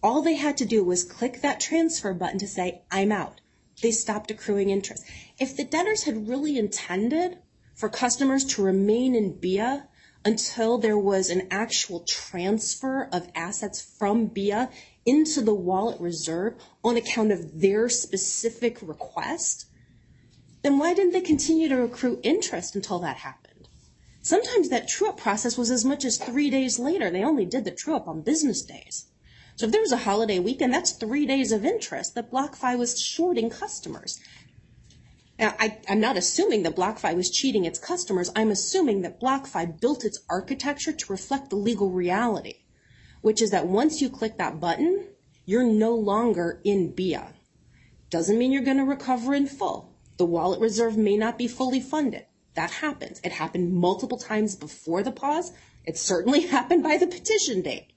All 0.01 0.21
they 0.21 0.35
had 0.35 0.55
to 0.57 0.65
do 0.65 0.81
was 0.81 1.03
click 1.03 1.41
that 1.41 1.59
transfer 1.59 2.13
button 2.13 2.39
to 2.39 2.47
say, 2.47 2.83
I'm 2.89 3.11
out. 3.11 3.41
They 3.81 3.91
stopped 3.91 4.31
accruing 4.31 4.69
interest. 4.69 5.03
If 5.37 5.57
the 5.57 5.65
debtors 5.65 6.03
had 6.03 6.29
really 6.29 6.57
intended 6.57 7.39
for 7.73 7.89
customers 7.89 8.45
to 8.45 8.63
remain 8.63 9.13
in 9.13 9.37
BIA 9.37 9.89
until 10.23 10.77
there 10.77 10.97
was 10.97 11.29
an 11.29 11.49
actual 11.51 11.99
transfer 12.01 13.09
of 13.11 13.29
assets 13.35 13.81
from 13.81 14.27
BIA 14.27 14.69
into 15.05 15.41
the 15.41 15.53
wallet 15.53 15.99
reserve 15.99 16.55
on 16.81 16.95
account 16.95 17.33
of 17.33 17.59
their 17.59 17.89
specific 17.89 18.79
request, 18.81 19.65
then 20.63 20.79
why 20.79 20.93
didn't 20.93 21.11
they 21.11 21.21
continue 21.21 21.67
to 21.67 21.83
accrue 21.83 22.21
interest 22.23 22.73
until 22.73 22.99
that 22.99 23.17
happened? 23.17 23.54
Sometimes 24.25 24.69
that 24.69 24.87
true 24.87 25.09
up 25.09 25.17
process 25.17 25.55
was 25.55 25.69
as 25.69 25.85
much 25.85 26.03
as 26.03 26.17
three 26.17 26.49
days 26.49 26.79
later. 26.79 27.11
They 27.11 27.23
only 27.23 27.45
did 27.45 27.63
the 27.63 27.69
true 27.69 27.95
up 27.95 28.07
on 28.07 28.23
business 28.23 28.63
days. 28.63 29.05
So 29.55 29.67
if 29.67 29.71
there 29.71 29.81
was 29.81 29.91
a 29.91 29.97
holiday 29.97 30.39
weekend, 30.39 30.73
that's 30.73 30.93
three 30.93 31.27
days 31.27 31.51
of 31.51 31.63
interest 31.63 32.15
that 32.15 32.31
BlockFi 32.31 32.75
was 32.75 32.99
shorting 32.99 33.51
customers. 33.51 34.19
Now, 35.37 35.53
I, 35.59 35.77
am 35.87 35.99
not 35.99 36.17
assuming 36.17 36.63
that 36.63 36.75
BlockFi 36.75 37.15
was 37.15 37.29
cheating 37.29 37.65
its 37.65 37.77
customers. 37.77 38.31
I'm 38.35 38.49
assuming 38.49 39.03
that 39.03 39.21
BlockFi 39.21 39.79
built 39.79 40.03
its 40.03 40.23
architecture 40.27 40.91
to 40.93 41.11
reflect 41.11 41.51
the 41.51 41.55
legal 41.55 41.91
reality, 41.91 42.61
which 43.21 43.43
is 43.43 43.51
that 43.51 43.67
once 43.67 44.01
you 44.01 44.09
click 44.09 44.39
that 44.39 44.59
button, 44.59 45.05
you're 45.45 45.71
no 45.71 45.93
longer 45.93 46.61
in 46.63 46.95
BIA. 46.95 47.35
Doesn't 48.09 48.39
mean 48.39 48.51
you're 48.51 48.63
going 48.63 48.77
to 48.77 48.85
recover 48.85 49.35
in 49.35 49.45
full. 49.45 49.93
The 50.17 50.25
wallet 50.25 50.59
reserve 50.59 50.97
may 50.97 51.15
not 51.15 51.37
be 51.37 51.47
fully 51.47 51.79
funded. 51.79 52.25
That 52.55 52.71
happens. 52.71 53.21
It 53.23 53.33
happened 53.33 53.73
multiple 53.73 54.17
times 54.17 54.55
before 54.55 55.03
the 55.03 55.11
pause. 55.11 55.51
It 55.85 55.97
certainly 55.97 56.41
happened 56.47 56.83
by 56.83 56.97
the 56.97 57.07
petition 57.07 57.61
date. 57.61 57.91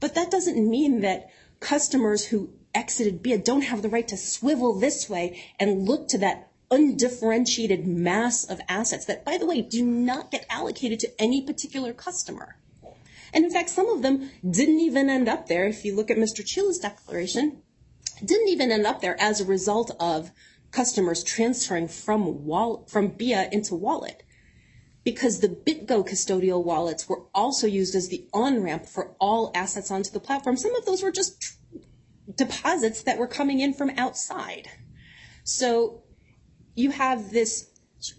But 0.00 0.14
that 0.14 0.30
doesn't 0.30 0.68
mean 0.68 1.00
that 1.00 1.30
customers 1.60 2.26
who 2.26 2.50
exited 2.74 3.22
BIA 3.22 3.38
don't 3.38 3.62
have 3.62 3.82
the 3.82 3.88
right 3.88 4.08
to 4.08 4.16
swivel 4.16 4.78
this 4.78 5.08
way 5.08 5.44
and 5.60 5.86
look 5.86 6.08
to 6.08 6.18
that 6.18 6.50
undifferentiated 6.70 7.86
mass 7.86 8.44
of 8.44 8.60
assets 8.68 9.04
that, 9.04 9.24
by 9.24 9.38
the 9.38 9.46
way, 9.46 9.62
do 9.62 9.84
not 9.84 10.30
get 10.30 10.46
allocated 10.50 10.98
to 11.00 11.22
any 11.22 11.42
particular 11.42 11.92
customer. 11.92 12.56
And 13.32 13.44
in 13.44 13.50
fact, 13.50 13.70
some 13.70 13.88
of 13.88 14.02
them 14.02 14.30
didn't 14.48 14.80
even 14.80 15.10
end 15.10 15.28
up 15.28 15.46
there. 15.46 15.66
If 15.66 15.84
you 15.84 15.94
look 15.94 16.10
at 16.10 16.16
Mr. 16.16 16.44
Cheela's 16.44 16.78
declaration, 16.78 17.62
didn't 18.24 18.48
even 18.48 18.70
end 18.70 18.86
up 18.86 19.00
there 19.00 19.20
as 19.20 19.40
a 19.40 19.44
result 19.44 19.90
of 19.98 20.30
customers 20.74 21.22
transferring 21.22 21.86
from 21.86 22.44
wall, 22.44 22.84
from 22.88 23.08
BIA 23.08 23.48
into 23.52 23.74
wallet 23.74 24.24
because 25.04 25.40
the 25.40 25.48
BitGo 25.48 26.06
custodial 26.08 26.64
wallets 26.64 27.08
were 27.08 27.22
also 27.34 27.66
used 27.66 27.94
as 27.94 28.08
the 28.08 28.26
on-ramp 28.32 28.86
for 28.86 29.14
all 29.20 29.52
assets 29.54 29.90
onto 29.90 30.10
the 30.10 30.18
platform. 30.18 30.56
Some 30.56 30.74
of 30.74 30.84
those 30.84 31.02
were 31.02 31.12
just 31.12 31.56
deposits 32.34 33.02
that 33.02 33.18
were 33.18 33.28
coming 33.28 33.60
in 33.60 33.74
from 33.74 33.90
outside. 33.90 34.68
So 35.44 36.02
you 36.74 36.90
have 36.90 37.30
this 37.30 37.70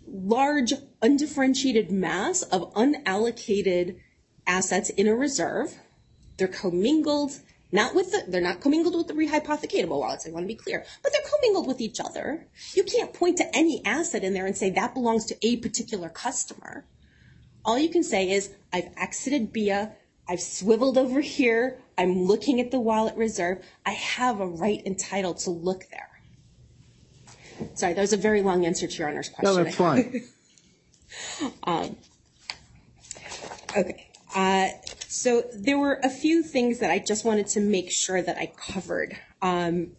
large 0.07 0.73
undifferentiated 1.01 1.91
mass 1.91 2.43
of 2.43 2.71
unallocated 2.73 3.99
assets 4.47 4.89
in 4.91 5.07
a 5.07 5.15
reserve. 5.15 5.75
They're 6.37 6.47
commingled 6.47 7.31
not 7.75 7.93
with 7.93 8.11
the, 8.11 8.23
they're 8.27 8.41
not 8.41 8.61
commingled 8.61 8.95
with 8.95 9.07
the 9.07 9.13
rehypothecatable 9.13 9.99
wallets. 9.99 10.27
I 10.27 10.31
want 10.31 10.43
to 10.43 10.47
be 10.47 10.55
clear, 10.55 10.85
but 11.03 11.11
they're 11.11 11.29
commingled 11.29 11.67
with 11.67 11.81
each 11.81 11.99
other. 11.99 12.47
You 12.73 12.83
can't 12.83 13.13
point 13.13 13.37
to 13.37 13.55
any 13.55 13.85
asset 13.85 14.23
in 14.23 14.33
there 14.33 14.45
and 14.45 14.57
say 14.57 14.69
that 14.71 14.93
belongs 14.93 15.25
to 15.25 15.37
a 15.41 15.57
particular 15.57 16.09
customer. 16.09 16.85
All 17.63 17.77
you 17.77 17.89
can 17.89 18.03
say 18.03 18.31
is 18.31 18.51
I've 18.71 18.89
exited 18.97 19.51
BIA. 19.51 19.93
I've 20.27 20.41
swiveled 20.41 20.97
over 20.97 21.21
here. 21.21 21.77
I'm 21.97 22.23
looking 22.23 22.59
at 22.59 22.71
the 22.71 22.79
wallet 22.79 23.15
reserve. 23.15 23.63
I 23.85 23.91
have 23.91 24.39
a 24.39 24.47
right 24.47 24.81
entitled 24.85 25.37
to 25.39 25.49
look 25.51 25.85
there. 25.91 26.09
Sorry, 27.75 27.93
that 27.93 28.01
was 28.01 28.13
a 28.13 28.17
very 28.17 28.41
long 28.41 28.65
answer 28.65 28.87
to 28.87 28.97
your 28.97 29.09
Honor's 29.09 29.29
question. 29.29 29.55
No, 29.55 29.63
that's 29.63 29.75
fine. 29.75 30.23
um, 31.63 31.97
okay. 33.77 34.07
So 35.15 35.43
there 35.53 35.79
were 35.79 35.97
a 36.03 36.09
few 36.09 36.43
things 36.43 36.79
that 36.79 36.91
I 36.91 36.99
just 36.99 37.23
wanted 37.23 37.47
to 37.47 37.61
make 37.61 37.89
sure 37.89 38.21
that 38.21 38.37
I 38.37 38.51
covered, 38.57 39.17
um, 39.41 39.93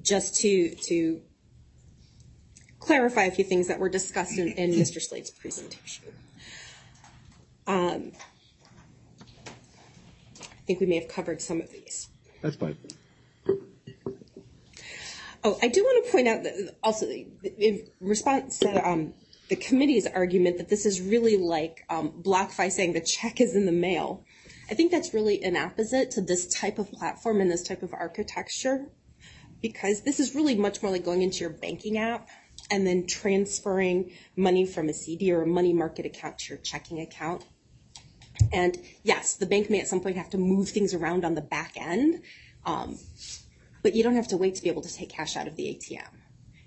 just 0.00 0.36
to 0.42 0.76
to 0.86 1.20
clarify 2.78 3.24
a 3.24 3.32
few 3.32 3.44
things 3.44 3.66
that 3.66 3.80
were 3.80 3.88
discussed 3.88 4.38
in, 4.38 4.52
in 4.52 4.70
Mr. 4.70 5.02
Slade's 5.02 5.32
presentation. 5.32 6.04
Um, 7.66 8.12
I 9.48 10.64
think 10.68 10.78
we 10.78 10.86
may 10.86 11.00
have 11.00 11.08
covered 11.08 11.42
some 11.42 11.60
of 11.60 11.72
these. 11.72 12.08
That's 12.42 12.54
fine. 12.54 12.76
Oh, 15.42 15.58
I 15.60 15.66
do 15.66 15.82
want 15.82 16.06
to 16.06 16.12
point 16.12 16.28
out 16.28 16.44
that 16.44 16.76
also 16.84 17.06
in 17.08 17.88
response 18.00 18.60
to 18.60 18.88
um, 18.88 19.14
the 19.52 19.56
committee's 19.56 20.06
argument 20.06 20.56
that 20.56 20.70
this 20.70 20.86
is 20.86 21.02
really 21.02 21.36
like 21.36 21.84
um, 21.90 22.10
BlockFi 22.22 22.72
saying 22.72 22.94
the 22.94 23.02
check 23.02 23.38
is 23.38 23.54
in 23.54 23.66
the 23.66 23.70
mail. 23.72 24.24
I 24.70 24.74
think 24.74 24.90
that's 24.90 25.12
really 25.12 25.44
an 25.44 25.58
opposite 25.58 26.10
to 26.12 26.22
this 26.22 26.46
type 26.46 26.78
of 26.78 26.90
platform 26.90 27.38
and 27.42 27.50
this 27.50 27.62
type 27.62 27.82
of 27.82 27.92
architecture 27.92 28.86
because 29.60 30.04
this 30.04 30.20
is 30.20 30.34
really 30.34 30.54
much 30.54 30.82
more 30.82 30.90
like 30.90 31.04
going 31.04 31.20
into 31.20 31.40
your 31.40 31.50
banking 31.50 31.98
app 31.98 32.30
and 32.70 32.86
then 32.86 33.06
transferring 33.06 34.12
money 34.36 34.64
from 34.64 34.88
a 34.88 34.94
CD 34.94 35.30
or 35.30 35.42
a 35.42 35.46
money 35.46 35.74
market 35.74 36.06
account 36.06 36.38
to 36.38 36.54
your 36.54 36.62
checking 36.62 36.98
account. 37.02 37.44
And 38.54 38.78
yes, 39.02 39.34
the 39.34 39.44
bank 39.44 39.68
may 39.68 39.82
at 39.82 39.86
some 39.86 40.00
point 40.00 40.16
have 40.16 40.30
to 40.30 40.38
move 40.38 40.70
things 40.70 40.94
around 40.94 41.26
on 41.26 41.34
the 41.34 41.42
back 41.42 41.74
end, 41.76 42.22
um, 42.64 42.98
but 43.82 43.94
you 43.94 44.02
don't 44.02 44.16
have 44.16 44.28
to 44.28 44.38
wait 44.38 44.54
to 44.54 44.62
be 44.62 44.70
able 44.70 44.80
to 44.80 44.94
take 44.94 45.10
cash 45.10 45.36
out 45.36 45.46
of 45.46 45.56
the 45.56 45.64
ATM 45.64 46.21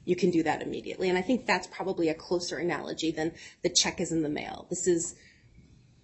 you 0.06 0.16
can 0.16 0.32
do 0.32 0.44
that 0.44 0.62
immediately. 0.62 1.10
And 1.10 1.18
I 1.18 1.22
think 1.22 1.46
that's 1.46 1.68
probably 1.68 2.10
a 2.10 2.14
closer 2.14 2.58
analogy 2.58 3.12
than 3.12 3.34
the 3.64 3.70
check 3.70 4.00
is 4.00 4.12
in 4.12 4.22
the 4.24 4.30
mail. 4.30 4.68
This 4.70 4.88
is 4.88 5.16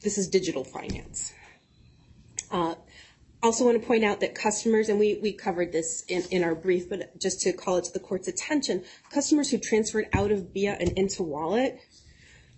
this 0.01 0.17
is 0.17 0.27
digital 0.27 0.63
finance. 0.63 1.31
Uh, 2.51 2.75
also 3.43 3.65
want 3.65 3.79
to 3.79 3.87
point 3.87 4.03
out 4.03 4.19
that 4.19 4.35
customers, 4.35 4.89
and 4.89 4.99
we, 4.99 5.19
we 5.21 5.33
covered 5.33 5.71
this 5.71 6.03
in, 6.07 6.23
in 6.31 6.43
our 6.43 6.55
brief, 6.55 6.89
but 6.89 7.19
just 7.19 7.41
to 7.41 7.53
call 7.53 7.77
it 7.77 7.85
to 7.85 7.93
the 7.93 7.99
court's 7.99 8.27
attention, 8.27 8.83
customers 9.11 9.49
who 9.49 9.57
transferred 9.57 10.07
out 10.13 10.31
of 10.31 10.53
BIA 10.53 10.77
and 10.79 10.91
into 10.97 11.23
Wallet 11.23 11.79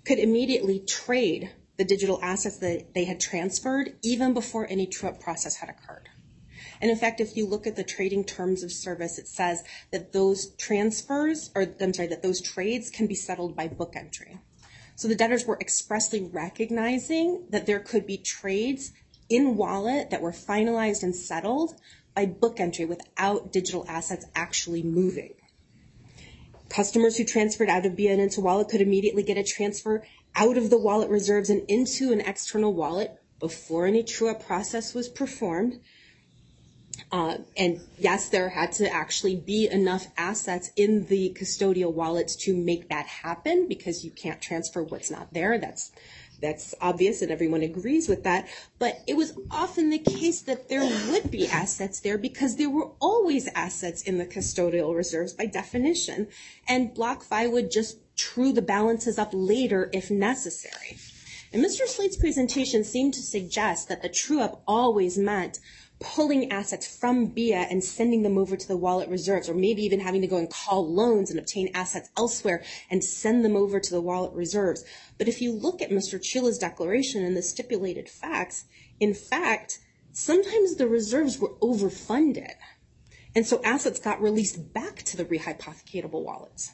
could 0.05 0.19
immediately 0.19 0.79
trade 0.79 1.51
the 1.77 1.85
digital 1.85 2.19
assets 2.21 2.59
that 2.59 2.93
they 2.93 3.05
had 3.05 3.19
transferred 3.19 3.93
even 4.03 4.33
before 4.33 4.67
any 4.69 4.85
true-up 4.85 5.19
process 5.19 5.55
had 5.55 5.69
occurred. 5.69 6.09
And 6.81 6.91
in 6.91 6.97
fact, 6.97 7.19
if 7.19 7.35
you 7.37 7.45
look 7.45 7.67
at 7.67 7.75
the 7.75 7.83
trading 7.83 8.23
terms 8.23 8.63
of 8.63 8.71
service, 8.71 9.17
it 9.17 9.27
says 9.27 9.63
that 9.91 10.13
those 10.13 10.53
transfers, 10.55 11.51
or 11.55 11.67
I'm 11.81 11.93
sorry, 11.93 12.07
that 12.09 12.23
those 12.23 12.41
trades 12.41 12.89
can 12.89 13.07
be 13.07 13.15
settled 13.15 13.55
by 13.55 13.67
book 13.67 13.95
entry. 13.95 14.39
So 14.95 15.07
the 15.07 15.15
debtors 15.15 15.45
were 15.45 15.57
expressly 15.59 16.21
recognizing 16.21 17.45
that 17.49 17.65
there 17.65 17.79
could 17.79 18.05
be 18.05 18.17
trades 18.17 18.91
in 19.29 19.57
wallet 19.57 20.09
that 20.11 20.21
were 20.21 20.31
finalized 20.31 21.03
and 21.03 21.15
settled 21.15 21.75
by 22.13 22.25
book 22.25 22.59
entry 22.59 22.85
without 22.85 23.51
digital 23.51 23.85
assets 23.87 24.25
actually 24.35 24.83
moving. 24.83 25.33
Customers 26.69 27.17
who 27.17 27.23
transferred 27.23 27.69
out 27.69 27.85
of 27.85 27.97
and 27.97 28.21
into 28.21 28.41
wallet 28.41 28.69
could 28.69 28.81
immediately 28.81 29.23
get 29.23 29.37
a 29.37 29.43
transfer 29.43 30.03
out 30.35 30.57
of 30.57 30.69
the 30.69 30.77
wallet 30.77 31.09
reserves 31.09 31.49
and 31.49 31.63
into 31.67 32.11
an 32.11 32.21
external 32.21 32.73
wallet 32.73 33.15
before 33.39 33.85
any 33.85 34.03
true 34.03 34.29
up 34.29 34.43
process 34.43 34.93
was 34.93 35.09
performed 35.09 35.79
Um, 37.14 37.45
and 37.56 37.80
yes, 37.99 38.30
there 38.30 38.49
had 38.49 38.72
to 38.73 38.91
actually 38.91 39.35
be 39.35 39.69
enough 39.69 40.07
assets 40.18 40.72
in 40.76 41.06
the 41.06 41.31
custodial 41.40 41.94
wallets 41.94 42.35
to 42.38 42.57
make 42.57 42.90
that 42.90 43.06
happen 43.06 43.68
because 43.68 44.03
you 44.03 44.10
can't 44.10 44.41
transfer 44.41 44.81
what's 44.81 45.11
not 45.11 45.31
there. 45.31 45.60
That's 45.60 45.91
that's 46.41 46.73
obvious 46.81 47.22
and 47.22 47.31
everyone 47.31 47.61
agrees 47.61 48.10
with 48.10 48.23
that. 48.23 48.48
But 48.80 48.99
it 49.06 49.15
was 49.15 49.38
often 49.52 49.91
the 49.91 49.99
case 49.99 50.41
that 50.41 50.69
there 50.69 50.81
would 51.11 51.30
be 51.30 51.48
assets 51.48 51.99
there 51.99 52.18
because 52.18 52.56
there 52.56 52.72
were 52.72 52.90
always 52.99 53.48
assets 53.53 54.02
in 54.02 54.18
the 54.18 54.26
custodial 54.26 54.95
reserves 54.95 55.34
by 55.34 55.45
definition. 55.45 56.30
And 56.68 56.95
BlockFi 56.95 57.52
would 57.52 57.69
just 57.69 57.99
true 58.15 58.52
the 58.53 58.64
balances 58.64 59.19
up 59.19 59.30
later 59.34 59.91
if 59.94 60.10
necessary. 60.10 60.98
And 61.53 61.64
Mr. 61.64 61.85
Slade's 61.85 62.18
presentation 62.18 62.84
seemed 62.84 63.14
to 63.14 63.22
suggest 63.22 63.88
that 63.90 64.02
the 64.02 64.10
true 64.10 64.41
up 64.41 64.64
always 64.68 65.19
meant 65.19 65.60
pulling 66.03 66.51
assets 66.51 66.85
from 66.85 67.27
BIA 67.27 67.65
and 67.69 67.84
sending 67.84 68.21
them 68.21 68.38
over 68.38 68.55
to 68.55 68.67
the 68.67 68.77
wallet 68.77 69.09
reserves, 69.09 69.49
or 69.49 69.55
maybe 69.55 69.84
even 69.84 70.01
having 70.01 70.21
to 70.21 70.27
go 70.27 70.38
and 70.38 70.49
call 70.49 70.88
loans 70.88 71.31
and 71.31 71.39
obtain 71.39 71.71
assets 71.73 72.09
elsewhere 72.17 72.63
and 72.91 73.03
send 73.03 73.43
them 73.43 73.55
over 73.55 73.80
to 73.80 73.89
the 73.89 74.01
wallet 74.01 74.34
reserves. 74.34 74.84
But 75.17 75.27
if 75.27 75.41
you 75.41 75.51
look 75.53 75.81
at 75.81 75.89
Mr. 75.89 76.21
Cheela's 76.21 76.57
declaration 76.57 77.23
and 77.23 77.35
the 77.35 77.41
stipulated 77.41 78.09
facts, 78.09 78.65
in 78.99 79.13
fact, 79.13 79.80
sometimes 80.11 80.75
the 80.75 80.88
reserves 80.88 81.39
were 81.39 81.55
overfunded. 81.61 82.55
And 83.35 83.47
so 83.47 83.61
assets 83.63 83.99
got 83.99 84.21
released 84.21 84.73
back 84.73 84.97
to 85.03 85.17
the 85.17 85.25
rehypothecatable 85.25 86.23
wallets. 86.23 86.73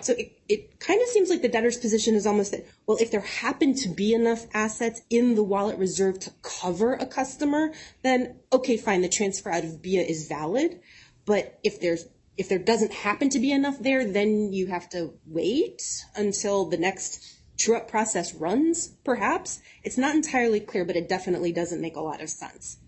So 0.00 0.14
it, 0.14 0.40
it 0.48 0.80
kind 0.80 1.00
of 1.00 1.08
seems 1.08 1.28
like 1.30 1.42
the 1.42 1.48
debtor's 1.48 1.76
position 1.76 2.14
is 2.14 2.26
almost 2.26 2.52
that, 2.52 2.66
well, 2.86 2.96
if 3.00 3.10
there 3.10 3.20
happen 3.20 3.74
to 3.76 3.88
be 3.88 4.14
enough 4.14 4.46
assets 4.54 5.02
in 5.10 5.34
the 5.34 5.42
wallet 5.42 5.78
reserve 5.78 6.18
to 6.20 6.32
cover 6.42 6.94
a 6.94 7.06
customer, 7.06 7.72
then 8.02 8.40
okay, 8.52 8.76
fine, 8.76 9.02
the 9.02 9.08
transfer 9.08 9.50
out 9.50 9.64
of 9.64 9.82
BIA 9.82 10.02
is 10.02 10.28
valid. 10.28 10.80
But 11.24 11.58
if 11.62 11.80
there's 11.80 12.06
if 12.38 12.48
there 12.48 12.58
doesn't 12.58 12.92
happen 12.92 13.28
to 13.28 13.38
be 13.38 13.52
enough 13.52 13.78
there, 13.78 14.10
then 14.10 14.52
you 14.52 14.66
have 14.68 14.88
to 14.90 15.12
wait 15.26 15.82
until 16.16 16.64
the 16.64 16.78
next 16.78 17.38
true 17.58 17.76
up 17.76 17.88
process 17.88 18.34
runs, 18.34 18.88
perhaps. 19.04 19.60
It's 19.84 19.98
not 19.98 20.14
entirely 20.14 20.58
clear, 20.58 20.84
but 20.84 20.96
it 20.96 21.08
definitely 21.08 21.52
doesn't 21.52 21.80
make 21.80 21.96
a 21.96 22.00
lot 22.00 22.22
of 22.22 22.30
sense. 22.30 22.78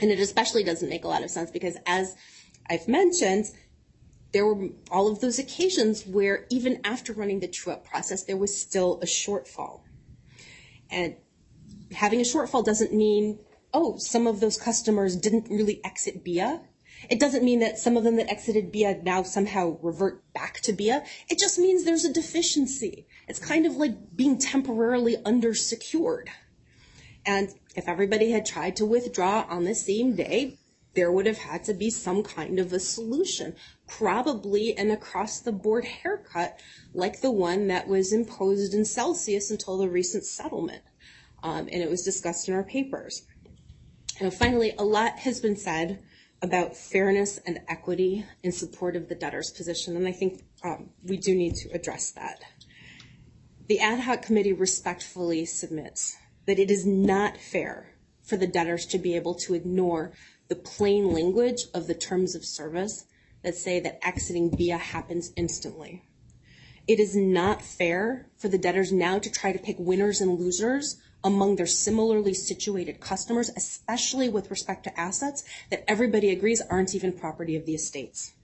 And 0.00 0.10
it 0.10 0.18
especially 0.18 0.64
doesn't 0.64 0.88
make 0.88 1.04
a 1.04 1.08
lot 1.08 1.22
of 1.22 1.30
sense 1.30 1.50
because 1.50 1.76
as 1.86 2.16
I've 2.68 2.88
mentioned, 2.88 3.46
there 4.32 4.46
were 4.46 4.68
all 4.90 5.10
of 5.10 5.20
those 5.20 5.38
occasions 5.38 6.06
where 6.06 6.46
even 6.50 6.80
after 6.84 7.12
running 7.12 7.40
the 7.40 7.48
true 7.48 7.72
up 7.72 7.84
process, 7.84 8.24
there 8.24 8.36
was 8.36 8.56
still 8.56 8.98
a 9.02 9.06
shortfall. 9.06 9.82
And 10.90 11.16
having 11.92 12.20
a 12.20 12.24
shortfall 12.24 12.64
doesn't 12.64 12.92
mean, 12.92 13.38
oh, 13.72 13.98
some 13.98 14.26
of 14.26 14.40
those 14.40 14.56
customers 14.56 15.16
didn't 15.16 15.48
really 15.50 15.80
exit 15.84 16.24
BIA. 16.24 16.62
It 17.10 17.20
doesn't 17.20 17.44
mean 17.44 17.60
that 17.60 17.78
some 17.78 17.96
of 17.96 18.04
them 18.04 18.16
that 18.16 18.30
exited 18.30 18.72
BIA 18.72 19.02
now 19.02 19.22
somehow 19.22 19.78
revert 19.82 20.32
back 20.32 20.60
to 20.62 20.72
BIA. 20.72 21.04
It 21.28 21.38
just 21.38 21.58
means 21.58 21.84
there's 21.84 22.04
a 22.04 22.12
deficiency. 22.12 23.06
It's 23.28 23.38
kind 23.38 23.66
of 23.66 23.76
like 23.76 24.16
being 24.16 24.38
temporarily 24.38 25.16
undersecured. 25.18 26.28
And 27.24 27.50
if 27.74 27.88
everybody 27.88 28.30
had 28.30 28.46
tried 28.46 28.76
to 28.76 28.86
withdraw 28.86 29.46
on 29.48 29.64
the 29.64 29.74
same 29.74 30.14
day, 30.14 30.58
there 30.94 31.12
would 31.12 31.26
have 31.26 31.38
had 31.38 31.64
to 31.64 31.74
be 31.74 31.90
some 31.90 32.22
kind 32.22 32.58
of 32.58 32.72
a 32.72 32.80
solution, 32.80 33.54
probably 33.86 34.76
an 34.76 34.90
across 34.90 35.40
the 35.40 35.52
board 35.52 35.84
haircut 35.84 36.58
like 36.92 37.20
the 37.20 37.30
one 37.30 37.68
that 37.68 37.86
was 37.86 38.12
imposed 38.12 38.74
in 38.74 38.84
Celsius 38.84 39.50
until 39.50 39.78
the 39.78 39.88
recent 39.88 40.24
settlement. 40.24 40.82
Um, 41.42 41.68
and 41.70 41.82
it 41.82 41.90
was 41.90 42.02
discussed 42.02 42.48
in 42.48 42.54
our 42.54 42.64
papers. 42.64 43.26
And 44.20 44.32
finally, 44.32 44.72
a 44.78 44.84
lot 44.84 45.18
has 45.20 45.40
been 45.40 45.56
said 45.56 46.02
about 46.42 46.76
fairness 46.76 47.38
and 47.46 47.60
equity 47.68 48.24
in 48.42 48.52
support 48.52 48.96
of 48.96 49.08
the 49.08 49.14
debtor's 49.14 49.50
position, 49.50 49.96
and 49.96 50.06
I 50.06 50.12
think 50.12 50.42
um, 50.64 50.90
we 51.04 51.16
do 51.16 51.34
need 51.34 51.54
to 51.56 51.70
address 51.70 52.10
that. 52.12 52.40
The 53.68 53.80
ad 53.80 54.00
hoc 54.00 54.22
committee 54.22 54.52
respectfully 54.52 55.44
submits 55.44 56.16
that 56.46 56.58
it 56.58 56.70
is 56.70 56.86
not 56.86 57.36
fair 57.36 57.94
for 58.22 58.36
the 58.36 58.46
debtors 58.46 58.86
to 58.86 58.98
be 58.98 59.16
able 59.16 59.34
to 59.34 59.54
ignore 59.54 60.12
the 60.48 60.56
plain 60.56 61.12
language 61.12 61.64
of 61.74 61.86
the 61.86 61.94
terms 61.94 62.34
of 62.34 62.44
service 62.44 63.04
that 63.42 63.54
say 63.54 63.80
that 63.80 64.04
exiting 64.06 64.50
BIA 64.50 64.78
happens 64.78 65.32
instantly. 65.36 66.02
It 66.86 67.00
is 67.00 67.16
not 67.16 67.62
fair 67.62 68.28
for 68.36 68.48
the 68.48 68.58
debtors 68.58 68.92
now 68.92 69.18
to 69.18 69.30
try 69.30 69.52
to 69.52 69.58
pick 69.58 69.76
winners 69.78 70.20
and 70.20 70.38
losers 70.38 70.96
among 71.24 71.56
their 71.56 71.66
similarly 71.66 72.32
situated 72.32 73.00
customers, 73.00 73.50
especially 73.56 74.28
with 74.28 74.50
respect 74.50 74.84
to 74.84 75.00
assets 75.00 75.42
that 75.70 75.84
everybody 75.88 76.30
agrees 76.30 76.60
aren't 76.60 76.94
even 76.94 77.12
property 77.12 77.56
of 77.56 77.66
the 77.66 77.74
estates. 77.74 78.34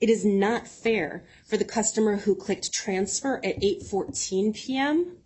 It 0.00 0.08
is 0.08 0.24
not 0.24 0.68
fair 0.68 1.24
for 1.44 1.56
the 1.56 1.64
customer 1.64 2.18
who 2.18 2.36
clicked 2.36 2.72
transfer 2.72 3.36
at 3.44 3.60
8:14 3.60 4.54
p.m. 4.54 5.18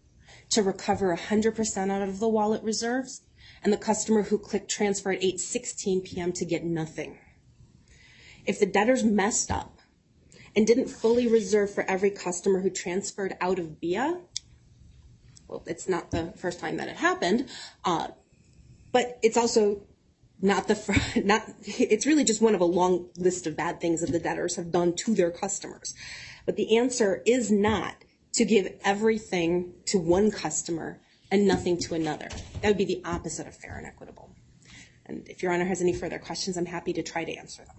to 0.51 0.63
recover 0.63 1.15
100% 1.15 1.91
out 1.91 2.09
of 2.09 2.19
the 2.19 2.29
wallet 2.29 2.63
reserves 2.63 3.23
and 3.63 3.73
the 3.73 3.77
customer 3.77 4.23
who 4.23 4.39
clicked 4.39 4.71
transfer 4.71 5.13
at 5.13 5.21
8:16 5.21 6.05
p.m. 6.05 6.33
to 6.33 6.45
get 6.45 6.65
nothing. 6.65 7.19
If 8.49 8.59
the 8.59 8.67
debtors 8.67 9.05
messed 9.05 9.51
up 9.51 9.79
and 10.57 10.67
didn't 10.67 10.89
fully 10.89 11.29
reserve 11.29 11.71
for 11.71 11.85
every 11.85 12.11
customer 12.11 12.63
who 12.63 12.71
transferred 12.71 13.37
out 13.43 13.59
of 13.59 13.79
BIA, 13.79 14.21
well, 15.47 15.63
it's 15.67 15.87
not 15.87 16.11
the 16.11 16.33
first 16.33 16.59
time 16.59 16.79
that 16.79 16.89
it 16.89 16.97
happened, 16.97 17.51
uh, 17.85 18.09
but 18.91 19.19
it's 19.23 19.37
also 19.37 19.83
not 20.41 20.67
the 20.67 20.77
not. 21.25 21.43
It's 21.63 22.07
really 22.07 22.25
just 22.25 22.41
one 22.41 22.55
of 22.55 22.63
a 22.63 22.65
long 22.65 23.11
list 23.19 23.47
of 23.47 23.55
bad 23.55 23.83
things 23.83 24.01
that 24.01 24.13
the 24.13 24.19
debtors 24.19 24.57
have 24.57 24.73
done 24.73 24.97
to 24.97 25.15
their 25.15 25.31
customers. 25.31 25.95
But 26.47 26.57
the 26.57 26.79
answer 26.79 27.23
is 27.27 27.51
not 27.51 27.97
to 28.33 28.47
give 28.47 28.73
everything 28.83 29.75
to 29.87 29.99
one 29.99 30.31
customer 30.31 31.01
and 31.31 31.47
nothing 31.47 31.77
to 31.81 31.95
another. 31.95 32.29
That 32.63 32.69
would 32.69 32.79
be 32.79 32.87
the 32.87 33.03
opposite 33.05 33.47
of 33.47 33.55
fair 33.55 33.77
and 33.77 33.87
equitable. 33.87 34.31
And 35.05 35.29
if 35.29 35.43
Your 35.43 35.53
Honor 35.53 35.67
has 35.67 35.83
any 35.83 35.93
further 35.93 36.19
questions, 36.19 36.57
I'm 36.57 36.67
happy 36.67 36.95
to 36.95 37.03
try 37.03 37.25
to 37.25 37.35
answer 37.35 37.63
them. 37.63 37.77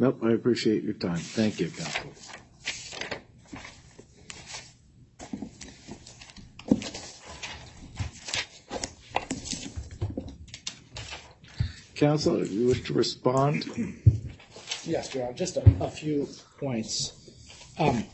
Nope, 0.00 0.20
I 0.22 0.30
appreciate 0.30 0.84
your 0.84 0.94
time. 0.94 1.16
Thank 1.16 1.58
you, 1.58 1.70
counsel. 1.70 2.12
Counsel, 11.96 12.42
if 12.42 12.52
you 12.52 12.68
wish 12.68 12.84
to 12.84 12.92
respond? 12.92 13.64
Yes, 14.84 15.12
Your 15.12 15.24
Honor, 15.24 15.32
just 15.32 15.56
a, 15.56 15.90
few 15.90 16.28
points. 16.60 17.12
Um, 17.76 18.04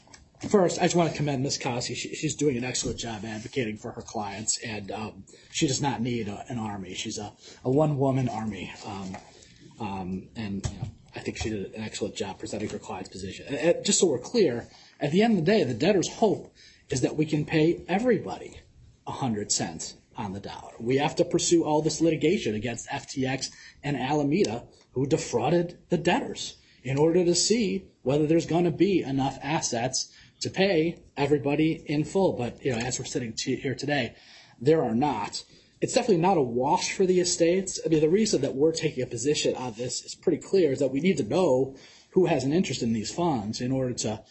first, 0.49 0.79
I 0.81 0.85
just 0.85 0.97
want 0.97 1.11
to 1.11 1.17
commend 1.17 1.43
Ms. 1.43 1.59
Kovsky. 1.59 1.95
She, 1.95 2.15
she's 2.15 2.35
doing 2.35 2.57
an 2.57 2.65
excellent 2.65 2.99
job 2.99 3.27
advocating 3.27 3.77
for 3.77 3.93
her 3.93 4.01
clients, 4.01 4.59
and 4.65 4.91
um, 4.91 5.25
she 5.53 5.67
does 5.67 5.83
not 5.83 6.01
need 6.01 6.29
an 6.29 6.59
army. 6.59 6.95
She's 6.95 7.19
a, 7.19 7.31
one-woman 7.63 8.31
army, 8.31 8.73
um, 9.79 10.29
and 10.35 10.67
I 11.15 11.21
think 11.21 11.37
she 11.37 11.51
did 11.51 11.75
an 11.75 11.83
excellent 11.83 12.17
job 12.17 12.39
presenting 12.39 12.69
her 12.71 12.79
client's 12.79 13.11
position. 13.11 13.55
And, 13.55 13.85
just 13.85 14.01
so 14.01 14.07
we're 14.07 14.19
clear, 14.19 14.67
at 15.01 15.13
the 15.13 15.23
end 15.23 15.39
of 15.39 15.45
the 15.45 15.51
day, 15.51 15.63
the 15.65 15.75
debtor's 15.75 16.09
hope 16.09 16.53
is 16.91 17.03
that 17.03 17.17
we 17.17 17.27
can 17.27 17.45
pay 17.45 17.85
everybody 17.89 18.61
a 19.07 19.13
hundred 19.13 19.53
cents 19.53 19.95
on 20.17 20.33
the 20.33 20.41
dollar. 20.41 20.73
We 20.79 20.97
have 20.99 21.17
to 21.17 21.25
pursue 21.25 21.65
all 21.65 21.83
this 21.83 22.01
litigation 22.01 22.55
against 22.55 22.89
FTX 22.89 23.51
and 23.83 23.97
Alameda, 23.97 24.65
who 24.93 25.07
defrauded 25.07 25.79
the 25.89 25.99
debtors, 25.99 26.57
in 26.83 26.99
order 26.99 27.25
to 27.25 27.35
see 27.35 27.87
whether 28.03 28.27
there's 28.27 28.47
going 28.47 28.65
to 28.65 28.71
be 28.71 29.03
enough 29.03 29.39
assets 29.43 30.13
to 30.41 30.51
pay 30.51 30.99
everybody 31.17 31.83
in 31.87 32.05
full. 32.05 32.35
But 32.35 32.65
you 32.65 32.73
know, 32.73 32.79
as 32.79 32.99
we're 32.99 33.07
sitting 33.07 33.35
here 33.37 33.75
today, 33.75 34.15
there 34.61 34.83
are 34.83 34.95
not. 34.95 35.43
It's 35.85 35.93
definitely 35.93 36.23
not 36.23 36.39
a 36.39 36.43
wash 36.43 36.95
for 36.95 37.05
the 37.05 37.21
estates. 37.21 37.79
I 37.85 37.91
mean, 37.91 38.01
the 38.01 38.09
reason 38.09 38.41
that 38.41 38.55
we're 38.55 38.73
taking 38.73 39.03
a 39.03 39.07
position 39.07 39.55
on 39.55 39.75
this 39.75 40.03
is 40.03 40.15
pretty 40.15 40.39
clear: 40.39 40.73
is 40.73 40.79
that 40.79 40.91
we 40.91 41.01
need 41.01 41.19
to 41.19 41.25
know 41.25 41.77
who 42.13 42.25
has 42.25 42.43
an 42.43 42.55
interest 42.55 42.83
in 42.83 42.95
these 42.95 43.13
funds 43.13 43.61
in 43.61 43.71
order 43.71 43.93
to 43.93 44.23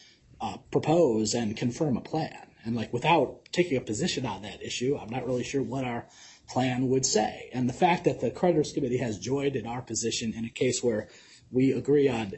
uh, 0.41 0.57
propose 0.71 1.35
and 1.35 1.55
confirm 1.55 1.95
a 1.95 2.01
plan. 2.01 2.47
And 2.65 2.75
like 2.75 2.91
without 2.91 3.49
taking 3.51 3.77
a 3.77 3.81
position 3.81 4.25
on 4.25 4.41
that 4.41 4.63
issue, 4.63 4.97
I'm 4.99 5.11
not 5.11 5.27
really 5.27 5.43
sure 5.43 5.61
what 5.61 5.83
our 5.83 6.07
plan 6.49 6.89
would 6.89 7.05
say. 7.05 7.51
And 7.53 7.69
the 7.69 7.73
fact 7.73 8.05
that 8.05 8.19
the 8.19 8.31
creditors 8.31 8.71
committee 8.71 8.97
has 8.97 9.19
joined 9.19 9.55
in 9.55 9.67
our 9.67 9.83
position 9.83 10.33
in 10.33 10.45
a 10.45 10.49
case 10.49 10.81
where 10.81 11.07
we 11.51 11.71
agree 11.71 12.09
on 12.09 12.33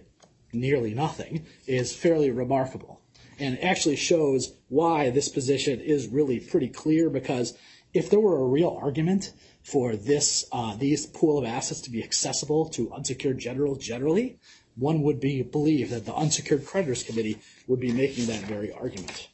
nearly 0.51 0.93
nothing 0.93 1.45
is 1.67 1.95
fairly 1.95 2.31
remarkable. 2.31 2.99
And 3.39 3.63
actually 3.63 3.95
shows 3.95 4.57
why 4.67 5.09
this 5.09 5.29
position 5.29 5.79
is 5.79 6.09
really 6.09 6.41
pretty 6.41 6.67
clear 6.67 7.09
because 7.09 7.57
if 7.95 8.09
there 8.09 8.19
were 8.19 8.37
a 8.41 8.45
real 8.45 8.77
argument 8.81 9.31
for 9.63 9.95
this 9.95 10.45
uh, 10.51 10.75
these 10.75 11.05
pool 11.05 11.39
of 11.39 11.45
assets 11.45 11.79
to 11.81 11.89
be 11.89 12.03
accessible 12.03 12.67
to 12.69 12.91
unsecured 12.93 13.39
general 13.39 13.75
generally, 13.77 14.37
one 14.75 15.01
would 15.01 15.21
be 15.21 15.41
believe 15.41 15.89
that 15.89 16.05
the 16.05 16.13
unsecured 16.13 16.65
creditors 16.65 17.03
committee 17.03 17.39
would 17.67 17.79
be 17.79 17.93
making 17.93 18.25
that 18.25 18.41
very 18.41 18.71
argument. 18.71 19.29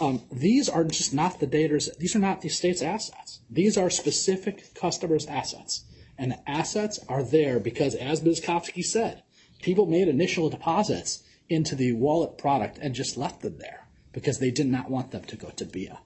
Um, 0.00 0.22
these 0.32 0.68
are 0.68 0.82
just 0.82 1.14
not 1.14 1.38
the 1.38 1.46
debtors. 1.46 1.88
These 1.98 2.16
are 2.16 2.18
not 2.18 2.40
the 2.40 2.48
state's 2.48 2.82
assets. 2.82 3.40
These 3.48 3.78
are 3.78 3.88
specific 3.88 4.74
customers' 4.74 5.26
assets, 5.26 5.84
and 6.18 6.32
the 6.32 6.50
assets 6.50 6.98
are 7.08 7.22
there 7.22 7.60
because, 7.60 7.94
as 7.94 8.24
Ms. 8.24 8.42
Said, 8.82 9.22
people 9.62 9.86
made 9.86 10.08
initial 10.08 10.50
deposits 10.50 11.22
into 11.48 11.76
the 11.76 11.92
wallet 11.92 12.38
product 12.38 12.76
and 12.78 12.92
just 12.92 13.16
left 13.16 13.42
them 13.42 13.58
there 13.58 13.86
because 14.12 14.40
they 14.40 14.50
did 14.50 14.66
not 14.66 14.90
want 14.90 15.12
them 15.12 15.22
to 15.24 15.36
go 15.36 15.50
to 15.50 15.64
BIA. 15.64 16.00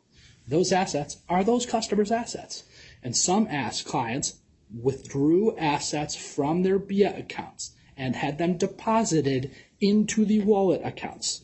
Those 0.48 0.72
assets 0.72 1.18
are 1.28 1.44
those 1.44 1.66
customers' 1.66 2.10
assets, 2.10 2.64
and 3.02 3.14
some 3.14 3.46
ask 3.48 3.84
clients 3.84 4.40
withdrew 4.74 5.56
assets 5.56 6.16
from 6.16 6.62
their 6.62 6.78
BIA 6.78 7.18
accounts 7.18 7.72
and 7.96 8.16
had 8.16 8.38
them 8.38 8.56
deposited 8.56 9.50
into 9.80 10.24
the 10.24 10.40
wallet 10.40 10.80
accounts. 10.82 11.42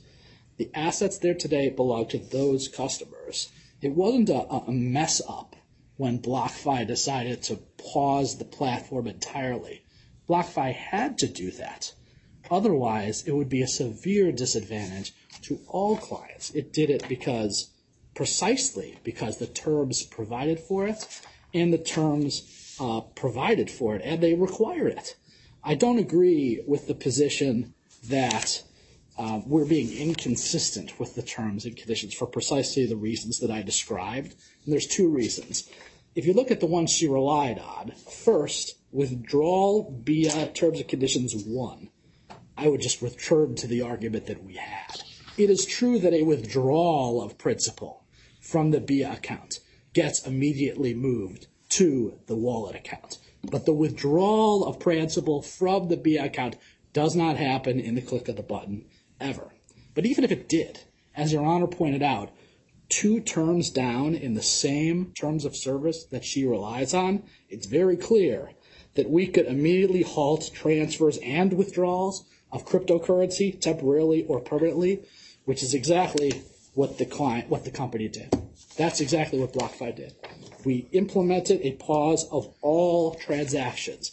The 0.57 0.71
assets 0.73 1.19
there 1.19 1.35
today 1.35 1.69
belong 1.69 2.07
to 2.09 2.19
those 2.19 2.69
customers. 2.69 3.51
It 3.83 3.93
wasn't 3.93 4.31
a, 4.31 4.49
a 4.49 4.73
mess 4.73 5.21
up 5.29 5.57
when 5.97 6.19
BlockFi 6.21 6.87
decided 6.87 7.43
to 7.43 7.57
pause 7.77 8.39
the 8.39 8.45
platform 8.45 9.07
entirely. 9.07 9.83
BlockFi 10.29 10.73
had 10.73 11.19
to 11.19 11.29
do 11.29 11.51
that. 11.53 11.93
Otherwise, 12.51 13.25
it 13.27 13.33
would 13.33 13.49
be 13.49 13.63
a 13.63 13.69
severe 13.69 14.33
disadvantage 14.33 15.13
to 15.43 15.61
all 15.69 15.97
clients. 15.97 16.51
It 16.51 16.73
did 16.73 16.91
it 16.91 17.09
because, 17.09 17.71
precisely 18.15 18.99
because 19.05 19.39
the 19.39 19.47
terms 19.47 20.03
provided 20.03 20.61
for 20.61 20.87
it 20.87 21.21
and 21.53 21.73
the 21.73 21.79
terms 21.79 22.77
uh, 22.81 23.01
provided 23.01 23.71
for 23.71 23.95
it, 23.95 24.03
and 24.05 24.21
they 24.21 24.35
require 24.35 24.89
it. 24.89 25.17
I 25.63 25.75
don't 25.75 25.99
agree 25.99 26.63
with 26.67 26.89
the 26.89 26.95
position 26.95 27.75
that 28.09 28.63
uh, 29.17 29.41
we're 29.47 29.65
being 29.65 29.97
inconsistent 29.97 30.99
with 30.99 31.15
the 31.15 31.23
terms 31.23 31.65
and 31.65 31.77
conditions 31.77 32.15
for 32.15 32.27
precisely 32.27 32.85
the 32.87 32.97
reasons 32.97 33.39
that 33.39 33.51
I 33.51 33.63
described. 33.63 34.35
And 34.65 34.73
there's 34.73 34.87
two 34.87 35.09
reasons. 35.09 35.69
If 36.15 36.27
you 36.27 36.33
look 36.33 36.51
at 36.51 36.61
the 36.61 36.67
ones 36.67 36.91
she 36.91 37.09
relied 37.09 37.59
on, 37.59 37.93
first, 37.93 38.77
withdrawal 38.93 40.01
via 40.05 40.49
terms 40.49 40.81
and 40.81 40.89
conditions 40.89 41.35
one, 41.45 41.91
I 42.57 42.69
would 42.69 42.81
just 42.81 43.03
return 43.03 43.55
to 43.57 43.67
the 43.67 43.83
argument 43.83 44.27
that 44.27 44.45
we 44.45 44.55
had. 44.55 45.03
It 45.37 45.51
is 45.51 45.67
true 45.67 45.99
that 46.01 46.13
a 46.13 46.23
withdrawal 46.23 47.23
of 47.23 47.39
principal 47.39 48.04
from 48.45 48.71
the 48.71 48.81
BIA 48.81 49.13
account 49.15 49.59
gets 49.95 50.27
immediately 50.27 50.93
moved 50.93 51.47
to 51.71 52.19
the 52.27 52.37
wallet 52.37 52.77
account. 52.77 53.19
But 53.43 53.65
the 53.65 53.73
withdrawal 53.73 54.67
of 54.67 54.79
principal 54.79 55.41
from 55.41 55.89
the 55.89 55.97
BIA 55.97 56.27
account 56.27 56.57
does 56.93 57.17
not 57.17 57.39
happen 57.39 57.81
in 57.81 57.95
the 57.95 58.03
click 58.03 58.29
of 58.29 58.37
the 58.37 58.43
button 58.43 58.85
ever. 59.19 59.55
But 59.95 60.05
even 60.05 60.25
if 60.25 60.31
it 60.31 60.49
did, 60.49 60.81
as 61.17 61.33
Your 61.33 61.45
Honor 61.45 61.67
pointed 61.67 62.03
out, 62.03 62.33
two 62.89 63.19
terms 63.21 63.71
down 63.71 64.15
in 64.15 64.35
the 64.35 64.43
same 64.43 65.13
terms 65.19 65.45
of 65.45 65.57
service 65.57 66.05
that 66.05 66.25
she 66.25 66.45
relies 66.45 66.93
on, 66.93 67.23
it's 67.49 67.67
very 67.67 67.97
clear 67.97 68.51
that 68.95 69.11
we 69.11 69.27
could 69.27 69.47
immediately 69.47 70.03
halt 70.03 70.51
transfers 70.55 71.19
and 71.19 71.55
withdrawals 71.55 72.27
of 72.53 72.67
cryptocurrency 72.67 73.59
temporarily 73.59 74.25
or 74.27 74.39
permanently, 74.39 75.03
which 75.45 75.63
is 75.63 75.75
exactly 75.75 76.43
what 76.75 76.99
the 76.99 77.07
client, 77.07 77.49
what 77.49 77.65
the 77.65 77.71
company 77.71 78.09
did. 78.09 78.33
That's 78.77 79.01
exactly 79.01 79.39
what 79.39 79.53
BlockFi 79.53 79.95
did. 79.97 80.15
We 80.65 80.89
implemented 80.93 81.61
a 81.63 81.73
pause 81.73 82.29
of 82.31 82.53
all 82.61 83.15
transactions, 83.15 84.13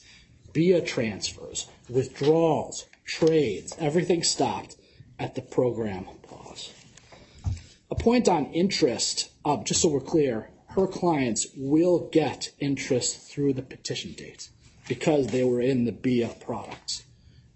via 0.53 0.81
transfers, 0.81 1.67
withdrawals, 1.89 2.85
trades, 3.05 3.75
everything 3.79 4.23
stopped 4.23 4.75
at 5.17 5.35
the 5.35 5.41
program 5.41 6.05
pause. 6.23 6.71
A 7.89 7.95
point 7.95 8.27
on 8.27 8.45
interest, 8.53 9.29
um, 9.43 9.63
just 9.63 9.81
so 9.81 9.89
we're 9.89 9.99
clear, 9.99 10.49
her 10.69 10.87
clients 10.87 11.47
will 11.57 12.09
get 12.09 12.51
interest 12.59 13.29
through 13.29 13.53
the 13.53 13.61
petition 13.61 14.13
date 14.13 14.49
because 14.87 15.27
they 15.27 15.43
were 15.43 15.61
in 15.61 15.85
the 15.85 15.91
BIA 15.91 16.29
products. 16.39 17.03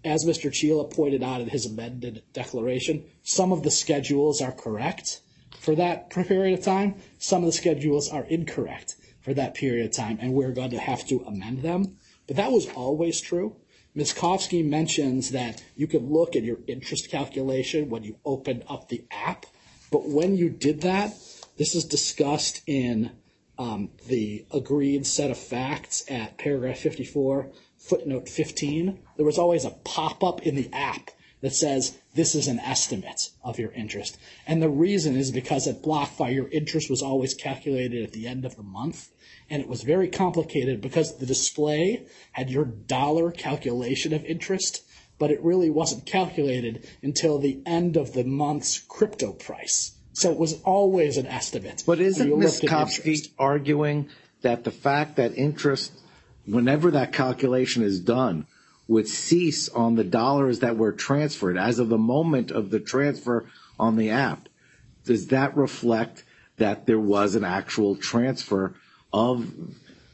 As 0.06 0.24
Mr. 0.24 0.52
Cheela 0.52 0.88
pointed 0.88 1.24
out 1.24 1.40
in 1.40 1.48
his 1.48 1.66
amended 1.66 2.22
declaration, 2.32 3.04
some 3.24 3.50
of 3.50 3.64
the 3.64 3.72
schedules 3.72 4.40
are 4.40 4.52
correct 4.52 5.20
for 5.58 5.74
that 5.74 6.10
period 6.10 6.56
of 6.56 6.64
time. 6.64 6.94
Some 7.18 7.42
of 7.42 7.46
the 7.46 7.56
schedules 7.56 8.08
are 8.08 8.22
incorrect 8.24 8.94
for 9.20 9.34
that 9.34 9.54
period 9.54 9.84
of 9.84 9.90
time, 9.90 10.18
and 10.20 10.32
we're 10.32 10.52
going 10.52 10.70
to 10.70 10.78
have 10.78 11.04
to 11.08 11.24
amend 11.26 11.62
them. 11.62 11.96
But 12.28 12.36
that 12.36 12.52
was 12.52 12.68
always 12.68 13.20
true. 13.20 13.56
Ms. 13.96 14.12
Kovsky 14.12 14.64
mentions 14.64 15.32
that 15.32 15.60
you 15.74 15.88
could 15.88 16.04
look 16.04 16.36
at 16.36 16.44
your 16.44 16.58
interest 16.68 17.10
calculation 17.10 17.90
when 17.90 18.04
you 18.04 18.16
opened 18.24 18.62
up 18.68 18.88
the 18.88 19.04
app, 19.10 19.44
but 19.90 20.08
when 20.08 20.36
you 20.36 20.50
did 20.50 20.82
that, 20.82 21.14
this 21.56 21.74
is 21.74 21.84
discussed 21.84 22.62
in 22.68 23.10
um, 23.58 23.90
the 24.06 24.44
agreed 24.52 25.04
set 25.04 25.32
of 25.32 25.38
facts 25.38 26.04
at 26.08 26.38
paragraph 26.38 26.78
54, 26.78 27.50
footnote 27.88 28.28
15. 28.28 28.98
There 29.16 29.26
was 29.26 29.38
always 29.38 29.64
a 29.64 29.70
pop-up 29.70 30.42
in 30.42 30.54
the 30.54 30.70
app 30.72 31.10
that 31.40 31.54
says 31.54 31.98
this 32.14 32.34
is 32.34 32.48
an 32.48 32.58
estimate 32.60 33.30
of 33.44 33.58
your 33.58 33.72
interest. 33.72 34.18
And 34.46 34.62
the 34.62 34.68
reason 34.68 35.16
is 35.16 35.30
because 35.30 35.66
at 35.66 35.82
BlockFi, 35.82 36.34
your 36.34 36.48
interest 36.48 36.90
was 36.90 37.02
always 37.02 37.34
calculated 37.34 38.02
at 38.02 38.12
the 38.12 38.26
end 38.26 38.44
of 38.44 38.56
the 38.56 38.62
month 38.62 39.10
and 39.48 39.62
it 39.62 39.68
was 39.68 39.82
very 39.82 40.08
complicated 40.08 40.80
because 40.80 41.18
the 41.18 41.26
display 41.26 42.06
had 42.32 42.50
your 42.50 42.64
dollar 42.64 43.30
calculation 43.30 44.12
of 44.12 44.24
interest, 44.24 44.82
but 45.18 45.30
it 45.30 45.42
really 45.42 45.70
wasn't 45.70 46.04
calculated 46.04 46.86
until 47.02 47.38
the 47.38 47.60
end 47.64 47.96
of 47.96 48.12
the 48.12 48.24
month's 48.24 48.80
crypto 48.80 49.32
price. 49.32 49.92
So 50.12 50.32
it 50.32 50.38
was 50.38 50.60
always 50.62 51.16
an 51.16 51.26
estimate. 51.26 51.84
But 51.86 52.00
isn't 52.00 52.38
Ms. 52.38 52.62
Kovsky 52.62 53.30
arguing 53.38 54.08
that 54.42 54.64
the 54.64 54.70
fact 54.70 55.16
that 55.16 55.36
interest, 55.36 55.92
whenever 56.46 56.90
that 56.92 57.12
calculation 57.12 57.82
is 57.82 58.00
done, 58.00 58.46
would 58.88 59.08
cease 59.08 59.68
on 59.68 59.96
the 59.96 60.04
dollars 60.04 60.60
that 60.60 60.76
were 60.76 60.92
transferred 60.92 61.58
as 61.58 61.78
of 61.78 61.88
the 61.88 61.98
moment 61.98 62.50
of 62.50 62.70
the 62.70 62.80
transfer 62.80 63.46
on 63.78 63.96
the 63.96 64.10
app? 64.10 64.48
Does 65.04 65.28
that 65.28 65.56
reflect 65.56 66.24
that 66.56 66.86
there 66.86 66.98
was 66.98 67.34
an 67.34 67.44
actual 67.44 67.96
transfer 67.96 68.74
of 69.12 69.52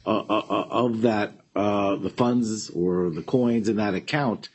uh, 0.07 0.19
uh, 0.19 0.43
uh, 0.51 0.67
of 0.71 1.03
that 1.03 1.33
the 1.55 2.13
funds 2.17 2.71
or 2.71 3.11
the 3.11 3.23
coins 3.23 3.69
in 3.69 3.77
that 3.77 3.95
account 3.95 4.49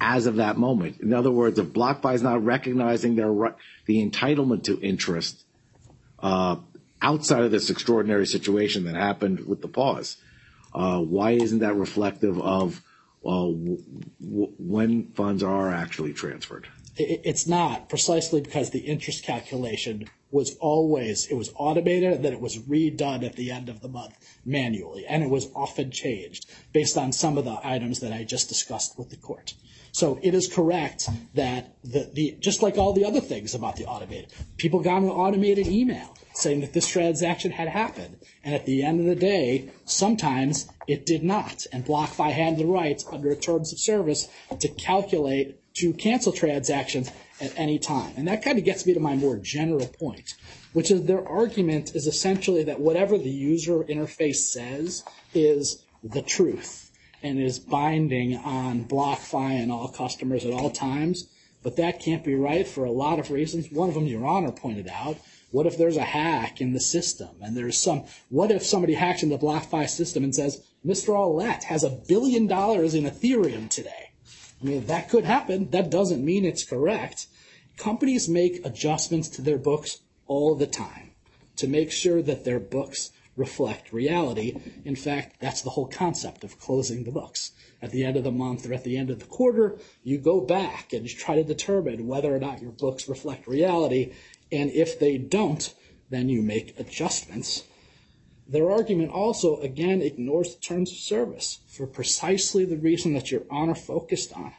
as 0.00 0.26
of 0.26 0.36
that 0.36 0.56
moment? 0.56 1.00
In 1.00 1.12
other 1.14 1.30
words, 1.30 1.58
if 1.58 1.66
BlockFi 1.66 2.14
is 2.14 2.22
not 2.22 2.44
recognizing 2.44 3.14
their 3.14 3.32
the 3.86 4.04
entitlement 4.04 4.64
to 4.64 4.80
interest 4.80 5.44
outside 6.22 7.42
of 7.42 7.50
this 7.50 7.70
extraordinary 7.70 8.26
situation 8.26 8.84
that 8.84 8.96
happened 8.96 9.46
with 9.46 9.62
the 9.62 9.68
pause, 9.68 10.16
uh, 10.76 11.00
why 11.00 11.30
isn't 11.32 11.60
that 11.60 11.74
reflective 11.74 12.38
of 12.40 12.82
uh, 13.24 13.28
w- 13.30 13.82
when 14.20 15.08
funds 15.12 15.42
are 15.42 15.72
actually 15.72 16.12
transferred? 16.12 16.68
It's 16.98 17.46
not 17.46 17.88
precisely 17.88 18.40
because 18.40 18.70
the 18.70 18.80
interest 18.80 19.24
calculation 19.24 20.08
was 20.30 20.56
always, 20.60 21.26
it 21.26 21.34
was 21.34 21.50
automated 21.56 22.12
and 22.12 22.24
then 22.24 22.32
it 22.32 22.40
was 22.40 22.58
redone 22.58 23.24
at 23.24 23.36
the 23.36 23.50
end 23.50 23.68
of 23.68 23.80
the 23.80 23.88
month 23.88 24.14
manually. 24.44 25.06
And 25.06 25.22
it 25.22 25.30
was 25.30 25.48
often 25.54 25.90
changed 25.90 26.46
based 26.72 26.96
on 26.96 27.12
some 27.12 27.38
of 27.38 27.44
the 27.44 27.58
items 27.62 28.00
that 28.00 28.12
I 28.12 28.24
just 28.24 28.48
discussed 28.48 28.98
with 28.98 29.10
the 29.10 29.16
court. 29.16 29.54
So 29.92 30.18
it 30.22 30.34
is 30.34 30.46
correct 30.46 31.08
that 31.34 31.76
the, 31.84 32.10
the, 32.12 32.36
just 32.38 32.62
like 32.62 32.76
all 32.76 32.92
the 32.92 33.04
other 33.04 33.20
things 33.20 33.54
about 33.54 33.76
the 33.76 33.86
automated, 33.86 34.32
people 34.56 34.80
got 34.80 35.02
an 35.02 35.08
automated 35.08 35.66
email 35.66 36.14
saying 36.36 36.60
that 36.60 36.74
this 36.74 36.88
transaction 36.88 37.50
had 37.50 37.68
happened. 37.68 38.18
And 38.44 38.54
at 38.54 38.66
the 38.66 38.82
end 38.82 39.00
of 39.00 39.06
the 39.06 39.16
day, 39.16 39.70
sometimes 39.84 40.68
it 40.86 41.06
did 41.06 41.22
not. 41.22 41.66
And 41.72 41.84
BlockFi 41.84 42.30
had 42.30 42.58
the 42.58 42.66
right 42.66 43.02
under 43.10 43.34
terms 43.34 43.72
of 43.72 43.80
service 43.80 44.28
to 44.60 44.68
calculate 44.68 45.60
to 45.76 45.92
cancel 45.92 46.32
transactions 46.32 47.10
at 47.40 47.52
any 47.58 47.78
time. 47.78 48.12
And 48.16 48.28
that 48.28 48.42
kind 48.42 48.58
of 48.58 48.64
gets 48.64 48.86
me 48.86 48.94
to 48.94 49.00
my 49.00 49.16
more 49.16 49.36
general 49.36 49.86
point, 49.86 50.34
which 50.72 50.90
is 50.90 51.04
their 51.04 51.26
argument 51.26 51.94
is 51.94 52.06
essentially 52.06 52.64
that 52.64 52.80
whatever 52.80 53.18
the 53.18 53.30
user 53.30 53.84
interface 53.84 54.36
says 54.36 55.04
is 55.34 55.82
the 56.02 56.22
truth 56.22 56.90
and 57.22 57.40
is 57.40 57.58
binding 57.58 58.36
on 58.36 58.84
BlockFi 58.84 59.62
and 59.62 59.72
all 59.72 59.88
customers 59.88 60.44
at 60.44 60.52
all 60.52 60.70
times. 60.70 61.28
But 61.62 61.76
that 61.76 62.00
can't 62.00 62.24
be 62.24 62.34
right 62.34 62.66
for 62.66 62.84
a 62.84 62.92
lot 62.92 63.18
of 63.18 63.30
reasons. 63.30 63.72
One 63.72 63.88
of 63.88 63.94
them, 63.94 64.06
Your 64.06 64.26
Honor 64.26 64.52
pointed 64.52 64.88
out. 64.88 65.16
What 65.50 65.66
if 65.66 65.78
there's 65.78 65.96
a 65.96 66.02
hack 66.02 66.60
in 66.60 66.72
the 66.72 66.80
system 66.80 67.28
and 67.40 67.56
there's 67.56 67.78
some, 67.78 68.04
what 68.28 68.50
if 68.50 68.64
somebody 68.64 68.94
hacks 68.94 69.22
in 69.22 69.28
the 69.28 69.38
BlockFi 69.38 69.88
system 69.88 70.24
and 70.24 70.34
says, 70.34 70.62
Mr. 70.84 71.14
Aulet 71.14 71.64
has 71.64 71.84
a 71.84 71.98
billion 72.08 72.46
dollars 72.46 72.94
in 72.94 73.04
Ethereum 73.04 73.68
today? 73.68 74.10
I 74.60 74.64
mean, 74.64 74.86
that 74.86 75.08
could 75.08 75.24
happen. 75.24 75.70
That 75.70 75.90
doesn't 75.90 76.24
mean 76.24 76.44
it's 76.44 76.64
correct. 76.64 77.26
Companies 77.76 78.28
make 78.28 78.64
adjustments 78.64 79.28
to 79.30 79.42
their 79.42 79.58
books 79.58 80.00
all 80.26 80.54
the 80.54 80.66
time 80.66 81.12
to 81.56 81.68
make 81.68 81.90
sure 81.90 82.22
that 82.22 82.44
their 82.44 82.60
books 82.60 83.10
reflect 83.36 83.92
reality. 83.92 84.56
In 84.84 84.96
fact, 84.96 85.36
that's 85.40 85.60
the 85.62 85.70
whole 85.70 85.86
concept 85.86 86.42
of 86.42 86.58
closing 86.58 87.04
the 87.04 87.12
books. 87.12 87.52
At 87.82 87.90
the 87.90 88.04
end 88.04 88.16
of 88.16 88.24
the 88.24 88.32
month 88.32 88.66
or 88.66 88.72
at 88.72 88.84
the 88.84 88.96
end 88.96 89.10
of 89.10 89.18
the 89.18 89.26
quarter, 89.26 89.78
you 90.02 90.18
go 90.18 90.40
back 90.40 90.92
and 90.92 91.08
you 91.08 91.14
try 91.14 91.36
to 91.36 91.44
determine 91.44 92.06
whether 92.06 92.34
or 92.34 92.38
not 92.38 92.62
your 92.62 92.72
books 92.72 93.08
reflect 93.08 93.46
reality. 93.46 94.14
And 94.52 94.70
if 94.70 94.98
they 94.98 95.18
don't, 95.18 95.72
then 96.10 96.28
you 96.28 96.42
make 96.42 96.78
adjustments. 96.78 97.64
Their 98.48 98.70
argument 98.70 99.10
also, 99.10 99.60
again, 99.60 100.02
ignores 100.02 100.54
the 100.54 100.60
terms 100.60 100.92
of 100.92 100.98
service 100.98 101.60
for 101.66 101.86
precisely 101.86 102.64
the 102.64 102.76
reason 102.76 103.12
that 103.14 103.30
Your 103.30 103.42
Honor 103.50 103.74
focused 103.74 104.32
on. 104.32 104.52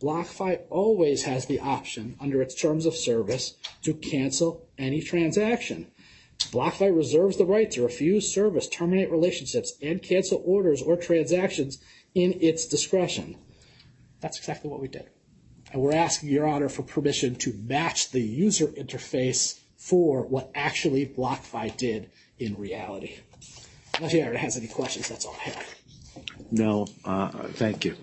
BlockFi 0.00 0.60
always 0.70 1.24
has 1.24 1.46
the 1.46 1.60
option 1.60 2.16
under 2.20 2.40
its 2.40 2.54
terms 2.54 2.86
of 2.86 2.94
service 2.94 3.54
to 3.82 3.92
cancel 3.94 4.68
any 4.78 5.02
transaction. 5.02 5.88
BlockFi 6.52 6.96
reserves 6.96 7.36
the 7.36 7.44
right 7.44 7.70
to 7.72 7.82
refuse 7.82 8.32
service, 8.32 8.68
terminate 8.68 9.10
relationships, 9.10 9.74
and 9.82 10.02
cancel 10.02 10.42
orders 10.44 10.80
or 10.80 10.96
transactions 10.96 11.78
in 12.14 12.38
its 12.40 12.66
discretion. 12.66 13.36
That's 14.20 14.38
exactly 14.38 14.70
what 14.70 14.80
we 14.80 14.88
did. 14.88 15.10
And 15.72 15.80
we're 15.82 15.94
asking 15.94 16.30
Your 16.30 16.46
Honor 16.48 16.68
for 16.68 16.82
permission 16.82 17.36
to 17.36 17.52
match 17.52 18.10
the 18.10 18.20
user 18.20 18.66
interface 18.66 19.60
for 19.76 20.26
what 20.26 20.50
actually 20.54 21.06
BlockFi 21.06 21.76
did 21.76 22.10
in 22.38 22.56
reality. 22.56 23.18
Unless 23.96 24.14
Your 24.14 24.26
Honor 24.28 24.38
has 24.38 24.56
any 24.56 24.66
questions, 24.68 25.08
that's 25.08 25.24
all 25.24 25.36
I 25.46 25.50
have. 25.50 25.74
No, 26.50 26.86
uh, 27.04 27.28
thank 27.52 27.84
you. 27.84 27.94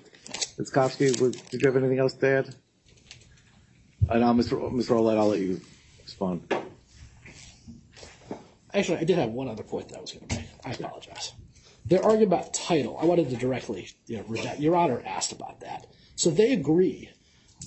Ms. 0.58 0.72
Kovsky, 0.72 1.20
would- 1.20 1.42
did 1.50 1.62
you 1.62 1.68
have 1.68 1.76
anything 1.78 2.00
else 2.00 2.14
to 2.16 2.28
add? 2.28 2.56
And 4.10 4.22
now, 4.22 4.34
Mr. 4.34 4.54
O- 4.62 4.72
Mr. 4.72 4.92
Aulet, 4.96 5.18
I'll 5.18 5.28
let 5.28 5.40
you 5.40 5.60
respond. 6.04 6.54
Actually, 8.74 9.00
I 9.00 9.04
did 9.04 9.18
have 9.18 9.30
one 9.32 9.48
other 9.50 9.64
point 9.64 9.90
that 9.90 9.98
I 9.98 10.02
was 10.02 10.12
going 10.14 10.28
to 10.28 10.36
make. 10.36 10.46
I 10.64 10.72
apologize. 10.72 11.34
Their 11.86 12.04
argument 12.04 12.28
about 12.28 12.54
title, 12.54 12.98
I 13.02 13.06
wanted 13.06 13.30
to 13.30 13.36
directly, 13.36 13.90
you 14.08 14.18
know. 14.18 14.54
Your 14.58 14.76
Honor 14.76 15.02
asked 15.06 15.32
about 15.32 15.62
that. 15.62 15.88
So 16.16 16.30
they 16.30 16.54
agree 16.54 17.10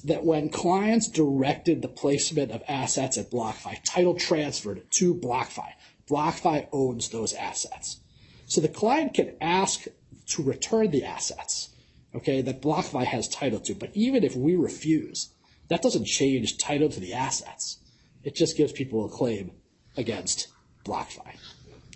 that 0.05 0.25
when 0.25 0.49
clients 0.49 1.09
directed 1.09 1.83
the 1.83 1.89
placement 1.89 2.53
of 2.53 2.63
assets 2.69 3.19
at 3.19 3.31
BlockFi, 3.31 3.79
title 3.85 4.15
transferred 4.15 4.91
to 4.93 5.15
BlockFi. 5.15 5.73
BlockFi 6.09 6.69
owns 6.73 7.09
those 7.11 7.35
assets. 7.35 8.01
So 8.47 8.61
the 8.61 8.69
client 8.69 9.15
can 9.15 9.37
ask 9.41 9.87
to 10.29 10.43
return 10.43 10.91
the 10.91 11.05
assets, 11.05 11.71
okay, 12.15 12.41
that 12.43 12.63
BlockFi 12.63 13.05
has 13.05 13.29
title 13.29 13.61
to. 13.61 13.75
But 13.75 13.91
even 13.95 14.25
if 14.25 14.35
we 14.35 14.57
refuse, 14.57 15.31
that 15.69 15.83
doesn't 15.83 16.07
change 16.07 16.59
title 16.59 16.89
to 16.89 17.01
the 17.01 17.15
assets. 17.15 17.79
It 18.23 18.35
just 18.35 18.57
gives 18.57 18.73
people 18.73 19.05
a 19.05 19.09
claim 19.09 19.53
against 19.97 20.49
BlockFi. 20.85 21.35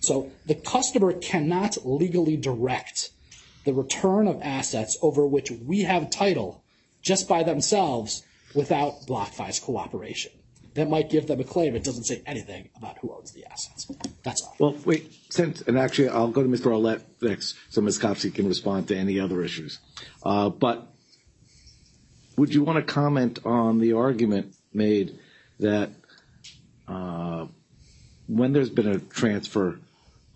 So 0.00 0.30
the 0.46 0.54
customer 0.54 1.12
cannot 1.12 1.78
legally 1.84 2.36
direct 2.36 3.10
the 3.64 3.72
return 3.72 4.28
of 4.28 4.42
assets 4.42 4.98
over 5.00 5.26
which 5.26 5.50
we 5.50 5.82
have 5.82 6.10
title 6.10 6.64
just 7.05 7.28
by 7.28 7.43
themselves 7.43 8.24
without 8.55 9.06
BlockFi's 9.06 9.60
cooperation. 9.60 10.32
That 10.74 10.90
might 10.90 11.09
give 11.09 11.28
them 11.28 11.39
a 11.39 11.44
claim. 11.44 11.76
It 11.76 11.85
doesn't 11.85 12.05
say 12.05 12.22
anything 12.26 12.70
about 12.76 12.98
who 12.98 13.14
owns 13.14 13.31
the 13.31 13.44
assets. 13.44 13.89
That's 14.24 14.43
all. 14.43 14.56
Well, 14.59 14.76
wait, 14.85 15.12
since, 15.31 15.62
and 15.62 15.78
actually, 15.78 16.09
I'll 16.09 16.32
go 16.32 16.43
to 16.43 16.48
Mr. 16.48 16.72
Aulet 16.72 17.02
next, 17.22 17.55
so 17.70 17.81
Ms. 17.81 18.01
Kovsky 18.01 18.35
can 18.35 18.48
respond 18.48 18.89
to 18.89 18.97
any 18.97 19.20
other 19.20 19.44
issues. 19.44 19.78
Uh, 20.24 20.48
but 20.48 20.89
would 22.36 22.52
you 22.52 22.64
want 22.64 22.85
to 22.85 22.93
comment 22.93 23.39
on 23.44 23.78
the 23.78 23.93
argument 23.93 24.56
made 24.72 25.16
that 25.60 25.90
uh, 26.89 27.47
when 28.26 28.52
there's 28.52 28.70
been 28.70 28.89
a 28.89 28.98
transfer 28.98 29.78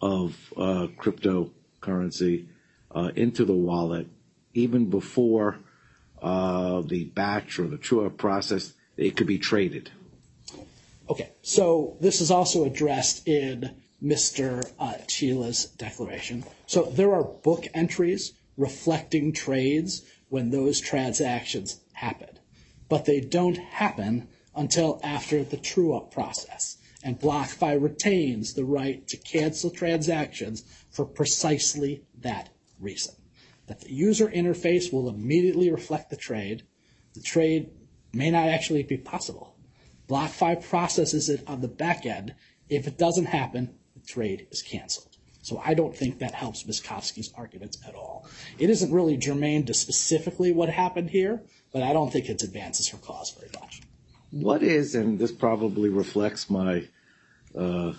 of 0.00 0.36
uh, 0.56 0.86
cryptocurrency 0.96 2.46
uh, 2.94 3.10
into 3.16 3.44
the 3.44 3.54
wallet, 3.54 4.06
even 4.54 4.88
before 4.88 5.58
uh, 6.22 6.82
the 6.82 7.04
batch 7.04 7.58
or 7.58 7.66
the 7.66 7.78
true-up 7.78 8.16
process, 8.16 8.72
it 8.96 9.16
could 9.16 9.26
be 9.26 9.38
traded? 9.38 9.90
Okay, 11.10 11.30
so 11.42 11.96
this 12.00 12.20
is 12.20 12.30
also 12.30 12.64
addressed 12.64 13.26
in 13.26 13.74
Mr. 14.02 14.68
Uh, 14.78 14.94
Cheela's 15.06 15.66
declaration. 15.66 16.44
So 16.66 16.82
there 16.82 17.14
are 17.14 17.24
book 17.24 17.66
entries 17.74 18.32
reflecting 18.56 19.32
trades 19.32 20.02
when 20.28 20.50
those 20.50 20.80
transactions 20.80 21.80
happen, 21.92 22.38
but 22.88 23.06
they 23.06 23.20
don't 23.20 23.56
happen 23.56 24.28
until 24.54 25.00
after 25.02 25.42
the 25.44 25.56
true-up 25.56 26.12
process. 26.12 26.76
And 27.02 27.18
BlockFi 27.18 27.80
retains 27.80 28.54
the 28.54 28.64
right 28.64 29.06
to 29.08 29.16
cancel 29.16 29.70
transactions 29.70 30.64
for 30.90 31.04
precisely 31.04 32.02
that 32.20 32.50
reason. 32.80 33.14
That 33.68 33.80
the 33.80 33.92
user 33.92 34.28
interface 34.28 34.92
will 34.92 35.08
immediately 35.08 35.70
reflect 35.70 36.10
the 36.10 36.16
trade. 36.16 36.64
The 37.14 37.20
trade 37.20 37.70
may 38.12 38.30
not 38.30 38.48
actually 38.48 38.82
be 38.82 38.96
possible. 38.96 39.54
BlockFi 40.08 40.66
processes 40.68 41.28
it 41.28 41.44
on 41.46 41.60
the 41.60 41.68
back 41.68 42.06
end. 42.06 42.34
If 42.68 42.86
it 42.86 42.98
doesn't 42.98 43.26
happen, 43.26 43.74
the 43.94 44.00
trade 44.06 44.46
is 44.50 44.62
canceled. 44.62 45.16
So 45.42 45.60
I 45.64 45.74
don't 45.74 45.96
think 45.96 46.18
that 46.18 46.34
helps 46.34 46.66
Ms. 46.66 46.80
Kovsky's 46.80 47.32
arguments 47.36 47.78
at 47.86 47.94
all. 47.94 48.26
It 48.58 48.70
isn't 48.70 48.92
really 48.92 49.16
germane 49.16 49.64
to 49.66 49.74
specifically 49.74 50.52
what 50.52 50.68
happened 50.68 51.10
here, 51.10 51.42
but 51.72 51.82
I 51.82 51.92
don't 51.92 52.12
think 52.12 52.28
it 52.28 52.42
advances 52.42 52.88
her 52.88 52.98
cause 52.98 53.30
very 53.30 53.50
much. 53.60 53.82
What 54.30 54.62
is, 54.62 54.94
and 54.94 55.18
this 55.18 55.32
probably 55.32 55.88
reflects 55.88 56.50
my 56.50 56.86
uh, 57.56 57.92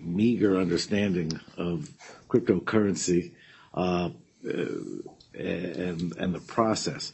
meager 0.00 0.58
understanding 0.58 1.38
of 1.56 1.90
cryptocurrency 2.28 3.32
uh, 3.72 4.10
and, 4.42 6.16
and 6.16 6.34
the 6.34 6.42
process, 6.46 7.12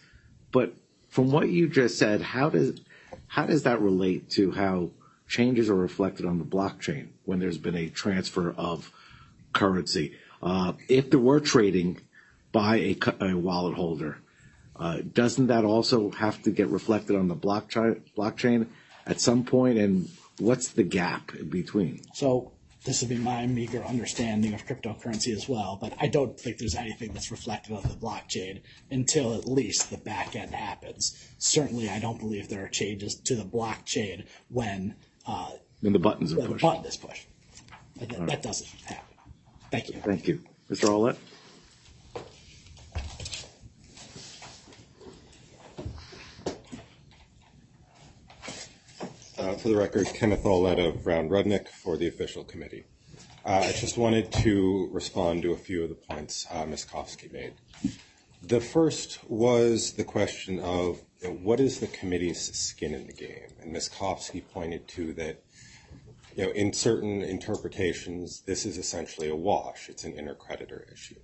but 0.53 0.75
from 1.09 1.31
what 1.31 1.49
you 1.49 1.69
just 1.69 1.99
said, 1.99 2.21
how 2.21 2.51
does 2.51 2.81
how 3.29 3.47
does 3.47 3.63
that 3.65 3.81
relate 3.81 4.31
to 4.31 4.53
how 4.53 4.91
changes 5.29 5.71
are 5.71 5.75
reflected 5.75 6.27
on 6.27 6.39
the 6.39 6.45
blockchain 6.45 7.09
when 7.25 7.39
there's 7.39 7.59
been 7.59 7.77
a 7.77 7.89
transfer 7.89 8.53
of 8.57 8.91
currency? 9.53 10.17
Uh, 10.43 10.75
if 10.89 11.11
there 11.11 11.21
were 11.21 11.41
trading 11.41 12.01
by 12.53 12.97
a, 13.21 13.35
wallet 13.35 13.75
holder, 13.75 14.19
uh, 14.77 14.99
doesn't 15.13 15.49
that 15.49 15.65
also 15.65 16.11
have 16.11 16.43
to 16.43 16.51
get 16.51 16.69
reflected 16.69 17.17
on 17.17 17.29
the 17.29 17.37
blockchain, 17.37 18.01
blockchain 18.17 18.67
at 19.07 19.21
some 19.21 19.45
point? 19.45 19.79
And 19.79 20.09
what's 20.39 20.69
the 20.69 20.83
gap 20.83 21.35
in 21.35 21.49
between? 21.49 22.03
So 22.13 22.53
this 22.85 23.01
would 23.01 23.09
be 23.09 23.17
my 23.17 23.47
meager 23.47 23.83
understanding 23.83 24.53
of 24.53 24.67
cryptocurrency 24.67 25.35
as 25.35 25.49
well, 25.49 25.79
but 25.81 25.95
I 25.99 26.07
don't 26.07 26.39
think 26.39 26.59
there's 26.59 26.75
anything 26.75 27.13
that's 27.15 27.31
reflected 27.31 27.75
on 27.75 27.83
the 27.83 27.89
blockchain 27.89 28.61
until 28.91 29.35
at 29.35 29.47
least 29.47 29.91
the 29.91 29.97
back 29.97 30.37
end 30.37 30.55
happens. 30.55 31.17
Certainly, 31.39 31.89
I 31.89 31.99
don't 31.99 32.19
believe 32.19 32.49
there 32.49 32.65
are 32.65 32.69
changes 32.69 33.15
to 33.25 33.37
the 33.37 33.45
blockchain 33.45 34.27
when 34.51 34.95
uh, 35.27 35.51
when 35.81 35.93
the 35.95 35.99
buttons 35.99 36.33
are 36.33 36.37
the 36.43 36.49
pushed. 36.49 36.63
button 36.63 36.85
is 36.85 36.97
pushed. 36.97 37.27
That, 37.97 38.27
that 38.27 38.43
doesn't 38.43 38.69
happen. 38.85 39.17
Thank 39.71 39.89
you. 39.89 40.01
Thank 40.05 40.29
you, 40.29 40.41
Mr. 40.71 40.89
Aulet. 40.89 41.17
For 49.53 49.69
the 49.69 49.77
record, 49.77 50.07
Kenneth 50.07 50.47
Aulet 50.47 50.79
of 50.79 51.05
Brown 51.05 51.29
Rudnick 51.29 51.69
for 51.69 51.99
the 51.99 52.09
official 52.09 52.45
committee. 52.45 52.85
Uh, 53.45 53.63
I 53.69 53.73
just 53.73 53.99
wanted 53.99 54.33
to 54.33 54.89
respond 54.91 55.43
to 55.43 55.53
a 55.53 55.57
few 55.57 55.83
of 55.83 55.91
the 55.91 55.95
points 55.95 56.47
uh, 56.51 56.65
Ms. 56.65 56.87
Kovsky 56.91 57.31
made. 57.31 57.53
The 58.43 58.61
first 58.61 59.19
was 59.29 59.93
the 59.93 60.05
question 60.05 60.61
of 60.61 61.03
what 61.43 61.61
is 61.61 61.79
the 61.79 61.89
committee's 61.89 62.41
skin 62.59 62.95
in 62.95 63.07
the 63.07 63.13
game? 63.13 63.53
And 63.61 63.71
Ms. 63.71 63.91
Kovsky 63.91 64.43
pointed 64.51 64.89
to 64.89 65.13
that 65.13 65.45
you 66.35 66.47
know, 66.47 66.53
in 66.53 66.73
certain 66.73 67.21
interpretations, 67.23 68.41
this 68.47 68.65
is 68.65 68.79
essentially 68.79 69.29
a 69.29 69.37
wash. 69.37 69.91
It's 69.91 70.05
an 70.05 70.15
intercreditor 70.15 70.91
issue. 70.91 71.21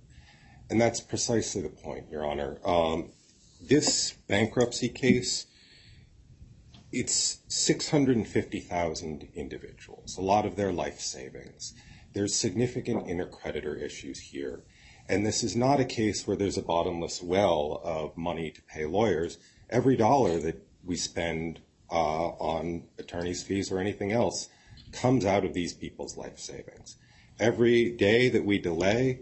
And 0.69 0.79
that's 0.79 1.01
precisely 1.01 1.63
the 1.63 1.69
point, 1.69 2.05
Your 2.11 2.25
Honor. 2.25 2.59
Um, 2.63 3.09
this 3.59 4.11
bankruptcy 4.27 4.89
case 4.89 5.47
it's 6.91 7.39
650,000 7.47 9.27
individuals, 9.33 10.17
a 10.17 10.21
lot 10.21 10.45
of 10.45 10.55
their 10.55 10.73
life 10.73 10.99
savings. 10.99 11.73
There's 12.13 12.35
significant 12.35 13.07
intercreditor 13.07 13.81
issues 13.81 14.19
here. 14.19 14.63
And 15.07 15.25
this 15.25 15.43
is 15.43 15.55
not 15.55 15.79
a 15.79 15.85
case 15.85 16.27
where 16.27 16.37
there's 16.37 16.57
a 16.57 16.61
bottomless 16.61 17.21
well 17.21 17.81
of 17.83 18.17
money 18.17 18.51
to 18.51 18.61
pay 18.63 18.85
lawyers. 18.85 19.37
Every 19.69 19.95
dollar 19.95 20.39
that 20.39 20.67
we 20.83 20.95
spend 20.95 21.61
uh, 21.89 22.27
on 22.27 22.83
attorney's 22.97 23.43
fees 23.43 23.71
or 23.71 23.79
anything 23.79 24.11
else 24.11 24.49
comes 24.91 25.25
out 25.25 25.45
of 25.45 25.53
these 25.53 25.73
people's 25.73 26.17
life 26.17 26.39
savings. 26.39 26.97
Every 27.39 27.91
day 27.91 28.29
that 28.29 28.45
we 28.45 28.59
delay, 28.59 29.21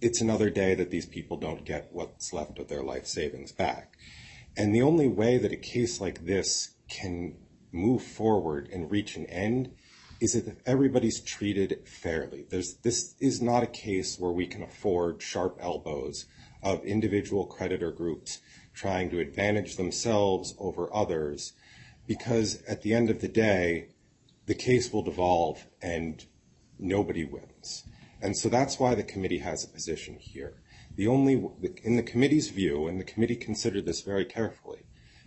it's 0.00 0.20
another 0.20 0.50
day 0.50 0.74
that 0.74 0.90
these 0.90 1.06
people 1.06 1.36
don't 1.36 1.64
get 1.64 1.88
what's 1.92 2.32
left 2.32 2.58
of 2.58 2.68
their 2.68 2.82
life 2.82 3.06
savings 3.06 3.52
back. 3.52 3.96
And 4.56 4.74
the 4.74 4.82
only 4.82 5.08
way 5.08 5.38
that 5.38 5.52
a 5.52 5.56
case 5.56 6.00
like 6.00 6.26
this 6.26 6.73
can 7.00 7.34
move 7.72 8.02
forward 8.02 8.68
and 8.72 8.90
reach 8.90 9.16
an 9.16 9.26
end 9.26 9.72
is 10.20 10.32
that 10.32 10.56
everybody's 10.64 11.20
treated 11.20 11.86
fairly. 11.88 12.46
This 12.48 13.14
is 13.20 13.42
not 13.42 13.64
a 13.64 13.66
case 13.66 14.16
where 14.18 14.30
we 14.30 14.46
can 14.46 14.62
afford 14.62 15.20
sharp 15.20 15.58
elbows 15.60 16.26
of 16.62 16.84
individual 16.84 17.46
creditor 17.46 17.90
groups 17.90 18.38
trying 18.72 19.10
to 19.10 19.18
advantage 19.18 19.76
themselves 19.76 20.54
over 20.58 20.88
others 20.94 21.52
because 22.06 22.62
at 22.68 22.82
the 22.82 22.94
end 22.94 23.10
of 23.10 23.20
the 23.20 23.28
day, 23.28 23.88
the 24.46 24.54
case 24.54 24.92
will 24.92 25.02
devolve 25.02 25.66
and 25.82 26.26
nobody 26.78 27.24
wins. 27.24 27.84
And 28.22 28.36
so 28.36 28.48
that's 28.48 28.78
why 28.78 28.94
the 28.94 29.02
committee 29.02 29.38
has 29.38 29.64
a 29.64 29.68
position 29.68 30.16
here. 30.18 30.62
In 30.96 31.96
the 31.96 32.02
committee's 32.02 32.50
view, 32.50 32.86
and 32.86 33.00
the 33.00 33.04
committee 33.04 33.36
considered 33.36 33.84
this 33.84 34.02
very 34.02 34.24
carefully, 34.24 34.84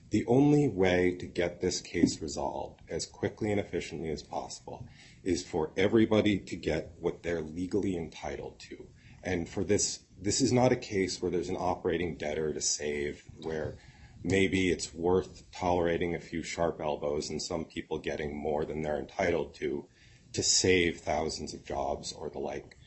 the 0.10 0.26
only 0.26 0.68
way 0.70 1.16
to 1.20 1.26
get 1.26 1.60
this 1.60 1.82
case 1.82 2.22
resolved 2.22 2.82
as 2.90 3.06
quickly 3.06 3.52
and 3.52 3.60
efficiently 3.60 4.10
as 4.10 4.24
possible 4.24 4.88
is 5.24 5.44
for 5.44 5.72
everybody 5.76 6.40
to 6.40 6.56
get 6.56 6.94
what 7.00 7.24
they're 7.24 7.42
legally 7.42 7.98
entitled 7.98 8.58
to. 8.60 8.88
And 9.24 9.50
for 9.50 9.64
this, 9.64 10.00
this 10.22 10.40
is 10.40 10.54
not 10.54 10.72
a 10.72 10.78
case 10.78 11.22
where 11.22 11.32
there's 11.32 11.50
an 11.50 11.58
operating 11.60 12.16
debtor 12.16 12.54
to 12.54 12.62
save, 12.62 13.24
where 13.42 13.76
maybe 14.24 14.72
it's 14.72 14.94
worth 14.94 15.44
tolerating 15.52 16.16
a 16.16 16.20
few 16.20 16.42
sharp 16.44 16.80
elbows 16.80 17.30
and 17.30 17.42
some 17.42 17.66
people 17.66 17.98
getting 17.98 18.36
more 18.36 18.64
than 18.64 18.82
they're 18.82 19.00
entitled 19.00 19.54
to 19.56 19.86
to 20.34 20.44
save 20.44 21.00
thousands 21.02 21.54
of 21.54 21.66
jobs 21.66 22.14
or 22.14 22.30
the 22.30 22.40
like. 22.40 22.78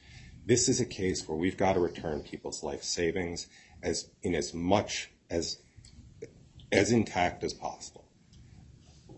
This 0.46 0.68
is 0.68 0.80
a 0.80 0.86
case 0.86 1.28
where 1.28 1.36
we've 1.36 1.56
got 1.56 1.74
to 1.74 1.80
return 1.80 2.22
people's 2.22 2.62
life 2.62 2.82
savings 2.82 3.46
in 4.22 4.34
as 4.34 4.54
much 4.54 5.10
as 5.28 5.58
as 6.72 6.92
intact 6.92 7.42
as 7.44 7.52
possible. 7.52 8.04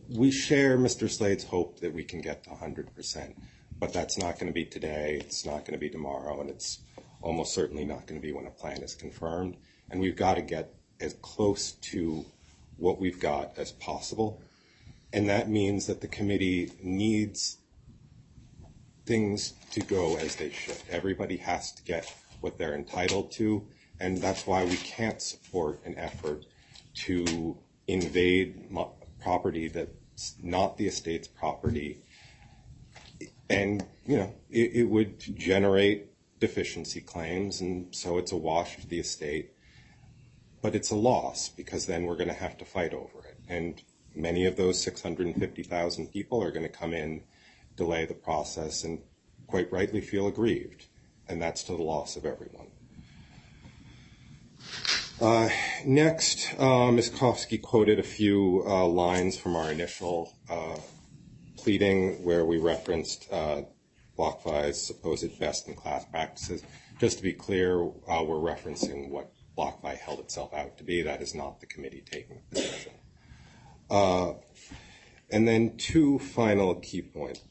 We 0.08 0.30
share 0.30 0.76
Mr. 0.76 1.10
Slade's 1.10 1.44
hope 1.44 1.80
that 1.80 1.94
we 1.94 2.04
can 2.04 2.20
get 2.20 2.44
to 2.44 2.50
100%, 2.50 3.34
but 3.78 3.92
that's 3.92 4.18
not 4.18 4.38
going 4.38 4.46
to 4.46 4.52
be 4.52 4.64
today, 4.64 5.18
it's 5.20 5.44
not 5.46 5.60
going 5.60 5.72
to 5.72 5.78
be 5.78 5.90
tomorrow, 5.90 6.40
and 6.40 6.50
it's 6.50 6.80
almost 7.22 7.54
certainly 7.54 7.84
not 7.84 8.06
going 8.06 8.20
to 8.20 8.26
be 8.26 8.32
when 8.32 8.46
a 8.46 8.50
plan 8.50 8.82
is 8.82 8.94
confirmed. 8.94 9.56
And 9.90 10.00
we've 10.00 10.16
got 10.16 10.34
to 10.34 10.42
get 10.42 10.74
as 11.00 11.14
close 11.22 11.72
to 11.72 12.24
what 12.76 13.00
we've 13.00 13.20
got 13.20 13.56
as 13.58 13.72
possible. 13.72 14.42
And 15.12 15.28
that 15.28 15.48
means 15.48 15.86
that 15.86 16.00
the 16.00 16.08
committee 16.08 16.72
needs 16.82 17.58
things 19.04 19.54
to 19.72 19.80
go 19.80 20.16
as 20.16 20.36
they 20.36 20.50
should. 20.50 20.78
Everybody 20.90 21.36
has 21.38 21.72
to 21.72 21.82
get 21.82 22.12
what 22.40 22.58
they're 22.58 22.74
entitled 22.74 23.32
to. 23.32 23.66
And 24.00 24.18
that's 24.18 24.46
why 24.46 24.64
we 24.64 24.76
can't 24.76 25.20
support 25.20 25.80
an 25.84 25.96
effort 25.98 26.44
to 26.94 27.56
invade 27.86 28.70
property 29.20 29.68
that's 29.68 30.34
not 30.42 30.76
the 30.76 30.86
estate's 30.86 31.28
property. 31.28 32.02
And, 33.48 33.84
you 34.06 34.16
know, 34.16 34.34
it 34.50 34.88
would 34.88 35.18
generate 35.36 36.08
deficiency 36.40 37.00
claims. 37.00 37.60
And 37.60 37.94
so 37.94 38.18
it's 38.18 38.32
a 38.32 38.36
wash 38.36 38.76
to 38.76 38.86
the 38.86 38.98
estate. 38.98 39.52
But 40.60 40.74
it's 40.74 40.90
a 40.90 40.96
loss 40.96 41.48
because 41.48 41.86
then 41.86 42.04
we're 42.04 42.16
going 42.16 42.28
to 42.28 42.34
have 42.34 42.58
to 42.58 42.64
fight 42.64 42.92
over 42.92 43.26
it. 43.26 43.38
And 43.48 43.80
many 44.14 44.46
of 44.46 44.56
those 44.56 44.82
650,000 44.82 46.12
people 46.12 46.42
are 46.42 46.50
going 46.50 46.66
to 46.66 46.68
come 46.68 46.92
in, 46.92 47.22
delay 47.76 48.06
the 48.06 48.14
process, 48.14 48.84
and 48.84 49.02
quite 49.46 49.72
rightly 49.72 50.00
feel 50.00 50.26
aggrieved. 50.26 50.86
And 51.28 51.40
that's 51.40 51.62
to 51.64 51.76
the 51.76 51.82
loss 51.82 52.16
of 52.16 52.24
everyone. 52.24 52.71
Uh, 55.20 55.48
next, 55.84 56.52
uh, 56.58 56.90
Ms. 56.90 57.10
Kovsky 57.10 57.60
quoted 57.60 57.98
a 58.00 58.02
few 58.02 58.64
uh, 58.66 58.84
lines 58.86 59.36
from 59.38 59.54
our 59.54 59.70
initial 59.70 60.32
pleading 61.56 62.24
where 62.24 62.44
we 62.44 62.58
referenced 62.58 63.30
BlockFi's 63.30 64.84
supposed 64.84 65.38
best-in-class 65.38 66.06
practices. 66.06 66.64
Just 66.98 67.18
to 67.18 67.22
be 67.22 67.32
clear, 67.32 67.84
we're 67.84 67.94
referencing 68.36 69.10
what 69.10 69.32
BlockFi 69.56 69.96
held 69.96 70.18
itself 70.18 70.52
out 70.54 70.76
to 70.78 70.84
be. 70.84 71.02
That 71.02 71.22
is 71.22 71.34
not 71.34 71.60
the 71.60 71.66
committee 71.66 72.02
taking 72.04 72.38
a 72.38 72.54
position. 72.54 72.92
And 75.30 75.46
then 75.46 75.76
two 75.76 76.18
final 76.18 76.74
key 76.76 77.02
points. 77.02 77.42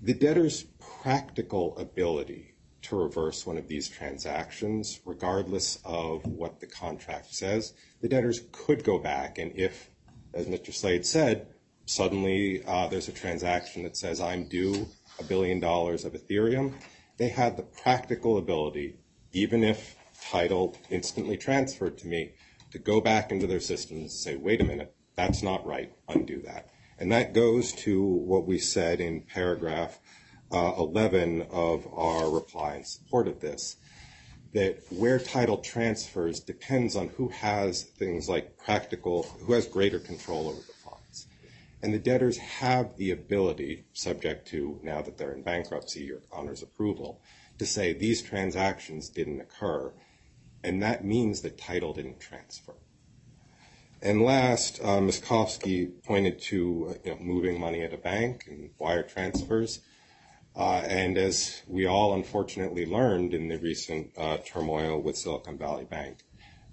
The 0.00 0.14
debtor's 0.14 0.64
practical 1.02 1.78
ability 1.78 2.51
to 2.82 2.96
reverse 2.96 3.46
one 3.46 3.56
of 3.56 3.68
these 3.68 3.88
transactions, 3.88 5.00
regardless 5.04 5.78
of 5.84 6.26
what 6.26 6.60
the 6.60 6.66
contract 6.66 7.34
says, 7.34 7.74
the 8.00 8.08
debtors 8.08 8.42
could 8.50 8.84
go 8.84 8.98
back. 8.98 9.38
And 9.38 9.52
if, 9.56 9.88
as 10.34 10.46
Mr. 10.46 10.72
Slade 10.72 11.06
said, 11.06 11.46
suddenly 11.86 12.62
uh, 12.66 12.88
there's 12.88 13.08
a 13.08 13.12
transaction 13.12 13.84
that 13.84 13.96
says 13.96 14.20
I'm 14.20 14.48
due 14.48 14.88
a 15.20 15.24
billion 15.24 15.60
dollars 15.60 16.04
of 16.04 16.14
Ethereum, 16.14 16.72
they 17.18 17.28
have 17.28 17.56
the 17.56 17.62
practical 17.62 18.38
ability, 18.38 18.96
even 19.32 19.62
if 19.62 19.94
title 20.30 20.76
instantly 20.90 21.36
transferred 21.36 21.98
to 21.98 22.06
me, 22.06 22.32
to 22.70 22.78
go 22.78 23.00
back 23.00 23.30
into 23.30 23.46
their 23.46 23.60
system 23.60 23.98
and 23.98 24.10
say, 24.10 24.36
wait 24.36 24.60
a 24.60 24.64
minute, 24.64 24.94
that's 25.14 25.42
not 25.42 25.66
right, 25.66 25.92
undo 26.08 26.40
that. 26.42 26.70
And 26.98 27.12
that 27.12 27.34
goes 27.34 27.72
to 27.72 28.02
what 28.02 28.46
we 28.46 28.58
said 28.58 29.00
in 29.00 29.22
paragraph 29.22 29.98
Uh, 30.52 30.74
11 30.76 31.46
of 31.50 31.86
our 31.94 32.28
reply 32.28 32.76
in 32.76 32.84
support 32.84 33.26
of 33.26 33.40
this, 33.40 33.76
that 34.52 34.78
where 34.90 35.18
title 35.18 35.56
transfers 35.56 36.40
depends 36.40 36.94
on 36.94 37.08
who 37.08 37.28
has 37.28 37.84
things 37.84 38.28
like 38.28 38.58
practical, 38.58 39.22
who 39.46 39.54
has 39.54 39.66
greater 39.66 39.98
control 39.98 40.48
over 40.48 40.60
the 40.60 40.90
funds. 40.90 41.26
And 41.82 41.94
the 41.94 41.98
debtors 41.98 42.36
have 42.36 42.96
the 42.96 43.12
ability, 43.12 43.86
subject 43.94 44.46
to 44.48 44.78
now 44.82 45.00
that 45.00 45.16
they're 45.16 45.32
in 45.32 45.42
bankruptcy 45.42 46.12
or 46.12 46.20
honors 46.30 46.62
approval, 46.62 47.22
to 47.58 47.64
say 47.64 47.92
these 47.92 48.20
transactions 48.20 49.08
didn't 49.08 49.40
occur. 49.40 49.92
And 50.62 50.82
that 50.82 51.04
means 51.04 51.40
that 51.42 51.56
title 51.56 51.94
didn't 51.94 52.20
transfer. 52.20 52.74
And 54.02 54.22
last, 54.22 54.84
uh, 54.84 55.00
Ms. 55.00 55.20
Kovsky 55.20 55.90
pointed 56.04 56.40
to 56.42 56.96
moving 57.20 57.58
money 57.58 57.82
at 57.82 57.94
a 57.94 57.98
bank 57.98 58.46
and 58.48 58.70
wire 58.78 59.02
transfers. 59.02 59.80
Uh, 60.54 60.82
and 60.86 61.16
as 61.16 61.62
we 61.66 61.86
all 61.86 62.14
unfortunately 62.14 62.84
learned 62.84 63.32
in 63.32 63.48
the 63.48 63.56
recent 63.58 64.10
uh, 64.18 64.36
turmoil 64.38 65.00
with 65.00 65.16
Silicon 65.16 65.56
Valley 65.56 65.84
Bank, 65.84 66.18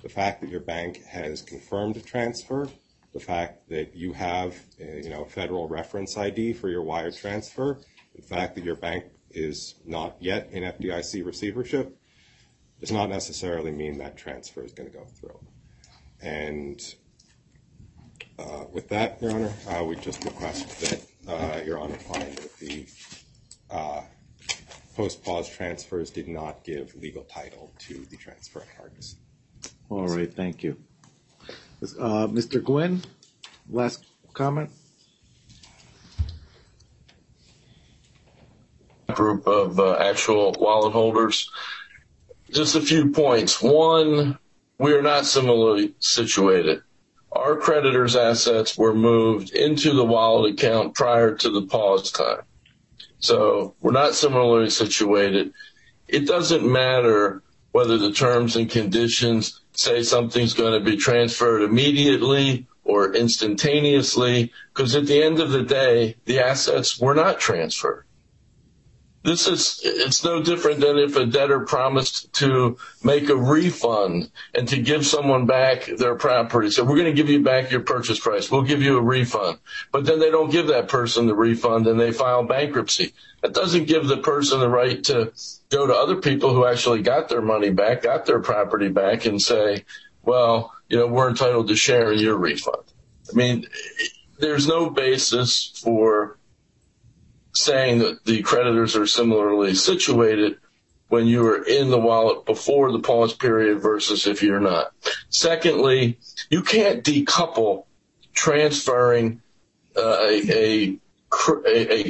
the 0.02 0.10
fact 0.10 0.42
that 0.42 0.50
your 0.50 0.60
bank 0.60 1.04
has 1.06 1.42
confirmed 1.42 1.96
a 1.96 2.02
transfer, 2.02 2.68
the 3.14 3.20
fact 3.20 3.70
that 3.70 3.96
you 3.96 4.12
have 4.14 4.54
uh, 4.82 5.22
a 5.22 5.26
federal 5.26 5.68
reference 5.68 6.18
ID 6.18 6.54
for 6.54 6.70
your 6.70 6.84
wire 6.84 7.12
transfer, 7.12 7.80
the 8.16 8.22
fact 8.22 8.56
that 8.56 8.66
your 8.66 8.76
bank 8.76 9.06
is 9.32 9.76
not 9.86 10.18
yet 10.20 10.50
in 10.52 10.64
FDIC 10.64 11.26
receivership, 11.26 11.98
does 12.82 12.92
not 12.92 13.10
necessarily 13.10 13.72
mean 13.72 13.98
that 13.98 14.18
transfer 14.18 14.64
is 14.64 14.74
going 14.74 14.90
to 14.90 14.98
go 14.98 15.06
through. 15.06 15.40
And 16.22 16.82
with 18.72 18.90
that, 18.90 19.22
Your 19.22 19.32
Honor, 19.32 19.84
would 19.84 20.02
just 20.02 20.24
request 20.24 20.80
that 20.82 21.66
Your 21.66 21.80
Honor 21.80 21.96
find 21.96 22.34
that 22.38 22.58
the 22.58 22.86
Uh, 23.72 24.02
post-pause 24.96 25.50
transfers 25.50 26.10
did 26.10 26.28
not 26.28 26.64
give 26.64 26.96
legal 26.96 27.24
title 27.24 27.72
to 27.80 28.06
the 28.10 28.18
transfer 28.18 28.64
cards. 28.78 29.16
All 29.90 30.08
right, 30.08 30.34
thank 30.34 30.64
you. 30.64 30.78
Uh, 31.82 32.28
Mr. 32.28 32.64
Gwynne, 32.64 33.02
last 33.70 34.06
comment? 34.34 34.70
Group 39.14 39.48
of 39.48 39.80
uh, 39.80 39.94
actual 39.94 40.56
wallet 40.60 40.94
holders. 40.94 41.50
Just 42.52 42.76
a 42.76 42.82
few 42.82 43.12
points. 43.12 43.62
One, 43.62 44.38
we 44.78 44.94
are 44.94 45.02
not 45.02 45.26
similarly 45.26 45.94
situated. 46.00 46.82
Our 47.32 47.56
creditors' 47.56 48.16
assets 48.16 48.78
were 48.78 48.94
moved 48.94 49.52
into 49.52 49.94
the 49.94 50.04
wallet 50.06 50.54
account 50.54 50.96
prior 50.96 51.36
to 51.36 51.50
the 51.50 51.62
pause 51.62 52.12
time. 52.12 52.41
So 53.20 53.76
we're 53.82 53.91
not 53.91 54.16
similarly 54.16 54.70
situated. 54.70 55.54
It 56.08 56.26
doesn't 56.26 56.70
matter 56.70 57.44
whether 57.72 57.98
the 57.98 58.12
terms 58.12 58.56
and 58.56 58.70
conditions 58.70 59.62
say 59.74 60.04
something's 60.04 60.54
going 60.54 60.74
to 60.74 60.91
be 60.91 60.98
transferred 60.98 61.62
immediately 61.62 62.66
or 62.84 63.14
instantaneously, 63.14 64.52
because 64.74 64.96
at 64.96 65.06
the 65.06 65.22
end 65.22 65.40
of 65.40 65.52
the 65.52 65.62
day, 65.62 66.16
the 66.26 66.40
assets 66.40 67.00
were 67.00 67.14
not 67.14 67.40
transferred. 67.40 68.06
This 69.22 69.48
is 69.48 69.82
it's 69.84 70.24
no 70.24 70.41
different 70.41 70.80
than 70.80 70.98
if 70.98 71.18
a 71.18 71.26
debtor 71.26 71.62
promised 71.62 72.32
to 72.36 72.78
make 73.04 73.30
a 73.30 73.36
refund 73.36 74.32
and 74.56 74.68
to 74.70 74.82
give 74.82 75.06
someone 75.06 75.46
back 75.46 75.86
their 75.86 76.16
property. 76.16 76.72
So 76.72 76.86
we're 76.86 76.96
going 76.96 77.14
to 77.14 77.22
give 77.22 77.30
you 77.30 77.44
back 77.44 77.70
your 77.70 77.82
purchase 77.82 78.20
price. 78.20 78.50
We'll 78.50 78.62
give 78.62 78.82
you 78.82 78.98
a 78.98 79.02
refund. 79.02 79.60
But 79.91 80.06
then 80.06 80.20
they 80.20 80.32
don't 80.32 80.52
give 80.52 80.68
that 80.68 80.88
person 80.88 81.28
the 81.28 81.36
refund 81.36 81.86
and 81.88 82.00
they 82.00 82.14
file 82.14 82.44
bankruptcy. 82.44 83.14
That 83.41 83.54
doesn't 83.54 83.88
give 83.88 84.08
the 84.08 84.18
person 84.18 84.62
the 84.62 84.70
right 84.70 85.04
to 85.06 85.34
go 85.70 85.86
to 85.86 85.94
other 85.94 86.16
people 86.16 86.54
who 86.54 86.66
actually 86.66 87.02
got 87.02 87.28
their 87.28 87.41
money 87.41 87.72
back, 87.72 88.04
got 88.04 88.26
their 88.26 88.40
property 88.40 88.88
back, 88.88 89.26
and 89.26 89.41
say, 89.41 89.84
well, 90.24 90.74
you 90.88 90.98
know, 90.98 91.08
we're 91.08 91.30
entitled 91.30 91.68
to 91.68 91.76
share 91.76 92.12
in 92.14 92.20
your 92.20 92.38
refund. 92.38 92.84
I 93.30 93.36
mean, 93.36 93.68
there's 94.40 94.68
no 94.68 94.90
basis 94.90 95.80
for 95.84 96.39
saying 97.54 98.00
that 98.00 98.26
the 98.26 98.42
creditors 98.42 98.96
are 98.96 99.08
similarly 99.08 99.74
situated 99.74 100.58
when 101.08 101.26
you 101.26 101.46
are 101.48 101.64
in 101.64 101.90
the 101.90 102.00
wallet 102.00 102.46
before 102.46 102.92
the 102.92 103.00
pause 103.00 103.34
period 103.34 103.82
versus 103.82 104.28
if 104.28 104.44
you're 104.44 104.60
not. 104.60 104.92
Secondly, 105.30 106.20
you 106.50 106.62
can't 106.62 107.04
decouple 107.04 107.86
transferring 108.34 109.42
uh, 109.98 110.18
a 110.22 111.00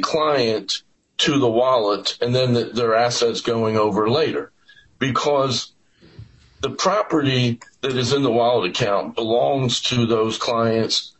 client 0.02 0.82
to 1.18 1.38
the 1.38 1.50
wallet 1.50 2.16
and 2.20 2.34
then 2.34 2.74
their 2.74 2.94
assets 2.94 3.40
going 3.40 3.76
over 3.76 4.08
later, 4.08 4.52
because 4.98 5.72
the 6.60 6.70
property 6.70 7.58
that 7.80 7.96
is 7.96 8.12
in 8.12 8.22
the 8.22 8.30
wallet 8.30 8.70
account 8.70 9.14
belongs 9.14 9.80
to 9.80 10.06
those 10.06 10.36
clients 10.36 11.16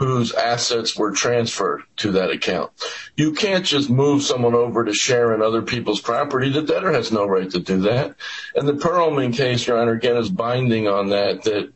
whose 0.00 0.32
assets 0.32 0.96
were 0.96 1.12
transferred 1.12 1.82
to 1.94 2.12
that 2.12 2.30
account. 2.30 2.70
You 3.16 3.34
can't 3.34 3.66
just 3.66 3.90
move 3.90 4.22
someone 4.22 4.54
over 4.54 4.82
to 4.82 4.94
share 4.94 5.34
in 5.34 5.42
other 5.42 5.60
people's 5.60 6.00
property. 6.00 6.48
The 6.48 6.62
debtor 6.62 6.90
has 6.90 7.12
no 7.12 7.26
right 7.26 7.50
to 7.50 7.60
do 7.60 7.82
that. 7.82 8.16
And 8.54 8.66
the 8.66 8.72
Pearlman 8.72 9.36
case, 9.36 9.66
Your 9.66 9.76
Honor, 9.76 9.92
again, 9.92 10.16
is 10.16 10.30
binding 10.30 10.88
on 10.88 11.10
that, 11.10 11.42
that 11.42 11.70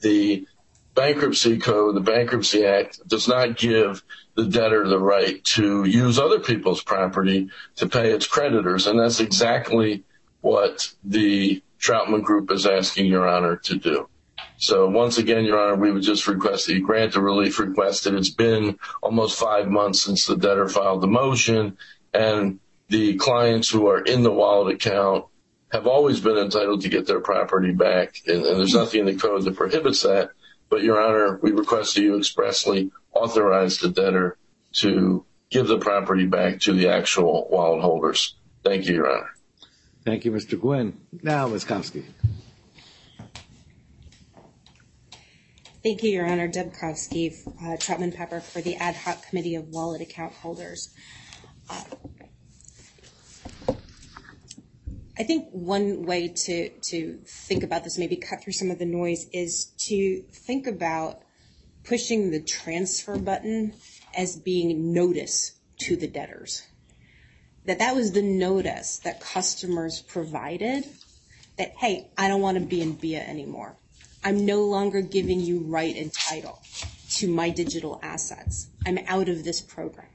the 0.00 0.46
Bankruptcy 0.94 1.58
Code, 1.58 1.94
the 1.94 2.00
Bankruptcy 2.00 2.64
Act, 2.64 3.06
does 3.06 3.28
not 3.28 3.58
give 3.58 4.02
the 4.34 4.46
debtor 4.46 4.88
the 4.88 4.98
right 4.98 5.44
to 5.44 5.84
use 5.84 6.18
other 6.18 6.40
people's 6.40 6.82
property 6.82 7.50
to 7.76 7.86
pay 7.86 8.12
its 8.12 8.26
creditors. 8.26 8.86
And 8.86 8.98
that's 8.98 9.20
exactly 9.20 10.04
what 10.40 10.90
the 11.04 11.62
Troutman 11.78 12.22
Group 12.22 12.50
is 12.50 12.64
asking 12.64 13.06
Your 13.06 13.28
Honor 13.28 13.56
to 13.56 13.76
do. 13.76 14.08
So 14.62 14.88
once 14.88 15.18
again, 15.18 15.44
Your 15.44 15.58
Honor, 15.58 15.74
we 15.74 15.90
would 15.90 16.04
just 16.04 16.28
request 16.28 16.66
that 16.66 16.74
you 16.74 16.86
grant 16.86 17.14
the 17.14 17.20
relief 17.20 17.58
request. 17.58 18.06
It's 18.06 18.30
been 18.30 18.78
almost 19.02 19.36
five 19.36 19.66
months 19.66 20.02
since 20.02 20.24
the 20.24 20.36
debtor 20.36 20.68
filed 20.68 21.00
the 21.00 21.08
motion, 21.08 21.76
and 22.14 22.60
the 22.86 23.16
clients 23.16 23.68
who 23.68 23.88
are 23.88 24.00
in 24.00 24.22
the 24.22 24.30
wallet 24.30 24.76
account 24.76 25.24
have 25.72 25.88
always 25.88 26.20
been 26.20 26.36
entitled 26.36 26.82
to 26.82 26.88
get 26.88 27.08
their 27.08 27.18
property 27.18 27.72
back, 27.72 28.22
and, 28.28 28.44
there's 28.44 28.72
nothing 28.72 29.00
in 29.00 29.06
the 29.06 29.16
code 29.16 29.42
that 29.42 29.56
prohibits 29.56 30.02
that. 30.02 30.30
But, 30.68 30.84
Your 30.84 31.02
Honor, 31.02 31.40
we 31.42 31.50
request 31.50 31.96
that 31.96 32.02
you 32.02 32.16
expressly 32.16 32.92
authorize 33.12 33.78
the 33.78 33.88
debtor 33.88 34.36
to 34.74 35.24
give 35.50 35.66
the 35.66 35.78
property 35.78 36.26
back 36.26 36.60
to 36.60 36.72
the 36.72 36.90
actual 36.90 37.48
wallet 37.50 37.82
holders. 37.82 38.36
Thank 38.62 38.86
you, 38.86 38.94
Your 38.94 39.10
Honor. 39.10 39.30
Thank 40.04 40.24
you, 40.24 40.30
Mr. 40.30 40.60
Gwynne. 40.60 41.00
Now, 41.20 41.48
Ms. 41.48 41.64
Kovsky. 41.64 42.04
Thank 45.82 46.04
you, 46.04 46.10
Your 46.10 46.28
Honor. 46.28 46.46
Deb 46.46 46.68
uh, 46.68 47.76
Troutman 47.76 48.14
Pepper 48.14 48.38
for 48.38 48.60
the 48.60 48.76
Ad 48.76 48.94
Hoc 48.94 49.26
Committee 49.28 49.56
of 49.56 49.66
Wallet 49.70 50.00
Account 50.00 50.32
Holders. 50.32 50.94
Uh, 51.68 51.82
I 55.18 55.24
think 55.24 55.48
one 55.50 56.04
way 56.04 56.28
to, 56.28 56.68
to 56.68 57.18
think 57.26 57.64
about 57.64 57.82
this, 57.82 57.98
maybe 57.98 58.14
cut 58.14 58.44
through 58.44 58.52
some 58.52 58.70
of 58.70 58.78
the 58.78 58.84
noise, 58.84 59.26
is 59.32 59.72
to 59.88 60.22
think 60.32 60.68
about 60.68 61.22
pushing 61.82 62.30
the 62.30 62.40
transfer 62.40 63.18
button 63.18 63.74
as 64.16 64.36
being 64.36 64.92
notice 64.92 65.58
to 65.80 65.96
the 65.96 66.06
debtors. 66.06 66.62
That 67.64 67.80
that 67.80 67.96
was 67.96 68.12
the 68.12 68.22
notice 68.22 68.98
that 68.98 69.20
customers 69.20 70.00
provided 70.00 70.84
that, 71.58 71.72
hey, 71.78 72.12
I 72.16 72.28
don't 72.28 72.40
want 72.40 72.56
to 72.58 72.64
be 72.64 72.80
in 72.80 72.92
BIA 72.92 73.22
anymore. 73.22 73.76
I'm 74.24 74.46
no 74.46 74.62
longer 74.62 75.00
giving 75.00 75.40
you 75.40 75.60
right 75.60 75.96
and 75.96 76.12
title 76.12 76.60
to 77.10 77.28
my 77.28 77.50
digital 77.50 77.98
assets. 78.02 78.68
I'm 78.86 78.98
out 79.06 79.28
of 79.28 79.44
this 79.44 79.60
program. 79.60 80.06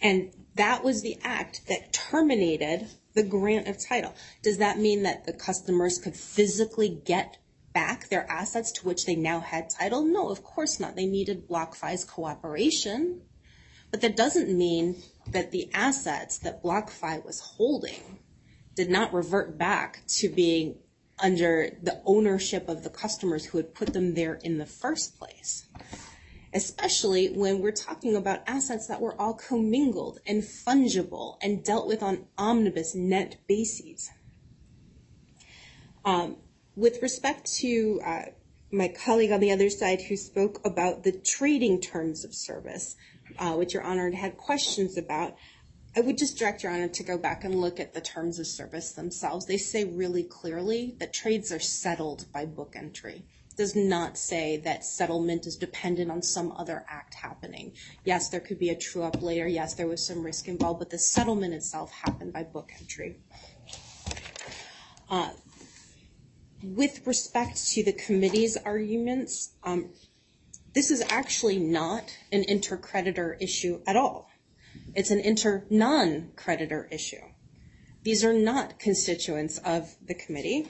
And 0.00 0.32
that 0.54 0.84
was 0.84 1.02
the 1.02 1.18
act 1.24 1.66
that 1.68 1.92
terminated 1.92 2.86
the 3.14 3.22
grant 3.22 3.68
of 3.68 3.84
title. 3.84 4.14
Does 4.42 4.58
that 4.58 4.78
mean 4.78 5.02
that 5.04 5.24
the 5.24 5.32
customers 5.32 5.98
could 5.98 6.16
physically 6.16 7.00
get 7.04 7.38
back 7.72 8.08
their 8.08 8.30
assets 8.30 8.70
to 8.72 8.86
which 8.86 9.06
they 9.06 9.16
now 9.16 9.40
had 9.40 9.70
title? 9.70 10.04
No, 10.04 10.28
of 10.28 10.44
course 10.44 10.78
not. 10.78 10.94
They 10.94 11.06
needed 11.06 11.48
BlockFi's 11.48 12.04
cooperation. 12.04 13.22
But 13.90 14.00
that 14.00 14.16
doesn't 14.16 14.56
mean 14.56 15.02
that 15.30 15.52
the 15.52 15.70
assets 15.72 16.38
that 16.38 16.62
BlockFi 16.62 17.24
was 17.24 17.40
holding 17.40 18.18
did 18.74 18.90
not 18.90 19.14
revert 19.14 19.56
back 19.56 20.00
to 20.18 20.28
being 20.28 20.76
under 21.18 21.70
the 21.82 22.00
ownership 22.04 22.68
of 22.68 22.82
the 22.82 22.90
customers 22.90 23.46
who 23.46 23.58
had 23.58 23.74
put 23.74 23.92
them 23.92 24.14
there 24.14 24.34
in 24.34 24.58
the 24.58 24.66
first 24.66 25.18
place 25.18 25.66
especially 26.54 27.28
when 27.30 27.60
we're 27.60 27.72
talking 27.72 28.14
about 28.14 28.40
assets 28.46 28.86
that 28.86 29.00
were 29.00 29.20
all 29.20 29.34
commingled 29.34 30.20
and 30.24 30.42
fungible 30.42 31.36
and 31.42 31.64
dealt 31.64 31.88
with 31.88 32.02
on 32.02 32.24
omnibus 32.38 32.94
net 32.94 33.36
bases. 33.48 34.10
Um, 36.04 36.36
with 36.76 37.02
respect 37.02 37.52
to 37.56 38.00
uh, 38.06 38.22
my 38.70 38.88
colleague 38.88 39.32
on 39.32 39.40
the 39.40 39.50
other 39.50 39.68
side 39.68 40.02
who 40.02 40.16
spoke 40.16 40.64
about 40.64 41.02
the 41.02 41.12
trading 41.12 41.80
terms 41.80 42.24
of 42.24 42.34
service, 42.34 42.94
uh, 43.38 43.54
which 43.54 43.74
Your 43.74 43.82
Honor 43.82 44.10
had 44.12 44.36
questions 44.36 44.96
about, 44.96 45.34
I 45.96 46.00
would 46.00 46.18
just 46.18 46.38
direct 46.38 46.64
Your 46.64 46.72
Honor 46.72 46.88
to 46.88 47.02
go 47.04 47.16
back 47.16 47.44
and 47.44 47.60
look 47.60 47.78
at 47.78 47.94
the 47.94 48.00
terms 48.00 48.40
of 48.40 48.48
service 48.48 48.92
themselves. 48.92 49.46
They 49.46 49.58
say 49.58 49.84
really 49.84 50.24
clearly 50.24 50.96
that 50.98 51.12
trades 51.12 51.52
are 51.52 51.60
settled 51.60 52.26
by 52.32 52.46
book 52.46 52.74
entry 52.74 53.22
It 53.50 53.56
does 53.56 53.76
not 53.76 54.18
say 54.18 54.56
that 54.64 54.84
settlement 54.84 55.46
is 55.46 55.54
dependent 55.54 56.10
on 56.10 56.20
some 56.20 56.50
other 56.52 56.84
act 56.88 57.14
happening. 57.14 57.74
Yes, 58.04 58.28
there 58.28 58.40
could 58.40 58.58
be 58.58 58.70
a 58.70 58.74
true 58.74 59.04
up 59.04 59.22
later. 59.22 59.46
Yes, 59.46 59.74
there 59.74 59.86
was 59.86 60.04
some 60.04 60.24
risk 60.24 60.48
involved, 60.48 60.80
but 60.80 60.90
the 60.90 60.98
settlement 60.98 61.54
itself 61.54 61.92
happened 61.92 62.32
by 62.32 62.42
book 62.42 62.72
entry. 62.80 63.20
Uh, 65.08 65.30
with 66.64 67.06
respect 67.06 67.68
to 67.68 67.84
the 67.84 67.92
committee's 67.92 68.56
arguments, 68.56 69.52
um, 69.62 69.90
this 70.72 70.90
is 70.90 71.04
actually 71.08 71.60
not 71.60 72.16
an 72.32 72.42
inter-creditor 72.48 73.36
issue 73.40 73.80
at 73.86 73.94
all. 73.94 74.28
It's 74.94 75.10
an 75.10 75.20
inter-non-creditor 75.20 76.88
issue. 76.90 77.22
These 78.02 78.24
are 78.24 78.32
not 78.32 78.78
constituents 78.78 79.58
of 79.58 79.94
the 80.06 80.14
committee. 80.14 80.68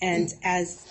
And 0.00 0.32
as 0.42 0.86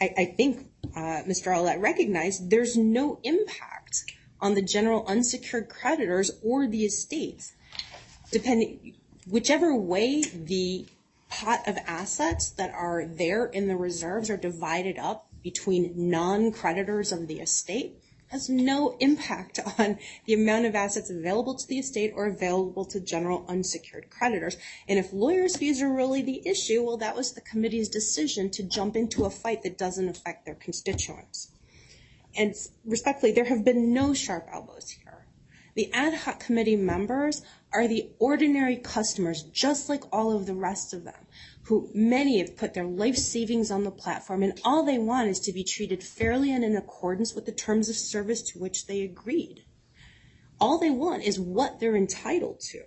I 0.00 0.34
think 0.36 0.66
uh, 0.96 1.22
Mr. 1.26 1.56
Aulet 1.56 1.80
recognized, 1.80 2.50
there's 2.50 2.76
no 2.76 3.20
impact 3.22 4.04
on 4.40 4.54
the 4.54 4.62
general 4.62 5.04
unsecured 5.06 5.68
creditors 5.68 6.30
or 6.42 6.66
the. 6.66 7.52
Depending, 8.30 8.94
whichever 9.28 9.74
way 9.74 10.22
the 10.22 10.86
pot 11.28 11.66
of 11.66 11.76
assets 11.86 12.50
that 12.50 12.72
are 12.72 13.04
there 13.06 13.46
in 13.46 13.68
the 13.68 13.76
reserves 13.76 14.30
are 14.30 14.36
divided 14.36 14.98
up 14.98 15.28
between 15.42 15.92
non-creditors 15.96 17.12
of 17.12 17.28
the 17.28 17.40
estate, 17.40 17.96
has 18.28 18.48
no 18.48 18.96
impact 19.00 19.58
on 19.78 19.98
the 20.26 20.34
amount 20.34 20.66
of 20.66 20.74
assets 20.74 21.10
available 21.10 21.54
to 21.54 21.66
the 21.66 21.78
estate 21.78 22.12
or 22.14 22.26
available 22.26 22.84
to 22.84 23.00
general 23.00 23.44
unsecured 23.48 24.08
creditors. 24.10 24.56
And 24.88 24.98
if 24.98 25.12
lawyers' 25.12 25.56
fees 25.56 25.82
are 25.82 25.92
really 25.92 26.22
the 26.22 26.46
issue, 26.46 26.82
well, 26.82 26.96
that 26.98 27.16
was 27.16 27.32
the 27.32 27.40
committee's 27.40 27.88
decision 27.88 28.50
to 28.50 28.62
jump 28.62 28.96
into 28.96 29.24
a 29.24 29.30
fight 29.30 29.62
that 29.62 29.78
doesn't 29.78 30.08
affect 30.08 30.44
their 30.44 30.54
constituents. 30.54 31.50
And 32.36 32.54
respectfully, 32.84 33.32
there 33.32 33.46
have 33.46 33.64
been 33.64 33.92
no 33.92 34.14
sharp 34.14 34.48
elbows 34.52 34.90
here. 34.90 35.26
The 35.74 35.92
ad 35.92 36.14
hoc 36.14 36.40
committee 36.40 36.76
members 36.76 37.42
are 37.72 37.86
the 37.86 38.10
ordinary 38.18 38.76
customers, 38.76 39.42
just 39.44 39.88
like 39.88 40.02
all 40.12 40.36
of 40.36 40.46
the 40.46 40.54
rest 40.54 40.92
of 40.92 41.04
them 41.04 41.27
who 41.68 41.90
many 41.94 42.38
have 42.38 42.56
put 42.56 42.72
their 42.72 42.86
life 42.86 43.16
savings 43.16 43.70
on 43.70 43.84
the 43.84 43.90
platform, 43.90 44.42
and 44.42 44.58
all 44.64 44.82
they 44.82 44.98
want 44.98 45.28
is 45.28 45.38
to 45.38 45.52
be 45.52 45.62
treated 45.62 46.02
fairly 46.02 46.50
and 46.50 46.64
in 46.64 46.74
accordance 46.74 47.34
with 47.34 47.44
the 47.44 47.52
terms 47.52 47.90
of 47.90 47.94
service 47.94 48.40
to 48.40 48.58
which 48.58 48.86
they 48.86 49.02
agreed. 49.02 49.64
All 50.58 50.78
they 50.78 50.88
want 50.88 51.24
is 51.24 51.38
what 51.38 51.78
they're 51.78 51.94
entitled 51.94 52.60
to. 52.70 52.80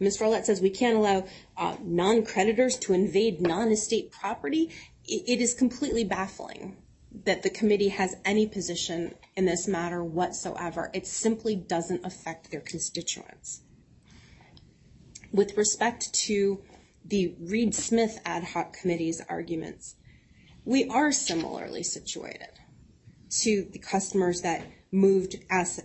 Ms. 0.00 0.20
Rowlett 0.20 0.44
says 0.44 0.60
we 0.60 0.70
can't 0.70 0.96
allow 0.96 1.24
uh, 1.56 1.76
non-creditors 1.80 2.76
to 2.78 2.92
invade 2.92 3.40
non-estate 3.40 4.10
property. 4.10 4.70
It 5.04 5.40
is 5.40 5.54
completely 5.54 6.02
baffling 6.02 6.76
that 7.24 7.44
the 7.44 7.50
committee 7.50 7.90
has 7.90 8.16
any 8.24 8.48
position 8.48 9.14
in 9.36 9.44
this 9.44 9.68
matter 9.68 10.02
whatsoever. 10.02 10.90
It 10.92 11.06
simply 11.06 11.54
doesn't 11.54 12.04
affect 12.04 12.50
their 12.50 12.60
constituents. 12.60 13.62
With 15.32 15.56
respect 15.56 16.12
to 16.26 16.60
the 17.08 17.34
Reed 17.40 17.74
Smith 17.74 18.20
ad 18.24 18.44
hoc 18.44 18.76
committee's 18.76 19.22
arguments, 19.28 19.94
we 20.64 20.88
are 20.88 21.12
similarly 21.12 21.82
situated 21.82 22.48
to 23.42 23.68
the 23.72 23.78
customers 23.78 24.40
that 24.42 24.66
moved 24.90 25.36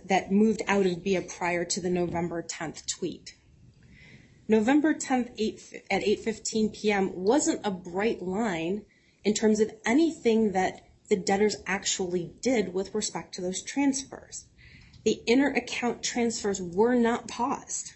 that 0.06 0.32
moved 0.32 0.62
out 0.66 0.86
of 0.86 1.02
BIA 1.02 1.22
prior 1.22 1.64
to 1.64 1.80
the 1.80 1.90
November 1.90 2.42
10th 2.42 2.84
tweet. 2.86 3.36
November 4.48 4.94
10th 4.94 5.80
at 5.90 6.02
8:15 6.02 6.72
p.m. 6.74 7.12
wasn't 7.14 7.60
a 7.64 7.70
bright 7.70 8.22
line 8.22 8.84
in 9.24 9.34
terms 9.34 9.60
of 9.60 9.70
anything 9.86 10.52
that 10.52 10.80
the 11.08 11.16
debtors 11.16 11.56
actually 11.66 12.32
did 12.40 12.74
with 12.74 12.94
respect 12.94 13.34
to 13.34 13.40
those 13.40 13.62
transfers. 13.62 14.46
The 15.04 15.22
inter-account 15.26 16.02
transfers 16.02 16.60
were 16.60 16.94
not 16.94 17.28
paused. 17.28 17.92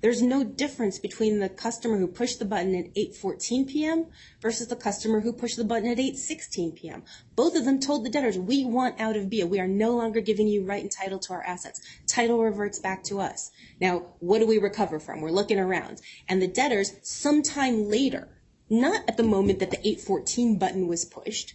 There's 0.00 0.22
no 0.22 0.44
difference 0.44 1.00
between 1.00 1.40
the 1.40 1.48
customer 1.48 1.98
who 1.98 2.06
pushed 2.06 2.38
the 2.38 2.44
button 2.44 2.72
at 2.76 2.94
8:14 2.94 3.66
p.m. 3.66 4.06
versus 4.40 4.68
the 4.68 4.76
customer 4.76 5.20
who 5.20 5.32
pushed 5.32 5.56
the 5.56 5.64
button 5.64 5.90
at 5.90 5.98
8:16 5.98 6.76
p.m. 6.76 7.02
Both 7.34 7.56
of 7.56 7.64
them 7.64 7.80
told 7.80 8.04
the 8.04 8.10
debtors, 8.10 8.38
"We 8.38 8.64
want 8.64 9.00
out 9.00 9.16
of 9.16 9.28
BIA. 9.28 9.48
We 9.48 9.58
are 9.58 9.66
no 9.66 9.96
longer 9.96 10.20
giving 10.20 10.46
you 10.46 10.64
right 10.64 10.82
and 10.82 10.90
title 10.90 11.18
to 11.18 11.32
our 11.32 11.42
assets. 11.42 11.80
Title 12.06 12.40
reverts 12.40 12.78
back 12.78 13.02
to 13.04 13.18
us." 13.18 13.50
Now, 13.80 14.14
what 14.20 14.38
do 14.38 14.46
we 14.46 14.58
recover 14.58 15.00
from? 15.00 15.20
We're 15.20 15.32
looking 15.32 15.58
around, 15.58 16.00
and 16.28 16.40
the 16.40 16.46
debtors 16.46 16.92
sometime 17.02 17.88
later, 17.88 18.28
not 18.70 19.02
at 19.08 19.16
the 19.16 19.24
moment 19.24 19.58
that 19.58 19.72
the 19.72 19.78
8:14 19.78 20.60
button 20.60 20.86
was 20.86 21.04
pushed, 21.04 21.54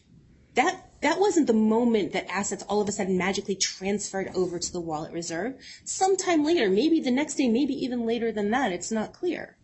that 0.55 0.89
that 1.01 1.19
wasn't 1.19 1.47
the 1.47 1.53
moment 1.53 2.13
that 2.13 2.31
assets 2.31 2.63
all 2.69 2.79
of 2.79 2.87
a 2.87 2.91
sudden 2.93 3.17
magically 3.17 3.55
transferred 3.55 4.31
over 4.33 4.57
to 4.57 4.71
the 4.71 4.79
wallet 4.79 5.11
reserve. 5.11 5.55
Sometime 5.83 6.45
later, 6.45 6.69
maybe 6.69 7.01
the 7.01 7.11
next 7.11 7.35
day, 7.35 7.49
maybe 7.49 7.73
even 7.73 8.05
later 8.05 8.31
than 8.31 8.51
that, 8.51 8.71
it's 8.71 8.91
not 8.91 9.11
clear. 9.11 9.57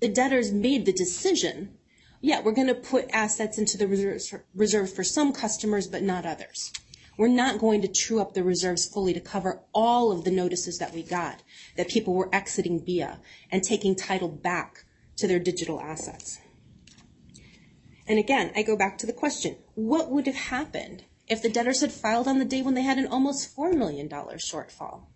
The 0.00 0.08
debtors 0.08 0.52
made 0.52 0.84
the 0.84 0.92
decision, 0.92 1.78
yeah, 2.20 2.40
we're 2.40 2.52
going 2.52 2.66
to 2.66 2.74
put 2.74 3.08
assets 3.12 3.56
into 3.56 3.78
the 3.78 3.86
reserve 4.54 4.92
for 4.92 5.04
some 5.04 5.32
customers, 5.32 5.86
but 5.86 6.02
not 6.02 6.26
others. 6.26 6.72
We're 7.16 7.28
not 7.28 7.60
going 7.60 7.80
to 7.82 7.88
true 7.88 8.20
up 8.20 8.34
the 8.34 8.42
reserves 8.42 8.84
fully 8.84 9.12
to 9.14 9.20
cover 9.20 9.60
all 9.72 10.10
of 10.10 10.24
the 10.24 10.32
notices 10.32 10.78
that 10.78 10.92
we 10.92 11.04
got 11.04 11.44
that 11.76 11.88
people 11.88 12.14
were 12.14 12.34
exiting 12.34 12.80
BIA 12.80 13.20
and 13.52 13.62
taking 13.62 13.94
title 13.94 14.28
back 14.28 14.84
to 15.18 15.28
their 15.28 15.38
digital 15.38 15.80
assets. 15.80 16.40
And 18.08 18.18
again, 18.18 18.50
I 18.56 18.64
go 18.64 18.76
back 18.76 18.98
to 18.98 19.06
the 19.06 19.12
question, 19.12 19.56
what 19.74 20.10
would 20.10 20.26
have 20.26 20.36
happened 20.36 21.04
if 21.28 21.42
the 21.42 21.48
debtors 21.48 21.80
had 21.80 21.92
filed 21.92 22.28
on 22.28 22.38
the 22.38 22.44
day 22.44 22.62
when 22.62 22.74
they 22.74 22.82
had 22.82 22.98
an 22.98 23.06
almost 23.06 23.56
$4 23.56 23.74
million 23.74 24.08
shortfall? 24.08 25.06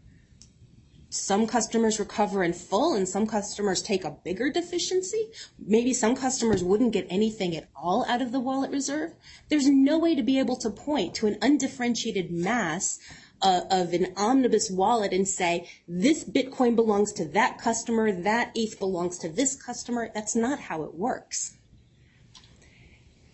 some 1.11 1.47
customers 1.47 1.99
recover 1.99 2.45
in 2.45 2.53
full 2.53 2.95
and 2.95 3.09
some 3.09 3.27
customers 3.27 3.81
take 3.81 4.05
a 4.05 4.11
bigger 4.11 4.51
deficiency. 4.51 5.31
Maybe 5.59 5.95
some 5.95 6.15
customers 6.15 6.63
wouldn't 6.63 6.93
get 6.93 7.07
anything 7.09 7.57
at 7.57 7.69
all 7.75 8.05
out 8.09 8.21
of 8.21 8.33
the 8.33 8.41
wallet 8.41 8.71
reserve. 8.71 9.15
There's 9.49 9.67
no 9.67 9.99
way 9.99 10.15
to 10.15 10.23
be 10.23 10.39
able 10.39 10.57
to 10.57 10.71
point 10.71 11.15
to 11.17 11.27
an 11.27 11.39
undifferentiated 11.41 12.31
mass 12.31 12.99
uh, 13.41 13.63
of 13.71 13.95
an 13.95 14.13
omnibus 14.17 14.71
wallet 14.71 15.13
and 15.13 15.27
say, 15.27 15.69
this 15.87 16.25
Bitcoin 16.25 16.77
belongs 16.77 17.13
to 17.15 17.25
that 17.25 17.59
customer, 17.59 18.13
that 18.13 18.51
ETH 18.55 18.79
belongs 18.79 19.19
to 19.19 19.29
this 19.29 19.55
customer. 19.55 20.11
That's 20.13 20.37
not 20.37 20.59
how 20.59 20.83
it 20.83 20.95
works. 20.95 21.57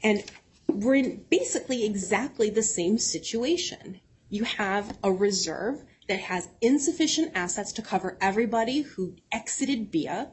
And 0.02 0.22
we're 0.68 0.94
in 0.96 1.24
basically 1.30 1.84
exactly 1.84 2.50
the 2.50 2.62
same 2.62 2.98
situation. 2.98 4.00
You 4.28 4.44
have 4.44 4.98
a 5.02 5.12
reserve 5.12 5.84
that 6.08 6.20
has 6.20 6.48
insufficient 6.60 7.32
assets 7.34 7.72
to 7.72 7.82
cover 7.82 8.18
everybody 8.20 8.82
who 8.82 9.16
exited 9.32 9.90
BIA, 9.90 10.32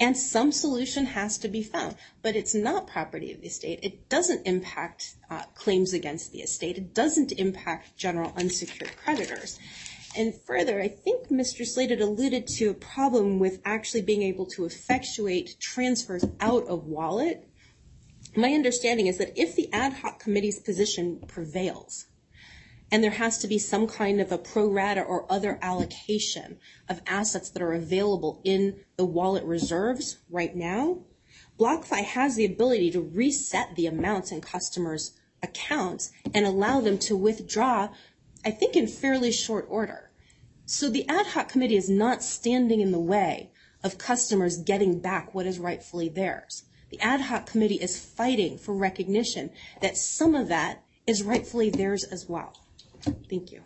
and 0.00 0.16
some 0.16 0.50
solution 0.50 1.06
has 1.06 1.38
to 1.38 1.48
be 1.48 1.62
found. 1.62 1.96
But 2.22 2.34
it's 2.34 2.54
not 2.54 2.86
property 2.86 3.32
of 3.32 3.40
the 3.40 3.46
estate. 3.46 3.80
It 3.82 4.08
doesn't 4.08 4.46
impact 4.46 5.14
uh, 5.30 5.42
claims 5.54 5.92
against 5.92 6.32
the 6.32 6.40
estate. 6.40 6.76
It 6.76 6.94
doesn't 6.94 7.32
impact 7.32 7.96
general 7.96 8.32
unsecured 8.36 8.96
creditors. 8.96 9.58
And 10.16 10.34
further, 10.34 10.80
I 10.80 10.88
think 10.88 11.28
Mr. 11.28 11.66
Slade 11.66 11.90
had 11.90 12.00
alluded 12.00 12.46
to 12.46 12.70
a 12.70 12.74
problem 12.74 13.38
with 13.38 13.60
actually 13.64 14.02
being 14.02 14.22
able 14.22 14.46
to 14.46 14.64
effectuate 14.64 15.56
transfers 15.58 16.24
out 16.40 16.66
of 16.66 16.86
wallet. 16.86 17.48
My 18.36 18.52
understanding 18.52 19.06
is 19.06 19.18
that 19.18 19.40
if 19.40 19.54
the 19.54 19.72
ad 19.72 19.92
hoc 19.92 20.18
committee's 20.18 20.58
position 20.58 21.20
prevails, 21.28 22.06
and 22.90 23.02
there 23.02 23.12
has 23.12 23.38
to 23.38 23.46
be 23.46 23.58
some 23.58 23.86
kind 23.86 24.20
of 24.20 24.32
a 24.32 24.38
pro 24.38 24.68
rata 24.68 25.02
or 25.02 25.30
other 25.30 25.58
allocation 25.62 26.58
of 26.88 27.00
assets 27.06 27.48
that 27.50 27.62
are 27.62 27.72
available 27.72 28.40
in 28.42 28.80
the 28.96 29.04
wallet 29.04 29.44
reserves 29.44 30.18
right 30.28 30.56
now, 30.56 30.98
BlockFi 31.60 32.02
has 32.04 32.34
the 32.34 32.44
ability 32.44 32.90
to 32.90 33.00
reset 33.00 33.76
the 33.76 33.86
amounts 33.86 34.32
in 34.32 34.40
customers' 34.40 35.12
accounts 35.40 36.10
and 36.34 36.44
allow 36.44 36.80
them 36.80 36.98
to 36.98 37.16
withdraw, 37.16 37.90
I 38.44 38.50
think, 38.50 38.74
in 38.74 38.88
fairly 38.88 39.30
short 39.30 39.66
order. 39.68 40.10
So 40.66 40.90
the 40.90 41.08
ad 41.08 41.26
hoc 41.26 41.48
committee 41.48 41.76
is 41.76 41.88
not 41.88 42.24
standing 42.24 42.80
in 42.80 42.90
the 42.90 42.98
way 42.98 43.52
of 43.84 43.98
customers 43.98 44.56
getting 44.56 44.98
back 44.98 45.34
what 45.34 45.46
is 45.46 45.60
rightfully 45.60 46.08
theirs. 46.08 46.64
The 46.94 47.00
ad 47.00 47.22
hoc 47.22 47.46
committee 47.46 47.74
is 47.82 47.98
fighting 47.98 48.56
for 48.56 48.72
recognition 48.72 49.50
that 49.80 49.96
some 49.96 50.36
of 50.36 50.46
that 50.46 50.84
is 51.08 51.24
rightfully 51.24 51.68
theirs 51.70 52.04
as 52.04 52.28
well. 52.28 52.56
Thank 53.28 53.50
you. 53.50 53.62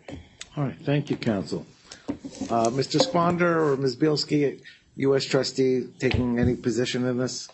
All 0.57 0.63
right, 0.63 0.75
thank 0.81 1.11
you, 1.11 1.15
counsel. 1.15 1.63
Uh, 2.09 2.71
Mr. 2.71 2.99
Sponder 2.99 3.67
or 3.67 3.77
Ms. 3.77 3.97
Bielski, 3.97 4.63
U.S. 4.95 5.25
trustee, 5.25 5.89
taking 5.99 6.39
any 6.39 6.55
position 6.55 7.05
in 7.05 7.19
this? 7.19 7.47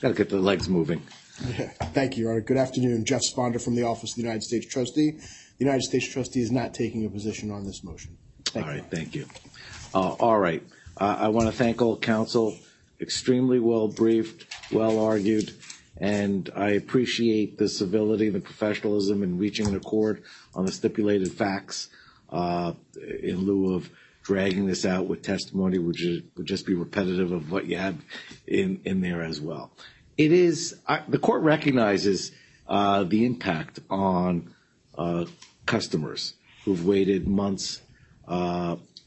Got 0.00 0.08
to 0.10 0.14
get 0.14 0.30
the 0.30 0.38
legs 0.38 0.68
moving. 0.68 1.02
Yeah, 1.48 1.68
Thank 1.94 2.16
you, 2.16 2.22
Your 2.22 2.32
Honor. 2.34 2.42
Good 2.42 2.58
afternoon. 2.58 3.04
Jeff 3.04 3.22
Sponder 3.22 3.60
from 3.60 3.74
the 3.74 3.82
Office 3.82 4.12
of 4.12 4.16
the 4.18 4.22
United 4.22 4.44
States 4.44 4.66
Trustee. 4.66 5.10
The 5.10 5.64
United 5.64 5.82
States 5.82 6.06
Trustee 6.06 6.42
is 6.42 6.52
not 6.52 6.74
taking 6.74 7.04
a 7.04 7.08
position 7.08 7.50
on 7.50 7.66
this 7.66 7.82
motion. 7.82 8.16
All 8.54 8.62
Thank 8.62 8.76
you. 8.76 8.82
thank 8.88 9.14
you. 9.16 9.26
Uh, 9.96 10.14
All 10.20 10.38
right, 10.38 10.62
Uh, 10.98 11.16
I 11.20 11.28
want 11.28 11.46
to 11.48 11.56
thank 11.56 11.80
all 11.80 11.96
counsel, 11.96 12.54
extremely 13.00 13.58
well 13.58 13.88
briefed, 13.88 14.44
well 14.70 14.98
argued, 14.98 15.54
and 15.96 16.50
I 16.54 16.72
appreciate 16.72 17.56
the 17.56 17.66
civility, 17.66 18.28
the 18.28 18.40
professionalism 18.40 19.22
in 19.22 19.38
reaching 19.38 19.66
an 19.68 19.74
accord 19.74 20.22
on 20.54 20.66
the 20.66 20.72
stipulated 20.72 21.32
facts 21.32 21.88
uh, 22.28 22.74
in 23.22 23.46
lieu 23.46 23.72
of 23.74 23.88
dragging 24.22 24.66
this 24.66 24.84
out 24.84 25.06
with 25.06 25.22
testimony, 25.22 25.78
which 25.78 26.04
would 26.36 26.44
just 26.46 26.66
be 26.66 26.74
repetitive 26.74 27.32
of 27.32 27.50
what 27.50 27.64
you 27.64 27.78
have 27.78 27.96
in, 28.46 29.00
there 29.00 29.22
as 29.22 29.40
well. 29.40 29.70
It 30.18 30.30
is, 30.30 30.76
the 31.08 31.18
court 31.18 31.40
recognizes 31.42 32.32
the 32.68 33.24
impact 33.24 33.80
on 33.88 34.54
customers 35.64 36.34
who've 36.66 36.86
waited 36.86 37.26
months 37.26 37.80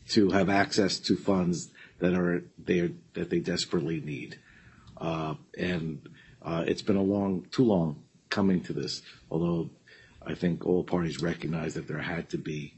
to 0.09 0.29
have 0.31 0.49
access 0.49 0.99
to 0.99 1.15
funds 1.15 1.71
that 1.99 2.13
are 2.13 2.43
there 2.57 2.89
that 3.13 3.29
they 3.29 3.39
desperately 3.39 3.99
need. 4.01 4.39
Uh, 4.97 5.35
and 5.57 6.07
uh, 6.41 6.63
it's 6.67 6.81
been 6.81 6.95
a 6.95 7.01
long, 7.01 7.45
too 7.51 7.63
long 7.63 8.03
coming 8.29 8.61
to 8.61 8.73
this. 8.73 9.01
Although 9.31 9.69
I 10.25 10.35
think 10.35 10.65
all 10.65 10.83
parties 10.83 11.21
recognize 11.21 11.73
that 11.75 11.87
there 11.87 12.01
had 12.01 12.29
to 12.29 12.37
be 12.37 12.73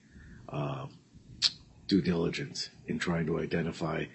uh, 0.49 0.85
due 1.87 2.01
diligence 2.01 2.69
in 2.87 2.99
trying 2.99 3.25
to 3.25 3.39
identify 3.39 4.05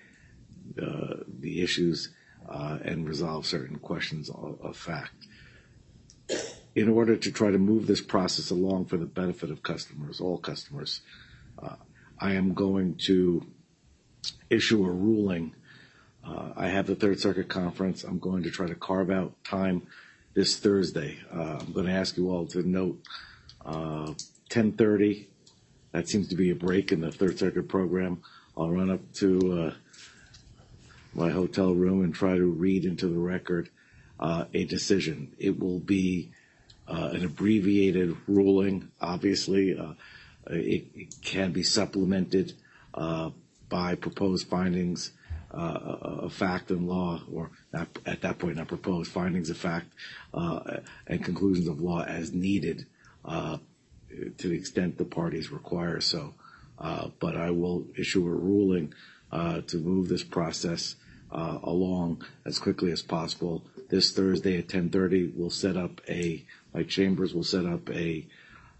the 0.75 1.63
issues 1.63 2.11
uh, 2.49 2.79
and 2.85 3.09
resolve 3.09 3.47
certain 3.47 3.79
questions 3.79 4.31
of, 4.31 4.77
fact. 4.77 5.27
In 6.75 6.89
order 6.89 7.17
to 7.17 7.33
try 7.33 7.51
to 7.51 7.59
move 7.59 7.87
this 7.87 8.01
process 8.01 8.51
along 8.51 8.87
for 8.87 8.97
the 8.97 9.07
benefit 9.07 9.51
of 9.51 9.63
customers, 9.63 10.21
all 10.21 10.39
customers, 10.39 11.01
uh, 11.63 11.77
I 12.19 12.33
am 12.33 12.55
going 12.55 12.97
to 13.07 13.47
issue 14.49 14.85
a 14.85 14.91
ruling. 14.91 15.55
Uh, 16.25 16.51
I 16.57 16.69
have 16.69 16.87
the 16.87 16.95
Third 16.95 17.21
Circuit 17.21 17.49
Conference. 17.49 18.05
I'm 18.05 18.19
going 18.19 18.43
to 18.45 18.51
try 18.51 18.67
to 18.67 18.75
carve 18.75 19.11
out 19.11 19.33
time 19.45 19.87
this 20.35 20.57
Thursday. 20.57 21.19
Uh, 21.33 21.59
I'm 21.61 21.73
going 21.73 21.87
to 21.87 21.93
ask 21.93 22.17
you 22.17 22.31
all 22.31 22.47
to 22.47 22.63
note 22.63 23.01
uh, 23.65 24.15
10:30. 24.51 25.27
That 25.93 26.09
seems 26.09 26.29
to 26.29 26.37
be 26.37 26.51
a 26.51 26.55
break 26.55 26.93
in 26.93 27.01
the 27.01 27.13
Third 27.13 27.39
Circuit 27.39 27.69
program. 27.69 28.23
I'll 28.57 28.71
run 28.71 28.91
up 28.91 29.13
to 29.15 29.63
uh, 29.63 29.75
my 31.15 31.31
hotel 31.31 31.75
room 31.75 32.03
and 32.03 32.15
try 32.15 32.37
to 32.37 32.45
read 32.45 32.85
into 32.85 33.09
the 33.09 33.19
record 33.19 33.69
uh, 34.19 34.47
a 34.55 34.65
decision. 34.65 35.33
It 35.39 35.59
will 35.59 35.79
be 35.79 36.33
uh, 36.89 37.11
an 37.13 37.25
abbreviated 37.25 38.17
ruling. 38.27 38.91
Obviously, 39.01 39.79
uh, 39.79 39.93
it, 40.51 40.87
it 40.95 41.15
can 41.23 41.53
be 41.53 41.63
supplemented 41.63 42.53
uh, 42.95 43.31
by 43.69 43.95
proposed 43.95 44.49
findings 44.49 45.13
uh, 45.53 45.57
of 45.57 46.33
fact 46.33 46.71
and 46.71 46.87
law, 46.89 47.21
or 47.33 47.51
not, 47.73 47.89
at 48.05 48.21
that 48.23 48.39
point, 48.39 48.57
not 48.57 48.69
proposed 48.69 49.11
findings 49.11 49.51
of 49.51 49.57
fact 49.57 49.87
uh, 50.35 50.79
and 51.07 51.25
conclusions 51.25 51.69
of 51.69 51.81
law 51.81 52.03
as 52.03 52.33
needed 52.33 52.87
uh, 53.25 53.59
to 54.39 54.49
the 54.49 54.55
extent 54.55 54.99
the 54.99 55.05
parties 55.05 55.51
require 55.51 56.01
so. 56.01 56.35
Uh, 56.79 57.09
but 57.21 57.37
I 57.37 57.51
will 57.51 57.87
issue 57.97 58.27
a 58.27 58.31
ruling 58.31 58.93
uh, 59.33 59.63
to 59.63 59.79
move 59.79 60.09
this 60.09 60.23
process 60.23 60.97
uh, 61.33 61.59
along 61.63 62.23
as 62.45 62.59
quickly 62.59 62.93
as 62.93 63.03
possible. 63.03 63.65
This 63.89 64.13
Thursday 64.13 64.59
at 64.59 64.69
10:30, 64.69 65.33
we'll 65.35 65.51
set 65.51 65.77
up 65.77 66.01
a 66.09 66.45
my 66.75 66.83
chambers 66.83 67.35
will 67.35 67.45
set 67.45 67.65
up 67.65 67.89
a 67.91 68.27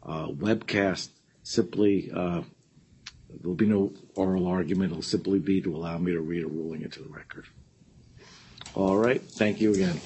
uh, 0.03 0.29
webcast. 0.29 1.09
Simply, 1.51 2.11
uh, 2.13 2.43
there'll 3.41 3.55
be 3.55 3.67
no 3.67 3.93
oral 4.17 4.49
argument. 4.49 4.91
It'll 4.91 5.01
simply 5.01 5.39
be 5.39 5.61
to 5.63 5.77
allow 5.77 5.97
me 5.97 6.11
to 6.11 6.21
read 6.21 6.43
a 6.43 6.49
ruling 6.49 6.83
into 6.83 7.01
the 7.05 7.09
record. 7.09 7.45
All 8.75 8.97
right. 8.97 9.23
Thank 9.23 9.61
you 9.61 9.73
again. 9.73 10.01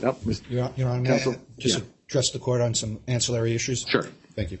Yep, 0.00 0.20
Mr. 0.20 0.50
Your 0.50 0.70
Your 0.76 0.88
Honor, 0.90 1.02
may 1.02 1.08
I 1.08 1.18
Counsel? 1.18 1.34
just 1.58 1.78
Yeah. 1.80 1.84
address 2.08 2.30
the 2.30 2.38
court 2.38 2.60
on 2.60 2.74
some 2.74 3.00
ancillary 3.08 3.56
issues? 3.56 3.84
Sure. 3.88 4.04
Thank 4.36 4.52
you. 4.52 4.58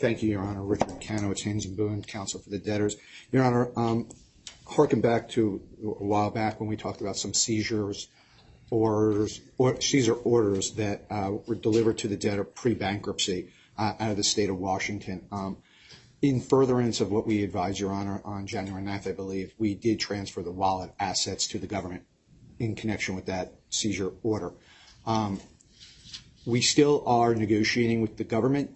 Thank 0.00 0.22
you, 0.22 0.30
Your 0.30 0.42
Honor. 0.42 0.62
Richard 0.64 1.00
Kanowitz 1.00 1.42
Haynes 1.44 1.66
and 1.66 1.76
Boone, 1.76 2.02
counsel 2.02 2.40
for 2.40 2.50
the 2.50 2.58
debtors. 2.58 2.96
Your 3.30 3.44
Honor, 3.44 3.70
um, 3.76 4.08
harken 4.66 5.00
back 5.00 5.28
to 5.30 5.60
a 5.82 6.04
while 6.04 6.30
back 6.30 6.60
when 6.60 6.68
we 6.68 6.76
talked 6.76 7.00
about 7.00 7.16
some 7.16 7.34
seizures 7.34 8.08
or 8.72 9.28
seizure 9.80 10.14
orders 10.14 10.70
that 10.70 11.04
uh, 11.10 11.30
were 11.46 11.54
delivered 11.54 11.98
to 11.98 12.08
the 12.08 12.16
debtor 12.16 12.42
pre-bankruptcy 12.42 13.50
uh, 13.76 13.92
out 14.00 14.10
of 14.12 14.16
the 14.16 14.24
state 14.24 14.48
of 14.48 14.58
Washington. 14.58 15.26
Um, 15.30 15.58
In 16.22 16.40
furtherance 16.40 17.02
of 17.02 17.12
what 17.12 17.26
we 17.26 17.44
advised, 17.44 17.78
Your 17.78 17.92
Honor, 17.92 18.22
on 18.24 18.46
January 18.46 18.82
9th, 18.82 19.06
I 19.06 19.12
believe, 19.12 19.52
we 19.58 19.74
did 19.74 20.00
transfer 20.00 20.42
the 20.42 20.50
wallet 20.50 20.90
assets 20.98 21.48
to 21.48 21.58
the 21.58 21.66
government 21.66 22.04
in 22.58 22.74
connection 22.74 23.14
with 23.14 23.26
that 23.26 23.52
seizure 23.68 24.12
order. 24.22 24.54
Um, 25.04 25.38
We 26.46 26.62
still 26.62 27.04
are 27.06 27.34
negotiating 27.34 28.00
with 28.00 28.16
the 28.16 28.24
government 28.24 28.70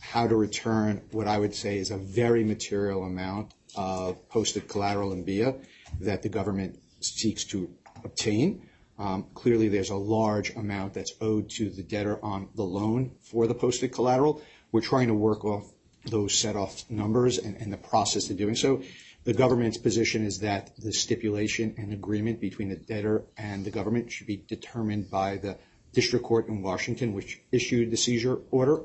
how 0.00 0.26
to 0.26 0.36
return 0.36 1.02
what 1.12 1.28
I 1.28 1.36
would 1.38 1.54
say 1.54 1.76
is 1.76 1.90
a 1.90 1.98
very 1.98 2.44
material 2.44 3.04
amount 3.04 3.52
of 3.76 4.26
posted 4.30 4.68
collateral 4.68 5.12
in 5.12 5.22
BIA 5.22 5.54
that 6.00 6.22
the 6.22 6.30
government 6.30 6.80
seeks 7.00 7.44
to 7.52 7.68
obtain. 8.04 8.62
Um, 8.98 9.26
Clearly, 9.34 9.68
there's 9.68 9.90
a 9.90 9.96
large 9.96 10.54
amount 10.54 10.94
that's 10.94 11.12
owed 11.20 11.50
to 11.50 11.70
the 11.70 11.82
debtor 11.82 12.24
on 12.24 12.48
the 12.54 12.62
loan 12.62 13.12
for 13.22 13.46
the 13.46 13.54
posted 13.54 13.92
collateral. 13.92 14.40
We're 14.72 14.80
trying 14.80 15.08
to 15.08 15.14
work 15.14 15.44
off 15.44 15.70
those 16.06 16.34
set-off 16.34 16.88
numbers 16.90 17.38
and 17.38 17.72
the 17.72 17.78
process 17.78 18.30
of 18.30 18.36
doing 18.36 18.56
so. 18.56 18.82
The 19.24 19.32
government's 19.32 19.78
position 19.78 20.24
is 20.24 20.40
that 20.40 20.76
the 20.76 20.92
stipulation 20.92 21.74
and 21.78 21.92
agreement 21.92 22.40
between 22.40 22.68
the 22.68 22.76
debtor 22.76 23.24
and 23.38 23.64
the 23.64 23.70
government 23.70 24.12
should 24.12 24.26
be 24.26 24.36
determined 24.36 25.10
by 25.10 25.38
the 25.38 25.56
district 25.94 26.26
court 26.26 26.48
in 26.48 26.62
Washington, 26.62 27.14
which 27.14 27.40
issued 27.50 27.90
the 27.90 27.96
seizure 27.96 28.40
order. 28.50 28.82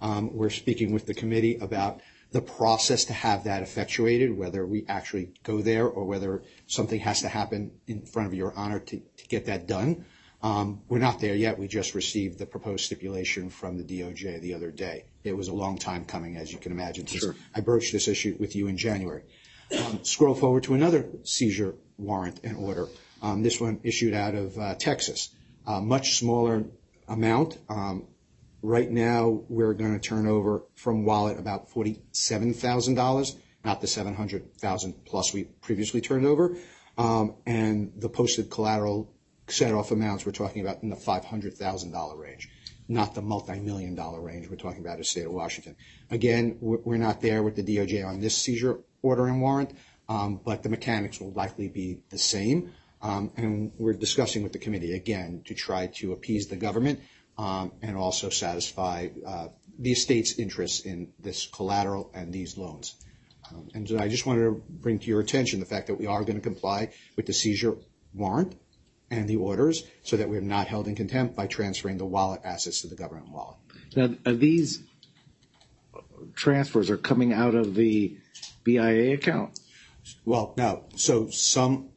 Um, 0.00 0.34
We're 0.34 0.50
speaking 0.50 0.92
with 0.92 1.06
the 1.06 1.14
committee 1.14 1.56
about 1.56 2.00
the 2.32 2.40
process 2.40 3.04
to 3.06 3.12
have 3.12 3.44
that 3.44 3.62
effectuated, 3.62 4.36
whether 4.36 4.64
we 4.64 4.84
actually 4.88 5.30
go 5.42 5.60
there 5.60 5.86
or 5.86 6.04
whether 6.04 6.42
something 6.66 7.00
has 7.00 7.22
to 7.22 7.28
happen 7.28 7.72
in 7.86 8.02
front 8.02 8.28
of 8.28 8.34
your 8.34 8.52
honor 8.54 8.78
to, 8.78 9.02
get 9.28 9.46
that 9.46 9.66
done. 9.66 10.04
Um, 10.42 10.80
We're 10.88 10.98
not 10.98 11.20
there 11.20 11.34
yet. 11.34 11.58
We 11.58 11.68
just 11.68 11.94
received 11.94 12.38
the 12.38 12.46
proposed 12.46 12.84
stipulation 12.84 13.50
from 13.50 13.76
the 13.76 13.84
DOJ 13.84 14.40
the 14.40 14.54
other 14.54 14.70
day. 14.70 15.04
It 15.22 15.36
was 15.36 15.48
a 15.48 15.54
long 15.54 15.76
time 15.78 16.04
coming, 16.04 16.36
as 16.36 16.52
you 16.52 16.58
can 16.58 16.72
imagine, 16.72 17.06
I 17.54 17.60
broached 17.60 17.92
this 17.92 18.08
issue 18.08 18.36
with 18.40 18.56
you 18.56 18.66
in 18.66 18.76
January. 18.76 19.22
Um, 19.78 20.02
Scroll 20.02 20.34
forward 20.34 20.64
to 20.64 20.74
another 20.74 21.06
seizure 21.24 21.74
warrant 21.98 22.40
and 22.42 22.56
order. 22.56 22.88
Um, 23.22 23.42
This 23.42 23.60
one 23.60 23.80
issued 23.84 24.14
out 24.14 24.34
of 24.34 24.58
uh, 24.58 24.74
Texas. 24.76 25.28
Uh, 25.66 25.80
Much 25.80 26.18
smaller 26.18 26.64
amount. 27.06 27.58
Right 28.62 28.90
now, 28.90 29.42
we're 29.48 29.72
going 29.72 29.98
to 29.98 29.98
turn 29.98 30.26
over 30.26 30.64
from 30.74 31.04
wallet 31.04 31.38
about 31.38 31.70
$47,000, 31.70 33.36
not 33.64 33.80
the 33.80 33.86
$700,000 33.86 34.94
plus 35.06 35.32
we 35.32 35.44
previously 35.44 36.00
turned 36.00 36.26
over. 36.26 36.56
Um, 36.98 37.36
And 37.46 37.92
the 37.96 38.10
posted 38.10 38.50
collateral 38.50 39.10
set-off 39.48 39.90
amounts, 39.90 40.26
we're 40.26 40.32
talking 40.32 40.60
about 40.60 40.82
in 40.82 40.90
the 40.90 40.96
$500,000 40.96 42.18
range, 42.18 42.50
not 42.88 43.14
the 43.14 43.22
multi-million 43.22 43.94
dollar 43.94 44.20
range 44.20 44.48
we're 44.50 44.56
talking 44.56 44.80
about 44.80 44.94
in 44.94 44.98
the 45.00 45.04
state 45.04 45.24
of 45.24 45.32
Washington. 45.32 45.76
Again, 46.10 46.58
we're 46.60 46.98
not 46.98 47.22
there 47.22 47.42
with 47.42 47.56
the 47.56 47.62
DOJ 47.64 48.06
on 48.06 48.20
this 48.20 48.36
seizure 48.36 48.80
order 49.00 49.26
and 49.26 49.40
warrant, 49.40 49.72
um, 50.10 50.40
but 50.44 50.62
the 50.62 50.68
mechanics 50.68 51.18
will 51.18 51.32
likely 51.32 51.68
be 51.68 52.00
the 52.10 52.18
same. 52.18 52.72
Um, 53.00 53.32
And 53.36 53.72
we're 53.78 53.94
discussing 53.94 54.42
with 54.42 54.52
the 54.52 54.58
committee, 54.58 54.92
again, 54.92 55.42
to 55.46 55.54
try 55.54 55.86
to 56.00 56.12
appease 56.12 56.48
the 56.48 56.56
government 56.56 57.00
and 57.82 57.96
also 57.96 58.28
satisfy 58.28 59.08
uh, 59.26 59.48
the 59.78 59.92
estate's 59.92 60.38
interests 60.38 60.80
in 60.80 61.08
this 61.20 61.46
collateral 61.46 62.10
and 62.14 62.32
these 62.32 62.56
loans. 62.58 62.96
Um, 63.50 63.68
And 63.74 63.88
so 63.88 63.98
I 63.98 64.08
just 64.08 64.26
wanted 64.26 64.42
to 64.44 64.62
bring 64.68 64.98
to 64.98 65.06
your 65.06 65.20
attention 65.20 65.58
the 65.60 65.66
fact 65.66 65.86
that 65.88 65.96
we 65.96 66.06
are 66.06 66.22
going 66.22 66.36
to 66.36 66.42
comply 66.42 66.90
with 67.16 67.26
the 67.26 67.32
seizure 67.32 67.76
warrant 68.14 68.54
and 69.10 69.26
the 69.28 69.36
orders 69.36 69.84
so 70.02 70.16
that 70.16 70.28
we're 70.28 70.40
not 70.56 70.68
held 70.68 70.86
in 70.86 70.94
contempt 70.94 71.34
by 71.34 71.46
transferring 71.46 71.98
the 71.98 72.04
wallet 72.06 72.40
assets 72.44 72.82
to 72.82 72.88
the 72.88 72.94
government 72.94 73.30
wallet. 73.30 73.56
Now, 73.96 74.14
are 74.26 74.34
these 74.34 74.82
transfers 76.34 76.90
are 76.90 76.96
coming 76.98 77.32
out 77.32 77.54
of 77.54 77.74
the 77.74 78.16
BIA 78.64 79.14
account? 79.14 79.58
Well, 80.24 80.54
no. 80.56 80.84
So 80.96 81.28
some, 81.30 81.88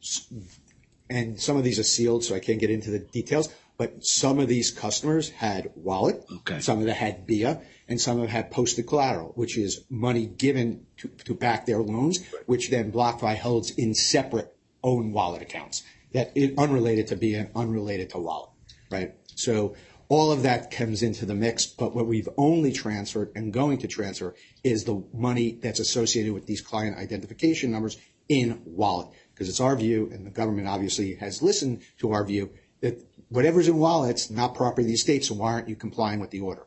and 1.08 1.40
some 1.40 1.56
of 1.56 1.64
these 1.64 1.78
are 1.78 1.84
sealed, 1.84 2.24
so 2.24 2.34
I 2.34 2.40
can't 2.40 2.58
get 2.60 2.70
into 2.70 2.90
the 2.90 2.98
details, 2.98 3.48
but 3.76 4.04
some 4.04 4.38
of 4.38 4.48
these 4.48 4.70
customers 4.70 5.30
had 5.30 5.70
wallet. 5.74 6.24
Okay. 6.38 6.60
Some 6.60 6.78
of 6.78 6.86
them 6.86 6.94
had 6.94 7.26
BIA, 7.26 7.60
and 7.88 8.00
some 8.00 8.16
of 8.16 8.22
them 8.22 8.30
had 8.30 8.50
posted 8.50 8.86
collateral, 8.86 9.32
which 9.34 9.58
is 9.58 9.84
money 9.90 10.26
given 10.26 10.86
to, 10.98 11.08
to 11.08 11.34
back 11.34 11.66
their 11.66 11.82
loans, 11.82 12.24
which 12.46 12.70
then 12.70 12.92
BlockFi 12.92 13.36
holds 13.36 13.70
in 13.70 13.94
separate 13.94 14.54
own 14.82 15.12
wallet 15.12 15.42
accounts 15.42 15.82
that 16.12 16.32
is 16.36 16.56
unrelated 16.56 17.08
to 17.08 17.16
BIA, 17.16 17.40
and 17.40 17.50
unrelated 17.56 18.10
to 18.10 18.18
wallet, 18.18 18.50
right? 18.90 19.14
So 19.34 19.74
all 20.08 20.30
of 20.30 20.42
that 20.42 20.70
comes 20.70 21.02
into 21.02 21.26
the 21.26 21.34
mix, 21.34 21.66
but 21.66 21.94
what 21.94 22.06
we've 22.06 22.28
only 22.36 22.72
transferred 22.72 23.32
and 23.34 23.52
going 23.52 23.78
to 23.78 23.88
transfer 23.88 24.34
is 24.62 24.84
the 24.84 25.02
money 25.12 25.58
that's 25.60 25.80
associated 25.80 26.32
with 26.32 26.46
these 26.46 26.60
client 26.60 26.96
identification 26.98 27.72
numbers 27.72 27.96
in 28.28 28.62
wallet. 28.64 29.08
Because 29.32 29.48
it's 29.48 29.60
our 29.60 29.74
view, 29.74 30.08
and 30.12 30.24
the 30.24 30.30
government 30.30 30.68
obviously 30.68 31.16
has 31.16 31.42
listened 31.42 31.82
to 31.98 32.12
our 32.12 32.24
view, 32.24 32.50
that 32.80 33.02
whatever's 33.28 33.68
in 33.68 33.76
wallet's 33.76 34.30
not 34.30 34.54
property 34.54 34.82
of 34.82 34.88
the 34.88 34.94
estate, 34.94 35.24
so 35.24 35.34
why 35.34 35.52
aren't 35.52 35.68
you 35.68 35.76
complying 35.76 36.20
with 36.20 36.30
the 36.30 36.40
order? 36.40 36.66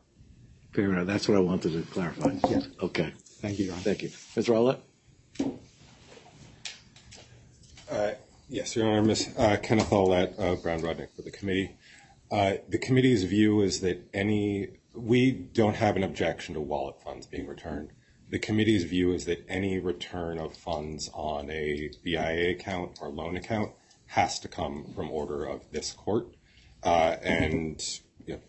Fair 0.72 0.92
enough. 0.92 1.06
That's 1.06 1.28
what 1.28 1.36
I 1.36 1.40
wanted 1.40 1.72
to 1.72 1.82
clarify. 1.90 2.36
Yeah. 2.48 2.60
Okay. 2.82 3.12
Thank 3.40 3.58
you, 3.58 3.66
Your 3.66 3.74
Honor. 3.74 3.82
Thank 3.82 4.02
you. 4.02 4.10
Ms. 4.36 4.48
Aulet? 4.48 4.78
Yes, 8.50 8.74
Your 8.76 8.88
Honor, 8.88 9.02
Ms. 9.02 9.34
uh, 9.36 9.58
Kenneth 9.62 9.92
Aulet, 9.92 10.34
uh, 10.38 10.54
Brown 10.56 10.80
Rudnick 10.80 11.10
for 11.14 11.20
the 11.20 11.30
committee. 11.30 11.76
Uh, 12.30 12.54
The 12.68 12.78
committee's 12.78 13.24
view 13.24 13.60
is 13.60 13.80
that 13.80 14.08
any, 14.14 14.68
we 14.94 15.30
don't 15.32 15.76
have 15.76 15.96
an 15.96 16.02
objection 16.02 16.54
to 16.54 16.60
wallet 16.60 17.02
funds 17.02 17.26
being 17.26 17.46
returned. 17.46 17.90
The 18.30 18.38
committee's 18.38 18.84
view 18.84 19.12
is 19.12 19.26
that 19.26 19.44
any 19.50 19.78
return 19.78 20.38
of 20.38 20.56
funds 20.56 21.10
on 21.12 21.50
a 21.50 21.90
BIA 22.02 22.50
account 22.52 22.98
or 23.02 23.10
loan 23.10 23.36
account 23.36 23.72
has 24.06 24.38
to 24.40 24.48
come 24.48 24.86
from 24.94 25.10
order 25.10 25.44
of 25.44 25.70
this 25.70 25.92
court. 25.92 26.28
Uh, 26.82 27.16
And 27.22 27.82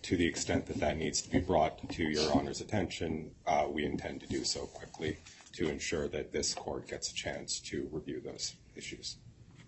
to 0.01 0.17
the 0.17 0.25
extent 0.25 0.65
that 0.65 0.77
that 0.79 0.97
needs 0.97 1.21
to 1.21 1.29
be 1.29 1.39
brought 1.39 1.89
to 1.89 2.03
Your 2.03 2.31
Honor's 2.33 2.59
attention, 2.61 3.31
uh, 3.47 3.65
we 3.69 3.85
intend 3.85 4.19
to 4.21 4.27
do 4.27 4.43
so 4.43 4.65
quickly 4.65 5.17
to 5.53 5.69
ensure 5.69 6.07
that 6.09 6.31
this 6.33 6.53
court 6.53 6.87
gets 6.87 7.11
a 7.11 7.13
chance 7.13 7.59
to 7.61 7.87
review 7.91 8.19
those 8.23 8.55
issues. 8.75 9.17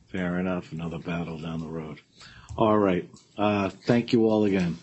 Fair 0.07 0.38
enough. 0.39 0.73
Another 0.73 0.99
battle 0.99 1.39
down 1.39 1.61
the 1.61 1.67
road. 1.67 2.01
All 2.57 2.77
right. 2.77 3.09
Uh, 3.38 3.69
thank 3.69 4.11
you 4.11 4.25
all 4.25 4.43
again. 4.43 4.77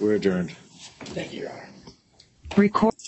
We're 0.00 0.14
adjourned. 0.14 0.52
Thank 1.00 1.34
you, 1.34 1.40
Your 1.42 1.50
Honor. 1.52 1.68
Record. 2.56 2.94